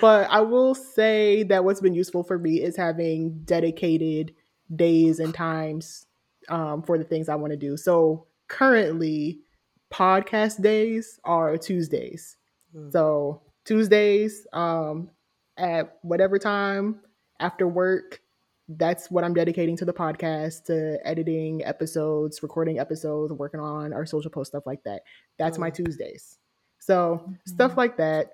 but 0.00 0.28
I 0.30 0.40
will 0.40 0.74
say 0.74 1.42
that 1.44 1.64
what's 1.64 1.80
been 1.80 1.94
useful 1.94 2.22
for 2.22 2.38
me 2.38 2.62
is 2.62 2.76
having 2.76 3.40
dedicated 3.44 4.34
days 4.74 5.18
and 5.18 5.34
times 5.34 6.06
um, 6.48 6.82
for 6.82 6.98
the 6.98 7.04
things 7.04 7.28
I 7.28 7.36
want 7.36 7.52
to 7.52 7.56
do. 7.56 7.76
So 7.76 8.26
currently, 8.48 9.40
podcast 9.92 10.62
days 10.62 11.18
are 11.24 11.56
Tuesdays. 11.56 12.36
Mm. 12.74 12.92
So 12.92 13.42
Tuesdays 13.64 14.46
um, 14.52 15.10
at 15.56 15.98
whatever 16.02 16.38
time 16.38 17.00
after 17.40 17.66
work, 17.66 18.20
that's 18.68 19.10
what 19.10 19.24
I'm 19.24 19.34
dedicating 19.34 19.76
to 19.78 19.84
the 19.84 19.92
podcast, 19.92 20.64
to 20.66 20.98
editing 21.04 21.64
episodes, 21.64 22.42
recording 22.42 22.78
episodes, 22.78 23.32
working 23.32 23.60
on 23.60 23.92
our 23.92 24.06
social 24.06 24.30
post 24.30 24.50
stuff 24.52 24.66
like 24.66 24.84
that. 24.84 25.02
That's 25.38 25.58
my 25.58 25.70
Tuesdays. 25.70 26.38
So 26.78 27.22
mm-hmm. 27.22 27.32
stuff 27.46 27.76
like 27.76 27.96
that. 27.96 28.32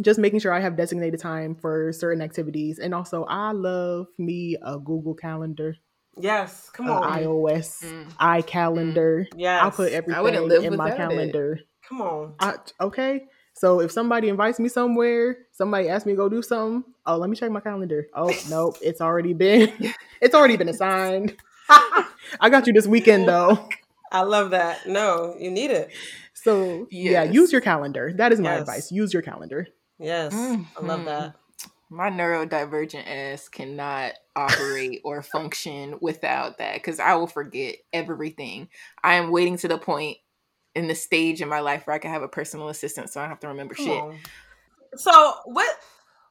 Just 0.00 0.18
making 0.18 0.40
sure 0.40 0.52
I 0.52 0.60
have 0.60 0.76
designated 0.76 1.20
time 1.20 1.54
for 1.54 1.92
certain 1.92 2.22
activities. 2.22 2.78
And 2.78 2.94
also 2.94 3.24
I 3.24 3.52
love 3.52 4.06
me 4.18 4.56
a 4.62 4.78
Google 4.78 5.14
Calendar. 5.14 5.76
Yes, 6.18 6.70
come 6.70 6.90
on. 6.90 7.02
iOS, 7.20 7.84
mm. 7.84 8.10
iCalendar. 8.14 9.26
Mm. 9.26 9.26
Yes. 9.36 9.62
I'll 9.62 9.70
put 9.70 9.92
everything 9.92 10.64
in 10.64 10.76
my 10.76 10.90
calendar. 10.90 11.54
It. 11.54 11.66
Come 11.88 12.02
on. 12.02 12.34
I, 12.38 12.54
okay. 12.80 13.24
So 13.54 13.80
if 13.80 13.92
somebody 13.92 14.28
invites 14.28 14.58
me 14.58 14.68
somewhere, 14.68 15.38
somebody 15.52 15.88
asks 15.88 16.06
me 16.06 16.12
to 16.12 16.16
go 16.16 16.28
do 16.28 16.42
something, 16.42 16.84
oh, 17.06 17.16
let 17.16 17.30
me 17.30 17.36
check 17.36 17.50
my 17.50 17.60
calendar. 17.60 18.08
Oh, 18.14 18.32
nope, 18.48 18.76
it's 18.80 19.00
already 19.00 19.34
been 19.34 19.72
it's 20.20 20.34
already 20.34 20.56
been 20.56 20.68
assigned. 20.68 21.36
I 21.68 22.48
got 22.50 22.66
you 22.66 22.72
this 22.72 22.86
weekend 22.86 23.28
though. 23.28 23.68
I 24.12 24.22
love 24.22 24.50
that. 24.50 24.86
No, 24.86 25.34
you 25.38 25.50
need 25.50 25.70
it. 25.70 25.90
So 26.34 26.86
yes. 26.90 27.12
yeah, 27.12 27.22
use 27.22 27.52
your 27.52 27.60
calendar. 27.60 28.12
That 28.14 28.32
is 28.32 28.40
my 28.40 28.52
yes. 28.52 28.60
advice. 28.60 28.92
Use 28.92 29.12
your 29.12 29.22
calendar. 29.22 29.68
Yes. 29.98 30.34
Mm-hmm. 30.34 30.62
I 30.76 30.86
love 30.86 31.04
that. 31.06 31.34
My 31.88 32.10
neurodivergent 32.10 33.06
ass 33.06 33.48
cannot 33.48 34.14
operate 34.34 35.02
or 35.04 35.22
function 35.22 35.98
without 36.00 36.58
that 36.58 36.74
because 36.74 36.98
I 36.98 37.14
will 37.14 37.26
forget 37.26 37.76
everything. 37.92 38.68
I 39.04 39.14
am 39.14 39.30
waiting 39.30 39.58
to 39.58 39.68
the 39.68 39.78
point 39.78 40.16
in 40.74 40.88
the 40.88 40.94
stage 40.94 41.40
in 41.40 41.48
my 41.48 41.60
life 41.60 41.86
where 41.86 41.94
I 41.94 41.98
can 41.98 42.10
have 42.10 42.22
a 42.22 42.28
personal 42.28 42.68
assistant 42.68 43.10
so 43.10 43.20
I 43.20 43.24
don't 43.24 43.30
have 43.30 43.40
to 43.40 43.48
remember 43.48 43.74
Come 43.74 43.86
shit. 43.86 44.00
On. 44.00 44.18
So 44.96 45.34
with 45.46 45.68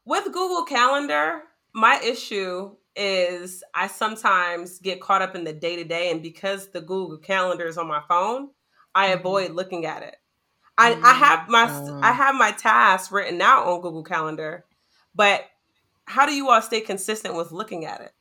with 0.06 0.26
Google 0.26 0.66
Calendar, 0.66 1.44
my 1.74 2.00
issue 2.04 2.76
is 2.96 3.64
I 3.74 3.88
sometimes 3.88 4.80
get 4.80 5.02
caught 5.02 5.22
up 5.22 5.36
in 5.36 5.44
the 5.44 5.54
day 5.54 5.76
to 5.78 5.84
day, 5.84 6.12
and 6.12 6.22
because 6.22 6.70
the 6.70 6.82
Google 6.82 7.18
Calendar 7.18 7.68
is 7.68 7.78
on 7.78 7.88
my 7.88 8.02
phone, 8.08 8.50
I 8.94 9.10
mm-hmm. 9.10 9.20
avoid 9.20 9.52
looking 9.52 9.86
at 9.86 10.04
it. 10.04 10.16
I, 10.78 10.94
mm-hmm. 10.94 11.06
I 11.06 11.14
have 11.14 11.50
my 11.50 11.64
I 12.02 12.10
uh. 12.10 12.14
have 12.14 12.36
my 12.36 12.52
tasks 12.52 13.12
written 13.12 13.42
out 13.42 13.68
on 13.68 13.82
Google 13.82 14.04
Calendar, 14.04 14.66
but 15.16 15.46
how 16.06 16.26
do 16.26 16.34
you 16.34 16.50
all 16.50 16.62
stay 16.62 16.82
consistent 16.82 17.36
with 17.36 17.52
looking 17.52 17.86
at 17.86 18.02
it? 18.02 18.12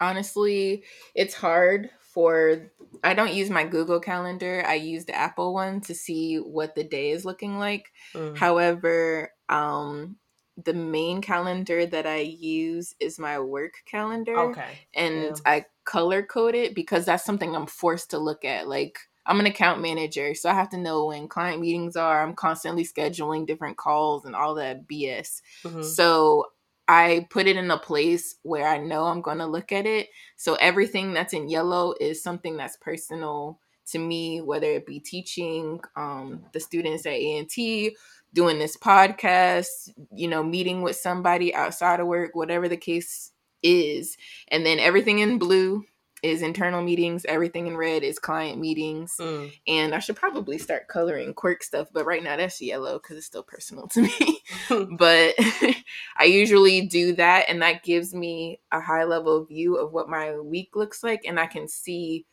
Honestly, 0.00 0.84
it's 1.14 1.34
hard 1.34 1.90
for 2.12 2.70
I 3.02 3.14
don't 3.14 3.32
use 3.32 3.50
my 3.50 3.64
Google 3.64 4.00
Calendar. 4.00 4.64
I 4.66 4.74
use 4.74 5.04
the 5.04 5.14
Apple 5.14 5.54
one 5.54 5.80
to 5.82 5.94
see 5.94 6.36
what 6.36 6.74
the 6.74 6.84
day 6.84 7.10
is 7.10 7.24
looking 7.24 7.58
like. 7.58 7.92
Mm. 8.14 8.36
However, 8.36 9.32
um 9.48 10.16
the 10.64 10.74
main 10.74 11.22
calendar 11.22 11.86
that 11.86 12.06
I 12.06 12.18
use 12.18 12.94
is 13.00 13.18
my 13.18 13.38
work 13.38 13.74
calendar. 13.86 14.38
Okay. 14.38 14.78
And 14.94 15.22
yeah. 15.22 15.34
I 15.46 15.64
color 15.84 16.22
code 16.22 16.54
it 16.54 16.74
because 16.74 17.06
that's 17.06 17.24
something 17.24 17.54
I'm 17.54 17.66
forced 17.66 18.10
to 18.10 18.18
look 18.18 18.44
at. 18.44 18.68
Like 18.68 18.98
I'm 19.26 19.40
an 19.40 19.46
account 19.46 19.80
manager, 19.80 20.34
so 20.34 20.50
I 20.50 20.54
have 20.54 20.70
to 20.70 20.78
know 20.78 21.06
when 21.06 21.28
client 21.28 21.60
meetings 21.60 21.96
are. 21.96 22.22
I'm 22.22 22.34
constantly 22.34 22.84
scheduling 22.84 23.46
different 23.46 23.76
calls 23.76 24.24
and 24.24 24.34
all 24.34 24.54
that 24.56 24.88
BS. 24.88 25.40
Mm-hmm. 25.64 25.82
So 25.82 26.46
I 26.90 27.28
put 27.30 27.46
it 27.46 27.56
in 27.56 27.70
a 27.70 27.78
place 27.78 28.34
where 28.42 28.66
I 28.66 28.78
know 28.78 29.04
I'm 29.04 29.20
going 29.20 29.38
to 29.38 29.46
look 29.46 29.70
at 29.70 29.86
it. 29.86 30.08
So 30.36 30.56
everything 30.56 31.12
that's 31.14 31.32
in 31.32 31.48
yellow 31.48 31.94
is 32.00 32.20
something 32.20 32.56
that's 32.56 32.76
personal 32.78 33.60
to 33.92 34.00
me, 34.00 34.40
whether 34.40 34.66
it 34.66 34.86
be 34.86 34.98
teaching 34.98 35.80
um, 35.94 36.42
the 36.52 36.58
students 36.58 37.06
at 37.06 37.12
A&T, 37.12 37.96
doing 38.34 38.58
this 38.58 38.76
podcast, 38.76 39.92
you 40.12 40.26
know, 40.26 40.42
meeting 40.42 40.82
with 40.82 40.96
somebody 40.96 41.54
outside 41.54 42.00
of 42.00 42.08
work, 42.08 42.34
whatever 42.34 42.68
the 42.68 42.76
case 42.76 43.30
is. 43.62 44.16
And 44.48 44.66
then 44.66 44.80
everything 44.80 45.20
in 45.20 45.38
blue 45.38 45.84
is 46.22 46.42
internal 46.42 46.82
meetings. 46.82 47.24
Everything 47.26 47.66
in 47.66 47.76
red 47.76 48.02
is 48.02 48.18
client 48.18 48.58
meetings. 48.58 49.16
Mm. 49.18 49.52
And 49.66 49.94
I 49.94 49.98
should 49.98 50.16
probably 50.16 50.58
start 50.58 50.88
coloring 50.88 51.34
quirk 51.34 51.62
stuff, 51.62 51.88
but 51.92 52.06
right 52.06 52.22
now 52.22 52.36
that's 52.36 52.60
yellow 52.60 52.98
because 52.98 53.16
it's 53.16 53.26
still 53.26 53.42
personal 53.42 53.88
to 53.88 54.02
me. 54.68 54.96
but 54.96 55.34
I 56.16 56.24
usually 56.24 56.86
do 56.86 57.14
that, 57.14 57.46
and 57.48 57.62
that 57.62 57.82
gives 57.82 58.14
me 58.14 58.60
a 58.72 58.80
high 58.80 59.04
level 59.04 59.44
view 59.44 59.76
of 59.76 59.92
what 59.92 60.08
my 60.08 60.38
week 60.38 60.70
looks 60.74 61.02
like, 61.02 61.22
and 61.26 61.38
I 61.40 61.46
can 61.46 61.68
see 61.68 62.26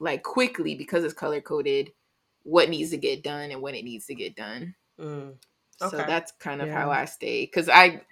like 0.00 0.22
quickly 0.22 0.74
because 0.74 1.04
it's 1.04 1.14
color 1.14 1.40
coded 1.40 1.92
what 2.42 2.70
needs 2.70 2.90
to 2.90 2.96
get 2.96 3.22
done 3.22 3.50
and 3.50 3.60
when 3.60 3.74
it 3.74 3.84
needs 3.84 4.06
to 4.06 4.14
get 4.14 4.36
done. 4.36 4.74
Mm. 5.00 5.34
Okay. 5.82 5.96
So 5.96 5.96
that's 5.98 6.32
kind 6.38 6.62
of 6.62 6.68
yeah. 6.68 6.80
how 6.80 6.90
I 6.90 7.04
stay 7.04 7.44
because 7.44 7.68
I 7.68 8.02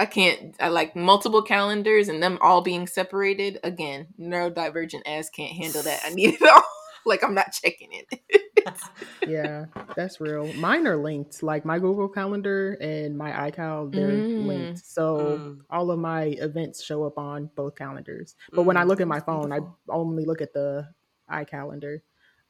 I 0.00 0.06
can't. 0.06 0.56
I 0.58 0.68
like 0.68 0.96
multiple 0.96 1.42
calendars 1.42 2.08
and 2.08 2.22
them 2.22 2.38
all 2.40 2.62
being 2.62 2.86
separated. 2.86 3.58
Again, 3.62 4.06
neurodivergent 4.18 5.02
ass 5.04 5.28
can't 5.28 5.52
handle 5.52 5.82
that. 5.82 6.00
I 6.02 6.08
need 6.14 6.40
it 6.40 6.42
all. 6.42 6.62
like 7.04 7.22
I'm 7.22 7.34
not 7.34 7.52
checking 7.52 7.90
it. 7.92 8.20
yeah, 9.28 9.66
that's 9.94 10.18
real. 10.18 10.50
Mine 10.54 10.86
are 10.86 10.96
linked. 10.96 11.42
Like 11.42 11.66
my 11.66 11.78
Google 11.78 12.08
Calendar 12.08 12.78
and 12.80 13.18
my 13.18 13.50
iCal, 13.50 13.92
they're 13.92 14.08
mm. 14.08 14.46
linked. 14.46 14.86
So 14.86 15.18
mm. 15.38 15.58
all 15.68 15.90
of 15.90 15.98
my 15.98 16.22
events 16.22 16.82
show 16.82 17.04
up 17.04 17.18
on 17.18 17.50
both 17.54 17.76
calendars. 17.76 18.36
But 18.52 18.62
mm. 18.62 18.66
when 18.66 18.78
I 18.78 18.84
look 18.84 19.02
at 19.02 19.08
my 19.08 19.20
phone, 19.20 19.52
I 19.52 19.58
only 19.90 20.24
look 20.24 20.40
at 20.40 20.54
the 20.54 20.88
iCalendar. 21.30 22.00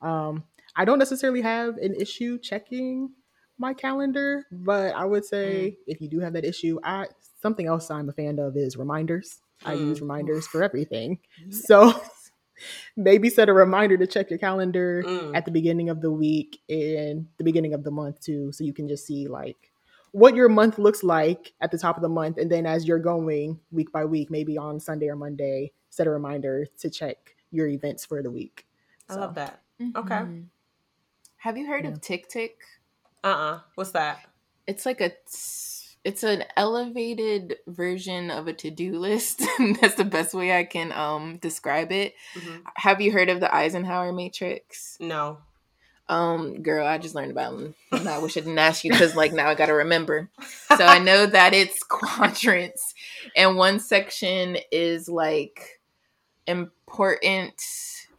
Um, 0.00 0.44
I 0.76 0.84
don't 0.84 1.00
necessarily 1.00 1.42
have 1.42 1.78
an 1.78 1.96
issue 1.96 2.38
checking 2.38 3.10
my 3.60 3.74
calendar, 3.74 4.46
but 4.50 4.94
I 4.94 5.04
would 5.04 5.24
say 5.24 5.76
mm. 5.76 5.76
if 5.86 6.00
you 6.00 6.08
do 6.08 6.20
have 6.20 6.32
that 6.32 6.44
issue, 6.44 6.80
I 6.82 7.06
something 7.40 7.66
else 7.66 7.90
I'm 7.90 8.08
a 8.08 8.12
fan 8.12 8.38
of 8.38 8.56
is 8.56 8.76
reminders. 8.76 9.40
I 9.64 9.74
use 9.74 9.98
mm. 9.98 10.02
reminders 10.02 10.46
for 10.46 10.62
everything. 10.62 11.18
Yes. 11.46 11.66
So 11.66 12.00
maybe 12.96 13.28
set 13.28 13.48
a 13.48 13.52
reminder 13.52 13.96
to 13.98 14.06
check 14.06 14.30
your 14.30 14.38
calendar 14.38 15.02
mm. 15.06 15.36
at 15.36 15.44
the 15.44 15.50
beginning 15.50 15.90
of 15.90 16.00
the 16.00 16.10
week 16.10 16.60
and 16.68 17.26
the 17.38 17.44
beginning 17.44 17.74
of 17.74 17.84
the 17.84 17.90
month 17.90 18.20
too. 18.20 18.52
So 18.52 18.64
you 18.64 18.72
can 18.72 18.88
just 18.88 19.06
see 19.06 19.28
like 19.28 19.70
what 20.12 20.34
your 20.34 20.48
month 20.48 20.78
looks 20.78 21.02
like 21.02 21.52
at 21.60 21.70
the 21.70 21.78
top 21.78 21.96
of 21.96 22.02
the 22.02 22.08
month. 22.08 22.38
And 22.38 22.50
then 22.50 22.66
as 22.66 22.86
you're 22.86 22.98
going 22.98 23.60
week 23.70 23.92
by 23.92 24.04
week, 24.04 24.30
maybe 24.30 24.56
on 24.56 24.80
Sunday 24.80 25.08
or 25.08 25.16
Monday, 25.16 25.72
set 25.90 26.06
a 26.06 26.10
reminder 26.10 26.66
to 26.78 26.90
check 26.90 27.36
your 27.50 27.68
events 27.68 28.04
for 28.04 28.22
the 28.22 28.30
week. 28.30 28.66
I 29.08 29.14
love 29.14 29.34
that. 29.34 29.62
Mm-hmm. 29.80 29.98
Okay. 29.98 30.42
Have 31.38 31.56
you 31.56 31.66
heard 31.66 31.84
yeah. 31.84 31.90
of 31.90 32.00
TickTick? 32.00 32.50
Uh 33.24 33.26
uh-uh. 33.26 33.54
uh 33.54 33.60
What's 33.74 33.90
that? 33.92 34.20
It's 34.66 34.86
like 34.86 35.00
a 35.00 35.10
it's 36.04 36.22
an 36.22 36.44
elevated 36.56 37.58
version 37.66 38.30
of 38.30 38.48
a 38.48 38.52
to-do 38.52 38.98
list. 38.98 39.42
That's 39.80 39.96
the 39.96 40.04
best 40.04 40.34
way 40.34 40.56
I 40.56 40.64
can 40.64 40.92
um 40.92 41.38
describe 41.38 41.92
it. 41.92 42.14
Mm-hmm. 42.34 42.58
Have 42.76 43.00
you 43.00 43.12
heard 43.12 43.28
of 43.28 43.40
the 43.40 43.54
Eisenhower 43.54 44.12
matrix? 44.12 44.96
No. 45.00 45.38
Um, 46.08 46.62
girl, 46.62 46.84
I 46.84 46.98
just 46.98 47.14
learned 47.14 47.30
about 47.30 47.56
them. 47.56 47.74
I 47.92 48.18
wish 48.18 48.36
I 48.36 48.40
didn't 48.40 48.58
ask 48.58 48.82
you 48.82 48.90
because, 48.90 49.14
like, 49.14 49.32
now 49.32 49.48
I 49.48 49.54
got 49.54 49.66
to 49.66 49.74
remember. 49.74 50.28
So 50.76 50.86
I 50.86 50.98
know 51.00 51.26
that 51.26 51.52
it's 51.52 51.82
quadrants, 51.82 52.94
and 53.36 53.56
one 53.56 53.80
section 53.80 54.56
is 54.70 55.08
like 55.08 55.80
important. 56.46 57.60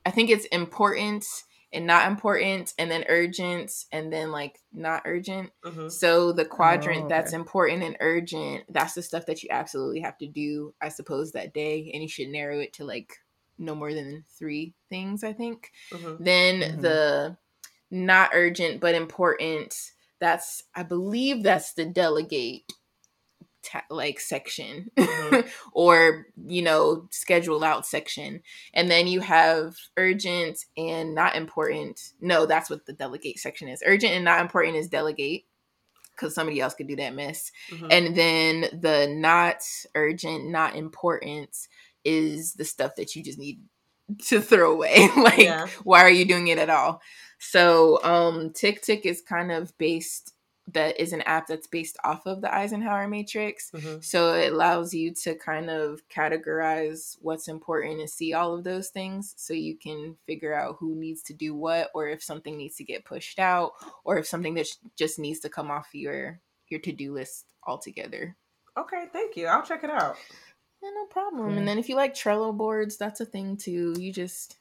I 0.06 0.12
think 0.12 0.30
it's 0.30 0.45
important 0.45 1.26
and 1.73 1.85
not 1.85 2.07
important 2.07 2.73
and 2.77 2.91
then 2.91 3.06
urgent 3.07 3.72
and 3.91 4.11
then 4.11 4.31
like 4.31 4.60
not 4.73 5.03
urgent. 5.06 5.52
Mm-hmm. 5.64 5.89
So 5.89 6.31
the 6.31 6.45
quadrant 6.45 7.03
oh, 7.03 7.06
okay. 7.06 7.15
that's 7.15 7.34
important 7.34 7.84
and 7.84 7.98
urgent, 7.99 8.65
that's 8.69 8.93
the 8.93 9.02
stuff 9.02 9.26
that 9.27 9.41
you 9.41 9.49
absolutely 9.52 10.02
have 10.02 10.18
to 10.18 10.27
do, 10.27 10.73
I 10.81 10.89
suppose, 10.89 11.31
that 11.31 11.53
day. 11.53 11.89
And 11.93 12.03
you 12.03 12.10
should 12.10 12.30
narrow 12.30 12.60
it 12.60 12.73
to 12.73 12.85
like 12.85 13.18
no 13.57 13.76
more 13.76 13.93
than 13.93 14.26
three 14.38 14.73
things, 14.89 15.23
I 15.23 15.34
think. 15.34 15.72
Mm-hmm. 15.93 16.23
Then 16.23 16.61
mm-hmm. 16.61 16.81
the 16.81 17.38
not 17.89 18.31
urgent 18.34 18.81
but 18.81 18.95
important, 18.95 19.76
that's 20.19 20.64
I 20.76 20.84
believe 20.84 21.43
that's 21.43 21.73
the 21.73 21.85
delegate 21.85 22.64
ta- 23.64 23.86
like 23.90 24.20
section 24.20 24.90
mm-hmm. 24.96 25.48
or 25.74 26.28
you 26.48 26.62
know 26.62 27.08
schedule 27.12 27.64
out 27.64 27.86
section 27.86 28.42
and 28.74 28.90
then 28.90 29.08
you 29.08 29.20
have 29.20 29.76
urgent 29.98 30.66
and 30.78 31.14
not 31.14 31.36
important 31.36 32.14
no 32.22 32.46
that's 32.46 32.70
what 32.70 32.86
the 32.86 32.94
delegate 32.94 33.40
section 33.40 33.68
is 33.68 33.84
urgent 33.86 34.14
and 34.14 34.26
not 34.26 34.42
important 34.42 34.76
is 34.76 34.88
delegate 34.88 35.46
because 36.12 36.36
somebody 36.36 36.60
else 36.60 36.74
could 36.74 36.88
do 36.88 36.96
that 36.96 37.16
mess 37.16 37.52
mm-hmm. 37.70 37.88
and 37.90 38.16
then 38.16 38.62
the 38.82 39.08
not 39.08 39.64
urgent 39.96 40.50
not 40.50 40.76
important 40.76 41.68
is 42.04 42.54
the 42.54 42.66
stuff 42.66 42.96
that 42.96 43.16
you 43.16 43.24
just 43.24 43.40
need 43.40 43.60
to 44.20 44.42
throw 44.42 44.74
away 44.74 45.10
like 45.18 45.40
yeah. 45.40 45.68
why 45.84 46.02
are 46.02 46.10
you 46.10 46.26
doing 46.26 46.48
it 46.48 46.58
at 46.58 46.70
all 46.70 47.02
so 47.40 48.04
um 48.04 48.50
TickTick 48.50 49.02
is 49.06 49.22
kind 49.22 49.52
of 49.52 49.76
based 49.78 50.34
that 50.73 50.99
is 50.99 51.14
an 51.14 51.22
app 51.22 51.48
that's 51.48 51.68
based 51.68 51.98
off 52.03 52.26
of 52.26 52.41
the 52.41 52.53
Eisenhower 52.53 53.07
matrix. 53.07 53.72
Mm-hmm. 53.72 54.02
So 54.02 54.34
it 54.34 54.53
allows 54.53 54.93
you 54.93 55.14
to 55.23 55.35
kind 55.35 55.69
of 55.69 56.02
categorize 56.10 57.18
what's 57.22 57.48
important 57.48 57.99
and 57.99 58.10
see 58.10 58.34
all 58.34 58.53
of 58.53 58.64
those 58.64 58.89
things 58.89 59.34
so 59.38 59.53
you 59.53 59.76
can 59.76 60.15
figure 60.26 60.53
out 60.53 60.77
who 60.80 60.95
needs 60.95 61.22
to 61.23 61.34
do 61.34 61.56
what 61.56 61.89
or 61.93 62.07
if 62.07 62.23
something 62.23 62.57
needs 62.57 62.76
to 62.76 62.84
get 62.84 63.06
pushed 63.06 63.39
out 63.39 63.72
or 64.03 64.18
if 64.18 64.27
something 64.27 64.53
that 64.56 64.68
just 64.98 65.19
needs 65.19 65.39
to 65.41 65.49
come 65.49 65.72
off 65.72 65.89
your 65.93 66.39
your 66.69 66.80
to-do 66.80 67.14
list 67.14 67.45
altogether. 67.68 68.35
Okay, 68.77 69.07
thank 69.11 69.35
you. 69.35 69.48
I'll 69.48 69.64
check 69.64 69.84
it 69.84 69.89
out. 69.89 70.15
Yeah, 70.81 70.89
no 70.95 71.06
problem. 71.06 71.49
Mm-hmm. 71.49 71.57
And 71.57 71.68
then 71.68 71.77
if 71.77 71.89
you 71.89 71.95
like 71.95 72.15
Trello 72.15 72.56
boards, 72.56 72.98
that's 72.98 73.19
a 73.19 73.26
thing 73.26 73.57
too. 73.57 73.93
You 73.99 74.14
just 74.14 74.57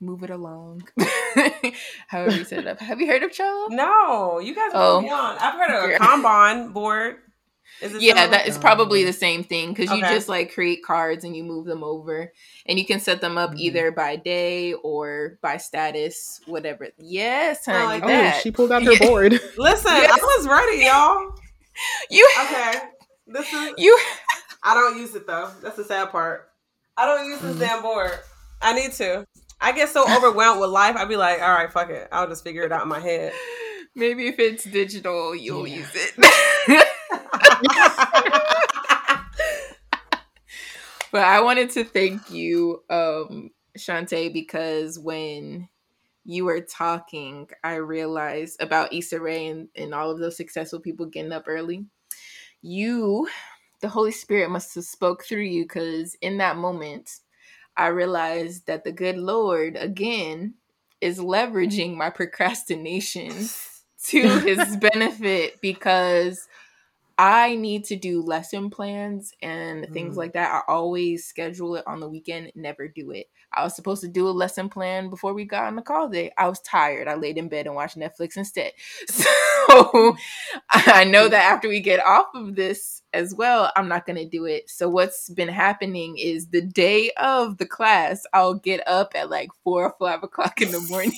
move 0.00 0.22
it 0.22 0.30
along. 0.30 0.82
However 2.08 2.36
you 2.36 2.44
set 2.44 2.60
it 2.60 2.66
up. 2.66 2.80
Have 2.80 3.00
you 3.00 3.06
heard 3.06 3.22
of 3.22 3.30
Trello? 3.30 3.70
No, 3.70 4.38
you 4.40 4.54
guys 4.54 4.70
oh. 4.74 4.98
on. 4.98 5.38
I've 5.38 5.54
heard 5.54 5.70
of 5.70 5.90
a 5.90 6.04
Kanban 6.04 6.72
board. 6.72 7.16
yeah, 7.98 8.26
that 8.26 8.48
is 8.48 8.58
probably 8.58 9.04
the 9.04 9.12
same 9.12 9.44
thing 9.44 9.70
because 9.70 9.88
okay. 9.88 9.98
you 9.98 10.02
just 10.02 10.28
like 10.28 10.52
create 10.52 10.82
cards 10.84 11.24
and 11.24 11.36
you 11.36 11.44
move 11.44 11.66
them 11.66 11.84
over, 11.84 12.32
and 12.66 12.78
you 12.78 12.84
can 12.84 13.00
set 13.00 13.20
them 13.20 13.38
up 13.38 13.50
mm-hmm. 13.50 13.60
either 13.60 13.92
by 13.92 14.16
day 14.16 14.72
or 14.74 15.38
by 15.40 15.56
status, 15.56 16.40
whatever. 16.46 16.88
Yes, 16.98 17.64
honey. 17.64 18.00
Like 18.00 18.02
oh, 18.04 18.40
she 18.40 18.50
pulled 18.50 18.72
out 18.72 18.82
her 18.84 18.98
board. 18.98 19.32
Listen, 19.56 19.92
yes. 19.92 20.12
I 20.12 20.22
was 20.38 20.48
ready, 20.48 20.84
y'all. 20.84 21.34
You 22.10 22.28
okay? 22.42 22.74
This 23.26 23.50
is 23.54 23.72
you. 23.78 23.98
I 24.62 24.74
don't 24.74 24.98
use 24.98 25.14
it 25.14 25.26
though. 25.26 25.50
That's 25.62 25.76
the 25.76 25.84
sad 25.84 26.10
part. 26.10 26.50
I 26.96 27.06
don't 27.06 27.26
use 27.26 27.40
this 27.40 27.52
mm-hmm. 27.52 27.60
damn 27.60 27.80
board. 27.80 28.10
I 28.60 28.74
need 28.74 28.92
to. 28.94 29.24
I 29.60 29.72
get 29.72 29.90
so 29.90 30.04
overwhelmed 30.10 30.60
with 30.60 30.70
life. 30.70 30.96
I'd 30.96 31.08
be 31.08 31.16
like, 31.16 31.40
all 31.42 31.52
right, 31.52 31.70
fuck 31.70 31.90
it. 31.90 32.08
I'll 32.10 32.28
just 32.28 32.42
figure 32.42 32.62
it 32.62 32.72
out 32.72 32.82
in 32.82 32.88
my 32.88 33.00
head. 33.00 33.32
Maybe 33.94 34.28
if 34.28 34.38
it's 34.38 34.64
digital, 34.64 35.34
you'll 35.34 35.66
yeah. 35.66 35.76
use 35.76 35.90
it. 35.94 36.14
but 41.12 41.22
I 41.22 41.40
wanted 41.40 41.70
to 41.70 41.84
thank 41.84 42.30
you, 42.30 42.82
um, 42.88 43.50
Shantae, 43.76 44.32
because 44.32 44.98
when 44.98 45.68
you 46.24 46.44
were 46.44 46.60
talking, 46.60 47.48
I 47.64 47.74
realized 47.74 48.62
about 48.62 48.92
Issa 48.92 49.20
Rae 49.20 49.48
and, 49.48 49.68
and 49.76 49.94
all 49.94 50.10
of 50.10 50.18
those 50.18 50.36
successful 50.36 50.80
people 50.80 51.06
getting 51.06 51.32
up 51.32 51.44
early. 51.46 51.84
You, 52.62 53.28
the 53.80 53.88
Holy 53.88 54.12
Spirit 54.12 54.50
must 54.50 54.74
have 54.74 54.84
spoke 54.84 55.24
through 55.24 55.42
you 55.42 55.64
because 55.64 56.14
in 56.22 56.38
that 56.38 56.56
moment, 56.56 57.10
I 57.80 57.86
realized 57.86 58.66
that 58.66 58.84
the 58.84 58.92
good 58.92 59.16
Lord, 59.16 59.74
again, 59.74 60.52
is 61.00 61.18
leveraging 61.18 61.96
my 61.96 62.10
procrastination 62.10 63.48
to 64.04 64.28
his 64.40 64.76
benefit 64.92 65.62
because 65.62 66.46
I 67.16 67.54
need 67.56 67.84
to 67.84 67.96
do 67.96 68.20
lesson 68.20 68.68
plans 68.68 69.32
and 69.40 69.86
things 69.94 70.14
mm. 70.14 70.18
like 70.18 70.34
that. 70.34 70.52
I 70.52 70.70
always 70.70 71.24
schedule 71.24 71.76
it 71.76 71.86
on 71.86 72.00
the 72.00 72.08
weekend, 72.08 72.52
never 72.54 72.86
do 72.86 73.12
it. 73.12 73.30
I 73.50 73.64
was 73.64 73.74
supposed 73.74 74.02
to 74.02 74.08
do 74.08 74.28
a 74.28 74.30
lesson 74.30 74.68
plan 74.68 75.08
before 75.08 75.32
we 75.32 75.46
got 75.46 75.64
on 75.64 75.76
the 75.76 75.82
call 75.82 76.10
day. 76.10 76.32
I 76.36 76.48
was 76.48 76.60
tired. 76.60 77.08
I 77.08 77.14
laid 77.14 77.38
in 77.38 77.48
bed 77.48 77.66
and 77.66 77.74
watched 77.74 77.98
Netflix 77.98 78.36
instead. 78.36 78.72
So 79.08 79.28
I 80.70 81.04
know 81.04 81.28
that 81.28 81.52
after 81.52 81.68
we 81.68 81.80
get 81.80 82.04
off 82.04 82.26
of 82.34 82.56
this 82.56 83.02
as 83.12 83.34
well, 83.34 83.70
I'm 83.76 83.88
not 83.88 84.06
going 84.06 84.16
to 84.16 84.28
do 84.28 84.44
it. 84.44 84.68
So 84.68 84.88
what's 84.88 85.30
been 85.30 85.48
happening 85.48 86.16
is 86.18 86.48
the 86.48 86.60
day 86.60 87.12
of 87.16 87.58
the 87.58 87.66
class, 87.66 88.24
I'll 88.32 88.54
get 88.54 88.86
up 88.88 89.12
at 89.14 89.30
like 89.30 89.50
four 89.62 89.84
or 89.84 89.94
five 89.98 90.22
o'clock 90.22 90.60
in 90.60 90.72
the 90.72 90.80
morning. 90.80 91.12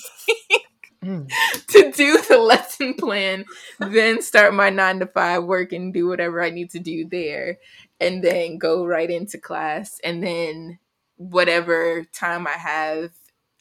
Mm. 1.03 1.31
to 1.69 1.93
do 1.93 2.19
the 2.29 2.39
lesson 2.39 2.95
plan, 2.95 3.45
then 3.79 4.23
start 4.23 4.55
my 4.55 4.71
nine 4.71 5.01
to 5.01 5.07
five 5.07 5.45
work 5.45 5.73
and 5.73 5.93
do 5.93 6.07
whatever 6.07 6.43
I 6.43 6.51
need 6.51 6.71
to 6.71 6.79
do 6.79 7.09
there, 7.09 7.59
and 8.01 8.23
then 8.23 8.59
go 8.59 8.85
right 8.85 9.11
into 9.11 9.39
class. 9.39 9.99
And 10.05 10.23
then 10.23 10.79
whatever 11.17 12.05
time 12.13 12.47
I 12.47 12.53
have 12.53 13.11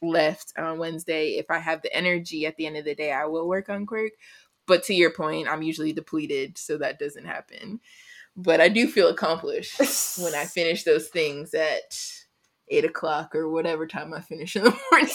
left 0.02 0.54
on 0.58 0.80
Wednesday, 0.80 1.38
if 1.38 1.50
I 1.50 1.60
have 1.60 1.82
the 1.82 1.96
energy 1.96 2.46
at 2.46 2.58
the 2.58 2.66
end 2.66 2.78
of 2.78 2.86
the 2.86 2.96
day, 2.96 3.12
I 3.12 3.26
will 3.26 3.48
work 3.48 3.70
on 3.70 3.86
Quirk. 3.86 4.14
But 4.72 4.84
to 4.84 4.94
your 4.94 5.10
point, 5.10 5.50
I'm 5.50 5.64
usually 5.64 5.92
depleted, 5.92 6.58
so 6.58 6.78
that 6.78 6.98
doesn't 6.98 7.26
happen. 7.26 7.82
But 8.38 8.62
I 8.62 8.70
do 8.70 8.88
feel 8.88 9.10
accomplished 9.10 9.78
when 10.18 10.34
I 10.34 10.46
finish 10.50 10.86
those 10.86 11.10
things 11.10 11.54
at 11.54 12.02
eight 12.70 12.86
o'clock 12.86 13.36
or 13.36 13.50
whatever 13.50 13.86
time 13.86 14.14
I 14.14 14.22
finish 14.22 14.56
in 14.56 14.64
the 14.64 14.70
morning. 14.92 15.12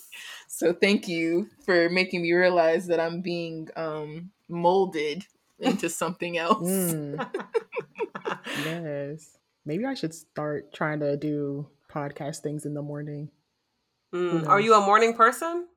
so 0.48 0.74
thank 0.74 1.08
you 1.08 1.48
for 1.64 1.88
making 1.88 2.20
me 2.20 2.34
realize 2.34 2.88
that 2.88 3.00
I'm 3.00 3.22
being 3.22 3.70
um, 3.74 4.32
molded 4.50 5.24
into 5.58 5.88
something 5.88 6.36
else. 6.36 6.68
Mm. 6.68 7.26
yes. 8.66 9.38
Maybe 9.64 9.86
I 9.86 9.94
should 9.94 10.12
start 10.12 10.74
trying 10.74 11.00
to 11.00 11.16
do 11.16 11.66
podcast 11.90 12.40
things 12.40 12.66
in 12.66 12.74
the 12.74 12.82
morning. 12.82 13.30
Mm. 14.12 14.46
Are 14.46 14.60
you 14.60 14.74
a 14.74 14.84
morning 14.84 15.14
person? 15.14 15.68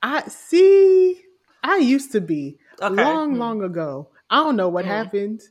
I 0.00 0.28
see. 0.28 1.20
I 1.64 1.78
used 1.78 2.12
to 2.12 2.20
be 2.20 2.58
okay. 2.80 2.94
long, 2.94 3.34
mm. 3.34 3.38
long 3.38 3.62
ago. 3.62 4.10
I 4.28 4.36
don't 4.36 4.56
know 4.56 4.68
what 4.68 4.84
mm. 4.84 4.88
happened, 4.88 5.42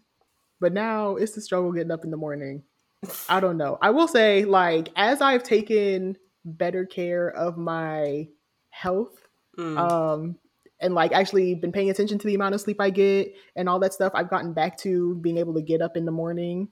but 0.62 0.72
now 0.72 1.16
it's 1.16 1.34
the 1.34 1.42
struggle 1.42 1.72
getting 1.72 1.92
up 1.92 2.06
in 2.06 2.12
the 2.12 2.18
morning. 2.18 2.64
I 3.30 3.40
don't 3.40 3.58
know. 3.58 3.80
I 3.82 3.90
will 3.90 4.08
say, 4.08 4.46
like, 4.46 4.90
as 4.96 5.22
I've 5.22 5.44
taken 5.44 6.16
better 6.46 6.86
care 6.86 7.28
of 7.30 7.58
my 7.58 8.28
health, 8.70 9.28
mm. 9.58 9.78
um, 9.78 10.38
and 10.80 10.94
like 10.94 11.14
actually 11.14 11.56
been 11.56 11.72
paying 11.72 11.90
attention 11.90 12.20
to 12.20 12.28
the 12.28 12.36
amount 12.36 12.54
of 12.54 12.62
sleep 12.62 12.80
I 12.80 12.92
get 12.92 13.34
and 13.56 13.68
all 13.68 13.80
that 13.80 13.94
stuff, 13.94 14.12
I've 14.14 14.30
gotten 14.30 14.54
back 14.54 14.78
to 14.80 15.16
being 15.16 15.38
able 15.38 15.56
to 15.56 15.62
get 15.62 15.82
up 15.82 15.98
in 15.98 16.06
the 16.06 16.12
morning 16.12 16.68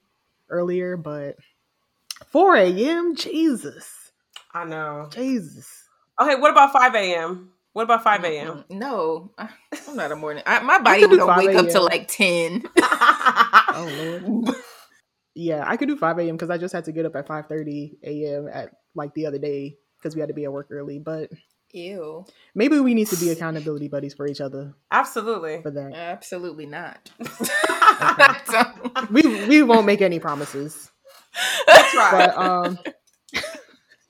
earlier, 0.50 0.98
but 0.98 1.38
4 2.28 2.58
a.m. 2.58 3.16
Jesus. 3.16 4.12
I 4.54 4.66
know. 4.66 5.10
Jesus. 5.12 5.68
Okay, 6.22 6.36
what 6.36 6.52
about 6.52 6.74
5 6.74 6.94
a.m.? 6.94 7.51
What 7.74 7.84
about 7.84 8.04
5 8.04 8.24
a.m.? 8.26 8.66
No, 8.70 9.32
I'm 9.38 9.96
not 9.96 10.12
a 10.12 10.16
morning. 10.16 10.44
I, 10.46 10.60
my 10.60 10.80
body 10.80 11.06
would 11.06 11.22
wake 11.38 11.56
up 11.56 11.70
to 11.70 11.82
like 11.82 12.08
10. 12.08 12.64
oh, 12.78 14.22
Lord. 14.24 14.56
Yeah, 15.36 15.64
I 15.66 15.78
could 15.78 15.88
do 15.88 15.96
5 15.96 16.20
a.m. 16.20 16.36
because 16.36 16.50
I 16.50 16.58
just 16.58 16.74
had 16.74 16.86
to 16.86 16.92
get 16.92 17.06
up 17.06 17.16
at 17.16 17.28
5.30 17.28 17.92
a.m. 18.04 18.50
at 18.52 18.72
like 18.94 19.14
the 19.14 19.26
other 19.26 19.38
day 19.40 19.78
because 19.98 20.16
we 20.16 20.20
had 20.20 20.28
to 20.28 20.34
be 20.34 20.44
at 20.44 20.52
work 20.52 20.68
early. 20.72 21.00
But 21.00 21.30
Ew. 21.74 22.26
Maybe 22.54 22.80
we 22.80 22.94
need 22.94 23.08
to 23.08 23.16
be 23.16 23.30
accountability 23.30 23.88
buddies 23.88 24.14
for 24.14 24.28
each 24.28 24.42
other. 24.42 24.74
Absolutely. 24.92 25.62
For 25.62 25.72
that. 25.72 25.94
Absolutely 25.94 26.66
not. 26.66 27.10
we 29.10 29.22
we 29.48 29.64
won't 29.64 29.86
make 29.86 30.02
any 30.02 30.20
promises. 30.20 30.92
That's 31.68 31.96
right. 31.96 32.12
But, 32.12 32.38
um, 32.38 32.80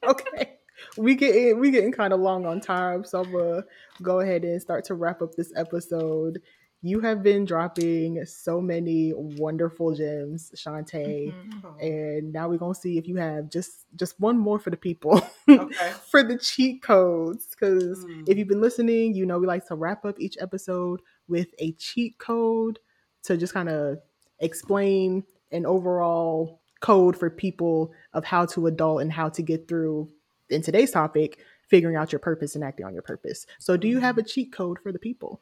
okay, 0.07 0.50
we 0.97 1.15
get 1.15 1.57
we 1.57 1.71
getting 1.71 1.91
kind 1.91 2.13
of 2.13 2.19
long 2.19 2.45
on 2.45 2.59
time, 2.61 3.03
so 3.03 3.21
I'm 3.21 3.31
gonna 3.31 3.63
go 4.01 4.19
ahead 4.19 4.43
and 4.43 4.61
start 4.61 4.85
to 4.85 4.93
wrap 4.95 5.21
up 5.21 5.35
this 5.35 5.51
episode. 5.55 6.41
you 6.83 6.99
have 6.99 7.21
been 7.21 7.45
dropping 7.45 8.25
so 8.25 8.59
many 8.59 9.13
wonderful 9.15 9.93
gems, 9.93 10.51
Shantae. 10.55 11.31
Mm-hmm. 11.31 11.79
And 11.79 12.33
now 12.33 12.49
we're 12.49 12.57
gonna 12.57 12.73
see 12.73 12.97
if 12.97 13.07
you 13.07 13.17
have 13.17 13.49
just 13.51 13.85
just 13.95 14.19
one 14.19 14.37
more 14.37 14.57
for 14.59 14.71
the 14.71 14.77
people 14.77 15.21
Okay. 15.47 15.91
for 16.09 16.23
the 16.23 16.37
cheat 16.37 16.81
codes. 16.81 17.47
Because 17.51 18.03
Mm. 18.05 18.27
if 18.27 18.37
you've 18.37 18.47
been 18.47 18.61
listening, 18.61 19.13
you 19.13 19.25
know 19.27 19.37
we 19.37 19.45
like 19.47 19.67
to 19.67 19.75
wrap 19.75 20.05
up 20.05 20.19
each 20.19 20.37
episode 20.41 21.01
with 21.27 21.49
a 21.59 21.71
cheat 21.73 22.17
code 22.17 22.79
to 23.23 23.37
just 23.37 23.53
kind 23.53 23.69
of 23.69 23.99
explain 24.39 25.23
an 25.51 25.65
overall 25.65 26.61
code 26.79 27.15
for 27.15 27.29
people 27.29 27.91
of 28.13 28.25
how 28.25 28.45
to 28.47 28.65
adult 28.65 29.01
and 29.03 29.11
how 29.13 29.29
to 29.29 29.43
get 29.43 29.67
through 29.67 30.09
in 30.51 30.61
today's 30.61 30.91
topic 30.91 31.39
figuring 31.67 31.95
out 31.95 32.11
your 32.11 32.19
purpose 32.19 32.55
and 32.55 32.63
acting 32.63 32.85
on 32.85 32.93
your 32.93 33.03
purpose 33.03 33.45
so 33.59 33.77
do 33.77 33.87
you 33.87 33.99
have 33.99 34.17
a 34.17 34.23
cheat 34.23 34.51
code 34.51 34.77
for 34.79 34.91
the 34.91 34.99
people 34.99 35.41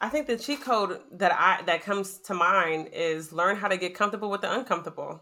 I 0.00 0.08
think 0.08 0.26
the 0.26 0.36
cheat 0.36 0.60
code 0.60 1.00
that 1.12 1.32
I 1.32 1.62
that 1.62 1.82
comes 1.82 2.18
to 2.18 2.34
mind 2.34 2.90
is 2.92 3.32
learn 3.32 3.56
how 3.56 3.68
to 3.68 3.76
get 3.76 3.94
comfortable 3.94 4.30
with 4.30 4.42
the 4.42 4.52
uncomfortable. 4.52 5.20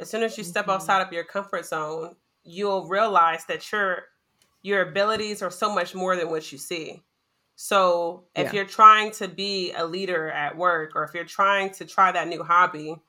As 0.00 0.10
soon 0.10 0.22
as 0.22 0.36
you 0.36 0.44
step 0.44 0.66
Mhm. 0.66 0.74
outside 0.74 1.00
of 1.02 1.12
your 1.12 1.24
comfort 1.24 1.64
zone, 1.64 2.16
you'll 2.44 2.88
realize 2.88 3.46
that 3.46 3.70
your 3.72 4.08
your 4.62 4.82
abilities 4.82 5.40
are 5.42 5.50
so 5.50 5.72
much 5.72 5.94
more 5.94 6.16
than 6.16 6.30
what 6.30 6.52
you 6.52 6.58
see. 6.58 7.02
So 7.56 8.28
if 8.34 8.46
Yeah. 8.46 8.52
you're 8.52 8.66
trying 8.66 9.12
to 9.12 9.28
be 9.28 9.72
a 9.72 9.84
leader 9.86 10.30
at 10.30 10.56
work 10.56 10.92
or 10.94 11.04
if 11.04 11.14
you're 11.14 11.24
trying 11.24 11.70
to 11.74 11.84
try 11.86 12.12
that 12.12 12.28
new 12.28 12.42
hobby, 12.44 13.00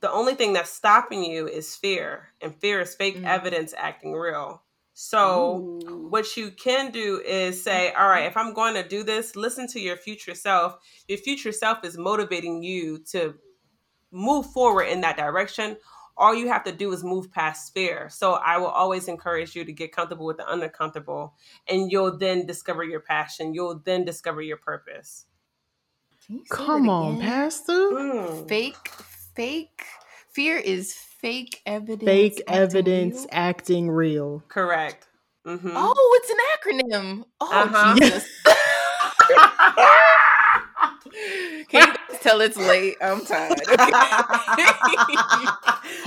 the 0.00 0.10
only 0.10 0.34
thing 0.34 0.52
that's 0.52 0.70
stopping 0.70 1.24
you 1.24 1.48
is 1.48 1.74
fear. 1.74 2.32
And 2.40 2.54
fear 2.54 2.80
is 2.80 2.94
fake 2.94 3.16
Mm. 3.18 3.26
evidence 3.26 3.74
acting 3.76 4.12
real. 4.12 4.62
So 4.92 5.56
Ooh. 5.84 6.08
what 6.08 6.36
you 6.36 6.50
can 6.50 6.90
do 6.90 7.20
is 7.20 7.62
say, 7.62 7.92
all 7.92 8.08
right, 8.08 8.26
if 8.26 8.36
I'm 8.36 8.54
going 8.54 8.74
to 8.74 8.86
do 8.86 9.02
this, 9.02 9.36
listen 9.36 9.66
to 9.68 9.80
your 9.80 9.96
future 9.96 10.34
self. 10.34 10.78
Your 11.06 11.18
future 11.18 11.52
self 11.52 11.84
is 11.84 11.98
motivating 11.98 12.62
you 12.62 12.98
to 13.10 13.34
move 14.10 14.46
forward 14.52 14.84
in 14.84 15.02
that 15.02 15.16
direction. 15.16 15.76
All 16.16 16.34
you 16.34 16.48
have 16.48 16.64
to 16.64 16.72
do 16.72 16.90
is 16.92 17.04
move 17.04 17.30
past 17.30 17.74
fear. 17.74 18.08
So 18.08 18.34
I 18.34 18.56
will 18.56 18.68
always 18.68 19.06
encourage 19.06 19.54
you 19.54 19.64
to 19.66 19.72
get 19.72 19.92
comfortable 19.92 20.24
with 20.24 20.38
the 20.38 20.50
uncomfortable, 20.50 21.34
and 21.68 21.92
you'll 21.92 22.16
then 22.16 22.46
discover 22.46 22.82
your 22.82 23.00
passion. 23.00 23.52
You'll 23.52 23.80
then 23.84 24.06
discover 24.06 24.40
your 24.40 24.56
purpose. 24.56 25.26
Can 26.26 26.36
you 26.36 26.44
say 26.46 26.54
come 26.54 26.88
on 26.88 27.18
pastor 27.18 27.72
Mm. 27.72 28.48
Fake, 28.48 28.90
fake. 29.36 29.84
Fear 30.32 30.56
is 30.58 30.92
fake 30.92 31.62
evidence. 31.66 32.04
fake 32.04 32.42
acting 32.48 32.56
evidence 32.56 33.16
real? 33.16 33.26
acting 33.32 33.90
real 33.90 34.42
Correct. 34.48 35.06
mm-hmm. 35.46 35.70
Oh, 35.74 36.20
it's 36.22 36.30
an 36.30 36.36
acronym. 36.56 37.24
Oh, 37.40 37.50
Uh-huh. 37.52 37.94
Jesus. 37.96 38.26
Can 41.68 41.88
you 41.88 41.94
guys 41.94 42.18
tell 42.20 42.40
it's 42.40 42.56
late? 42.56 42.96
I'm 43.00 43.24
tired. 43.24 43.60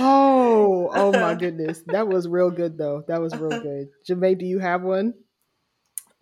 oh 0.00 0.90
oh 0.92 1.12
my 1.12 1.34
goodness 1.38 1.82
that 1.86 2.06
was 2.08 2.26
real 2.28 2.50
good 2.50 2.76
though 2.78 3.02
that 3.08 3.20
was 3.20 3.34
real 3.36 3.60
good 3.60 3.88
Jamae, 4.08 4.38
do 4.38 4.46
you 4.46 4.58
have 4.58 4.82
one 4.82 5.14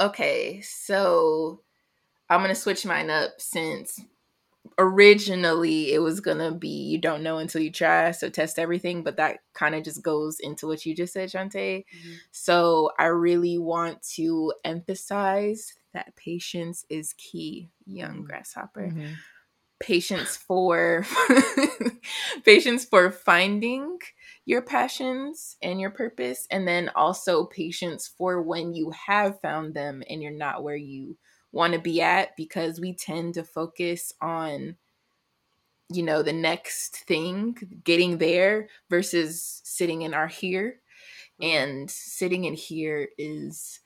Okay, 0.00 0.60
so 0.62 1.60
I'm 2.30 2.40
gonna 2.40 2.54
switch 2.54 2.86
mine 2.86 3.10
up 3.10 3.32
since 3.38 4.00
originally 4.78 5.92
it 5.92 6.00
was 6.00 6.20
gonna 6.20 6.52
be 6.52 6.68
you 6.68 6.98
don't 6.98 7.22
know 7.22 7.38
until 7.38 7.60
you 7.62 7.70
try, 7.72 8.10
so 8.12 8.28
test 8.30 8.58
everything, 8.58 9.02
but 9.02 9.16
that 9.16 9.40
kind 9.54 9.74
of 9.74 9.84
just 9.84 10.02
goes 10.02 10.38
into 10.40 10.66
what 10.66 10.86
you 10.86 10.94
just 10.94 11.12
said, 11.12 11.30
Shantae. 11.30 11.84
So 12.32 12.90
I 12.98 13.06
really 13.06 13.58
want 13.58 14.02
to 14.16 14.52
emphasize 14.64 15.74
that 15.94 16.14
patience 16.16 16.84
is 16.90 17.14
key, 17.14 17.70
young 17.86 18.22
Mhm. 18.22 18.26
grasshopper. 18.26 18.92
Patience 19.80 20.36
for 20.36 21.06
patience 22.44 22.84
for 22.84 23.12
finding 23.12 23.98
your 24.44 24.60
passions 24.62 25.56
and 25.62 25.80
your 25.80 25.90
purpose 25.90 26.46
and 26.50 26.66
then 26.66 26.90
also 26.96 27.44
patience 27.44 28.08
for 28.18 28.42
when 28.42 28.74
you 28.74 28.90
have 28.90 29.40
found 29.40 29.74
them 29.74 30.02
and 30.10 30.22
you're 30.22 30.32
not 30.32 30.64
where 30.64 30.76
you 30.76 31.16
want 31.52 31.72
to 31.72 31.78
be 31.78 32.00
at 32.00 32.36
because 32.36 32.80
we 32.80 32.94
tend 32.94 33.34
to 33.34 33.44
focus 33.44 34.12
on 34.20 34.76
you 35.90 36.02
know 36.02 36.22
the 36.22 36.32
next 36.32 36.98
thing 37.04 37.56
getting 37.84 38.18
there 38.18 38.68
versus 38.90 39.62
sitting 39.64 40.02
in 40.02 40.14
our 40.14 40.28
here. 40.28 40.80
And 41.40 41.88
sitting 41.88 42.44
in 42.44 42.54
here 42.54 43.08
is 43.16 43.80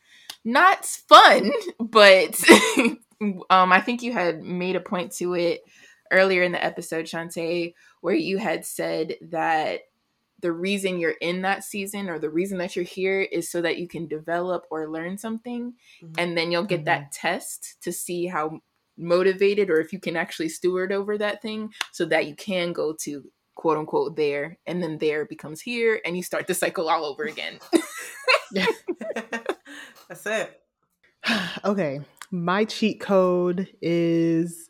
not 0.44 0.84
fun 0.84 1.52
but 1.80 2.43
um 3.51 3.72
i 3.72 3.80
think 3.80 4.02
you 4.02 4.12
had 4.12 4.43
made 4.43 4.76
a 4.76 4.80
point 4.80 5.12
to 5.12 5.34
it 5.34 5.62
earlier 6.10 6.43
in 6.43 6.52
the 6.52 6.64
episode 6.64 7.05
Shantae 7.05 7.74
where 8.01 8.14
you 8.14 8.39
had 8.39 8.64
said 8.64 9.14
that 9.30 9.82
the 10.43 10.52
reason 10.52 10.98
you're 10.98 11.16
in 11.20 11.43
that 11.43 11.64
season 11.64 12.09
or 12.10 12.19
the 12.19 12.28
reason 12.31 12.59
that 12.59 12.77
you're 12.77 12.85
here 12.85 13.20
is 13.23 13.51
so 13.51 13.62
that 13.62 13.78
you 13.78 13.89
can 13.89 14.06
develop 14.06 14.64
or 14.70 14.90
learn 14.90 15.16
something 15.16 15.73
Mhm. 16.02 16.14
and 16.19 16.36
then 16.36 16.52
you'll 16.52 16.64
get 16.64 16.85
that 16.85 17.12
test 17.12 17.77
to 17.82 17.93
see 17.93 18.27
how 18.27 18.60
motivated 18.98 19.70
or 19.70 19.81
if 19.81 19.93
you 19.93 19.98
can 20.01 20.16
actually 20.16 20.48
steward 20.51 20.93
over 20.93 21.16
that 21.16 21.40
thing 21.40 21.73
so 21.93 22.05
that 22.05 22.27
you 22.27 22.35
can 22.36 22.73
go 22.74 22.93
to 22.93 23.24
quote 23.55 23.78
unquote 23.78 24.16
there 24.16 24.59
and 24.66 24.82
then 24.82 24.98
there 24.98 25.24
becomes 25.24 25.60
here 25.62 26.01
and 26.05 26.16
you 26.16 26.23
start 26.23 26.47
the 26.47 26.55
cycle 26.55 26.89
all 26.90 27.05
over 27.05 27.24
again 27.24 27.59
That's 30.09 30.27
it. 30.27 30.60
okay 31.64 32.01
my 32.31 32.64
cheat 32.64 33.01
code 33.01 33.69
is 33.81 34.69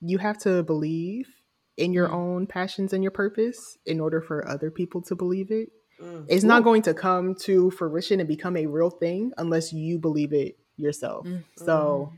you 0.00 0.18
have 0.18 0.38
to 0.38 0.62
believe 0.62 1.28
in 1.76 1.92
your 1.92 2.08
Mm. 2.08 2.14
own 2.14 2.46
passions 2.46 2.92
and 2.92 3.02
your 3.02 3.10
purpose 3.12 3.78
in 3.86 4.00
order 4.00 4.20
for 4.20 4.46
other 4.46 4.70
people 4.70 5.00
to 5.02 5.14
believe 5.14 5.50
it 5.50 5.70
Mm. 6.00 6.26
it's 6.28 6.44
not 6.44 6.64
going 6.64 6.82
to 6.82 6.94
come 6.94 7.34
to 7.36 7.70
fruition 7.70 8.18
and 8.20 8.28
become 8.28 8.56
a 8.56 8.66
real 8.66 8.90
thing 8.90 9.32
unless 9.38 9.72
you 9.72 9.98
believe 9.98 10.32
it 10.32 10.58
yourself 10.76 11.26
Mm. 11.26 11.44
so 11.56 12.12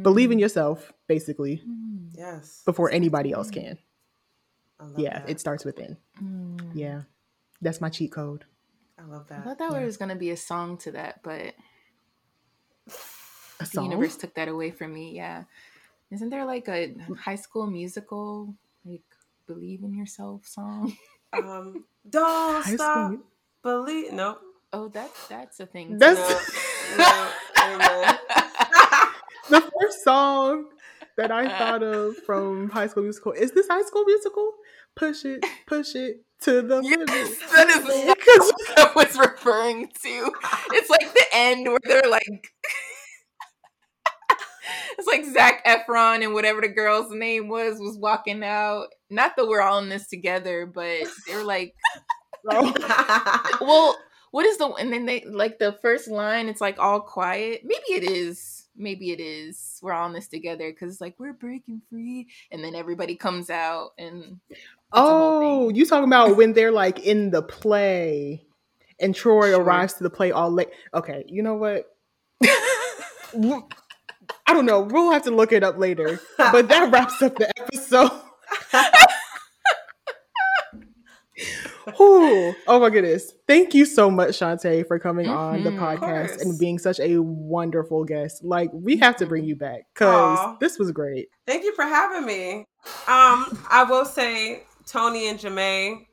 believe 0.00 0.30
in 0.32 0.38
yourself 0.38 0.92
basically 1.06 1.62
Mm. 1.68 2.10
Yes. 2.16 2.62
before 2.64 2.90
anybody 2.90 3.32
else 3.32 3.50
can 3.50 3.78
yeah 4.96 5.20
that. 5.20 5.30
it 5.30 5.38
starts 5.40 5.64
within 5.64 5.96
Mm. 6.20 6.70
yeah 6.74 7.02
that's 7.60 7.80
my 7.80 7.88
cheat 7.90 8.10
code 8.12 8.44
I 8.98 9.04
love 9.04 9.26
that. 9.28 9.40
I 9.40 9.42
thought 9.42 9.58
that 9.58 9.72
Yeah. 9.72 9.84
was 9.84 9.96
gonna 9.96 10.14
be 10.16 10.30
a 10.30 10.36
song 10.36 10.76
to 10.78 10.92
that, 10.92 11.22
but 11.24 11.54
a 13.60 13.66
the 13.72 13.82
universe 13.82 14.16
took 14.16 14.34
that 14.34 14.48
away 14.48 14.70
from 14.70 14.92
me. 14.92 15.14
Yeah, 15.16 15.44
isn't 16.12 16.28
there 16.30 16.44
like 16.44 16.68
a 16.68 16.94
high 17.18 17.34
school 17.40 17.66
musical 17.66 18.54
like 18.84 19.02
"Believe 19.46 19.82
in 19.82 19.94
Yourself" 19.94 20.46
song? 20.46 20.96
Um, 21.32 21.84
don't 22.08 22.62
High 22.62 22.74
stop. 22.76 23.08
school- 23.12 23.22
Believe 23.62 24.12
no. 24.12 24.36
Oh, 24.74 24.88
that's 24.88 25.28
that's 25.28 25.60
a 25.60 25.66
thing. 25.66 25.96
That's- 25.96 26.20
No. 26.98 27.04
no. 27.04 27.30
never 27.56 27.78
mind. 27.78 28.18
the 29.48 29.60
first 29.80 30.04
song 30.04 30.66
that 31.16 31.30
I 31.32 31.48
thought 31.58 31.82
of 31.82 32.16
from 32.26 32.68
High 32.68 32.86
School 32.86 33.02
Musical 33.04 33.32
is 33.32 33.52
this 33.52 33.66
High 33.68 33.80
School 33.82 34.04
Musical? 34.04 34.52
Push 34.94 35.24
it, 35.24 35.42
push 35.66 35.94
it 35.94 36.20
to 36.42 36.60
the 36.60 36.82
limit. 36.82 37.08
Yes, 37.08 37.38
that 37.56 37.68
is 37.70 37.82
what 37.86 38.78
I 38.78 38.92
was 38.94 39.16
referring 39.16 39.88
to. 39.88 40.32
It's 40.72 40.90
like 40.90 41.14
the 41.14 41.24
end 41.32 41.66
where 41.66 41.78
they're 41.84 42.10
like, 42.10 42.52
it's 44.98 45.06
like 45.06 45.24
Zac 45.24 45.64
Efron 45.64 46.22
and 46.24 46.34
whatever 46.34 46.60
the 46.60 46.68
girl's 46.68 47.10
name 47.12 47.48
was 47.48 47.78
was 47.78 47.96
walking 47.98 48.42
out. 48.44 48.88
Not 49.10 49.36
that 49.36 49.46
we're 49.48 49.60
all 49.62 49.78
in 49.78 49.88
this 49.88 50.08
together, 50.08 50.66
but 50.66 51.04
they 51.26 51.34
were 51.34 51.44
like, 51.44 51.74
well, 52.44 53.96
what 54.30 54.46
is 54.46 54.58
the 54.58 54.68
and 54.78 54.92
then 54.92 55.06
they 55.06 55.24
like 55.24 55.58
the 55.58 55.78
first 55.82 56.08
line? 56.08 56.48
It's 56.48 56.60
like 56.60 56.78
all 56.78 57.00
quiet. 57.00 57.62
Maybe 57.64 58.04
it 58.04 58.10
is. 58.10 58.66
Maybe 58.74 59.10
it 59.12 59.20
is. 59.20 59.78
We're 59.82 59.92
all 59.92 60.06
in 60.06 60.12
this 60.14 60.28
together 60.28 60.70
because 60.70 60.92
it's 60.92 61.00
like 61.00 61.14
we're 61.18 61.34
breaking 61.34 61.82
free, 61.90 62.28
and 62.50 62.64
then 62.64 62.74
everybody 62.74 63.16
comes 63.16 63.50
out 63.50 63.90
and. 63.98 64.40
it's 64.50 64.58
a 64.94 65.00
whole 65.00 65.66
Oh, 65.66 65.68
you 65.68 65.84
talking 65.86 66.08
about 66.08 66.36
when 66.36 66.54
they're 66.54 66.72
like 66.72 67.00
in 67.00 67.30
the 67.30 67.42
play 67.42 68.46
and 68.98 69.14
Troy 69.14 69.50
Sure. 69.50 69.60
arrives 69.62 69.94
to 69.94 70.02
the 70.02 70.10
play 70.10 70.32
all 70.32 70.50
late. 70.50 70.70
Okay, 70.94 71.24
you 71.28 71.42
know 71.42 71.54
what? 71.54 71.86
I 74.46 74.54
don't 74.54 74.66
know. 74.66 74.80
We'll 74.80 75.12
have 75.12 75.22
to 75.24 75.30
look 75.30 75.52
it 75.52 75.62
up 75.62 75.78
later. 75.78 76.20
But 76.36 76.68
that 76.68 76.92
wraps 76.92 77.20
up 77.22 77.36
the 77.36 77.50
episode. 77.58 78.10
Ooh, 82.00 82.54
oh 82.68 82.78
my 82.80 82.90
goodness. 82.90 83.32
Thank 83.48 83.74
you 83.74 83.84
so 83.84 84.10
much, 84.10 84.38
Shantae, 84.38 84.86
for 84.86 84.98
coming 84.98 85.28
on 85.28 85.64
the 85.64 85.70
Mhm. 85.70 85.78
Podcast 85.78 86.40
and 86.40 86.56
being 86.58 86.78
such 86.78 87.00
a 87.00 87.18
wonderful 87.18 88.04
guest. 88.04 88.44
Like, 88.44 88.70
we 88.72 88.96
have 88.98 89.16
to 89.16 89.26
bring 89.26 89.44
you 89.44 89.56
back 89.56 89.82
because 89.94 90.56
this 90.60 90.78
was 90.78 90.92
great. 90.92 91.28
Thank 91.46 91.64
you 91.64 91.74
for 91.74 91.82
having 91.84 92.24
me. 92.24 92.58
Um, 93.08 93.58
I 93.68 93.84
will 93.88 94.04
say, 94.04 94.64
Tony 94.86 95.28
and 95.28 95.38
Jamae, 95.38 96.06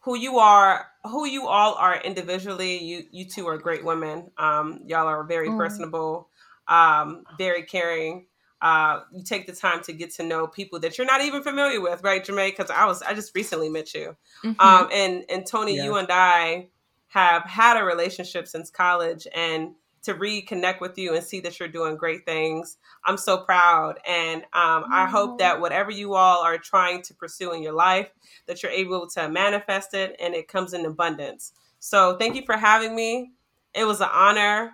who 0.00 0.16
you 0.16 0.38
are, 0.38 0.86
who 1.04 1.26
you 1.26 1.46
all 1.46 1.74
are 1.74 2.00
individually, 2.00 2.78
you 2.82 3.02
you 3.12 3.28
two 3.28 3.46
are 3.46 3.58
great 3.58 3.84
women. 3.84 4.30
Um, 4.38 4.80
y'all 4.86 5.06
are 5.06 5.22
very 5.24 5.48
Aw. 5.48 5.56
personable, 5.56 6.30
um, 6.68 7.24
very 7.38 7.62
caring. 7.62 8.26
uh, 8.62 9.00
you 9.12 9.24
take 9.24 9.46
the 9.46 9.52
time 9.52 9.82
to 9.82 9.92
get 9.92 10.12
to 10.14 10.22
know 10.22 10.46
people 10.46 10.78
that 10.78 10.96
you're 10.96 11.06
not 11.06 11.20
even 11.20 11.42
familiar 11.42 11.80
with, 11.80 12.02
right, 12.04 12.24
Jamae? 12.24 12.56
Because 12.56 12.70
I 12.70 12.86
was 12.86 13.02
I 13.02 13.12
just 13.12 13.34
recently 13.34 13.68
met 13.68 13.92
you, 13.92 14.16
mm-hmm. 14.44 14.60
um, 14.60 14.88
and 14.92 15.24
and 15.28 15.44
Tony, 15.44 15.76
yeah. 15.76 15.84
you 15.84 15.96
and 15.96 16.08
I 16.10 16.68
have 17.08 17.42
had 17.42 17.76
a 17.76 17.84
relationship 17.84 18.46
since 18.46 18.70
college, 18.70 19.26
and 19.34 19.74
to 20.04 20.14
reconnect 20.14 20.80
with 20.80 20.96
you 20.96 21.14
and 21.14 21.24
see 21.24 21.40
that 21.40 21.58
you're 21.58 21.68
doing 21.68 21.96
great 21.96 22.24
things, 22.24 22.76
I'm 23.04 23.16
so 23.16 23.38
proud, 23.38 23.98
and 24.06 24.42
um, 24.52 24.84
I 24.92 25.08
hope 25.10 25.38
that 25.40 25.60
whatever 25.60 25.90
you 25.90 26.14
all 26.14 26.42
are 26.42 26.56
trying 26.56 27.02
to 27.02 27.14
pursue 27.14 27.52
in 27.52 27.62
your 27.62 27.72
life, 27.72 28.10
that 28.46 28.62
you're 28.62 28.72
able 28.72 29.08
to 29.10 29.28
manifest 29.28 29.92
it 29.92 30.16
and 30.20 30.34
it 30.34 30.46
comes 30.46 30.72
in 30.72 30.86
abundance. 30.86 31.52
So 31.80 32.16
thank 32.16 32.36
you 32.36 32.42
for 32.46 32.56
having 32.56 32.94
me. 32.94 33.32
It 33.74 33.84
was 33.84 34.00
an 34.00 34.08
honor. 34.12 34.72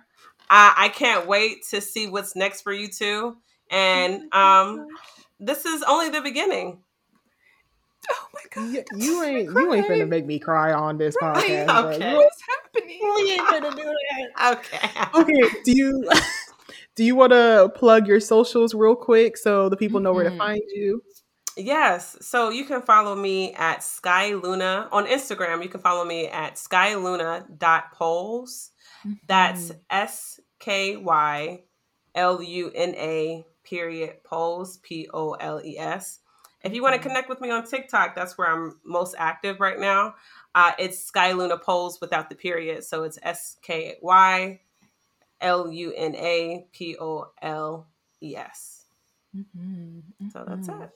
I, 0.49 0.73
I 0.77 0.89
can't 0.89 1.27
wait 1.27 1.65
to 1.69 1.81
see 1.81 2.07
what's 2.07 2.35
next 2.35 2.61
for 2.61 2.73
you 2.73 2.87
too. 2.87 3.37
And 3.71 4.23
oh 4.31 4.39
um, 4.39 4.87
this 5.39 5.65
is 5.65 5.83
only 5.83 6.09
the 6.09 6.21
beginning. 6.21 6.79
Oh 8.11 8.27
my 8.33 8.41
god! 8.53 8.71
You, 8.71 8.83
you 8.97 9.23
ain't 9.23 9.51
you 9.51 9.73
ain't 9.73 9.87
gonna 9.87 10.05
make 10.05 10.25
me 10.25 10.39
cry 10.39 10.73
on 10.73 10.97
this 10.97 11.15
podcast. 11.21 11.93
Okay, 11.93 12.15
what's 12.15 12.41
happening? 12.73 12.99
We 13.15 13.31
ain't 13.33 13.47
gonna 13.47 13.75
do 13.75 13.83
that. 13.83 14.57
Okay. 14.57 14.89
Okay. 15.21 15.41
Do 15.63 15.71
you 15.71 16.09
do 16.95 17.03
you 17.03 17.15
want 17.15 17.33
to 17.33 17.71
plug 17.75 18.07
your 18.07 18.19
socials 18.19 18.73
real 18.73 18.95
quick 18.95 19.37
so 19.37 19.69
the 19.69 19.77
people 19.77 19.99
know 19.99 20.09
mm-hmm. 20.09 20.15
where 20.15 20.23
to 20.25 20.31
mm-hmm. 20.31 20.39
find 20.39 20.63
you? 20.69 21.03
Yes. 21.55 22.17
So 22.21 22.49
you 22.49 22.65
can 22.65 22.81
follow 22.81 23.15
me 23.15 23.53
at 23.53 23.83
Sky 23.83 24.33
Luna 24.33 24.89
on 24.91 25.05
Instagram. 25.05 25.61
You 25.61 25.69
can 25.69 25.81
follow 25.81 26.03
me 26.05 26.25
at 26.27 26.55
skyluna.poles. 26.55 28.71
Mm-hmm. 28.99 29.13
That's 29.27 29.71
S 29.89 30.39
K 30.59 30.97
Y 30.97 31.63
L 32.15 32.41
U 32.41 32.71
N 32.73 32.95
A 32.95 33.45
period 33.63 34.23
poles, 34.23 34.77
P 34.77 35.09
O 35.13 35.33
L 35.33 35.61
E 35.63 35.77
S. 35.77 36.19
If 36.63 36.73
you 36.73 36.81
want 36.81 36.93
to 36.93 36.99
mm-hmm. 36.99 37.09
connect 37.09 37.29
with 37.29 37.41
me 37.41 37.51
on 37.51 37.65
TikTok, 37.65 38.15
that's 38.15 38.37
where 38.37 38.51
I'm 38.51 38.79
most 38.83 39.15
active 39.17 39.59
right 39.59 39.79
now. 39.79 40.15
Uh, 40.53 40.73
it's 40.77 41.01
Sky 41.01 41.31
Luna 41.31 41.57
Poles 41.57 42.01
without 42.01 42.29
the 42.29 42.35
period. 42.35 42.83
So 42.83 43.03
it's 43.03 43.17
S 43.23 43.57
K 43.61 43.97
Y 44.01 44.59
L 45.41 45.71
U 45.71 45.93
N 45.95 46.15
A 46.15 46.67
P 46.71 46.97
O 46.99 47.27
L 47.41 47.87
E 48.21 48.35
S. 48.35 48.83
Mm-hmm. 49.35 50.29
So 50.31 50.43
that's 50.47 50.67
mm-hmm. 50.67 50.83
it. 50.83 50.89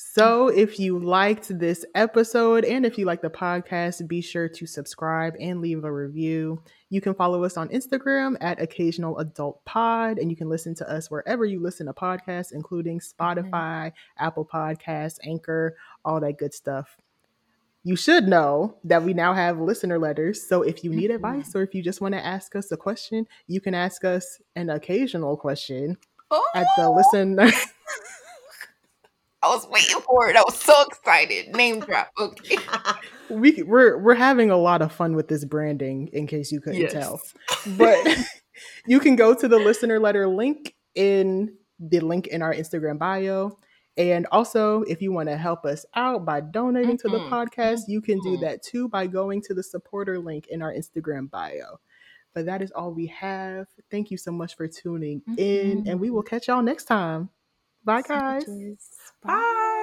So, 0.00 0.46
if 0.46 0.78
you 0.78 0.96
liked 1.00 1.58
this 1.58 1.84
episode 1.96 2.64
and 2.64 2.86
if 2.86 2.98
you 2.98 3.04
like 3.04 3.20
the 3.20 3.30
podcast, 3.30 4.06
be 4.06 4.20
sure 4.20 4.48
to 4.48 4.64
subscribe 4.64 5.34
and 5.40 5.60
leave 5.60 5.82
a 5.82 5.92
review. 5.92 6.62
You 6.90 7.00
can 7.00 7.14
follow 7.14 7.44
us 7.44 7.56
on 7.56 7.68
Instagram 7.68 8.36
at 8.40 8.60
Occasional 8.60 9.18
Adult 9.18 9.62
Pod, 9.64 10.18
and 10.18 10.30
you 10.30 10.36
can 10.36 10.48
listen 10.48 10.74
to 10.76 10.90
us 10.90 11.10
wherever 11.10 11.44
you 11.44 11.60
listen 11.60 11.86
to 11.86 11.92
podcasts, 11.92 12.52
including 12.52 13.00
Spotify, 13.00 13.50
mm-hmm. 13.50 14.24
Apple 14.24 14.46
Podcasts, 14.46 15.18
Anchor, 15.22 15.76
all 16.04 16.20
that 16.20 16.38
good 16.38 16.54
stuff. 16.54 16.96
You 17.84 17.94
should 17.94 18.26
know 18.26 18.76
that 18.84 19.02
we 19.02 19.14
now 19.14 19.34
have 19.34 19.60
listener 19.60 19.98
letters. 19.98 20.46
So 20.46 20.62
if 20.62 20.82
you 20.82 20.90
need 20.90 21.10
mm-hmm. 21.10 21.24
advice 21.24 21.54
or 21.54 21.62
if 21.62 21.74
you 21.74 21.82
just 21.82 22.00
want 22.00 22.14
to 22.14 22.24
ask 22.24 22.56
us 22.56 22.72
a 22.72 22.76
question, 22.76 23.26
you 23.46 23.60
can 23.60 23.74
ask 23.74 24.04
us 24.04 24.40
an 24.56 24.70
occasional 24.70 25.36
question 25.36 25.96
oh. 26.30 26.50
at 26.54 26.66
the 26.76 26.84
oh! 26.84 26.94
listener. 26.94 27.50
I 29.42 29.48
was 29.48 29.66
waiting 29.70 30.00
for 30.00 30.28
it. 30.28 30.36
I 30.36 30.40
was 30.40 30.58
so 30.58 30.74
excited. 30.86 31.54
Name 31.54 31.80
drop. 31.80 32.10
Okay. 32.18 32.56
we 33.30 33.62
we're 33.62 33.98
we're 33.98 34.14
having 34.14 34.50
a 34.50 34.56
lot 34.56 34.82
of 34.82 34.92
fun 34.92 35.14
with 35.14 35.28
this 35.28 35.44
branding 35.44 36.08
in 36.12 36.26
case 36.26 36.52
you 36.52 36.60
couldn't 36.60 36.80
yes. 36.80 36.92
tell. 36.92 37.20
But 37.76 37.98
you 38.86 39.00
can 39.00 39.16
go 39.16 39.34
to 39.34 39.48
the 39.48 39.58
listener 39.58 39.98
letter 39.98 40.26
link 40.26 40.74
in 40.94 41.54
the 41.78 42.00
link 42.00 42.26
in 42.26 42.42
our 42.42 42.54
Instagram 42.54 42.98
bio. 42.98 43.58
And 43.96 44.28
also, 44.30 44.82
if 44.82 45.02
you 45.02 45.10
want 45.10 45.28
to 45.28 45.36
help 45.36 45.64
us 45.64 45.84
out 45.94 46.24
by 46.24 46.40
donating 46.40 46.96
mm-hmm. 46.96 47.08
to 47.08 47.18
the 47.18 47.24
mm-hmm. 47.24 47.34
podcast, 47.34 47.80
you 47.88 48.00
can 48.00 48.20
do 48.20 48.34
mm-hmm. 48.34 48.44
that 48.44 48.62
too 48.62 48.88
by 48.88 49.08
going 49.08 49.42
to 49.42 49.54
the 49.54 49.62
supporter 49.62 50.20
link 50.20 50.46
in 50.48 50.62
our 50.62 50.72
Instagram 50.72 51.28
bio. 51.28 51.80
But 52.32 52.46
that 52.46 52.62
is 52.62 52.70
all 52.70 52.92
we 52.92 53.06
have. 53.06 53.66
Thank 53.90 54.12
you 54.12 54.16
so 54.16 54.30
much 54.30 54.56
for 54.56 54.68
tuning 54.68 55.20
mm-hmm. 55.22 55.38
in, 55.38 55.88
and 55.88 55.98
we 55.98 56.10
will 56.10 56.22
catch 56.22 56.46
y'all 56.46 56.62
next 56.62 56.84
time. 56.84 57.30
Bye, 57.84 58.02
guys. 58.02 58.44
Bye. 59.24 59.77